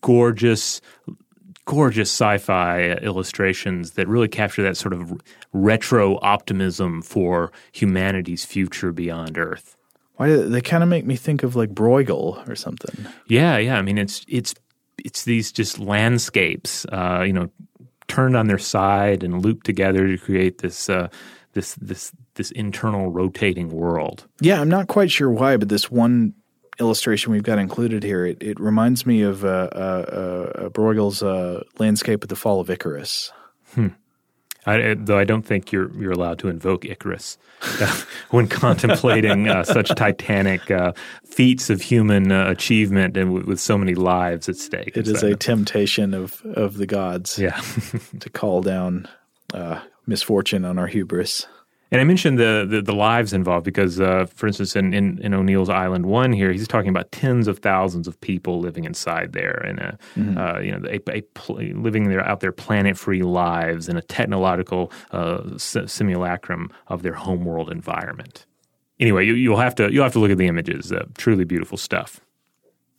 gorgeous 0.00 0.80
gorgeous 1.66 2.10
sci-fi 2.10 2.92
illustrations 2.94 3.92
that 3.92 4.08
really 4.08 4.28
capture 4.28 4.62
that 4.62 4.76
sort 4.76 4.92
of 4.92 5.12
retro 5.52 6.18
optimism 6.20 7.00
for 7.00 7.52
humanity's 7.72 8.44
future 8.44 8.92
beyond 8.92 9.38
Earth. 9.38 9.76
Why 10.20 10.26
do 10.26 10.50
they 10.50 10.60
kind 10.60 10.82
of 10.82 10.90
make 10.90 11.06
me 11.06 11.16
think 11.16 11.44
of 11.44 11.56
like 11.56 11.70
Bruegel 11.70 12.46
or 12.46 12.54
something? 12.54 13.06
Yeah, 13.28 13.56
yeah. 13.56 13.78
I 13.78 13.80
mean, 13.80 13.96
it's 13.96 14.22
it's 14.28 14.54
it's 15.02 15.24
these 15.24 15.50
just 15.50 15.78
landscapes, 15.78 16.84
uh, 16.92 17.24
you 17.26 17.32
know, 17.32 17.48
turned 18.06 18.36
on 18.36 18.46
their 18.46 18.58
side 18.58 19.24
and 19.24 19.42
looped 19.42 19.64
together 19.64 20.06
to 20.06 20.18
create 20.18 20.58
this 20.58 20.90
uh, 20.90 21.08
this 21.54 21.74
this 21.76 22.12
this 22.34 22.50
internal 22.50 23.10
rotating 23.10 23.70
world. 23.70 24.26
Yeah, 24.42 24.60
I'm 24.60 24.68
not 24.68 24.88
quite 24.88 25.10
sure 25.10 25.30
why, 25.30 25.56
but 25.56 25.70
this 25.70 25.90
one 25.90 26.34
illustration 26.78 27.32
we've 27.32 27.42
got 27.42 27.58
included 27.58 28.02
here, 28.02 28.26
it, 28.26 28.42
it 28.42 28.60
reminds 28.60 29.06
me 29.06 29.22
of 29.22 29.42
uh, 29.42 29.70
uh, 29.72 30.52
uh 30.54 30.68
Bruegel's 30.68 31.22
uh, 31.22 31.62
landscape 31.78 32.22
of 32.22 32.28
the 32.28 32.36
fall 32.36 32.60
of 32.60 32.68
Icarus. 32.68 33.32
Hmm. 33.74 33.88
I, 34.66 34.94
though 34.94 35.18
I 35.18 35.24
don't 35.24 35.42
think 35.42 35.72
you're 35.72 35.90
you're 35.96 36.12
allowed 36.12 36.38
to 36.40 36.48
invoke 36.48 36.84
Icarus 36.84 37.38
uh, 37.62 38.00
when 38.30 38.46
contemplating 38.46 39.48
uh, 39.48 39.64
such 39.64 39.88
titanic 39.94 40.70
uh, 40.70 40.92
feats 41.24 41.70
of 41.70 41.80
human 41.80 42.30
uh, 42.30 42.50
achievement 42.50 43.16
and 43.16 43.28
w- 43.30 43.46
with 43.46 43.60
so 43.60 43.78
many 43.78 43.94
lives 43.94 44.48
at 44.48 44.56
stake. 44.56 44.96
It 44.96 45.08
is 45.08 45.22
a 45.22 45.34
temptation 45.36 46.14
of 46.14 46.42
of 46.44 46.76
the 46.76 46.86
gods, 46.86 47.38
yeah, 47.38 47.60
to 48.20 48.30
call 48.30 48.60
down 48.60 49.08
uh, 49.54 49.80
misfortune 50.06 50.64
on 50.64 50.78
our 50.78 50.86
hubris. 50.86 51.46
And 51.90 52.00
I 52.00 52.04
mentioned 52.04 52.38
the, 52.38 52.66
the, 52.68 52.82
the 52.82 52.94
lives 52.94 53.32
involved 53.32 53.64
because, 53.64 54.00
uh, 54.00 54.26
for 54.32 54.46
instance, 54.46 54.76
in, 54.76 54.94
in, 54.94 55.18
in, 55.18 55.34
O'Neill's 55.34 55.68
Island 55.68 56.06
One 56.06 56.32
here, 56.32 56.52
he's 56.52 56.68
talking 56.68 56.88
about 56.88 57.10
tens 57.10 57.48
of 57.48 57.58
thousands 57.58 58.06
of 58.06 58.20
people 58.20 58.60
living 58.60 58.84
inside 58.84 59.32
there 59.32 59.56
and 59.66 59.78
a, 59.80 59.98
mm-hmm. 60.16 60.38
uh, 60.38 60.60
you 60.60 60.70
know 60.70 60.88
a, 60.88 61.00
a 61.10 61.20
pl- 61.22 61.56
living 61.56 62.08
there 62.08 62.24
out 62.24 62.40
their 62.40 62.52
planet 62.52 62.96
free 62.96 63.22
lives 63.22 63.88
in 63.88 63.96
a 63.96 64.02
technological 64.02 64.92
uh, 65.10 65.42
s- 65.54 65.76
simulacrum 65.86 66.70
of 66.86 67.02
their 67.02 67.14
homeworld 67.14 67.70
environment. 67.70 68.46
Anyway, 69.00 69.26
you, 69.26 69.50
will 69.50 69.56
have 69.56 69.74
to 69.74 69.92
you'll 69.92 70.04
have 70.04 70.12
to 70.12 70.20
look 70.20 70.30
at 70.30 70.38
the 70.38 70.46
images. 70.46 70.92
Uh, 70.92 71.06
truly 71.16 71.44
beautiful 71.44 71.76
stuff. 71.76 72.20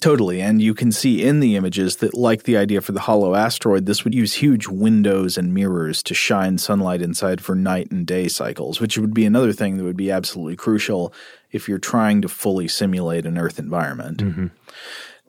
Totally. 0.02 0.42
And 0.42 0.62
you 0.62 0.74
can 0.74 0.92
see 0.92 1.24
in 1.24 1.40
the 1.42 1.56
images 1.56 1.98
that, 1.98 2.16
like 2.16 2.44
the 2.44 2.58
idea 2.58 2.82
for 2.82 2.92
the 2.92 3.02
hollow 3.02 3.36
asteroid, 3.36 3.86
this 3.86 4.04
would 4.04 4.16
use 4.16 4.34
huge 4.34 4.68
windows 4.68 5.38
and 5.38 5.54
mirrors 5.54 6.02
to 6.04 6.16
shine 6.16 6.58
sunlight 6.58 7.04
inside 7.04 7.40
for 7.40 7.54
night 7.54 7.92
and 7.92 8.06
day 8.06 8.28
cycles, 8.28 8.82
which 8.82 8.98
would 8.98 9.14
be 9.14 9.26
another 9.26 9.54
thing 9.54 9.78
that 9.78 9.84
would 9.84 9.96
be 9.96 10.10
absolutely 10.10 10.56
crucial 10.56 11.14
if 11.52 11.70
you're 11.70 11.78
trying 11.78 12.22
to 12.24 12.28
fully 12.28 12.68
simulate 12.68 13.28
an 13.28 13.38
Earth 13.38 13.60
environment. 13.60 14.18
Mm-hmm. 14.18 14.48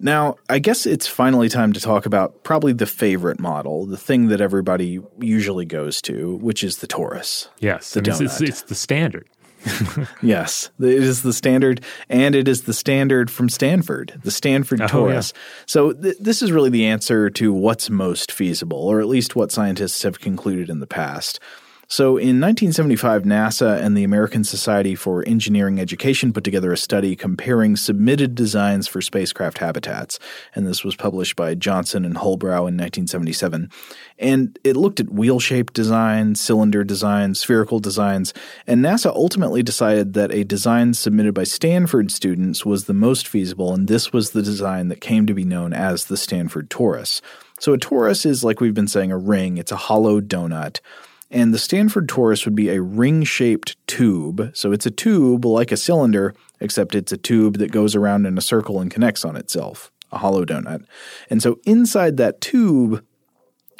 Now, 0.00 0.36
I 0.48 0.58
guess 0.58 0.86
it's 0.86 1.06
finally 1.06 1.50
time 1.50 1.74
to 1.74 1.80
talk 1.80 2.06
about 2.06 2.42
probably 2.42 2.72
the 2.72 2.86
favorite 2.86 3.38
model, 3.38 3.84
the 3.84 3.98
thing 3.98 4.28
that 4.28 4.40
everybody 4.40 5.00
usually 5.20 5.66
goes 5.66 6.00
to, 6.02 6.36
which 6.36 6.64
is 6.64 6.78
the 6.78 6.86
torus. 6.88 7.48
Yes, 7.60 7.92
the 7.92 8.00
I 8.00 8.14
mean, 8.14 8.24
it's, 8.24 8.40
it's 8.40 8.62
the 8.62 8.74
standard. 8.74 9.28
yes, 10.22 10.70
it 10.80 10.88
is 10.88 11.22
the 11.22 11.32
standard, 11.32 11.82
and 12.08 12.34
it 12.34 12.48
is 12.48 12.62
the 12.62 12.72
standard 12.72 13.30
from 13.30 13.48
Stanford, 13.48 14.20
the 14.24 14.30
Stanford 14.30 14.80
oh, 14.80 14.86
torus. 14.86 15.32
Yeah. 15.32 15.40
So 15.66 15.92
th- 15.92 16.16
this 16.18 16.42
is 16.42 16.52
really 16.52 16.70
the 16.70 16.86
answer 16.86 17.30
to 17.30 17.52
what's 17.52 17.90
most 17.90 18.32
feasible, 18.32 18.78
or 18.78 19.00
at 19.00 19.08
least 19.08 19.36
what 19.36 19.52
scientists 19.52 20.02
have 20.02 20.20
concluded 20.20 20.70
in 20.70 20.80
the 20.80 20.86
past. 20.86 21.38
So 21.92 22.16
in 22.16 22.40
1975, 22.40 23.24
NASA 23.24 23.78
and 23.78 23.94
the 23.94 24.02
American 24.02 24.44
Society 24.44 24.94
for 24.94 25.22
Engineering 25.28 25.78
Education 25.78 26.32
put 26.32 26.42
together 26.42 26.72
a 26.72 26.76
study 26.78 27.14
comparing 27.14 27.76
submitted 27.76 28.34
designs 28.34 28.88
for 28.88 29.02
spacecraft 29.02 29.58
habitats. 29.58 30.18
And 30.54 30.66
this 30.66 30.84
was 30.84 30.96
published 30.96 31.36
by 31.36 31.54
Johnson 31.54 32.06
and 32.06 32.16
Holbrow 32.16 32.60
in 32.60 32.78
1977. 32.78 33.68
And 34.18 34.58
it 34.64 34.74
looked 34.74 35.00
at 35.00 35.12
wheel 35.12 35.38
shaped 35.38 35.74
designs, 35.74 36.40
cylinder 36.40 36.82
designs, 36.82 37.40
spherical 37.40 37.78
designs. 37.78 38.32
And 38.66 38.82
NASA 38.82 39.14
ultimately 39.14 39.62
decided 39.62 40.14
that 40.14 40.32
a 40.32 40.44
design 40.44 40.94
submitted 40.94 41.34
by 41.34 41.44
Stanford 41.44 42.10
students 42.10 42.64
was 42.64 42.86
the 42.86 42.94
most 42.94 43.28
feasible. 43.28 43.74
And 43.74 43.86
this 43.86 44.14
was 44.14 44.30
the 44.30 44.40
design 44.40 44.88
that 44.88 45.02
came 45.02 45.26
to 45.26 45.34
be 45.34 45.44
known 45.44 45.74
as 45.74 46.06
the 46.06 46.16
Stanford 46.16 46.70
Torus. 46.70 47.20
So 47.62 47.74
a 47.74 47.78
torus 47.78 48.24
is, 48.24 48.42
like 48.42 48.60
we've 48.60 48.72
been 48.72 48.88
saying, 48.88 49.12
a 49.12 49.18
ring. 49.18 49.58
It's 49.58 49.70
a 49.70 49.76
hollow 49.76 50.22
donut. 50.22 50.80
And 51.32 51.54
the 51.54 51.58
Stanford 51.58 52.08
torus 52.08 52.44
would 52.44 52.54
be 52.54 52.68
a 52.68 52.82
ring 52.82 53.24
shaped 53.24 53.74
tube. 53.86 54.52
So 54.54 54.70
it's 54.70 54.84
a 54.84 54.90
tube 54.90 55.46
like 55.46 55.72
a 55.72 55.78
cylinder, 55.78 56.34
except 56.60 56.94
it's 56.94 57.10
a 57.10 57.16
tube 57.16 57.56
that 57.56 57.72
goes 57.72 57.96
around 57.96 58.26
in 58.26 58.36
a 58.36 58.42
circle 58.42 58.80
and 58.80 58.90
connects 58.90 59.24
on 59.24 59.34
itself, 59.34 59.90
a 60.12 60.18
hollow 60.18 60.44
donut. 60.44 60.84
And 61.30 61.42
so 61.42 61.58
inside 61.64 62.18
that 62.18 62.42
tube, 62.42 63.02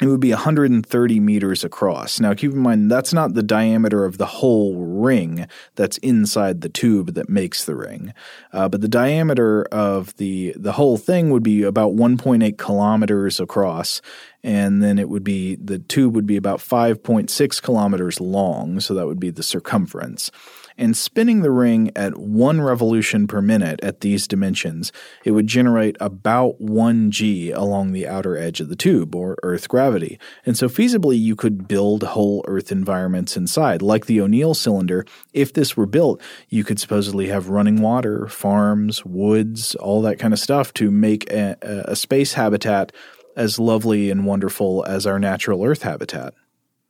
it 0.03 0.07
would 0.07 0.19
be 0.19 0.31
130 0.31 1.19
meters 1.19 1.63
across. 1.63 2.19
Now, 2.19 2.33
keep 2.33 2.51
in 2.51 2.59
mind, 2.59 2.91
that's 2.91 3.13
not 3.13 3.33
the 3.33 3.43
diameter 3.43 4.05
of 4.05 4.17
the 4.17 4.25
whole 4.25 4.75
ring 4.75 5.47
that's 5.75 5.97
inside 5.99 6.61
the 6.61 6.69
tube 6.69 7.13
that 7.13 7.29
makes 7.29 7.65
the 7.65 7.75
ring. 7.75 8.13
Uh, 8.51 8.69
but 8.69 8.81
the 8.81 8.87
diameter 8.87 9.63
of 9.71 10.15
the, 10.17 10.53
the 10.57 10.73
whole 10.73 10.97
thing 10.97 11.29
would 11.29 11.43
be 11.43 11.63
about 11.63 11.93
1.8 11.93 12.57
kilometers 12.57 13.39
across. 13.39 14.01
And 14.43 14.83
then 14.83 14.99
it 14.99 15.09
would 15.09 15.23
be, 15.23 15.55
the 15.55 15.79
tube 15.79 16.15
would 16.15 16.27
be 16.27 16.37
about 16.37 16.59
5.6 16.59 17.61
kilometers 17.61 18.19
long. 18.19 18.79
So 18.79 18.93
that 18.93 19.07
would 19.07 19.19
be 19.19 19.29
the 19.29 19.43
circumference 19.43 20.31
and 20.77 20.95
spinning 20.95 21.41
the 21.41 21.51
ring 21.51 21.91
at 21.95 22.17
one 22.17 22.61
revolution 22.61 23.27
per 23.27 23.41
minute 23.41 23.79
at 23.83 24.01
these 24.01 24.27
dimensions, 24.27 24.91
it 25.23 25.31
would 25.31 25.47
generate 25.47 25.97
about 25.99 26.59
1 26.59 27.11
g 27.11 27.51
along 27.51 27.91
the 27.91 28.07
outer 28.07 28.37
edge 28.37 28.59
of 28.59 28.69
the 28.69 28.75
tube, 28.75 29.15
or 29.15 29.37
Earth 29.43 29.67
gravity. 29.69 30.19
And 30.45 30.57
so 30.57 30.67
feasibly, 30.67 31.19
you 31.19 31.35
could 31.35 31.67
build 31.67 32.03
whole 32.03 32.43
Earth 32.47 32.71
environments 32.71 33.37
inside. 33.37 33.81
Like 33.81 34.05
the 34.05 34.21
O'Neill 34.21 34.53
cylinder, 34.53 35.05
if 35.33 35.53
this 35.53 35.75
were 35.77 35.85
built, 35.85 36.21
you 36.49 36.63
could 36.63 36.79
supposedly 36.79 37.27
have 37.27 37.49
running 37.49 37.81
water, 37.81 38.27
farms, 38.27 39.05
woods, 39.05 39.75
all 39.75 40.01
that 40.03 40.19
kind 40.19 40.33
of 40.33 40.39
stuff 40.39 40.73
to 40.75 40.91
make 40.91 41.29
a, 41.31 41.57
a 41.61 41.95
space 41.95 42.33
habitat 42.33 42.91
as 43.35 43.59
lovely 43.59 44.09
and 44.09 44.25
wonderful 44.25 44.83
as 44.85 45.07
our 45.07 45.19
natural 45.19 45.63
Earth 45.63 45.83
habitat. 45.83 46.33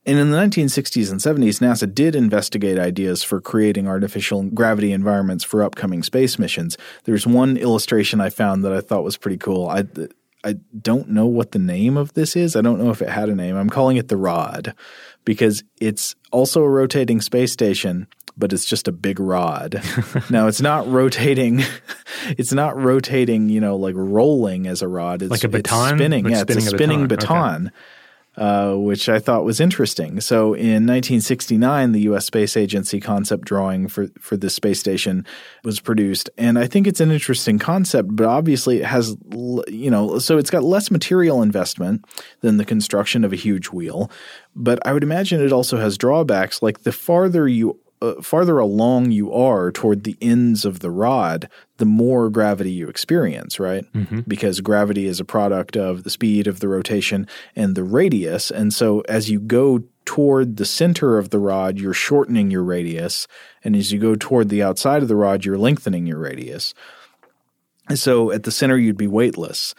And 0.05 0.19
in 0.19 0.31
the 0.31 0.37
1960s 0.37 1.09
and 1.11 1.19
70s, 1.21 1.61
NASA 1.61 1.93
did 1.93 2.13
investigate 2.15 2.77
ideas 2.77 3.23
for 3.23 3.39
creating 3.39 3.87
artificial 3.87 4.43
gravity 4.43 4.91
environments 4.91 5.43
for 5.45 5.63
upcoming 5.63 6.03
space 6.03 6.37
missions. 6.37 6.77
There's 7.05 7.25
one 7.25 7.55
illustration 7.55 8.19
I 8.19 8.29
found 8.29 8.65
that 8.65 8.73
I 8.73 8.81
thought 8.81 9.03
was 9.05 9.15
pretty 9.15 9.37
cool. 9.37 9.69
I, 9.69 9.85
I 10.43 10.55
don't 10.81 11.07
know 11.09 11.25
what 11.25 11.53
the 11.53 11.59
name 11.59 11.95
of 11.95 12.13
this 12.15 12.35
is. 12.35 12.57
I 12.57 12.61
don't 12.61 12.79
know 12.83 12.89
if 12.89 13.01
it 13.01 13.07
had 13.07 13.29
a 13.29 13.35
name. 13.35 13.55
I'm 13.55 13.69
calling 13.69 13.95
it 13.95 14.09
the 14.09 14.17
Rod 14.17 14.73
because 15.23 15.63
it's 15.79 16.15
also 16.33 16.63
a 16.63 16.69
rotating 16.69 17.21
space 17.21 17.53
station, 17.53 18.07
but 18.35 18.51
it's 18.51 18.65
just 18.65 18.89
a 18.89 18.91
big 18.91 19.21
rod. 19.21 19.81
now 20.29 20.47
it's 20.47 20.61
not 20.61 20.87
rotating. 20.87 21.63
It's 22.37 22.53
not 22.53 22.77
rotating. 22.81 23.49
You 23.49 23.59
know, 23.59 23.75
like 23.75 23.95
rolling 23.97 24.65
as 24.65 24.81
a 24.81 24.87
rod. 24.87 25.21
It's 25.23 25.31
Like 25.31 25.43
a 25.43 25.47
it's 25.47 25.51
baton? 25.53 25.97
spinning. 25.97 26.23
Like 26.23 26.31
yeah, 26.33 26.41
spinning 26.41 26.63
it's 26.63 26.71
a 26.71 26.75
a 26.75 26.77
spinning 26.77 27.07
baton. 27.07 27.63
baton. 27.65 27.71
Uh, 28.35 28.73
which 28.73 29.09
I 29.09 29.19
thought 29.19 29.45
was 29.45 29.59
interesting. 29.59 30.19
So 30.19 30.55
in 30.55 30.87
1969, 30.87 31.91
the 31.91 32.01
U.S. 32.01 32.25
Space 32.25 32.57
Agency 32.57 32.99
concept 32.99 33.45
drawing 33.45 33.87
for 33.87 34.07
for 34.19 34.35
this 34.35 34.55
space 34.55 34.79
station 34.79 35.23
was 35.63 35.79
produced, 35.79 36.31
and 36.35 36.57
I 36.57 36.65
think 36.65 36.87
it's 36.87 36.99
an 36.99 37.11
interesting 37.11 37.59
concept. 37.59 38.15
But 38.15 38.25
obviously, 38.25 38.77
it 38.77 38.85
has 38.85 39.15
you 39.67 39.91
know, 39.91 40.17
so 40.17 40.39
it's 40.39 40.49
got 40.49 40.63
less 40.63 40.89
material 40.89 41.43
investment 41.43 42.05
than 42.41 42.57
the 42.57 42.65
construction 42.65 43.23
of 43.23 43.33
a 43.33 43.35
huge 43.35 43.67
wheel. 43.67 44.09
But 44.55 44.79
I 44.83 44.93
would 44.93 45.03
imagine 45.03 45.39
it 45.39 45.53
also 45.53 45.77
has 45.77 45.95
drawbacks, 45.95 46.63
like 46.63 46.81
the 46.81 46.91
farther 46.91 47.47
you 47.47 47.79
uh, 48.03 48.21
farther 48.21 48.59
along 48.59 49.11
you 49.11 49.31
are 49.31 49.71
toward 49.71 50.03
the 50.03 50.17
ends 50.21 50.65
of 50.65 50.81
the 50.81 50.91
rod, 50.91 51.49
the 51.77 51.85
more 51.85 52.29
gravity 52.29 52.71
you 52.71 52.89
experience, 52.89 53.59
right? 53.59 53.85
Because 54.27 54.59
gravity 54.59 55.05
is 55.05 55.19
a 55.21 55.25
product 55.25 55.77
of 55.77 56.03
the 56.03 56.09
speed 56.09 56.45
of 56.45 56.59
the 56.59 56.67
rotation 56.67 57.27
and 57.55 57.75
the 57.75 57.83
radius. 57.83 58.51
And 58.51 58.73
so 58.73 59.01
as 59.07 59.29
you 59.29 59.39
go 59.39 59.83
toward 60.05 60.57
the 60.57 60.65
center 60.65 61.17
of 61.17 61.29
the 61.29 61.39
rod, 61.39 61.79
you're 61.79 61.93
shortening 61.93 62.51
your 62.51 62.63
radius. 62.63 63.25
And 63.63 63.73
as 63.73 63.93
you 63.93 63.99
go 63.99 64.15
toward 64.15 64.49
the 64.49 64.61
outside 64.61 65.01
of 65.01 65.07
the 65.07 65.15
rod, 65.15 65.45
you're 65.45 65.57
lengthening 65.57 66.05
your 66.05 66.19
radius. 66.19 66.73
And 67.87 67.97
so 67.97 68.31
at 68.31 68.43
the 68.43 68.51
center, 68.51 68.77
you'd 68.77 68.97
be 68.97 69.07
weightless. 69.07 69.73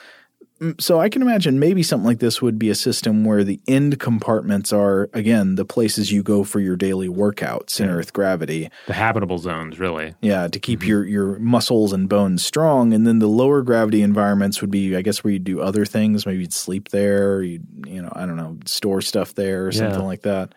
Mm, 0.65 0.81
So 0.81 1.01
I 1.01 1.09
can 1.09 1.23
imagine 1.23 1.59
maybe 1.59 1.83
something 1.83 2.07
like 2.07 2.19
this 2.21 2.41
would 2.41 2.59
be 2.59 2.71
a 2.71 2.75
system 2.75 3.25
where 3.25 3.45
the 3.45 3.61
end 3.69 4.01
compartments 4.01 4.73
are 4.73 5.11
again 5.12 5.57
the 5.57 5.65
places 5.65 6.11
you 6.11 6.23
go 6.23 6.45
for 6.45 6.61
your 6.61 6.77
daily 6.77 7.09
workouts 7.09 7.81
in 7.81 7.89
Earth 7.91 8.12
gravity. 8.12 8.71
The 8.87 8.95
habitable 8.95 9.39
zones, 9.39 9.79
really. 9.79 10.15
Yeah, 10.21 10.49
to 10.49 10.59
keep 10.59 10.87
your 10.87 11.05
your 11.05 11.39
muscles 11.39 11.93
and 11.93 12.09
bones 12.09 12.45
strong, 12.45 12.93
and 12.93 13.07
then 13.07 13.19
the 13.19 13.27
lower 13.29 13.62
gravity 13.62 14.03
environments 14.03 14.61
would 14.61 14.71
be, 14.71 14.97
I 14.97 15.03
guess, 15.03 15.23
where 15.23 15.33
you 15.33 15.39
do 15.39 15.61
other 15.61 15.85
things. 15.85 16.27
Maybe 16.27 16.41
you'd 16.41 16.53
sleep 16.53 16.89
there. 16.91 17.43
You 17.43 17.61
you 17.87 18.01
know, 18.03 18.12
I 18.15 18.27
don't 18.27 18.37
know, 18.37 18.59
store 18.65 19.01
stuff 19.01 19.35
there 19.35 19.67
or 19.67 19.73
something 19.73 20.05
like 20.05 20.23
that. 20.23 20.55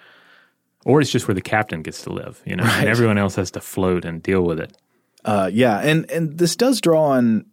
Or 0.86 1.01
it's 1.01 1.12
just 1.12 1.28
where 1.28 1.36
the 1.36 1.41
captain 1.41 1.82
gets 1.82 2.03
to 2.03 2.14
live, 2.14 2.41
you 2.45 2.55
know, 2.55 2.64
and 2.64 2.88
everyone 2.88 3.18
else 3.18 3.36
has 3.36 3.51
to 3.51 3.60
float 3.62 4.05
and 4.05 4.24
deal 4.24 4.43
with 4.43 4.60
it. 4.60 4.78
Uh, 5.26 5.49
yeah, 5.51 5.80
and 5.80 6.10
and 6.10 6.38
this 6.38 6.55
does 6.55 6.80
draw 6.80 7.03
on 7.10 7.45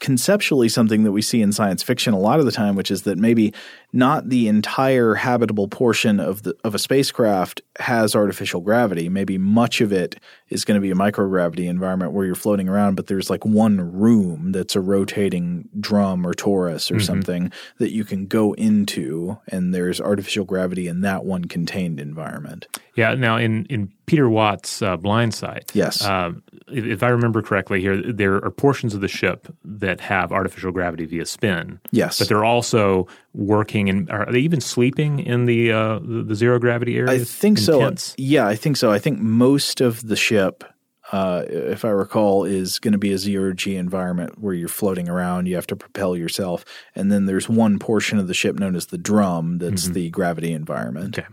conceptually 0.00 0.68
something 0.68 1.04
that 1.04 1.12
we 1.12 1.22
see 1.22 1.40
in 1.40 1.52
science 1.52 1.82
fiction 1.82 2.12
a 2.12 2.18
lot 2.18 2.40
of 2.40 2.46
the 2.46 2.52
time, 2.52 2.74
which 2.74 2.90
is 2.90 3.02
that 3.02 3.18
maybe 3.18 3.52
not 3.92 4.28
the 4.28 4.46
entire 4.48 5.14
habitable 5.14 5.68
portion 5.68 6.20
of 6.20 6.42
the 6.42 6.54
of 6.64 6.74
a 6.74 6.78
spacecraft 6.78 7.62
has 7.78 8.14
artificial 8.14 8.60
gravity. 8.60 9.08
Maybe 9.08 9.38
much 9.38 9.80
of 9.80 9.92
it 9.92 10.16
is 10.48 10.64
going 10.64 10.76
to 10.76 10.80
be 10.80 10.90
a 10.90 10.94
microgravity 10.94 11.66
environment 11.68 12.12
where 12.12 12.26
you're 12.26 12.34
floating 12.34 12.68
around, 12.68 12.94
but 12.96 13.06
there's 13.06 13.30
like 13.30 13.44
one 13.44 13.80
room 13.98 14.52
that's 14.52 14.76
a 14.76 14.80
rotating 14.80 15.68
drum 15.78 16.26
or 16.26 16.34
torus 16.34 16.94
or 16.94 17.00
something 17.00 17.50
that 17.78 17.92
you 17.92 18.04
can 18.04 18.26
go 18.26 18.52
into, 18.54 19.38
and 19.48 19.74
there's 19.74 20.00
artificial 20.00 20.44
gravity 20.44 20.86
in 20.88 21.00
that 21.02 21.24
one 21.24 21.44
contained 21.46 21.98
environment. 22.00 22.66
Yeah. 22.96 23.14
Now, 23.14 23.36
in 23.36 23.64
in 23.66 23.92
Peter 24.06 24.28
Watts' 24.28 24.82
uh, 24.82 24.96
Blindsight, 24.96 25.70
Yes. 25.74 26.04
um, 26.04 26.42
if, 26.68 26.84
if 26.84 27.02
I 27.04 27.08
remember 27.08 27.42
correctly, 27.42 27.80
here 27.80 28.00
there 28.12 28.44
are 28.44 28.50
portions 28.50 28.92
of 28.94 29.00
the 29.00 29.08
ship 29.08 29.46
that 29.64 30.00
have 30.00 30.32
artificial 30.32 30.72
gravity 30.72 31.06
via 31.06 31.24
spin. 31.26 31.78
Yes. 31.92 32.18
but 32.18 32.28
they're 32.28 32.44
also 32.44 33.06
working 33.32 33.88
and 33.88 34.10
are 34.10 34.30
they 34.30 34.40
even 34.40 34.60
sleeping 34.60 35.20
in 35.20 35.44
the 35.44 35.72
uh, 35.72 35.98
the, 36.00 36.24
the 36.28 36.34
zero 36.34 36.58
gravity 36.58 36.96
area? 36.96 37.12
I 37.12 37.24
think 37.24 37.58
so. 37.58 37.80
Intense. 37.80 38.14
Yeah, 38.18 38.46
I 38.46 38.56
think 38.56 38.76
so. 38.76 38.90
I 38.90 38.98
think 38.98 39.20
most 39.20 39.80
of 39.80 40.06
the 40.06 40.16
ship, 40.16 40.64
uh, 41.12 41.44
if 41.46 41.84
I 41.84 41.90
recall, 41.90 42.44
is 42.44 42.78
going 42.78 42.92
to 42.92 42.98
be 42.98 43.12
a 43.12 43.18
zero 43.18 43.52
G 43.52 43.76
environment 43.76 44.38
where 44.38 44.54
you're 44.54 44.68
floating 44.68 45.08
around. 45.08 45.46
You 45.46 45.54
have 45.54 45.66
to 45.68 45.76
propel 45.76 46.16
yourself, 46.16 46.64
and 46.94 47.10
then 47.10 47.26
there's 47.26 47.48
one 47.48 47.78
portion 47.78 48.18
of 48.18 48.26
the 48.26 48.34
ship 48.34 48.58
known 48.58 48.74
as 48.74 48.86
the 48.86 48.98
drum 48.98 49.58
that's 49.58 49.88
the 49.88 50.10
gravity 50.10 50.52
environment. 50.52 51.18
Okay. 51.18 51.28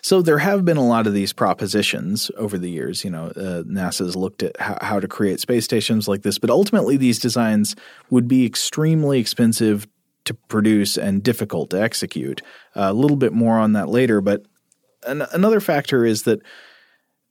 So 0.00 0.22
there 0.22 0.38
have 0.38 0.64
been 0.64 0.76
a 0.76 0.86
lot 0.86 1.06
of 1.06 1.12
these 1.12 1.32
propositions 1.32 2.30
over 2.36 2.56
the 2.56 2.70
years. 2.70 3.04
You 3.04 3.10
know, 3.10 3.26
uh, 3.26 3.62
NASA's 3.64 4.14
looked 4.14 4.42
at 4.42 4.58
how, 4.60 4.78
how 4.80 5.00
to 5.00 5.08
create 5.08 5.40
space 5.40 5.64
stations 5.64 6.06
like 6.06 6.22
this, 6.22 6.38
but 6.38 6.50
ultimately 6.50 6.96
these 6.96 7.18
designs 7.18 7.74
would 8.08 8.28
be 8.28 8.46
extremely 8.46 9.18
expensive 9.18 9.86
to 10.28 10.34
produce 10.34 10.96
and 10.96 11.22
difficult 11.22 11.70
to 11.70 11.82
execute. 11.82 12.40
Uh, 12.76 12.88
a 12.88 12.92
little 12.92 13.16
bit 13.16 13.32
more 13.32 13.58
on 13.58 13.72
that 13.72 13.88
later, 13.88 14.20
but 14.20 14.44
an- 15.06 15.26
another 15.32 15.60
factor 15.60 16.04
is 16.04 16.22
that 16.22 16.40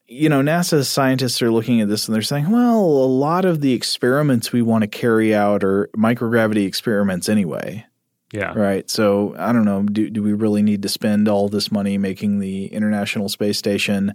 you 0.08 0.30
know 0.30 0.42
NASA 0.42 0.86
scientists 0.86 1.42
are 1.42 1.52
looking 1.52 1.82
at 1.82 1.90
this 1.90 2.08
and 2.08 2.16
they're 2.16 2.22
saying, 2.22 2.50
well, 2.50 2.80
a 2.80 3.08
lot 3.08 3.46
of 3.46 3.62
the 3.62 3.74
experiments 3.74 4.52
we 4.52 4.62
want 4.62 4.84
to 4.84 4.88
carry 4.88 5.34
out 5.34 5.64
are 5.64 5.90
microgravity 5.96 6.66
experiments 6.66 7.30
anyway. 7.30 7.86
Yeah. 8.34 8.54
Right. 8.54 8.90
So 8.90 9.36
I 9.38 9.54
don't 9.54 9.64
know. 9.64 9.84
Do, 9.84 10.10
do 10.10 10.22
we 10.22 10.34
really 10.34 10.62
need 10.62 10.82
to 10.82 10.90
spend 10.90 11.30
all 11.30 11.48
this 11.48 11.72
money 11.72 11.98
making 11.98 12.40
the 12.40 12.66
International 12.68 13.30
Space 13.30 13.58
Station 13.58 14.14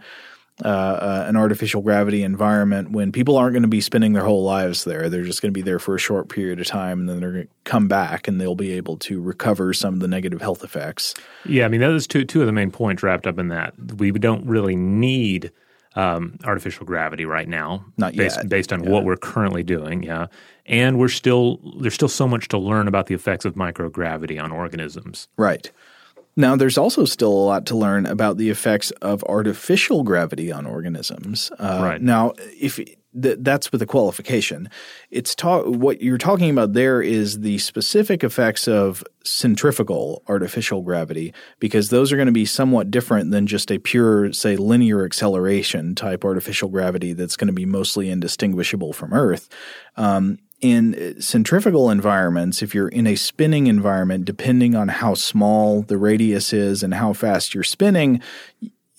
uh, 0.64 0.68
uh, 0.68 1.24
an 1.28 1.36
artificial 1.36 1.82
gravity 1.82 2.22
environment 2.22 2.90
when 2.90 3.12
people 3.12 3.36
aren't 3.36 3.52
going 3.52 3.62
to 3.62 3.68
be 3.68 3.80
spending 3.80 4.12
their 4.12 4.24
whole 4.24 4.44
lives 4.44 4.84
there? 4.84 5.08
They're 5.08 5.24
just 5.24 5.42
going 5.42 5.52
to 5.52 5.58
be 5.58 5.62
there 5.62 5.78
for 5.78 5.94
a 5.94 5.98
short 5.98 6.28
period 6.28 6.60
of 6.60 6.66
time 6.66 7.00
and 7.00 7.08
then 7.08 7.20
they're 7.20 7.32
going 7.32 7.46
to 7.46 7.52
come 7.64 7.88
back 7.88 8.28
and 8.28 8.40
they'll 8.40 8.54
be 8.54 8.72
able 8.72 8.96
to 8.98 9.20
recover 9.20 9.72
some 9.72 9.94
of 9.94 10.00
the 10.00 10.08
negative 10.08 10.40
health 10.40 10.62
effects. 10.64 11.14
Yeah, 11.44 11.64
I 11.64 11.68
mean, 11.68 11.80
those 11.80 12.06
two 12.06 12.24
two 12.24 12.40
of 12.40 12.46
the 12.46 12.52
main 12.52 12.70
points 12.70 13.02
wrapped 13.02 13.26
up 13.26 13.38
in 13.38 13.48
that. 13.48 13.74
We 13.96 14.12
don't 14.12 14.46
really 14.46 14.76
need 14.76 15.50
um, 15.94 16.38
artificial 16.44 16.86
gravity 16.86 17.24
right 17.24 17.48
now, 17.48 17.84
Not 17.96 18.14
based, 18.14 18.38
yet. 18.38 18.48
based 18.48 18.72
on 18.72 18.82
what 18.82 19.04
we're 19.04 19.16
currently 19.16 19.62
doing. 19.62 20.02
Yeah, 20.02 20.26
and 20.66 20.98
we're 20.98 21.08
still 21.08 21.58
there's 21.80 21.94
still 21.94 22.08
so 22.08 22.26
much 22.26 22.48
to 22.48 22.58
learn 22.58 22.88
about 22.88 23.06
the 23.06 23.14
effects 23.14 23.44
of 23.44 23.54
microgravity 23.54 24.42
on 24.42 24.52
organisms. 24.52 25.28
Right. 25.36 25.70
Now, 26.36 26.56
there's 26.56 26.78
also 26.78 27.04
still 27.04 27.32
a 27.32 27.46
lot 27.46 27.66
to 27.66 27.76
learn 27.76 28.06
about 28.06 28.38
the 28.38 28.48
effects 28.50 28.90
of 29.02 29.22
artificial 29.24 30.02
gravity 30.02 30.50
on 30.50 30.66
organisms. 30.66 31.50
Uh, 31.58 31.80
Right. 31.82 32.00
Now, 32.00 32.32
if 32.58 32.76
th- 32.76 33.38
that's 33.40 33.70
with 33.70 33.82
a 33.82 33.86
qualification, 33.86 34.70
it's 35.10 35.34
ta- 35.34 35.62
what 35.64 36.00
you're 36.00 36.16
talking 36.18 36.48
about 36.50 36.72
there 36.72 37.02
is 37.02 37.40
the 37.40 37.58
specific 37.58 38.24
effects 38.24 38.66
of 38.66 39.04
centrifugal 39.24 40.22
artificial 40.26 40.80
gravity, 40.82 41.34
because 41.58 41.90
those 41.90 42.12
are 42.12 42.16
going 42.16 42.26
to 42.26 42.32
be 42.32 42.46
somewhat 42.46 42.90
different 42.90 43.30
than 43.30 43.46
just 43.46 43.70
a 43.70 43.78
pure, 43.78 44.32
say, 44.32 44.56
linear 44.56 45.04
acceleration 45.04 45.94
type 45.94 46.24
artificial 46.24 46.70
gravity 46.70 47.12
that's 47.12 47.36
going 47.36 47.48
to 47.48 47.52
be 47.52 47.66
mostly 47.66 48.08
indistinguishable 48.08 48.92
from 48.94 49.12
Earth 49.12 49.48
in 50.62 51.20
centrifugal 51.20 51.90
environments, 51.90 52.62
if 52.62 52.74
you're 52.74 52.88
in 52.88 53.06
a 53.06 53.16
spinning 53.16 53.66
environment, 53.66 54.24
depending 54.24 54.76
on 54.76 54.88
how 54.88 55.14
small 55.14 55.82
the 55.82 55.98
radius 55.98 56.52
is 56.52 56.84
and 56.84 56.94
how 56.94 57.12
fast 57.12 57.52
you're 57.52 57.64
spinning, 57.64 58.22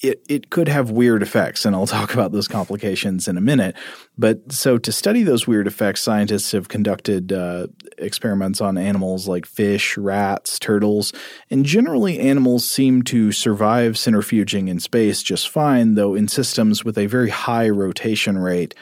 it, 0.01 0.22
it 0.28 0.49
could 0.49 0.68
have 0.68 0.91
weird 0.91 1.24
effects. 1.24 1.66
And 1.66 1.74
I'll 1.74 1.88
talk 1.99 2.14
about 2.14 2.34
those 2.34 2.49
complications 2.49 3.30
in 3.30 3.38
a 3.38 3.41
minute. 3.41 3.78
But 4.18 4.51
so 4.51 4.78
to 4.78 4.91
study 4.91 5.24
those 5.24 5.47
weird 5.47 5.66
effects, 5.66 6.01
scientists 6.01 6.51
have 6.51 6.68
conducted 6.68 7.32
uh, 7.32 7.68
experiments 7.97 8.59
on 8.59 8.78
animals 8.78 9.30
like 9.30 9.45
fish, 9.45 9.97
rats, 9.97 10.59
turtles. 10.59 11.14
And 11.49 11.66
generally, 11.66 12.20
animals 12.20 12.70
seem 12.70 13.03
to 13.03 13.32
survive 13.32 13.93
centrifuging 13.93 14.68
in 14.68 14.82
space 14.82 15.24
just 15.24 15.47
fine, 15.47 15.95
though 15.95 16.14
in 16.14 16.28
systems 16.28 16.84
with 16.84 16.97
a 16.97 17.05
very 17.05 17.30
high 17.30 17.70
rotation 17.70 18.38
rate 18.38 18.76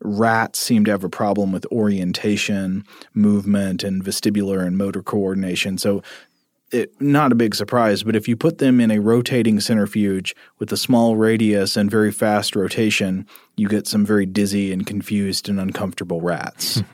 rats 0.00 0.58
seem 0.58 0.84
to 0.84 0.90
have 0.90 1.04
a 1.04 1.08
problem 1.08 1.52
with 1.52 1.66
orientation, 1.72 2.84
movement, 3.14 3.84
and 3.84 4.04
vestibular 4.04 4.64
and 4.66 4.76
motor 4.78 5.02
coordination. 5.02 5.78
So, 5.78 6.02
it, 6.72 7.00
not 7.00 7.32
a 7.32 7.34
big 7.34 7.56
surprise, 7.56 8.04
but 8.04 8.14
if 8.14 8.28
you 8.28 8.36
put 8.36 8.58
them 8.58 8.80
in 8.80 8.92
a 8.92 9.00
rotating 9.00 9.58
centrifuge 9.58 10.36
with 10.60 10.72
a 10.72 10.76
small 10.76 11.16
radius 11.16 11.76
and 11.76 11.90
very 11.90 12.12
fast 12.12 12.54
rotation, 12.54 13.26
you 13.56 13.68
get 13.68 13.88
some 13.88 14.06
very 14.06 14.24
dizzy 14.24 14.72
and 14.72 14.86
confused 14.86 15.48
and 15.48 15.58
uncomfortable 15.58 16.20
rats. 16.20 16.80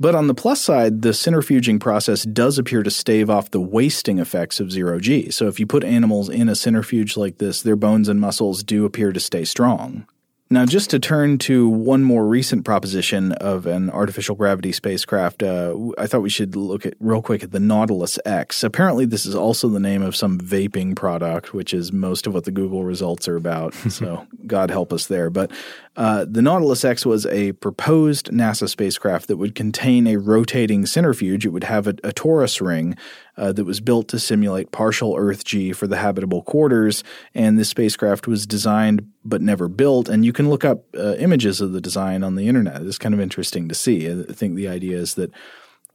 But 0.00 0.14
on 0.14 0.28
the 0.28 0.34
plus 0.34 0.60
side, 0.60 1.02
the 1.02 1.08
centrifuging 1.08 1.80
process 1.80 2.22
does 2.22 2.56
appear 2.56 2.84
to 2.84 2.90
stave 2.90 3.28
off 3.28 3.50
the 3.50 3.60
wasting 3.60 4.20
effects 4.20 4.60
of 4.60 4.70
zero 4.70 5.00
G. 5.00 5.30
So 5.30 5.48
if 5.48 5.58
you 5.58 5.66
put 5.66 5.82
animals 5.82 6.28
in 6.28 6.48
a 6.48 6.54
centrifuge 6.54 7.16
like 7.16 7.38
this, 7.38 7.62
their 7.62 7.74
bones 7.74 8.08
and 8.08 8.20
muscles 8.20 8.62
do 8.62 8.84
appear 8.84 9.12
to 9.12 9.18
stay 9.18 9.44
strong. 9.44 10.06
Now, 10.50 10.64
just 10.64 10.88
to 10.90 10.98
turn 10.98 11.36
to 11.38 11.68
one 11.68 12.02
more 12.02 12.26
recent 12.26 12.64
proposition 12.64 13.32
of 13.32 13.66
an 13.66 13.90
artificial 13.90 14.34
gravity 14.34 14.72
spacecraft, 14.72 15.42
uh, 15.42 15.76
I 15.98 16.06
thought 16.06 16.22
we 16.22 16.30
should 16.30 16.56
look 16.56 16.86
at 16.86 16.94
real 17.00 17.20
quick 17.20 17.42
at 17.42 17.50
the 17.50 17.60
Nautilus 17.60 18.18
X. 18.24 18.64
Apparently, 18.64 19.04
this 19.04 19.26
is 19.26 19.34
also 19.34 19.68
the 19.68 19.78
name 19.78 20.00
of 20.00 20.16
some 20.16 20.38
vaping 20.40 20.96
product, 20.96 21.52
which 21.52 21.74
is 21.74 21.92
most 21.92 22.26
of 22.26 22.32
what 22.32 22.44
the 22.44 22.50
Google 22.50 22.82
results 22.84 23.28
are 23.28 23.36
about. 23.36 23.74
so, 23.90 24.26
God 24.46 24.70
help 24.70 24.92
us 24.92 25.06
there. 25.06 25.28
But 25.28 25.50
Uh, 25.98 26.24
the 26.30 26.40
Nautilus 26.40 26.84
X 26.84 27.04
was 27.04 27.26
a 27.26 27.50
proposed 27.54 28.30
NASA 28.30 28.68
spacecraft 28.68 29.26
that 29.26 29.36
would 29.36 29.56
contain 29.56 30.06
a 30.06 30.16
rotating 30.16 30.86
centrifuge. 30.86 31.44
It 31.44 31.48
would 31.48 31.64
have 31.64 31.88
a, 31.88 31.94
a 32.04 32.12
torus 32.12 32.60
ring 32.64 32.96
uh, 33.38 33.52
that 33.52 33.64
was 33.64 33.80
built 33.80 34.08
to 34.08 34.18
simulate 34.18 34.72
partial 34.72 35.16
Earth 35.16 35.44
G 35.44 35.72
for 35.72 35.86
the 35.86 35.96
habitable 35.96 36.42
quarters. 36.42 37.04
And 37.34 37.58
this 37.58 37.68
spacecraft 37.68 38.26
was 38.26 38.46
designed 38.46 39.10
but 39.24 39.40
never 39.40 39.68
built. 39.68 40.08
And 40.08 40.24
you 40.24 40.32
can 40.32 40.50
look 40.50 40.64
up 40.64 40.84
uh, 40.96 41.14
images 41.14 41.60
of 41.60 41.72
the 41.72 41.80
design 41.80 42.22
on 42.22 42.34
the 42.34 42.48
internet. 42.48 42.82
It's 42.82 42.98
kind 42.98 43.14
of 43.14 43.20
interesting 43.20 43.68
to 43.68 43.74
see. 43.74 44.10
I 44.10 44.24
think 44.32 44.56
the 44.56 44.68
idea 44.68 44.96
is 44.98 45.14
that 45.14 45.30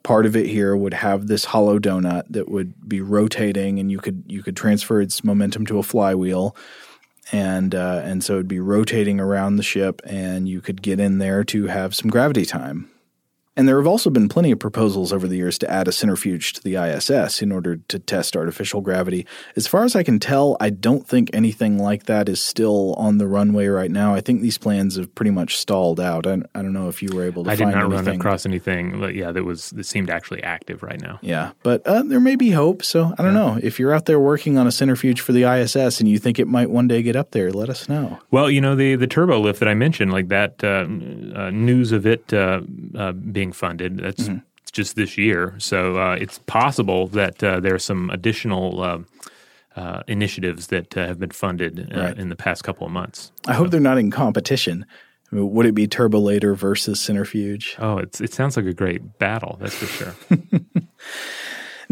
part 0.03 0.25
of 0.25 0.35
it 0.35 0.47
here 0.47 0.75
would 0.75 0.93
have 0.93 1.27
this 1.27 1.45
hollow 1.45 1.79
donut 1.79 2.23
that 2.29 2.49
would 2.49 2.87
be 2.87 3.01
rotating, 3.01 3.79
and 3.79 3.91
you 3.91 3.99
could 3.99 4.23
you 4.27 4.43
could 4.43 4.55
transfer 4.55 5.01
its 5.01 5.23
momentum 5.23 5.65
to 5.67 5.79
a 5.79 5.83
flywheel 5.83 6.55
and 7.31 7.73
uh, 7.73 8.01
and 8.03 8.23
so 8.23 8.33
it'd 8.33 8.47
be 8.47 8.59
rotating 8.59 9.19
around 9.19 9.55
the 9.55 9.63
ship, 9.63 10.01
and 10.05 10.47
you 10.47 10.61
could 10.61 10.81
get 10.81 10.99
in 10.99 11.19
there 11.19 11.43
to 11.45 11.67
have 11.67 11.95
some 11.95 12.09
gravity 12.09 12.45
time. 12.45 12.89
And 13.55 13.67
there 13.67 13.77
have 13.77 13.87
also 13.87 14.09
been 14.09 14.29
plenty 14.29 14.51
of 14.51 14.59
proposals 14.59 15.13
over 15.13 15.27
the 15.27 15.35
years 15.35 15.57
to 15.59 15.69
add 15.69 15.87
a 15.87 15.91
centrifuge 15.91 16.53
to 16.53 16.63
the 16.63 16.75
ISS 16.75 17.41
in 17.41 17.51
order 17.51 17.75
to 17.75 17.99
test 17.99 18.35
artificial 18.35 18.81
gravity. 18.81 19.27
As 19.55 19.67
far 19.67 19.83
as 19.83 19.95
I 19.95 20.01
can 20.01 20.19
tell, 20.19 20.57
I 20.59 20.71
don't 20.71 21.07
think 21.07 21.29
anything 21.33 21.77
like 21.77 22.05
that 22.05 22.27
is 22.29 22.41
still 22.41 22.93
on 22.95 23.19
the 23.19 23.27
runway 23.27 23.67
right 23.67 23.91
now. 23.91 24.15
I 24.15 24.21
think 24.21 24.41
these 24.41 24.57
plans 24.57 24.95
have 24.95 25.13
pretty 25.13 25.31
much 25.31 25.57
stalled 25.57 25.99
out. 25.99 26.25
I, 26.25 26.33
I 26.55 26.61
don't 26.61 26.73
know 26.73 26.89
if 26.89 27.03
you 27.03 27.09
were 27.13 27.23
able 27.23 27.43
to 27.43 27.51
I 27.51 27.55
did 27.55 27.65
not 27.65 27.75
anything. 27.75 28.05
run 28.05 28.07
across 28.07 28.45
anything, 28.45 28.99
but 28.99 29.13
yeah, 29.13 29.31
that 29.31 29.43
was 29.43 29.69
that 29.71 29.85
seemed 29.85 30.09
actually 30.09 30.41
active 30.41 30.81
right 30.81 30.99
now. 30.99 31.19
Yeah, 31.21 31.51
but 31.61 31.85
uh, 31.85 32.03
there 32.03 32.19
may 32.19 32.35
be 32.35 32.51
hope. 32.51 32.83
So 32.83 33.13
I 33.17 33.23
don't 33.23 33.35
yeah. 33.35 33.39
know 33.39 33.59
if 33.61 33.79
you're 33.79 33.93
out 33.93 34.05
there 34.05 34.19
working 34.19 34.57
on 34.57 34.65
a 34.65 34.71
centrifuge 34.71 35.21
for 35.21 35.31
the 35.31 35.43
ISS 35.43 35.99
and 35.99 36.09
you 36.09 36.17
think 36.17 36.39
it 36.39 36.47
might 36.47 36.69
one 36.69 36.87
day 36.87 37.03
get 37.03 37.15
up 37.15 37.31
there. 37.31 37.51
Let 37.51 37.69
us 37.69 37.87
know. 37.87 38.19
Well, 38.31 38.49
you 38.49 38.61
know 38.61 38.75
the 38.75 38.95
the 38.95 39.07
turbo 39.07 39.39
lift 39.39 39.59
that 39.59 39.69
I 39.69 39.75
mentioned, 39.75 40.11
like 40.11 40.29
that 40.29 40.63
uh, 40.63 40.87
uh, 41.37 41.49
news 41.51 41.91
of 41.91 42.07
it 42.07 42.33
uh, 42.33 42.61
uh, 42.95 43.11
being 43.11 43.42
being 43.43 43.51
funded. 43.51 43.97
That's 43.97 44.23
mm-hmm. 44.23 44.39
just 44.71 44.95
this 44.95 45.17
year, 45.17 45.55
so 45.57 45.97
uh, 45.97 46.15
it's 46.15 46.39
possible 46.39 47.07
that 47.09 47.43
uh, 47.43 47.59
there 47.59 47.75
are 47.75 47.85
some 47.91 48.09
additional. 48.09 48.81
Uh, 48.81 48.99
uh 49.75 50.03
initiatives 50.07 50.67
that 50.67 50.95
uh, 50.95 51.07
have 51.07 51.17
been 51.17 51.31
funded 51.31 51.91
right. 51.95 52.15
in 52.19 52.29
the 52.29 52.35
past 52.35 52.63
couple 52.63 52.85
of 52.85 52.93
months. 52.93 53.31
I 53.47 53.53
hope 53.53 53.71
they're 53.71 53.79
not 53.79 53.97
in 53.97 54.11
competition. 54.11 54.85
I 55.31 55.35
mean, 55.35 55.51
would 55.51 55.65
it 55.65 55.73
be 55.73 55.87
turbolator 55.87 56.55
versus 56.55 56.99
centrifuge? 56.99 57.75
Oh, 57.79 57.97
it 57.97 58.31
sounds 58.31 58.55
like 58.55 58.67
a 58.67 58.73
great 58.73 59.17
battle. 59.17 59.57
That's 59.59 59.73
for 59.73 59.87
sure. 59.87 60.15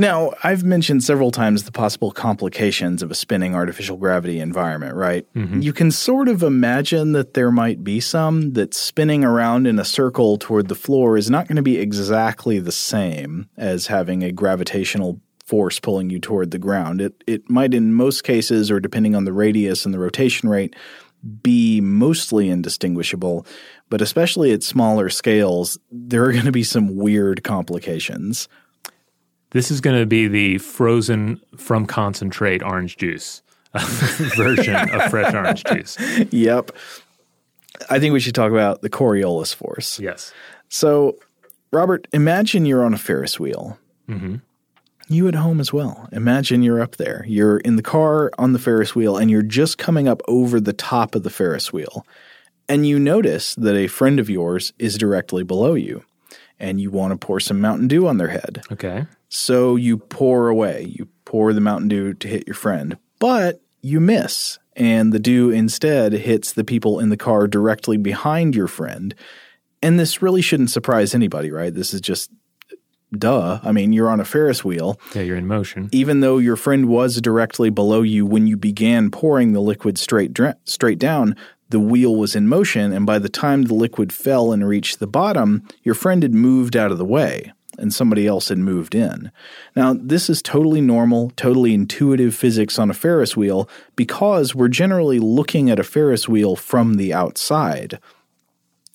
Now, 0.01 0.31
I've 0.43 0.63
mentioned 0.63 1.03
several 1.03 1.29
times 1.29 1.65
the 1.65 1.71
possible 1.71 2.09
complications 2.09 3.03
of 3.03 3.11
a 3.11 3.13
spinning 3.13 3.53
artificial 3.53 3.97
gravity 3.97 4.39
environment, 4.39 4.95
right? 4.95 5.31
Mm-hmm. 5.35 5.61
You 5.61 5.73
can 5.73 5.91
sort 5.91 6.27
of 6.27 6.41
imagine 6.41 7.11
that 7.11 7.35
there 7.35 7.51
might 7.51 7.83
be 7.83 7.99
some, 7.99 8.53
that 8.53 8.73
spinning 8.73 9.23
around 9.23 9.67
in 9.67 9.77
a 9.77 9.85
circle 9.85 10.39
toward 10.39 10.69
the 10.69 10.75
floor 10.75 11.17
is 11.17 11.29
not 11.29 11.47
going 11.47 11.57
to 11.57 11.61
be 11.61 11.77
exactly 11.77 12.57
the 12.57 12.71
same 12.71 13.47
as 13.57 13.85
having 13.85 14.23
a 14.23 14.31
gravitational 14.31 15.21
force 15.45 15.79
pulling 15.79 16.09
you 16.09 16.17
toward 16.17 16.49
the 16.49 16.57
ground. 16.57 16.99
It, 16.99 17.23
it 17.27 17.47
might, 17.47 17.75
in 17.75 17.93
most 17.93 18.23
cases, 18.23 18.71
or 18.71 18.79
depending 18.79 19.13
on 19.13 19.25
the 19.25 19.33
radius 19.33 19.85
and 19.85 19.93
the 19.93 19.99
rotation 19.99 20.49
rate, 20.49 20.75
be 21.43 21.79
mostly 21.79 22.49
indistinguishable, 22.49 23.45
but 23.87 24.01
especially 24.01 24.51
at 24.51 24.63
smaller 24.63 25.09
scales, 25.09 25.77
there 25.91 26.23
are 26.23 26.31
going 26.31 26.45
to 26.45 26.51
be 26.51 26.63
some 26.63 26.95
weird 26.95 27.43
complications. 27.43 28.47
This 29.51 29.71
is 29.71 29.81
going 29.81 29.99
to 29.99 30.05
be 30.05 30.27
the 30.27 30.57
frozen 30.57 31.41
from 31.57 31.85
concentrate 31.85 32.63
orange 32.63 32.97
juice 32.97 33.41
version 34.35 34.75
of 34.75 35.03
fresh 35.09 35.33
orange 35.33 35.63
juice. 35.65 35.97
Yep. 36.31 36.71
I 37.89 37.99
think 37.99 38.13
we 38.13 38.19
should 38.19 38.35
talk 38.35 38.51
about 38.51 38.81
the 38.81 38.89
Coriolis 38.89 39.53
force. 39.53 39.99
Yes. 39.99 40.33
So, 40.69 41.17
Robert, 41.71 42.07
imagine 42.13 42.65
you're 42.65 42.85
on 42.85 42.93
a 42.93 42.97
Ferris 42.97 43.39
wheel. 43.39 43.77
Mm-hmm. 44.07 44.35
You 45.09 45.27
at 45.27 45.35
home 45.35 45.59
as 45.59 45.73
well. 45.73 46.07
Imagine 46.13 46.63
you're 46.63 46.81
up 46.81 46.95
there. 46.95 47.25
You're 47.27 47.57
in 47.57 47.75
the 47.75 47.81
car 47.81 48.31
on 48.37 48.53
the 48.53 48.59
Ferris 48.59 48.95
wheel 48.95 49.17
and 49.17 49.29
you're 49.29 49.41
just 49.41 49.77
coming 49.77 50.07
up 50.07 50.21
over 50.27 50.61
the 50.61 50.73
top 50.73 51.15
of 51.15 51.23
the 51.23 51.29
Ferris 51.29 51.73
wheel. 51.73 52.05
And 52.69 52.87
you 52.87 52.97
notice 52.97 53.55
that 53.55 53.75
a 53.75 53.87
friend 53.87 54.19
of 54.19 54.29
yours 54.29 54.71
is 54.79 54.97
directly 54.97 55.43
below 55.43 55.73
you 55.73 56.05
and 56.57 56.79
you 56.79 56.91
want 56.91 57.11
to 57.11 57.17
pour 57.17 57.41
some 57.41 57.59
Mountain 57.59 57.89
Dew 57.89 58.07
on 58.07 58.17
their 58.17 58.29
head. 58.29 58.61
Okay. 58.71 59.05
So 59.33 59.77
you 59.77 59.97
pour 59.97 60.49
away. 60.49 60.87
You 60.89 61.07
pour 61.23 61.53
the 61.53 61.61
Mountain 61.61 61.87
Dew 61.87 62.13
to 62.13 62.27
hit 62.27 62.45
your 62.45 62.53
friend, 62.53 62.97
but 63.17 63.61
you 63.81 64.01
miss. 64.01 64.59
And 64.75 65.13
the 65.13 65.19
dew 65.19 65.49
instead 65.49 66.11
hits 66.11 66.51
the 66.51 66.65
people 66.65 66.99
in 66.99 67.09
the 67.09 67.17
car 67.17 67.47
directly 67.47 67.95
behind 67.95 68.55
your 68.55 68.67
friend. 68.67 69.15
And 69.81 69.97
this 69.97 70.21
really 70.21 70.41
shouldn't 70.41 70.69
surprise 70.69 71.15
anybody, 71.15 71.49
right? 71.49 71.73
This 71.73 71.93
is 71.93 72.01
just 72.01 72.29
duh. 73.17 73.61
I 73.63 73.71
mean, 73.71 73.93
you're 73.93 74.09
on 74.09 74.19
a 74.19 74.25
Ferris 74.25 74.65
wheel. 74.65 74.99
Yeah, 75.15 75.21
you're 75.21 75.37
in 75.37 75.47
motion. 75.47 75.87
Even 75.93 76.19
though 76.19 76.37
your 76.37 76.57
friend 76.57 76.89
was 76.89 77.21
directly 77.21 77.69
below 77.69 78.01
you 78.01 78.25
when 78.25 78.47
you 78.47 78.57
began 78.57 79.11
pouring 79.11 79.53
the 79.53 79.61
liquid 79.61 79.97
straight 79.97 80.37
straight 80.65 80.99
down, 80.99 81.37
the 81.69 81.79
wheel 81.79 82.17
was 82.17 82.35
in 82.35 82.49
motion, 82.49 82.91
and 82.91 83.05
by 83.05 83.17
the 83.17 83.29
time 83.29 83.63
the 83.63 83.73
liquid 83.73 84.11
fell 84.11 84.51
and 84.51 84.67
reached 84.67 84.99
the 84.99 85.07
bottom, 85.07 85.65
your 85.83 85.95
friend 85.95 86.21
had 86.21 86.33
moved 86.33 86.75
out 86.75 86.91
of 86.91 86.97
the 86.97 87.05
way 87.05 87.53
and 87.81 87.93
somebody 87.93 88.27
else 88.27 88.49
had 88.49 88.57
moved 88.57 88.95
in. 88.95 89.31
Now, 89.75 89.93
this 89.93 90.29
is 90.29 90.41
totally 90.41 90.81
normal, 90.81 91.31
totally 91.35 91.73
intuitive 91.73 92.35
physics 92.35 92.77
on 92.79 92.89
a 92.89 92.93
Ferris 92.93 93.35
wheel 93.35 93.67
because 93.95 94.55
we're 94.55 94.67
generally 94.67 95.19
looking 95.19 95.69
at 95.69 95.79
a 95.79 95.83
Ferris 95.83 96.29
wheel 96.29 96.55
from 96.55 96.95
the 96.95 97.13
outside. 97.13 97.99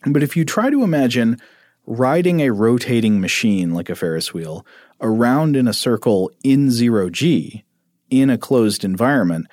But 0.06 0.22
if 0.22 0.36
you 0.36 0.44
try 0.44 0.70
to 0.70 0.84
imagine 0.84 1.38
riding 1.86 2.40
a 2.40 2.52
rotating 2.52 3.20
machine 3.20 3.74
like 3.74 3.90
a 3.90 3.94
Ferris 3.94 4.32
wheel 4.32 4.66
around 5.00 5.56
in 5.56 5.68
a 5.68 5.72
circle 5.72 6.30
in 6.42 6.70
zero 6.70 7.10
G 7.10 7.64
in 8.08 8.30
a 8.30 8.38
closed 8.38 8.84
environment, 8.84 9.46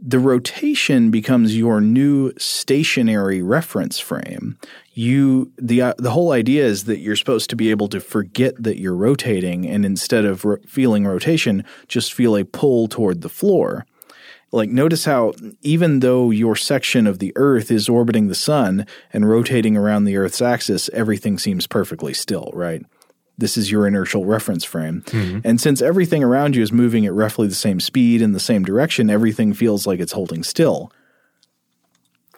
the 0.00 0.18
rotation 0.18 1.10
becomes 1.10 1.56
your 1.56 1.80
new 1.80 2.32
stationary 2.38 3.42
reference 3.42 3.98
frame. 3.98 4.58
You 4.94 5.52
the 5.56 5.82
uh, 5.82 5.94
the 5.98 6.10
whole 6.10 6.32
idea 6.32 6.64
is 6.64 6.84
that 6.84 6.98
you're 6.98 7.16
supposed 7.16 7.50
to 7.50 7.56
be 7.56 7.70
able 7.70 7.88
to 7.88 8.00
forget 8.00 8.60
that 8.62 8.78
you're 8.78 8.94
rotating 8.94 9.66
and 9.66 9.84
instead 9.84 10.24
of 10.24 10.44
ro- 10.44 10.58
feeling 10.66 11.06
rotation, 11.06 11.64
just 11.86 12.12
feel 12.12 12.36
a 12.36 12.44
pull 12.44 12.88
toward 12.88 13.22
the 13.22 13.28
floor. 13.28 13.86
Like 14.50 14.70
notice 14.70 15.04
how 15.04 15.34
even 15.62 16.00
though 16.00 16.30
your 16.30 16.56
section 16.56 17.06
of 17.06 17.18
the 17.18 17.32
earth 17.36 17.70
is 17.70 17.88
orbiting 17.88 18.28
the 18.28 18.34
sun 18.34 18.86
and 19.12 19.28
rotating 19.28 19.76
around 19.76 20.04
the 20.04 20.16
earth's 20.16 20.40
axis, 20.40 20.88
everything 20.92 21.38
seems 21.38 21.66
perfectly 21.66 22.14
still, 22.14 22.50
right? 22.54 22.84
This 23.38 23.56
is 23.56 23.70
your 23.70 23.86
inertial 23.86 24.24
reference 24.24 24.64
frame. 24.64 25.02
Mm-hmm. 25.06 25.40
And 25.44 25.60
since 25.60 25.80
everything 25.80 26.22
around 26.22 26.56
you 26.56 26.62
is 26.62 26.72
moving 26.72 27.06
at 27.06 27.14
roughly 27.14 27.46
the 27.46 27.54
same 27.54 27.80
speed 27.80 28.20
in 28.20 28.32
the 28.32 28.40
same 28.40 28.64
direction, 28.64 29.08
everything 29.08 29.54
feels 29.54 29.86
like 29.86 30.00
it's 30.00 30.12
holding 30.12 30.42
still. 30.42 30.92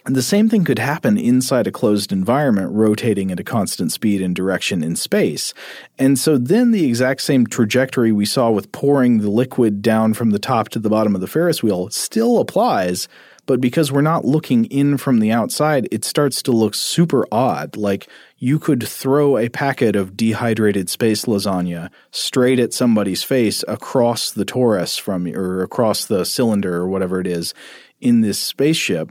And 0.06 0.16
the 0.16 0.22
same 0.22 0.48
thing 0.48 0.64
could 0.64 0.78
happen 0.78 1.18
inside 1.18 1.66
a 1.66 1.72
closed 1.72 2.10
environment, 2.10 2.72
rotating 2.72 3.30
at 3.30 3.40
a 3.40 3.44
constant 3.44 3.92
speed 3.92 4.22
and 4.22 4.34
direction 4.34 4.82
in 4.82 4.96
space. 4.96 5.52
And 5.98 6.18
so 6.18 6.38
then 6.38 6.70
the 6.70 6.86
exact 6.86 7.20
same 7.20 7.46
trajectory 7.46 8.10
we 8.10 8.24
saw 8.24 8.50
with 8.50 8.72
pouring 8.72 9.18
the 9.18 9.30
liquid 9.30 9.82
down 9.82 10.14
from 10.14 10.30
the 10.30 10.38
top 10.38 10.70
to 10.70 10.78
the 10.78 10.88
bottom 10.88 11.14
of 11.14 11.20
the 11.20 11.26
Ferris 11.26 11.62
wheel 11.62 11.90
still 11.90 12.38
applies, 12.38 13.08
but 13.44 13.60
because 13.60 13.92
we're 13.92 14.00
not 14.00 14.24
looking 14.24 14.64
in 14.66 14.96
from 14.96 15.18
the 15.18 15.32
outside, 15.32 15.86
it 15.90 16.04
starts 16.04 16.40
to 16.42 16.52
look 16.52 16.74
super 16.74 17.26
odd. 17.30 17.76
Like 17.76 18.08
you 18.42 18.58
could 18.58 18.82
throw 18.82 19.36
a 19.36 19.50
packet 19.50 19.94
of 19.94 20.16
dehydrated 20.16 20.88
space 20.88 21.26
lasagna 21.26 21.90
straight 22.10 22.58
at 22.58 22.72
somebody's 22.72 23.22
face 23.22 23.62
across 23.68 24.30
the 24.30 24.46
torus 24.46 24.98
from 24.98 25.26
or 25.28 25.62
across 25.62 26.06
the 26.06 26.24
cylinder 26.24 26.74
or 26.76 26.88
whatever 26.88 27.20
it 27.20 27.26
is 27.26 27.52
in 28.00 28.22
this 28.22 28.38
spaceship. 28.38 29.10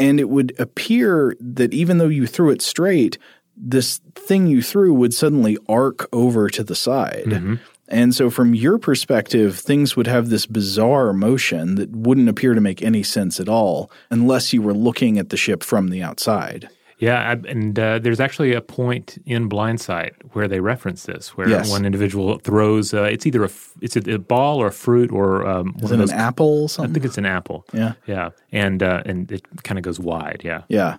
And 0.00 0.18
it 0.18 0.28
would 0.28 0.58
appear 0.58 1.36
that 1.40 1.72
even 1.72 1.98
though 1.98 2.08
you 2.08 2.26
threw 2.26 2.50
it 2.50 2.60
straight, 2.60 3.16
this 3.56 4.00
thing 4.16 4.48
you 4.48 4.60
threw 4.60 4.92
would 4.92 5.14
suddenly 5.14 5.56
arc 5.68 6.08
over 6.12 6.50
to 6.50 6.64
the 6.64 6.76
side. 6.76 7.26
Mm-hmm. 7.26 7.54
And 7.90 8.14
so, 8.14 8.28
from 8.28 8.54
your 8.54 8.78
perspective, 8.78 9.58
things 9.58 9.96
would 9.96 10.06
have 10.06 10.28
this 10.28 10.44
bizarre 10.46 11.12
motion 11.14 11.76
that 11.76 11.90
wouldn't 11.90 12.28
appear 12.28 12.54
to 12.54 12.60
make 12.60 12.82
any 12.82 13.02
sense 13.02 13.40
at 13.40 13.48
all 13.48 13.90
unless 14.10 14.52
you 14.52 14.60
were 14.60 14.74
looking 14.74 15.18
at 15.18 15.30
the 15.30 15.38
ship 15.38 15.62
from 15.62 15.88
the 15.88 16.02
outside. 16.02 16.68
Yeah, 16.98 17.36
and 17.46 17.78
uh, 17.78 18.00
there's 18.00 18.18
actually 18.18 18.54
a 18.54 18.60
point 18.60 19.22
in 19.24 19.48
Blindsight 19.48 20.14
where 20.32 20.48
they 20.48 20.58
reference 20.58 21.04
this, 21.04 21.36
where 21.36 21.48
yes. 21.48 21.70
one 21.70 21.86
individual 21.86 22.38
throws 22.38 22.92
uh, 22.92 23.04
it's 23.04 23.24
either 23.24 23.44
a 23.44 23.50
it's 23.80 23.96
a, 23.96 24.14
a, 24.14 24.18
ball 24.18 24.60
or 24.60 24.66
a 24.66 24.72
fruit 24.72 25.12
or 25.12 25.46
um, 25.46 25.76
is 25.80 25.92
it 25.92 25.96
those, 25.96 26.10
an 26.10 26.18
apple? 26.18 26.64
I 26.78 26.88
think 26.88 27.04
it's 27.04 27.18
an 27.18 27.26
apple. 27.26 27.64
Yeah, 27.72 27.92
yeah, 28.06 28.30
and 28.50 28.82
uh, 28.82 29.02
and 29.06 29.30
it 29.30 29.44
kind 29.62 29.78
of 29.78 29.84
goes 29.84 30.00
wide. 30.00 30.42
Yeah, 30.44 30.62
yeah. 30.68 30.96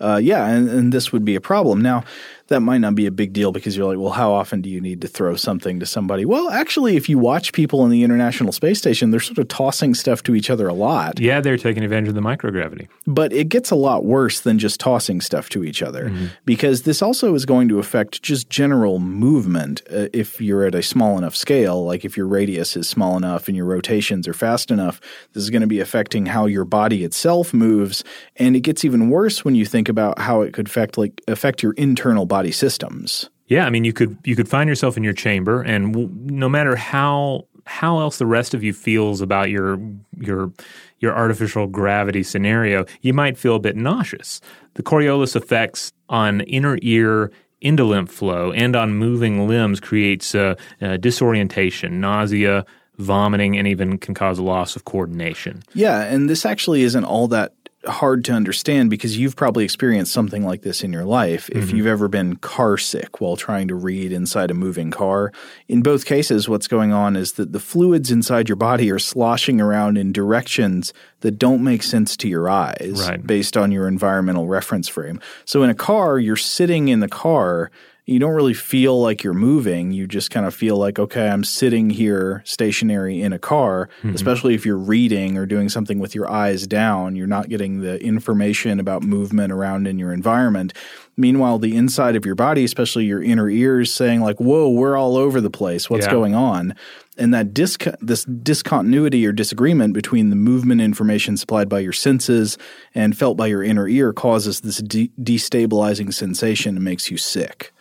Uh, 0.00 0.16
yeah, 0.20 0.48
and, 0.48 0.68
and, 0.68 0.92
this 0.92 1.12
would 1.12 1.24
be 1.24 1.36
a 1.36 1.40
problem. 1.40 1.80
Now, 1.80 2.02
that 2.48 2.60
might 2.60 2.78
not 2.78 2.94
be 2.94 3.06
a 3.06 3.10
big 3.10 3.32
deal 3.32 3.52
because 3.52 3.76
you're 3.76 3.86
like, 3.86 3.98
well, 3.98 4.12
how 4.12 4.32
often 4.32 4.60
do 4.60 4.68
you 4.68 4.80
need 4.80 5.00
to 5.00 5.08
throw 5.08 5.34
something 5.34 5.80
to 5.80 5.86
somebody? 5.86 6.26
Well, 6.26 6.50
actually, 6.50 6.96
if 6.96 7.08
you 7.08 7.18
watch 7.18 7.52
people 7.52 7.84
in 7.84 7.90
the 7.90 8.02
International 8.02 8.52
Space 8.52 8.78
Station, 8.78 9.10
they're 9.10 9.20
sort 9.20 9.38
of 9.38 9.48
tossing 9.48 9.94
stuff 9.94 10.22
to 10.24 10.34
each 10.34 10.50
other 10.50 10.68
a 10.68 10.74
lot. 10.74 11.18
Yeah, 11.18 11.40
they're 11.40 11.56
taking 11.56 11.82
advantage 11.84 12.08
of 12.08 12.14
the 12.14 12.20
microgravity. 12.20 12.88
But 13.06 13.32
it 13.32 13.48
gets 13.48 13.70
a 13.70 13.74
lot 13.74 14.04
worse 14.04 14.40
than 14.40 14.58
just 14.58 14.78
tossing 14.78 15.22
stuff 15.22 15.48
to 15.50 15.64
each 15.64 15.82
other 15.82 16.10
mm-hmm. 16.10 16.26
because 16.44 16.82
this 16.82 17.00
also 17.00 17.34
is 17.34 17.46
going 17.46 17.68
to 17.68 17.78
affect 17.78 18.22
just 18.22 18.50
general 18.50 18.98
movement 18.98 19.80
uh, 19.90 20.08
if 20.12 20.40
you're 20.40 20.66
at 20.66 20.74
a 20.74 20.82
small 20.82 21.16
enough 21.16 21.34
scale. 21.34 21.84
Like 21.84 22.04
if 22.04 22.16
your 22.16 22.26
radius 22.26 22.76
is 22.76 22.88
small 22.88 23.16
enough 23.16 23.48
and 23.48 23.56
your 23.56 23.66
rotations 23.66 24.28
are 24.28 24.34
fast 24.34 24.70
enough, 24.70 25.00
this 25.32 25.42
is 25.42 25.50
going 25.50 25.62
to 25.62 25.66
be 25.66 25.80
affecting 25.80 26.26
how 26.26 26.44
your 26.44 26.66
body 26.66 27.04
itself 27.04 27.54
moves. 27.54 28.04
And 28.36 28.54
it 28.54 28.60
gets 28.60 28.84
even 28.84 29.08
worse 29.08 29.44
when 29.46 29.54
you 29.54 29.64
think 29.64 29.88
about 29.88 30.18
how 30.18 30.42
it 30.42 30.52
could 30.52 30.66
affect 30.66 30.98
like 30.98 31.22
affect 31.26 31.62
your 31.62 31.72
internal 31.72 32.26
body 32.26 32.33
systems. 32.52 33.30
Yeah, 33.46 33.66
I 33.66 33.70
mean, 33.70 33.84
you 33.84 33.92
could 33.92 34.16
you 34.24 34.36
could 34.36 34.48
find 34.48 34.68
yourself 34.68 34.96
in 34.96 35.04
your 35.04 35.12
chamber, 35.12 35.62
and 35.62 35.92
w- 35.92 36.10
no 36.12 36.48
matter 36.48 36.76
how 36.76 37.46
how 37.66 38.00
else 38.00 38.18
the 38.18 38.26
rest 38.26 38.54
of 38.54 38.62
you 38.62 38.72
feels 38.72 39.20
about 39.20 39.50
your 39.50 39.78
your 40.18 40.52
your 41.00 41.14
artificial 41.14 41.66
gravity 41.66 42.22
scenario, 42.22 42.86
you 43.02 43.12
might 43.12 43.36
feel 43.36 43.56
a 43.56 43.60
bit 43.60 43.76
nauseous. 43.76 44.40
The 44.74 44.82
Coriolis 44.82 45.36
effects 45.36 45.92
on 46.08 46.40
inner 46.42 46.78
ear 46.82 47.30
lymph 47.62 48.10
flow 48.10 48.52
and 48.52 48.76
on 48.76 48.94
moving 48.94 49.48
limbs 49.48 49.80
creates 49.80 50.34
uh, 50.34 50.54
uh, 50.82 50.96
disorientation, 50.98 52.00
nausea, 52.00 52.64
vomiting, 52.98 53.56
and 53.56 53.66
even 53.66 53.98
can 53.98 54.14
cause 54.14 54.38
a 54.38 54.42
loss 54.42 54.76
of 54.76 54.84
coordination. 54.84 55.62
Yeah, 55.74 56.02
and 56.02 56.28
this 56.28 56.44
actually 56.44 56.82
isn't 56.82 57.04
all 57.04 57.28
that 57.28 57.54
hard 57.86 58.24
to 58.24 58.32
understand 58.32 58.90
because 58.90 59.16
you've 59.16 59.36
probably 59.36 59.64
experienced 59.64 60.12
something 60.12 60.44
like 60.44 60.62
this 60.62 60.82
in 60.82 60.92
your 60.92 61.04
life. 61.04 61.48
If 61.50 61.66
mm-hmm. 61.66 61.76
you've 61.76 61.86
ever 61.86 62.08
been 62.08 62.36
car 62.36 62.76
sick 62.76 63.20
while 63.20 63.36
trying 63.36 63.68
to 63.68 63.74
read 63.74 64.12
inside 64.12 64.50
a 64.50 64.54
moving 64.54 64.90
car, 64.90 65.32
in 65.68 65.82
both 65.82 66.04
cases, 66.04 66.48
what's 66.48 66.68
going 66.68 66.92
on 66.92 67.16
is 67.16 67.32
that 67.32 67.52
the 67.52 67.60
fluids 67.60 68.10
inside 68.10 68.48
your 68.48 68.56
body 68.56 68.90
are 68.90 68.98
sloshing 68.98 69.60
around 69.60 69.96
in 69.96 70.12
directions 70.12 70.92
that 71.20 71.38
don't 71.38 71.62
make 71.62 71.82
sense 71.82 72.16
to 72.18 72.28
your 72.28 72.48
eyes 72.48 73.06
right. 73.08 73.26
based 73.26 73.56
on 73.56 73.72
your 73.72 73.88
environmental 73.88 74.46
reference 74.46 74.88
frame. 74.88 75.20
So 75.44 75.62
in 75.62 75.70
a 75.70 75.74
car, 75.74 76.18
you're 76.18 76.36
sitting 76.36 76.88
in 76.88 77.00
the 77.00 77.08
car 77.08 77.70
you 78.06 78.18
don't 78.18 78.34
really 78.34 78.54
feel 78.54 79.00
like 79.00 79.24
you're 79.24 79.32
moving. 79.32 79.90
You 79.90 80.06
just 80.06 80.30
kind 80.30 80.44
of 80.44 80.54
feel 80.54 80.76
like, 80.76 80.98
okay, 80.98 81.28
I'm 81.28 81.42
sitting 81.42 81.88
here 81.88 82.42
stationary 82.44 83.22
in 83.22 83.32
a 83.32 83.38
car, 83.38 83.88
mm-hmm. 83.98 84.14
especially 84.14 84.54
if 84.54 84.66
you're 84.66 84.76
reading 84.76 85.38
or 85.38 85.46
doing 85.46 85.70
something 85.70 85.98
with 85.98 86.14
your 86.14 86.30
eyes 86.30 86.66
down. 86.66 87.16
You're 87.16 87.26
not 87.26 87.48
getting 87.48 87.80
the 87.80 87.98
information 88.02 88.78
about 88.78 89.02
movement 89.02 89.52
around 89.52 89.86
in 89.86 89.98
your 89.98 90.12
environment. 90.12 90.74
Meanwhile, 91.16 91.60
the 91.60 91.76
inside 91.76 92.14
of 92.14 92.26
your 92.26 92.34
body, 92.34 92.64
especially 92.64 93.06
your 93.06 93.22
inner 93.22 93.48
ears, 93.48 93.94
saying 93.94 94.20
like, 94.20 94.38
"Whoa, 94.38 94.68
we're 94.68 94.96
all 94.96 95.16
over 95.16 95.40
the 95.40 95.50
place. 95.50 95.88
What's 95.88 96.06
yeah. 96.06 96.12
going 96.12 96.34
on?" 96.34 96.74
And 97.16 97.32
that 97.32 97.54
disc- 97.54 97.86
this 98.00 98.24
discontinuity 98.24 99.24
or 99.24 99.32
disagreement 99.32 99.94
between 99.94 100.30
the 100.30 100.36
movement 100.36 100.80
information 100.80 101.36
supplied 101.36 101.68
by 101.68 101.78
your 101.78 101.92
senses 101.92 102.58
and 102.94 103.16
felt 103.16 103.36
by 103.36 103.46
your 103.46 103.62
inner 103.62 103.86
ear 103.86 104.12
causes 104.12 104.60
this 104.60 104.78
de- 104.78 105.12
destabilizing 105.22 106.12
sensation 106.12 106.74
and 106.74 106.84
makes 106.84 107.10
you 107.10 107.16
sick. 107.16 107.72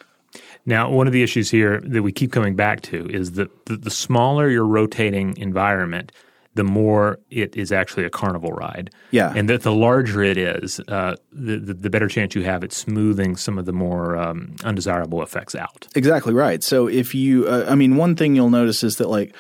Now, 0.65 0.89
one 0.89 1.07
of 1.07 1.13
the 1.13 1.23
issues 1.23 1.51
here 1.51 1.81
that 1.83 2.03
we 2.03 2.11
keep 2.11 2.31
coming 2.31 2.55
back 2.55 2.81
to 2.83 3.07
is 3.09 3.33
that 3.33 3.65
the, 3.65 3.75
the 3.75 3.91
smaller 3.91 4.49
your 4.49 4.65
rotating 4.65 5.35
environment, 5.37 6.11
the 6.55 6.63
more 6.63 7.19
it 7.29 7.55
is 7.55 7.71
actually 7.71 8.05
a 8.05 8.09
carnival 8.09 8.51
ride. 8.51 8.89
Yeah. 9.11 9.33
And 9.35 9.49
that 9.49 9.63
the 9.63 9.73
larger 9.73 10.23
it 10.23 10.37
is, 10.37 10.79
uh, 10.87 11.15
the, 11.31 11.57
the, 11.57 11.73
the, 11.73 11.89
better 11.89 12.07
chance 12.07 12.35
you 12.35 12.43
have 12.43 12.63
at 12.63 12.71
smoothing 12.71 13.35
some 13.35 13.57
of 13.57 13.65
the 13.65 13.73
more 13.73 14.15
um, 14.15 14.55
undesirable 14.63 15.21
effects 15.21 15.55
out. 15.55 15.87
Exactly 15.95 16.33
right. 16.33 16.63
So 16.63 16.87
if 16.87 17.13
you, 17.15 17.47
uh, 17.47 17.65
I 17.67 17.75
mean, 17.75 17.97
one 17.97 18.15
thing 18.15 18.35
you'll 18.35 18.49
notice 18.49 18.83
is 18.83 18.97
that 18.97 19.09
like 19.09 19.35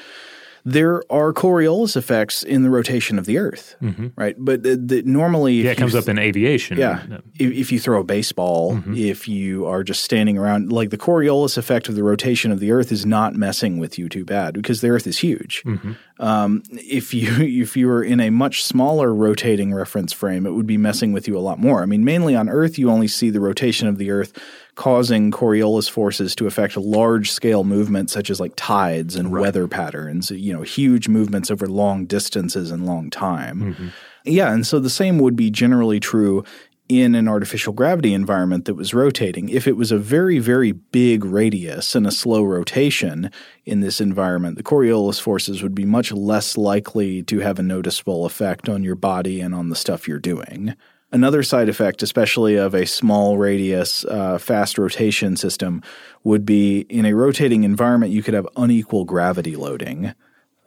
there 0.65 1.03
are 1.11 1.33
Coriolis 1.33 1.97
effects 1.97 2.41
in 2.41 2.63
the 2.63 2.69
rotation 2.69 3.19
of 3.19 3.25
the 3.25 3.37
Earth, 3.37 3.75
mm-hmm. 3.81 4.07
right? 4.15 4.35
But 4.37 4.63
the, 4.63 4.77
the, 4.77 5.01
normally, 5.03 5.55
yeah, 5.55 5.71
it 5.71 5.77
comes 5.77 5.93
up 5.93 6.07
in 6.07 6.17
aviation. 6.17 6.77
Yeah, 6.77 7.03
if, 7.35 7.51
if, 7.51 7.71
you 7.71 7.79
throw 7.79 7.99
a 7.99 8.03
baseball, 8.03 8.75
mm-hmm. 8.75 8.95
if 8.95 9.27
you 9.27 9.65
are 9.65 9.83
just 9.83 10.03
standing 10.03 10.37
around, 10.37 10.71
like 10.71 10.89
the 10.89 10.97
Coriolis 10.97 11.57
effect 11.57 11.89
of 11.89 11.95
the 11.95 12.03
rotation 12.03 12.51
of 12.51 12.61
the 12.61 12.71
Earth 12.71 12.93
is 12.93 13.05
not 13.05 13.35
messing 13.35 13.77
with 13.77 13.99
you 13.99 14.07
too 14.07 14.23
bad 14.23 14.53
because 14.53 14.79
the 14.79 14.89
Earth 14.89 15.05
is 15.05 15.17
huge. 15.17 15.63
Mm-hmm. 15.65 15.93
Um, 16.19 16.63
if 16.71 17.13
you 17.13 17.29
if 17.41 17.75
you 17.75 17.87
were 17.87 18.03
in 18.03 18.21
a 18.21 18.29
much 18.29 18.63
smaller 18.63 19.13
rotating 19.13 19.73
reference 19.73 20.13
frame, 20.13 20.45
it 20.45 20.51
would 20.51 20.67
be 20.67 20.77
messing 20.77 21.11
with 21.11 21.27
you 21.27 21.37
a 21.37 21.41
lot 21.41 21.59
more. 21.59 21.83
I 21.83 21.85
mean, 21.85 22.05
mainly 22.05 22.35
on 22.35 22.47
Earth, 22.47 22.79
you 22.79 22.89
only 22.89 23.09
see 23.09 23.29
the 23.29 23.41
rotation 23.41 23.89
of 23.89 23.97
the 23.97 24.11
Earth 24.11 24.37
causing 24.75 25.31
Coriolis 25.31 25.89
forces 25.89 26.35
to 26.35 26.47
affect 26.47 26.75
large 26.77 27.31
scale 27.31 27.63
movements 27.63 28.13
such 28.13 28.29
as 28.29 28.39
like 28.39 28.53
tides 28.55 29.15
and 29.15 29.31
right. 29.31 29.41
weather 29.41 29.67
patterns, 29.67 30.31
you 30.31 30.53
know, 30.53 30.63
huge 30.63 31.07
movements 31.07 31.51
over 31.51 31.67
long 31.67 32.05
distances 32.05 32.71
and 32.71 32.85
long 32.85 33.09
time. 33.09 33.61
Mm-hmm. 33.61 33.87
Yeah, 34.25 34.51
and 34.51 34.65
so 34.65 34.79
the 34.79 34.89
same 34.89 35.19
would 35.19 35.35
be 35.35 35.51
generally 35.51 35.99
true 35.99 36.43
in 36.89 37.15
an 37.15 37.27
artificial 37.27 37.73
gravity 37.73 38.13
environment 38.13 38.65
that 38.65 38.75
was 38.75 38.93
rotating. 38.93 39.49
If 39.49 39.67
it 39.67 39.77
was 39.77 39.91
a 39.91 39.97
very, 39.97 40.39
very 40.39 40.71
big 40.71 41.23
radius 41.23 41.95
and 41.95 42.05
a 42.05 42.11
slow 42.11 42.43
rotation 42.43 43.31
in 43.65 43.79
this 43.79 44.01
environment, 44.01 44.57
the 44.57 44.63
Coriolis 44.63 45.19
forces 45.19 45.63
would 45.63 45.73
be 45.73 45.85
much 45.85 46.11
less 46.11 46.57
likely 46.57 47.23
to 47.23 47.39
have 47.39 47.57
a 47.57 47.63
noticeable 47.63 48.25
effect 48.25 48.67
on 48.67 48.83
your 48.83 48.95
body 48.95 49.39
and 49.39 49.55
on 49.55 49.69
the 49.69 49.75
stuff 49.75 50.07
you're 50.07 50.19
doing. 50.19 50.75
Another 51.13 51.43
side 51.43 51.69
effect, 51.69 52.01
especially 52.01 52.55
of 52.55 52.73
a 52.73 52.87
small 52.87 53.37
radius, 53.37 54.03
uh, 54.05 54.39
fast 54.39 54.79
rotation 54.79 55.37
system, 55.37 55.83
would 56.23 56.43
be 56.43 56.79
in 56.89 57.05
a 57.05 57.13
rotating 57.13 57.63
environment, 57.63 58.11
you 58.11 58.23
could 58.23 58.33
have 58.33 58.47
unequal 58.57 59.05
gravity 59.05 59.55
loading. 59.55 60.15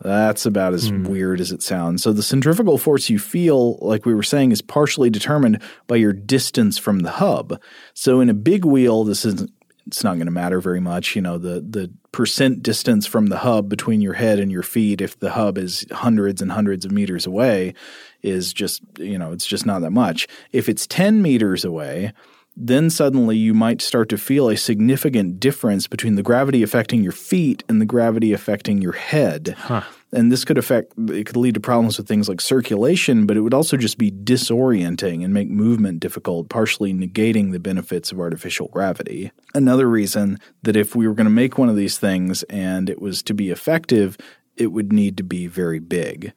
That's 0.00 0.46
about 0.46 0.72
as 0.72 0.92
mm. 0.92 1.08
weird 1.08 1.40
as 1.40 1.50
it 1.50 1.62
sounds. 1.62 2.04
So, 2.04 2.12
the 2.12 2.22
centrifugal 2.22 2.78
force 2.78 3.10
you 3.10 3.18
feel, 3.18 3.76
like 3.78 4.06
we 4.06 4.14
were 4.14 4.22
saying, 4.22 4.52
is 4.52 4.62
partially 4.62 5.10
determined 5.10 5.60
by 5.88 5.96
your 5.96 6.12
distance 6.12 6.78
from 6.78 7.00
the 7.00 7.12
hub. 7.12 7.60
So, 7.92 8.20
in 8.20 8.30
a 8.30 8.34
big 8.34 8.64
wheel, 8.64 9.02
this 9.02 9.24
isn't 9.24 9.50
it's 9.86 10.02
not 10.02 10.14
going 10.14 10.26
to 10.26 10.32
matter 10.32 10.60
very 10.60 10.80
much. 10.80 11.14
You 11.14 11.22
know, 11.22 11.38
the 11.38 11.60
the 11.60 11.92
percent 12.12 12.62
distance 12.62 13.06
from 13.06 13.26
the 13.26 13.38
hub 13.38 13.68
between 13.68 14.00
your 14.00 14.14
head 14.14 14.38
and 14.38 14.50
your 14.50 14.62
feet, 14.62 15.00
if 15.00 15.18
the 15.18 15.30
hub 15.30 15.58
is 15.58 15.86
hundreds 15.92 16.42
and 16.42 16.52
hundreds 16.52 16.84
of 16.84 16.92
meters 16.92 17.26
away, 17.26 17.74
is 18.22 18.52
just, 18.52 18.82
you 18.98 19.18
know, 19.18 19.32
it's 19.32 19.46
just 19.46 19.66
not 19.66 19.80
that 19.82 19.90
much. 19.90 20.26
If 20.52 20.68
it's 20.68 20.86
10 20.86 21.22
meters 21.22 21.64
away, 21.64 22.12
then 22.56 22.88
suddenly 22.88 23.36
you 23.36 23.52
might 23.52 23.82
start 23.82 24.08
to 24.08 24.16
feel 24.16 24.48
a 24.48 24.56
significant 24.56 25.38
difference 25.38 25.86
between 25.86 26.14
the 26.14 26.22
gravity 26.22 26.62
affecting 26.62 27.02
your 27.02 27.12
feet 27.12 27.62
and 27.68 27.80
the 27.80 27.86
gravity 27.86 28.32
affecting 28.32 28.80
your 28.80 28.94
head. 28.94 29.54
Huh. 29.58 29.82
And 30.12 30.32
this 30.32 30.46
could 30.46 30.56
affect, 30.56 30.94
it 31.10 31.26
could 31.26 31.36
lead 31.36 31.54
to 31.54 31.60
problems 31.60 31.98
with 31.98 32.08
things 32.08 32.28
like 32.28 32.40
circulation, 32.40 33.26
but 33.26 33.36
it 33.36 33.42
would 33.42 33.52
also 33.52 33.76
just 33.76 33.98
be 33.98 34.10
disorienting 34.10 35.22
and 35.22 35.34
make 35.34 35.50
movement 35.50 36.00
difficult, 36.00 36.48
partially 36.48 36.94
negating 36.94 37.52
the 37.52 37.60
benefits 37.60 38.10
of 38.10 38.20
artificial 38.20 38.68
gravity. 38.68 39.32
Another 39.54 39.88
reason 39.88 40.38
that 40.62 40.76
if 40.76 40.96
we 40.96 41.06
were 41.06 41.14
going 41.14 41.26
to 41.26 41.30
make 41.30 41.58
one 41.58 41.68
of 41.68 41.76
these 41.76 41.98
things 41.98 42.42
and 42.44 42.88
it 42.88 43.02
was 43.02 43.22
to 43.24 43.34
be 43.34 43.50
effective, 43.50 44.16
it 44.56 44.68
would 44.68 44.92
need 44.92 45.18
to 45.18 45.24
be 45.24 45.46
very 45.46 45.80
big. 45.80 46.32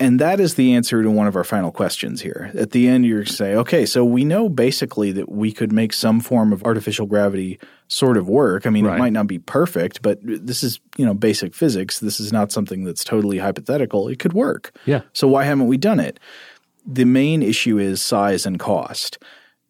And 0.00 0.18
that 0.18 0.40
is 0.40 0.54
the 0.54 0.74
answer 0.74 1.02
to 1.04 1.10
one 1.10 1.28
of 1.28 1.36
our 1.36 1.44
final 1.44 1.70
questions 1.70 2.20
here. 2.20 2.50
At 2.54 2.72
the 2.72 2.88
end, 2.88 3.06
you're 3.06 3.24
say, 3.24 3.54
okay, 3.54 3.86
so 3.86 4.04
we 4.04 4.24
know 4.24 4.48
basically 4.48 5.12
that 5.12 5.30
we 5.30 5.52
could 5.52 5.70
make 5.70 5.92
some 5.92 6.18
form 6.20 6.52
of 6.52 6.64
artificial 6.64 7.06
gravity 7.06 7.60
sort 7.86 8.16
of 8.16 8.28
work. 8.28 8.66
I 8.66 8.70
mean, 8.70 8.86
right. 8.86 8.96
it 8.96 8.98
might 8.98 9.12
not 9.12 9.28
be 9.28 9.38
perfect, 9.38 10.02
but 10.02 10.18
this 10.22 10.64
is, 10.64 10.80
you 10.96 11.06
know, 11.06 11.14
basic 11.14 11.54
physics. 11.54 12.00
This 12.00 12.18
is 12.18 12.32
not 12.32 12.50
something 12.50 12.82
that's 12.82 13.04
totally 13.04 13.38
hypothetical. 13.38 14.08
It 14.08 14.18
could 14.18 14.32
work. 14.32 14.76
Yeah. 14.84 15.02
So 15.12 15.28
why 15.28 15.44
haven't 15.44 15.68
we 15.68 15.76
done 15.76 16.00
it? 16.00 16.18
The 16.84 17.04
main 17.04 17.42
issue 17.42 17.78
is 17.78 18.02
size 18.02 18.46
and 18.46 18.58
cost. 18.58 19.18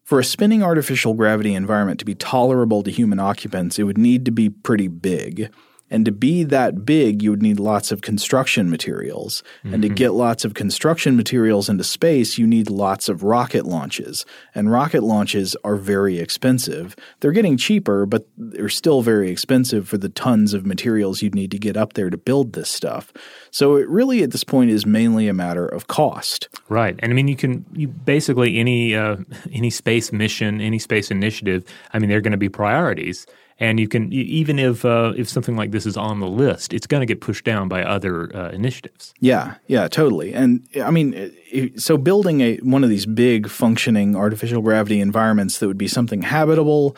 For 0.04 0.18
a 0.18 0.24
spinning 0.24 0.62
artificial 0.62 1.14
gravity 1.14 1.54
environment 1.54 1.98
to 2.00 2.04
be 2.04 2.14
tolerable 2.14 2.82
to 2.82 2.90
human 2.90 3.20
occupants, 3.20 3.78
it 3.78 3.84
would 3.84 3.98
need 3.98 4.24
to 4.24 4.30
be 4.30 4.48
pretty 4.48 4.88
big. 4.88 5.50
And 5.90 6.04
to 6.06 6.12
be 6.12 6.44
that 6.44 6.84
big, 6.84 7.22
you 7.22 7.30
would 7.30 7.42
need 7.42 7.60
lots 7.60 7.92
of 7.92 8.00
construction 8.00 8.70
materials. 8.70 9.42
Mm-hmm. 9.58 9.74
And 9.74 9.82
to 9.82 9.88
mm-hmm. 9.88 9.94
get 9.94 10.14
lots 10.14 10.44
of 10.44 10.54
construction 10.54 11.14
materials 11.14 11.68
into 11.68 11.84
space, 11.84 12.38
you 12.38 12.46
need 12.46 12.70
lots 12.70 13.08
of 13.08 13.22
rocket 13.22 13.66
launches. 13.66 14.24
And 14.54 14.70
rocket 14.70 15.02
launches 15.02 15.56
are 15.62 15.76
very 15.76 16.18
expensive. 16.18 16.96
They're 17.20 17.32
getting 17.32 17.56
cheaper, 17.56 18.06
but 18.06 18.26
they're 18.36 18.68
still 18.68 19.02
very 19.02 19.30
expensive 19.30 19.86
for 19.86 19.98
the 19.98 20.08
tons 20.08 20.54
of 20.54 20.64
materials 20.64 21.20
you'd 21.22 21.34
need 21.34 21.50
to 21.50 21.58
get 21.58 21.76
up 21.76 21.92
there 21.92 22.10
to 22.10 22.16
build 22.16 22.54
this 22.54 22.70
stuff. 22.70 23.12
So 23.50 23.76
it 23.76 23.88
really, 23.88 24.22
at 24.22 24.30
this 24.30 24.44
point, 24.44 24.70
is 24.70 24.86
mainly 24.86 25.28
a 25.28 25.34
matter 25.34 25.66
of 25.66 25.86
cost. 25.86 26.48
Right. 26.68 26.98
And 27.00 27.12
I 27.12 27.14
mean, 27.14 27.28
you 27.28 27.36
can 27.36 27.64
you 27.72 27.88
basically 27.88 28.58
any 28.58 28.96
uh, 28.96 29.18
any 29.52 29.70
space 29.70 30.12
mission, 30.12 30.60
any 30.60 30.78
space 30.78 31.10
initiative. 31.10 31.64
I 31.92 31.98
mean, 31.98 32.08
they're 32.08 32.20
going 32.20 32.32
to 32.32 32.38
be 32.38 32.48
priorities. 32.48 33.26
And 33.64 33.80
you 33.80 33.88
can 33.88 34.12
even 34.12 34.58
if 34.58 34.84
uh, 34.84 35.14
if 35.16 35.28
something 35.28 35.56
like 35.56 35.70
this 35.70 35.86
is 35.86 35.96
on 35.96 36.20
the 36.20 36.28
list, 36.28 36.74
it's 36.74 36.86
going 36.86 37.00
to 37.00 37.06
get 37.06 37.20
pushed 37.20 37.44
down 37.44 37.68
by 37.68 37.82
other 37.82 38.34
uh, 38.36 38.50
initiatives. 38.50 39.14
Yeah, 39.20 39.54
yeah, 39.66 39.88
totally. 39.88 40.34
And 40.34 40.66
I 40.82 40.90
mean, 40.90 41.32
so 41.76 41.96
building 41.96 42.40
a 42.42 42.56
one 42.58 42.84
of 42.84 42.90
these 42.90 43.06
big 43.06 43.48
functioning 43.48 44.16
artificial 44.16 44.60
gravity 44.60 45.00
environments 45.00 45.58
that 45.58 45.66
would 45.66 45.78
be 45.78 45.88
something 45.88 46.22
habitable, 46.22 46.94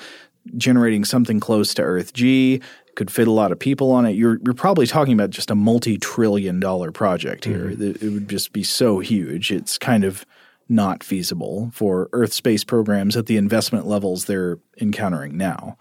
generating 0.56 1.04
something 1.04 1.38
close 1.38 1.72
to 1.74 1.82
Earth 1.82 2.12
G, 2.12 2.60
could 2.96 3.10
fit 3.10 3.28
a 3.28 3.32
lot 3.32 3.52
of 3.52 3.58
people 3.58 3.92
on 3.92 4.04
it. 4.04 4.16
You're 4.16 4.40
you're 4.44 4.54
probably 4.54 4.86
talking 4.86 5.14
about 5.14 5.30
just 5.30 5.50
a 5.50 5.54
multi-trillion 5.54 6.58
dollar 6.58 6.90
project 6.90 7.44
here. 7.44 7.70
It, 7.70 8.02
it 8.02 8.10
would 8.10 8.28
just 8.28 8.52
be 8.52 8.64
so 8.64 8.98
huge. 8.98 9.52
It's 9.52 9.78
kind 9.78 10.02
of 10.02 10.26
not 10.68 11.04
feasible 11.04 11.70
for 11.72 12.08
Earth 12.12 12.32
space 12.32 12.64
programs 12.64 13.16
at 13.16 13.26
the 13.26 13.36
investment 13.36 13.86
levels 13.86 14.24
they're 14.24 14.58
encountering 14.80 15.36
now. 15.36 15.78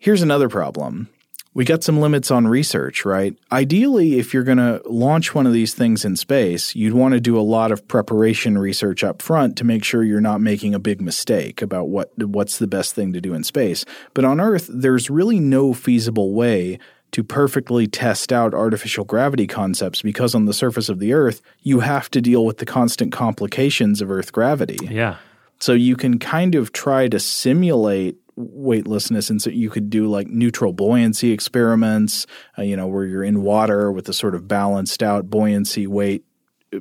Here's 0.00 0.22
another 0.22 0.48
problem. 0.48 1.10
We 1.52 1.66
got 1.66 1.84
some 1.84 2.00
limits 2.00 2.30
on 2.30 2.46
research, 2.46 3.04
right? 3.04 3.36
Ideally, 3.52 4.18
if 4.18 4.32
you're 4.32 4.44
going 4.44 4.58
to 4.58 4.80
launch 4.86 5.34
one 5.34 5.46
of 5.46 5.52
these 5.52 5.74
things 5.74 6.06
in 6.06 6.16
space, 6.16 6.74
you'd 6.74 6.94
want 6.94 7.12
to 7.12 7.20
do 7.20 7.38
a 7.38 7.42
lot 7.42 7.70
of 7.70 7.86
preparation 7.86 8.56
research 8.56 9.04
up 9.04 9.20
front 9.20 9.58
to 9.58 9.64
make 9.64 9.84
sure 9.84 10.02
you're 10.02 10.22
not 10.22 10.40
making 10.40 10.74
a 10.74 10.78
big 10.78 11.02
mistake 11.02 11.60
about 11.60 11.88
what 11.88 12.12
what's 12.16 12.58
the 12.58 12.66
best 12.66 12.94
thing 12.94 13.12
to 13.12 13.20
do 13.20 13.34
in 13.34 13.44
space. 13.44 13.84
But 14.14 14.24
on 14.24 14.40
Earth, 14.40 14.70
there's 14.72 15.10
really 15.10 15.38
no 15.38 15.74
feasible 15.74 16.32
way 16.32 16.78
to 17.10 17.22
perfectly 17.22 17.86
test 17.86 18.32
out 18.32 18.54
artificial 18.54 19.04
gravity 19.04 19.46
concepts 19.46 20.00
because 20.00 20.34
on 20.34 20.46
the 20.46 20.54
surface 20.54 20.88
of 20.88 20.98
the 20.98 21.12
Earth, 21.12 21.42
you 21.62 21.80
have 21.80 22.10
to 22.12 22.22
deal 22.22 22.46
with 22.46 22.58
the 22.58 22.66
constant 22.66 23.12
complications 23.12 24.00
of 24.00 24.10
Earth 24.10 24.32
gravity. 24.32 24.78
Yeah. 24.88 25.16
So 25.58 25.74
you 25.74 25.94
can 25.94 26.18
kind 26.18 26.54
of 26.54 26.72
try 26.72 27.06
to 27.08 27.20
simulate 27.20 28.16
weightlessness, 28.40 29.30
and 29.30 29.40
so 29.40 29.50
you 29.50 29.70
could 29.70 29.90
do 29.90 30.06
like 30.06 30.28
neutral 30.28 30.72
buoyancy 30.72 31.32
experiments, 31.32 32.26
uh, 32.58 32.62
you 32.62 32.76
know, 32.76 32.86
where 32.86 33.04
you're 33.04 33.24
in 33.24 33.42
water 33.42 33.92
with 33.92 34.08
a 34.08 34.12
sort 34.12 34.34
of 34.34 34.48
balanced 34.48 35.02
out 35.02 35.30
buoyancy 35.30 35.86
weight 35.86 36.24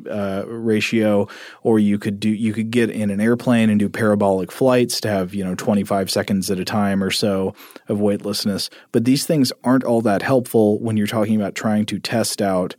uh, 0.09 0.43
ratio, 0.45 1.27
or 1.63 1.79
you 1.79 1.97
could 1.97 2.19
do 2.19 2.29
you 2.29 2.53
could 2.53 2.71
get 2.71 2.89
in 2.89 3.09
an 3.09 3.19
airplane 3.19 3.69
and 3.69 3.79
do 3.79 3.89
parabolic 3.89 4.51
flights 4.51 5.01
to 5.01 5.09
have 5.09 5.33
you 5.33 5.43
know 5.43 5.55
25 5.55 6.11
seconds 6.11 6.51
at 6.51 6.59
a 6.59 6.65
time 6.65 7.03
or 7.03 7.11
so 7.11 7.53
of 7.87 7.99
weightlessness. 7.99 8.69
But 8.91 9.05
these 9.05 9.25
things 9.25 9.51
aren't 9.63 9.83
all 9.83 10.01
that 10.01 10.21
helpful 10.21 10.79
when 10.79 10.97
you're 10.97 11.07
talking 11.07 11.35
about 11.35 11.55
trying 11.55 11.85
to 11.87 11.99
test 11.99 12.41
out 12.41 12.75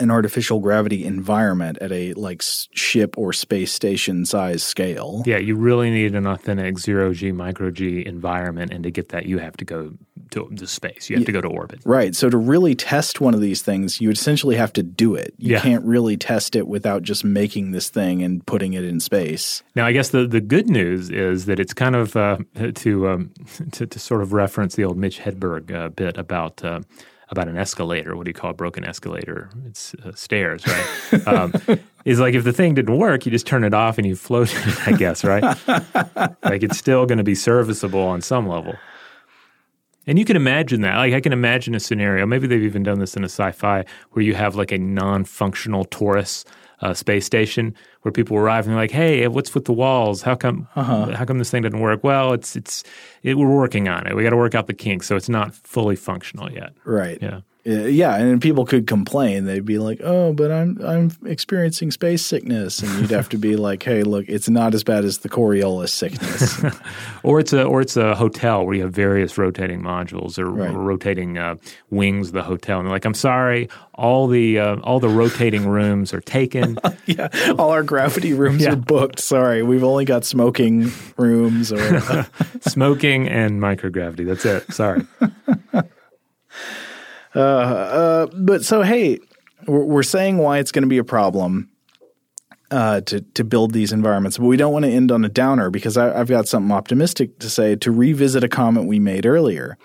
an 0.00 0.10
artificial 0.10 0.60
gravity 0.60 1.04
environment 1.04 1.78
at 1.80 1.92
a 1.92 2.12
like 2.14 2.42
ship 2.72 3.16
or 3.18 3.32
space 3.32 3.72
station 3.72 4.24
size 4.26 4.62
scale. 4.62 5.22
Yeah, 5.26 5.38
you 5.38 5.56
really 5.56 5.90
need 5.90 6.14
an 6.14 6.26
authentic 6.26 6.78
zero 6.78 7.12
G, 7.12 7.32
micro 7.32 7.70
G 7.70 8.04
environment, 8.06 8.72
and 8.72 8.82
to 8.84 8.90
get 8.90 9.10
that, 9.10 9.26
you 9.26 9.38
have 9.38 9.56
to 9.58 9.64
go 9.64 9.92
to 10.30 10.48
the 10.52 10.66
space. 10.68 11.10
You 11.10 11.16
have 11.16 11.26
to 11.26 11.32
go 11.32 11.40
to 11.40 11.48
orbit. 11.48 11.80
Right. 11.84 12.14
So 12.14 12.30
to 12.30 12.36
really 12.36 12.76
test 12.76 13.20
one 13.20 13.34
of 13.34 13.40
these 13.40 13.62
things, 13.62 14.00
you 14.00 14.10
essentially 14.10 14.54
have 14.54 14.72
to 14.74 14.82
do 14.82 15.16
it. 15.16 15.34
You 15.38 15.54
Yeah. 15.54 15.60
can't 15.60 15.84
really 15.84 16.16
test 16.16 16.54
it 16.54 16.68
without 16.68 17.02
just 17.02 17.24
making 17.24 17.72
this 17.72 17.88
thing 17.90 18.22
and 18.22 18.44
putting 18.46 18.74
it 18.74 18.84
in 18.84 19.00
space. 19.00 19.64
Now, 19.74 19.86
I 19.86 19.92
guess 19.92 20.10
the, 20.10 20.28
the 20.28 20.40
good 20.40 20.68
news 20.70 21.10
is 21.10 21.46
that 21.46 21.58
it's 21.58 21.74
kind 21.74 21.96
of 21.96 22.14
uh, 22.16 22.38
to, 22.76 23.08
um, 23.08 23.30
to 23.72 23.86
to 23.86 23.98
sort 23.98 24.22
of 24.22 24.32
reference 24.32 24.76
the 24.76 24.84
old 24.84 24.96
Mitch 24.96 25.18
Hedberg 25.18 25.72
uh, 25.74 25.88
bit 25.88 26.16
about 26.16 26.64
uh, 26.64 26.80
about 27.30 27.48
an 27.48 27.56
escalator. 27.56 28.16
What 28.16 28.24
do 28.24 28.30
you 28.30 28.34
call 28.34 28.50
a 28.50 28.54
broken 28.54 28.84
escalator? 28.84 29.50
It's 29.66 29.94
uh, 29.94 30.12
stairs, 30.14 30.66
right? 30.66 31.26
um, 31.28 31.54
is 32.04 32.18
like 32.18 32.34
if 32.34 32.44
the 32.44 32.52
thing 32.52 32.74
didn't 32.74 32.98
work, 32.98 33.24
you 33.24 33.32
just 33.32 33.46
turn 33.46 33.64
it 33.64 33.72
off 33.72 33.98
and 33.98 34.06
you 34.06 34.16
float 34.16 34.52
it. 34.52 34.88
I 34.88 34.92
guess, 34.92 35.24
right? 35.24 35.42
like 36.42 36.62
it's 36.62 36.78
still 36.78 37.06
going 37.06 37.18
to 37.18 37.24
be 37.24 37.34
serviceable 37.34 38.02
on 38.02 38.20
some 38.20 38.48
level. 38.48 38.74
And 40.06 40.18
you 40.18 40.24
can 40.24 40.34
imagine 40.34 40.80
that. 40.80 40.96
Like 40.96 41.14
I 41.14 41.20
can 41.20 41.32
imagine 41.32 41.74
a 41.74 41.80
scenario. 41.80 42.26
Maybe 42.26 42.46
they've 42.46 42.62
even 42.62 42.82
done 42.82 42.98
this 42.98 43.16
in 43.16 43.22
a 43.22 43.28
sci-fi 43.28 43.84
where 44.10 44.24
you 44.24 44.34
have 44.34 44.56
like 44.56 44.72
a 44.72 44.78
non-functional 44.78 45.84
torus 45.86 46.44
uh, 46.82 46.94
space 46.94 47.26
station 47.26 47.74
where 48.02 48.12
people 48.12 48.36
arrive 48.36 48.64
and 48.64 48.72
they're 48.72 48.82
like, 48.82 48.90
"Hey, 48.90 49.26
what's 49.28 49.54
with 49.54 49.64
the 49.66 49.72
walls? 49.72 50.22
How 50.22 50.34
come? 50.34 50.68
How 51.14 51.24
come 51.24 51.38
this 51.38 51.50
thing 51.50 51.62
doesn't 51.62 51.80
work?" 51.80 52.02
Well, 52.02 52.32
it's 52.32 52.56
it's 52.56 52.84
it, 53.22 53.36
we're 53.36 53.54
working 53.54 53.88
on 53.88 54.06
it. 54.06 54.16
We 54.16 54.22
got 54.22 54.30
to 54.30 54.36
work 54.36 54.54
out 54.54 54.66
the 54.66 54.74
kinks, 54.74 55.06
so 55.06 55.16
it's 55.16 55.28
not 55.28 55.54
fully 55.54 55.96
functional 55.96 56.50
yet. 56.50 56.72
Right. 56.84 57.18
Yeah. 57.20 57.40
Uh, 57.66 57.72
yeah, 57.84 58.16
and 58.16 58.40
people 58.40 58.64
could 58.64 58.86
complain. 58.86 59.44
They'd 59.44 59.66
be 59.66 59.78
like, 59.78 60.00
"Oh, 60.02 60.32
but 60.32 60.50
I'm 60.50 60.78
I'm 60.82 61.10
experiencing 61.26 61.90
space 61.90 62.24
sickness," 62.24 62.82
and 62.82 62.90
you'd 63.00 63.10
have 63.10 63.28
to 63.30 63.36
be 63.36 63.54
like, 63.68 63.82
"Hey, 63.82 64.02
look, 64.02 64.24
it's 64.28 64.48
not 64.48 64.72
as 64.72 64.82
bad 64.82 65.04
as 65.04 65.18
the 65.18 65.28
Coriolis 65.28 65.90
sickness." 65.90 66.62
Or 67.22 67.38
it's 67.38 67.52
a 67.52 67.64
or 67.64 67.82
it's 67.82 67.98
a 67.98 68.14
hotel 68.14 68.64
where 68.64 68.74
you 68.74 68.80
have 68.82 68.94
various 68.94 69.36
rotating 69.36 69.82
modules 69.82 70.38
or, 70.38 70.50
Right. 70.50 70.70
or 70.74 70.78
rotating 70.78 71.36
uh, 71.36 71.56
wings 71.90 72.28
of 72.28 72.32
the 72.32 72.42
hotel, 72.42 72.78
and 72.78 72.86
they're 72.86 72.94
like, 72.94 73.04
"I'm 73.04 73.12
sorry, 73.12 73.68
all 73.94 74.26
the 74.26 74.58
uh, 74.58 74.76
all 74.76 75.00
the 75.00 75.10
rotating 75.10 75.68
rooms 75.68 76.14
are 76.14 76.22
taken." 76.22 76.78
yeah, 77.04 77.28
all 77.58 77.72
our 77.72 77.82
gravity 77.82 78.32
rooms 78.32 78.62
Yeah. 78.62 78.72
are 78.72 78.76
booked. 78.76 79.20
Sorry, 79.20 79.62
we've 79.62 79.84
only 79.84 80.06
got 80.06 80.24
smoking 80.24 80.90
rooms 81.18 81.70
or 81.74 82.26
Smoking 82.62 83.28
and 83.28 83.60
microgravity. 83.60 84.24
That's 84.26 84.46
it. 84.46 84.72
Sorry. 84.72 85.02
But 87.32 88.64
so 88.64 88.82
hey, 88.82 89.18
we're, 89.66 89.84
we're 89.84 90.02
saying 90.02 90.38
why 90.38 90.58
it's 90.58 90.72
going 90.72 90.82
to 90.82 90.88
be 90.88 90.98
a 90.98 91.04
problem 91.04 91.70
uh, 92.70 93.00
to 93.02 93.20
to 93.20 93.44
build 93.44 93.72
these 93.72 93.92
environments, 93.92 94.38
but 94.38 94.46
we 94.46 94.56
don't 94.56 94.72
want 94.72 94.84
to 94.84 94.90
end 94.90 95.10
on 95.10 95.24
a 95.24 95.28
downer 95.28 95.70
because 95.70 95.96
I, 95.96 96.18
I've 96.18 96.28
got 96.28 96.48
something 96.48 96.72
optimistic 96.72 97.38
to 97.40 97.50
say 97.50 97.76
to 97.76 97.90
revisit 97.90 98.44
a 98.44 98.48
comment 98.48 98.86
we 98.86 98.98
made 98.98 99.26
earlier. 99.26 99.76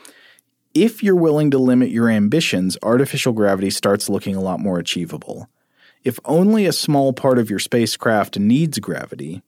If 0.73 1.01
you're 1.01 1.15
willing 1.15 1.51
to 1.51 1.57
limit 1.57 1.89
your 1.89 2.09
ambitions, 2.09 2.77
artificial 2.84 3.34
gravity 3.34 3.69
starts 3.69 4.09
looking 4.09 4.35
a 4.35 4.41
lot 4.41 4.59
more 4.59 4.77
achievable. 4.77 5.47
If 6.03 6.19
only 6.26 6.65
a 6.65 6.73
small 6.73 7.13
part 7.13 7.39
of 7.39 7.49
your 7.49 7.59
spacecraft 7.59 8.38
needs 8.38 8.77
gravity, 8.80 9.41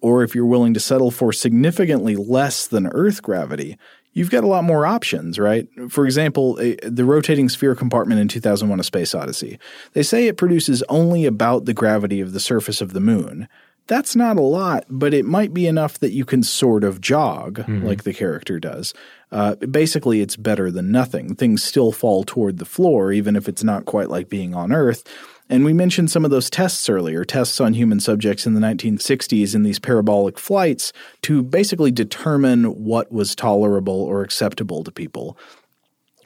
or 0.00 0.22
if 0.22 0.34
you're 0.34 0.44
willing 0.44 0.74
to 0.74 0.80
settle 0.80 1.10
for 1.10 1.32
significantly 1.32 2.14
less 2.14 2.66
than 2.66 2.86
Earth 2.88 3.22
gravity, 3.22 3.78
you've 4.14 4.30
got 4.30 4.44
a 4.44 4.48
lot 4.48 4.64
more 4.64 4.86
options, 4.86 5.38
right? 5.38 5.68
For 5.90 6.06
example, 6.06 6.58
a, 6.60 6.76
the 6.76 7.04
rotating 7.04 7.48
sphere 7.48 7.74
compartment 7.74 8.20
in 8.20 8.28
2001 8.28 8.80
A 8.80 8.82
Space 8.82 9.14
Odyssey. 9.14 9.58
They 9.92 10.02
say 10.02 10.26
it 10.26 10.38
produces 10.38 10.82
only 10.88 11.26
about 11.26 11.66
the 11.66 11.74
gravity 11.74 12.20
of 12.20 12.32
the 12.32 12.40
surface 12.40 12.80
of 12.80 12.94
the 12.94 13.00
moon. 13.00 13.48
That's 13.86 14.16
not 14.16 14.38
a 14.38 14.42
lot, 14.42 14.86
but 14.88 15.12
it 15.12 15.26
might 15.26 15.52
be 15.52 15.66
enough 15.66 15.98
that 15.98 16.12
you 16.12 16.24
can 16.24 16.42
sort 16.42 16.84
of 16.84 17.02
jog 17.02 17.68
like 17.68 18.04
the 18.04 18.14
character 18.14 18.58
does. 18.58 18.94
Uh, 19.30 19.56
basically, 19.56 20.22
it's 20.22 20.36
better 20.36 20.70
than 20.70 20.90
nothing. 20.90 21.34
Things 21.34 21.62
still 21.62 21.92
fall 21.92 22.24
toward 22.24 22.56
the 22.56 22.64
floor, 22.64 23.12
even 23.12 23.36
if 23.36 23.46
it's 23.46 23.62
not 23.62 23.84
quite 23.84 24.08
like 24.08 24.30
being 24.30 24.54
on 24.54 24.72
Earth. 24.72 25.04
And 25.50 25.64
we 25.64 25.72
mentioned 25.72 26.10
some 26.10 26.24
of 26.24 26.30
those 26.30 26.48
tests 26.48 26.88
earlier, 26.88 27.24
tests 27.24 27.60
on 27.60 27.74
human 27.74 28.00
subjects 28.00 28.46
in 28.46 28.54
the 28.54 28.60
1960s 28.60 29.54
in 29.54 29.62
these 29.62 29.78
parabolic 29.78 30.38
flights 30.38 30.92
to 31.22 31.42
basically 31.42 31.90
determine 31.90 32.64
what 32.84 33.12
was 33.12 33.34
tolerable 33.34 34.00
or 34.02 34.22
acceptable 34.22 34.82
to 34.84 34.90
people. 34.90 35.36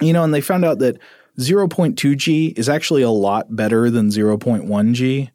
You 0.01 0.13
know, 0.13 0.23
and 0.23 0.33
they 0.33 0.41
found 0.41 0.65
out 0.65 0.79
that 0.79 0.99
0.2G 1.39 2.57
is 2.57 2.69
actually 2.69 3.03
a 3.03 3.11
lot 3.11 3.55
better 3.55 3.91
than 3.91 4.09
0.1G. 4.09 5.31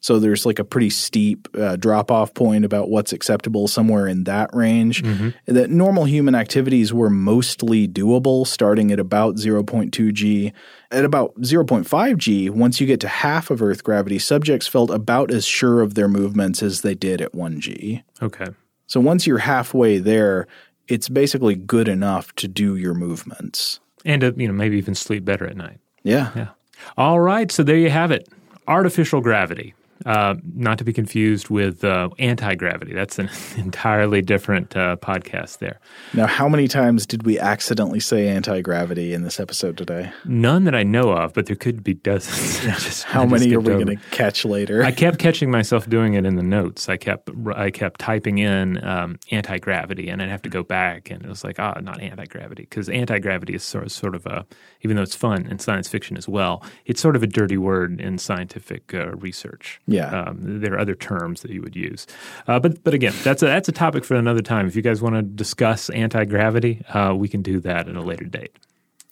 So 0.00 0.18
there's 0.18 0.46
like 0.46 0.58
a 0.58 0.64
pretty 0.64 0.90
steep 0.90 1.48
uh, 1.56 1.76
drop 1.76 2.10
off 2.10 2.32
point 2.34 2.64
about 2.64 2.88
what's 2.88 3.12
acceptable 3.12 3.66
somewhere 3.66 4.06
in 4.06 4.24
that 4.24 4.50
range. 4.54 5.02
That 5.46 5.70
normal 5.70 6.04
human 6.04 6.34
activities 6.34 6.92
were 6.92 7.10
mostly 7.10 7.88
doable 7.88 8.46
starting 8.46 8.92
at 8.92 9.00
about 9.00 9.36
0.2G. 9.36 10.52
At 10.90 11.04
about 11.04 11.34
0.5G, 11.40 12.50
once 12.50 12.80
you 12.80 12.86
get 12.86 13.00
to 13.00 13.08
half 13.08 13.50
of 13.50 13.60
Earth 13.60 13.84
gravity, 13.84 14.18
subjects 14.18 14.66
felt 14.66 14.90
about 14.90 15.30
as 15.30 15.44
sure 15.44 15.82
of 15.82 15.94
their 15.94 16.08
movements 16.08 16.62
as 16.62 16.82
they 16.82 16.94
did 16.94 17.20
at 17.20 17.32
1G. 17.32 18.02
Okay. 18.22 18.46
So 18.86 19.00
once 19.00 19.26
you're 19.26 19.38
halfway 19.38 19.98
there, 19.98 20.46
it's 20.86 21.08
basically 21.08 21.54
good 21.54 21.88
enough 21.88 22.34
to 22.36 22.48
do 22.48 22.76
your 22.76 22.94
movements. 22.94 23.80
And 24.04 24.22
to, 24.22 24.34
you 24.36 24.46
know 24.46 24.54
maybe 24.54 24.78
even 24.78 24.94
sleep 24.94 25.24
better 25.24 25.46
at 25.46 25.56
night. 25.56 25.78
Yeah. 26.02 26.30
Yeah. 26.34 26.48
All 26.96 27.20
right. 27.20 27.50
So 27.52 27.62
there 27.62 27.76
you 27.76 27.90
have 27.90 28.10
it. 28.10 28.28
Artificial 28.66 29.20
gravity. 29.20 29.74
Uh, 30.06 30.36
not 30.54 30.78
to 30.78 30.84
be 30.84 30.92
confused 30.92 31.50
with 31.50 31.82
uh, 31.84 32.08
anti 32.18 32.54
gravity. 32.54 32.92
That's 32.94 33.18
an 33.18 33.28
entirely 33.56 34.22
different 34.22 34.76
uh, 34.76 34.96
podcast 34.96 35.58
there. 35.58 35.80
Now, 36.14 36.26
how 36.26 36.48
many 36.48 36.68
times 36.68 37.06
did 37.06 37.24
we 37.24 37.38
accidentally 37.38 38.00
say 38.00 38.28
anti 38.28 38.60
gravity 38.60 39.12
in 39.12 39.22
this 39.22 39.40
episode 39.40 39.76
today? 39.76 40.12
None 40.24 40.64
that 40.64 40.74
I 40.74 40.82
know 40.82 41.10
of, 41.10 41.32
but 41.34 41.46
there 41.46 41.56
could 41.56 41.82
be 41.82 41.94
dozens. 41.94 42.60
Just- 42.84 43.04
How 43.04 43.22
I 43.22 43.26
many 43.26 43.54
are 43.54 43.60
we 43.60 43.72
going 43.72 43.86
to 43.86 43.96
catch 44.10 44.44
later? 44.44 44.84
I 44.84 44.92
kept 44.92 45.18
catching 45.18 45.50
myself 45.50 45.88
doing 45.88 46.14
it 46.14 46.24
in 46.24 46.36
the 46.36 46.42
notes. 46.42 46.88
I 46.88 46.96
kept 46.96 47.30
I 47.54 47.70
kept 47.70 48.00
typing 48.00 48.38
in 48.38 48.82
um, 48.84 49.18
anti 49.30 49.58
gravity, 49.58 50.08
and 50.08 50.22
I'd 50.22 50.28
have 50.28 50.42
to 50.42 50.48
go 50.50 50.62
back, 50.62 51.10
and 51.10 51.22
it 51.22 51.28
was 51.28 51.44
like, 51.44 51.58
ah, 51.58 51.78
not 51.80 52.00
anti 52.00 52.26
gravity, 52.26 52.62
because 52.62 52.88
anti 52.88 53.18
gravity 53.18 53.54
is 53.54 53.62
sort 53.64 53.84
of, 53.84 53.92
sort 53.92 54.14
of 54.14 54.26
a, 54.26 54.46
even 54.82 54.96
though 54.96 55.02
it's 55.02 55.16
fun 55.16 55.46
in 55.46 55.58
science 55.58 55.88
fiction 55.88 56.16
as 56.16 56.28
well, 56.28 56.62
it's 56.86 57.00
sort 57.00 57.16
of 57.16 57.22
a 57.22 57.26
dirty 57.26 57.58
word 57.58 58.00
in 58.00 58.18
scientific 58.18 58.94
uh, 58.94 59.16
research. 59.16 59.80
Yeah. 59.88 60.20
Um, 60.20 60.60
there 60.60 60.74
are 60.74 60.78
other 60.78 60.94
terms 60.94 61.40
that 61.40 61.50
you 61.50 61.62
would 61.62 61.74
use. 61.74 62.06
Uh, 62.46 62.60
but 62.60 62.84
but 62.84 62.92
again, 62.92 63.14
that's 63.24 63.42
a 63.42 63.46
that's 63.46 63.68
a 63.68 63.72
topic 63.72 64.04
for 64.04 64.14
another 64.14 64.42
time. 64.42 64.66
If 64.66 64.76
you 64.76 64.82
guys 64.82 65.00
want 65.00 65.16
to 65.16 65.22
discuss 65.22 65.88
anti 65.90 66.24
gravity, 66.26 66.84
uh, 66.90 67.14
we 67.16 67.26
can 67.26 67.40
do 67.40 67.58
that 67.60 67.88
at 67.88 67.96
a 67.96 68.02
later 68.02 68.26
date. 68.26 68.54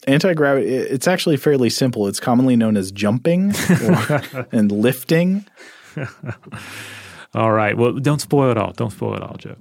Anti 0.07 0.35
gravity, 0.35 0.69
it's 0.69 1.09
actually 1.09 1.39
fairly 1.39 1.71
simple. 1.71 2.07
It's 2.07 2.21
commonly 2.21 2.57
known 2.57 2.77
as 2.77 2.93
jumping 2.93 3.55
or, 3.83 4.47
and 4.53 4.71
lifting. 4.71 5.47
all 7.35 7.53
right. 7.53 7.77
Well, 7.77 7.95
don't 7.95 8.21
spoil 8.21 8.51
it 8.51 8.59
all. 8.59 8.73
Don't 8.73 8.91
spoil 8.91 9.15
it 9.15 9.23
all, 9.23 9.37
Joe. 9.39 9.57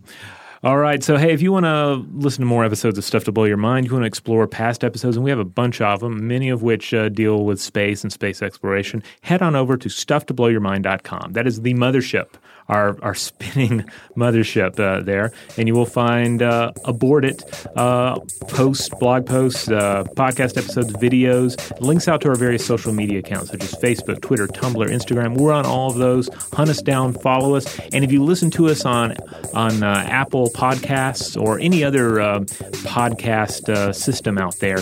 All 0.65 0.77
right. 0.77 1.03
So, 1.03 1.15
hey, 1.15 1.31
if 1.31 1.43
you 1.43 1.51
want 1.51 1.65
to 1.67 2.03
listen 2.17 2.41
to 2.41 2.47
more 2.47 2.65
episodes 2.65 2.97
of 2.97 3.03
Stuff 3.03 3.25
to 3.25 3.31
Blow 3.31 3.43
Your 3.43 3.55
Mind, 3.55 3.85
you 3.85 3.91
want 3.91 4.01
to 4.01 4.07
explore 4.07 4.47
past 4.47 4.83
episodes, 4.83 5.15
and 5.15 5.23
we 5.23 5.29
have 5.29 5.37
a 5.37 5.45
bunch 5.45 5.79
of 5.79 5.99
them, 5.99 6.27
many 6.27 6.49
of 6.49 6.63
which 6.63 6.91
uh, 6.91 7.07
deal 7.07 7.45
with 7.45 7.61
space 7.61 8.01
and 8.01 8.11
space 8.11 8.41
exploration, 8.41 9.03
head 9.21 9.43
on 9.43 9.55
over 9.55 9.77
to 9.77 9.89
stufftoblowyourmind.com. 9.89 11.33
That 11.33 11.45
is 11.45 11.61
the 11.61 11.75
mothership 11.75 12.29
our, 12.67 12.97
our 13.03 13.13
spinning 13.13 13.85
mothership 14.17 14.79
uh, 14.79 15.01
there, 15.01 15.31
and 15.57 15.67
you 15.67 15.73
will 15.73 15.85
find 15.85 16.41
uh, 16.41 16.71
aboard 16.83 17.25
it 17.25 17.43
uh, 17.75 18.19
posts, 18.47 18.89
blog 18.99 19.25
posts, 19.25 19.69
uh, 19.69 20.03
podcast 20.15 20.57
episodes, 20.57 20.93
videos, 20.93 21.55
links 21.79 22.07
out 22.07 22.21
to 22.21 22.29
our 22.29 22.35
various 22.35 22.65
social 22.65 22.93
media 22.93 23.19
accounts 23.19 23.51
such 23.51 23.63
as 23.63 23.73
Facebook, 23.75 24.21
Twitter, 24.21 24.47
Tumblr, 24.47 24.87
Instagram. 24.87 25.37
We're 25.37 25.53
on 25.53 25.65
all 25.65 25.91
of 25.91 25.97
those. 25.97 26.29
Hunt 26.53 26.69
us 26.69 26.81
down, 26.81 27.13
follow 27.13 27.55
us, 27.55 27.79
and 27.93 28.03
if 28.03 28.11
you 28.11 28.23
listen 28.23 28.49
to 28.51 28.67
us 28.67 28.85
on 28.85 29.15
on 29.53 29.83
uh, 29.83 30.05
Apple 30.07 30.49
Podcasts 30.49 31.39
or 31.39 31.59
any 31.59 31.83
other 31.83 32.19
uh, 32.19 32.39
podcast 32.39 33.95
system 33.95 34.37
out 34.37 34.57
there, 34.57 34.79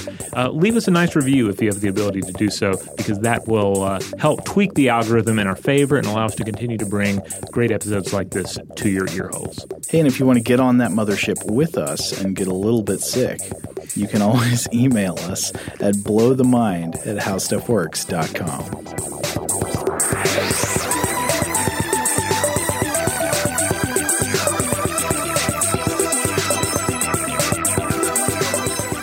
leave 0.51 0.75
us 0.75 0.87
a 0.87 0.91
nice 0.91 1.15
review 1.15 1.49
if 1.49 1.61
you 1.61 1.67
have 1.67 1.81
the 1.81 1.87
ability 1.89 2.21
to 2.21 2.31
do 2.33 2.49
so, 2.49 2.75
because 2.95 3.19
that 3.19 3.47
will 3.47 3.99
help 4.17 4.45
tweak 4.45 4.73
the 4.75 4.89
algorithm 4.89 5.39
in 5.39 5.47
our 5.47 5.55
favor 5.55 5.97
and 5.97 6.07
allow 6.07 6.25
us 6.25 6.35
to 6.35 6.43
continue 6.43 6.77
to 6.77 6.85
bring 6.85 7.21
great 7.51 7.72
episodes 7.73 8.13
like 8.13 8.29
this 8.29 8.57
to 8.75 8.89
your 8.89 9.07
ear 9.09 9.29
holes. 9.33 9.65
Hey, 9.89 9.99
and 9.99 10.07
if 10.07 10.19
you 10.19 10.25
want 10.25 10.37
to 10.37 10.43
get 10.43 10.59
on 10.59 10.77
that 10.77 10.91
mothership 10.91 11.51
with 11.51 11.77
us 11.77 12.21
and 12.21 12.35
get 12.35 12.47
a 12.47 12.53
little 12.53 12.83
bit 12.83 13.01
sick, 13.01 13.39
you 13.95 14.07
can 14.07 14.21
always 14.23 14.67
email 14.73 15.17
us 15.19 15.53
at 15.79 15.95
blowthemind 15.95 16.95
at 17.05 17.17
howstuffworks.com. 17.17 18.63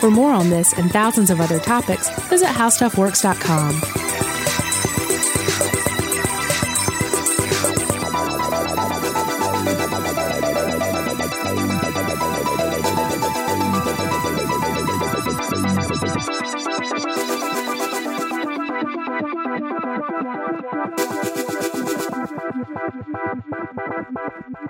For 0.00 0.10
more 0.10 0.32
on 0.32 0.48
this 0.48 0.72
and 0.72 0.90
thousands 0.90 1.28
of 1.30 1.42
other 1.42 1.60
topics, 1.60 2.08
visit 2.28 2.48
howstuffworks.com. 2.48 3.99
Thank 22.92 23.06
you. 24.62 24.69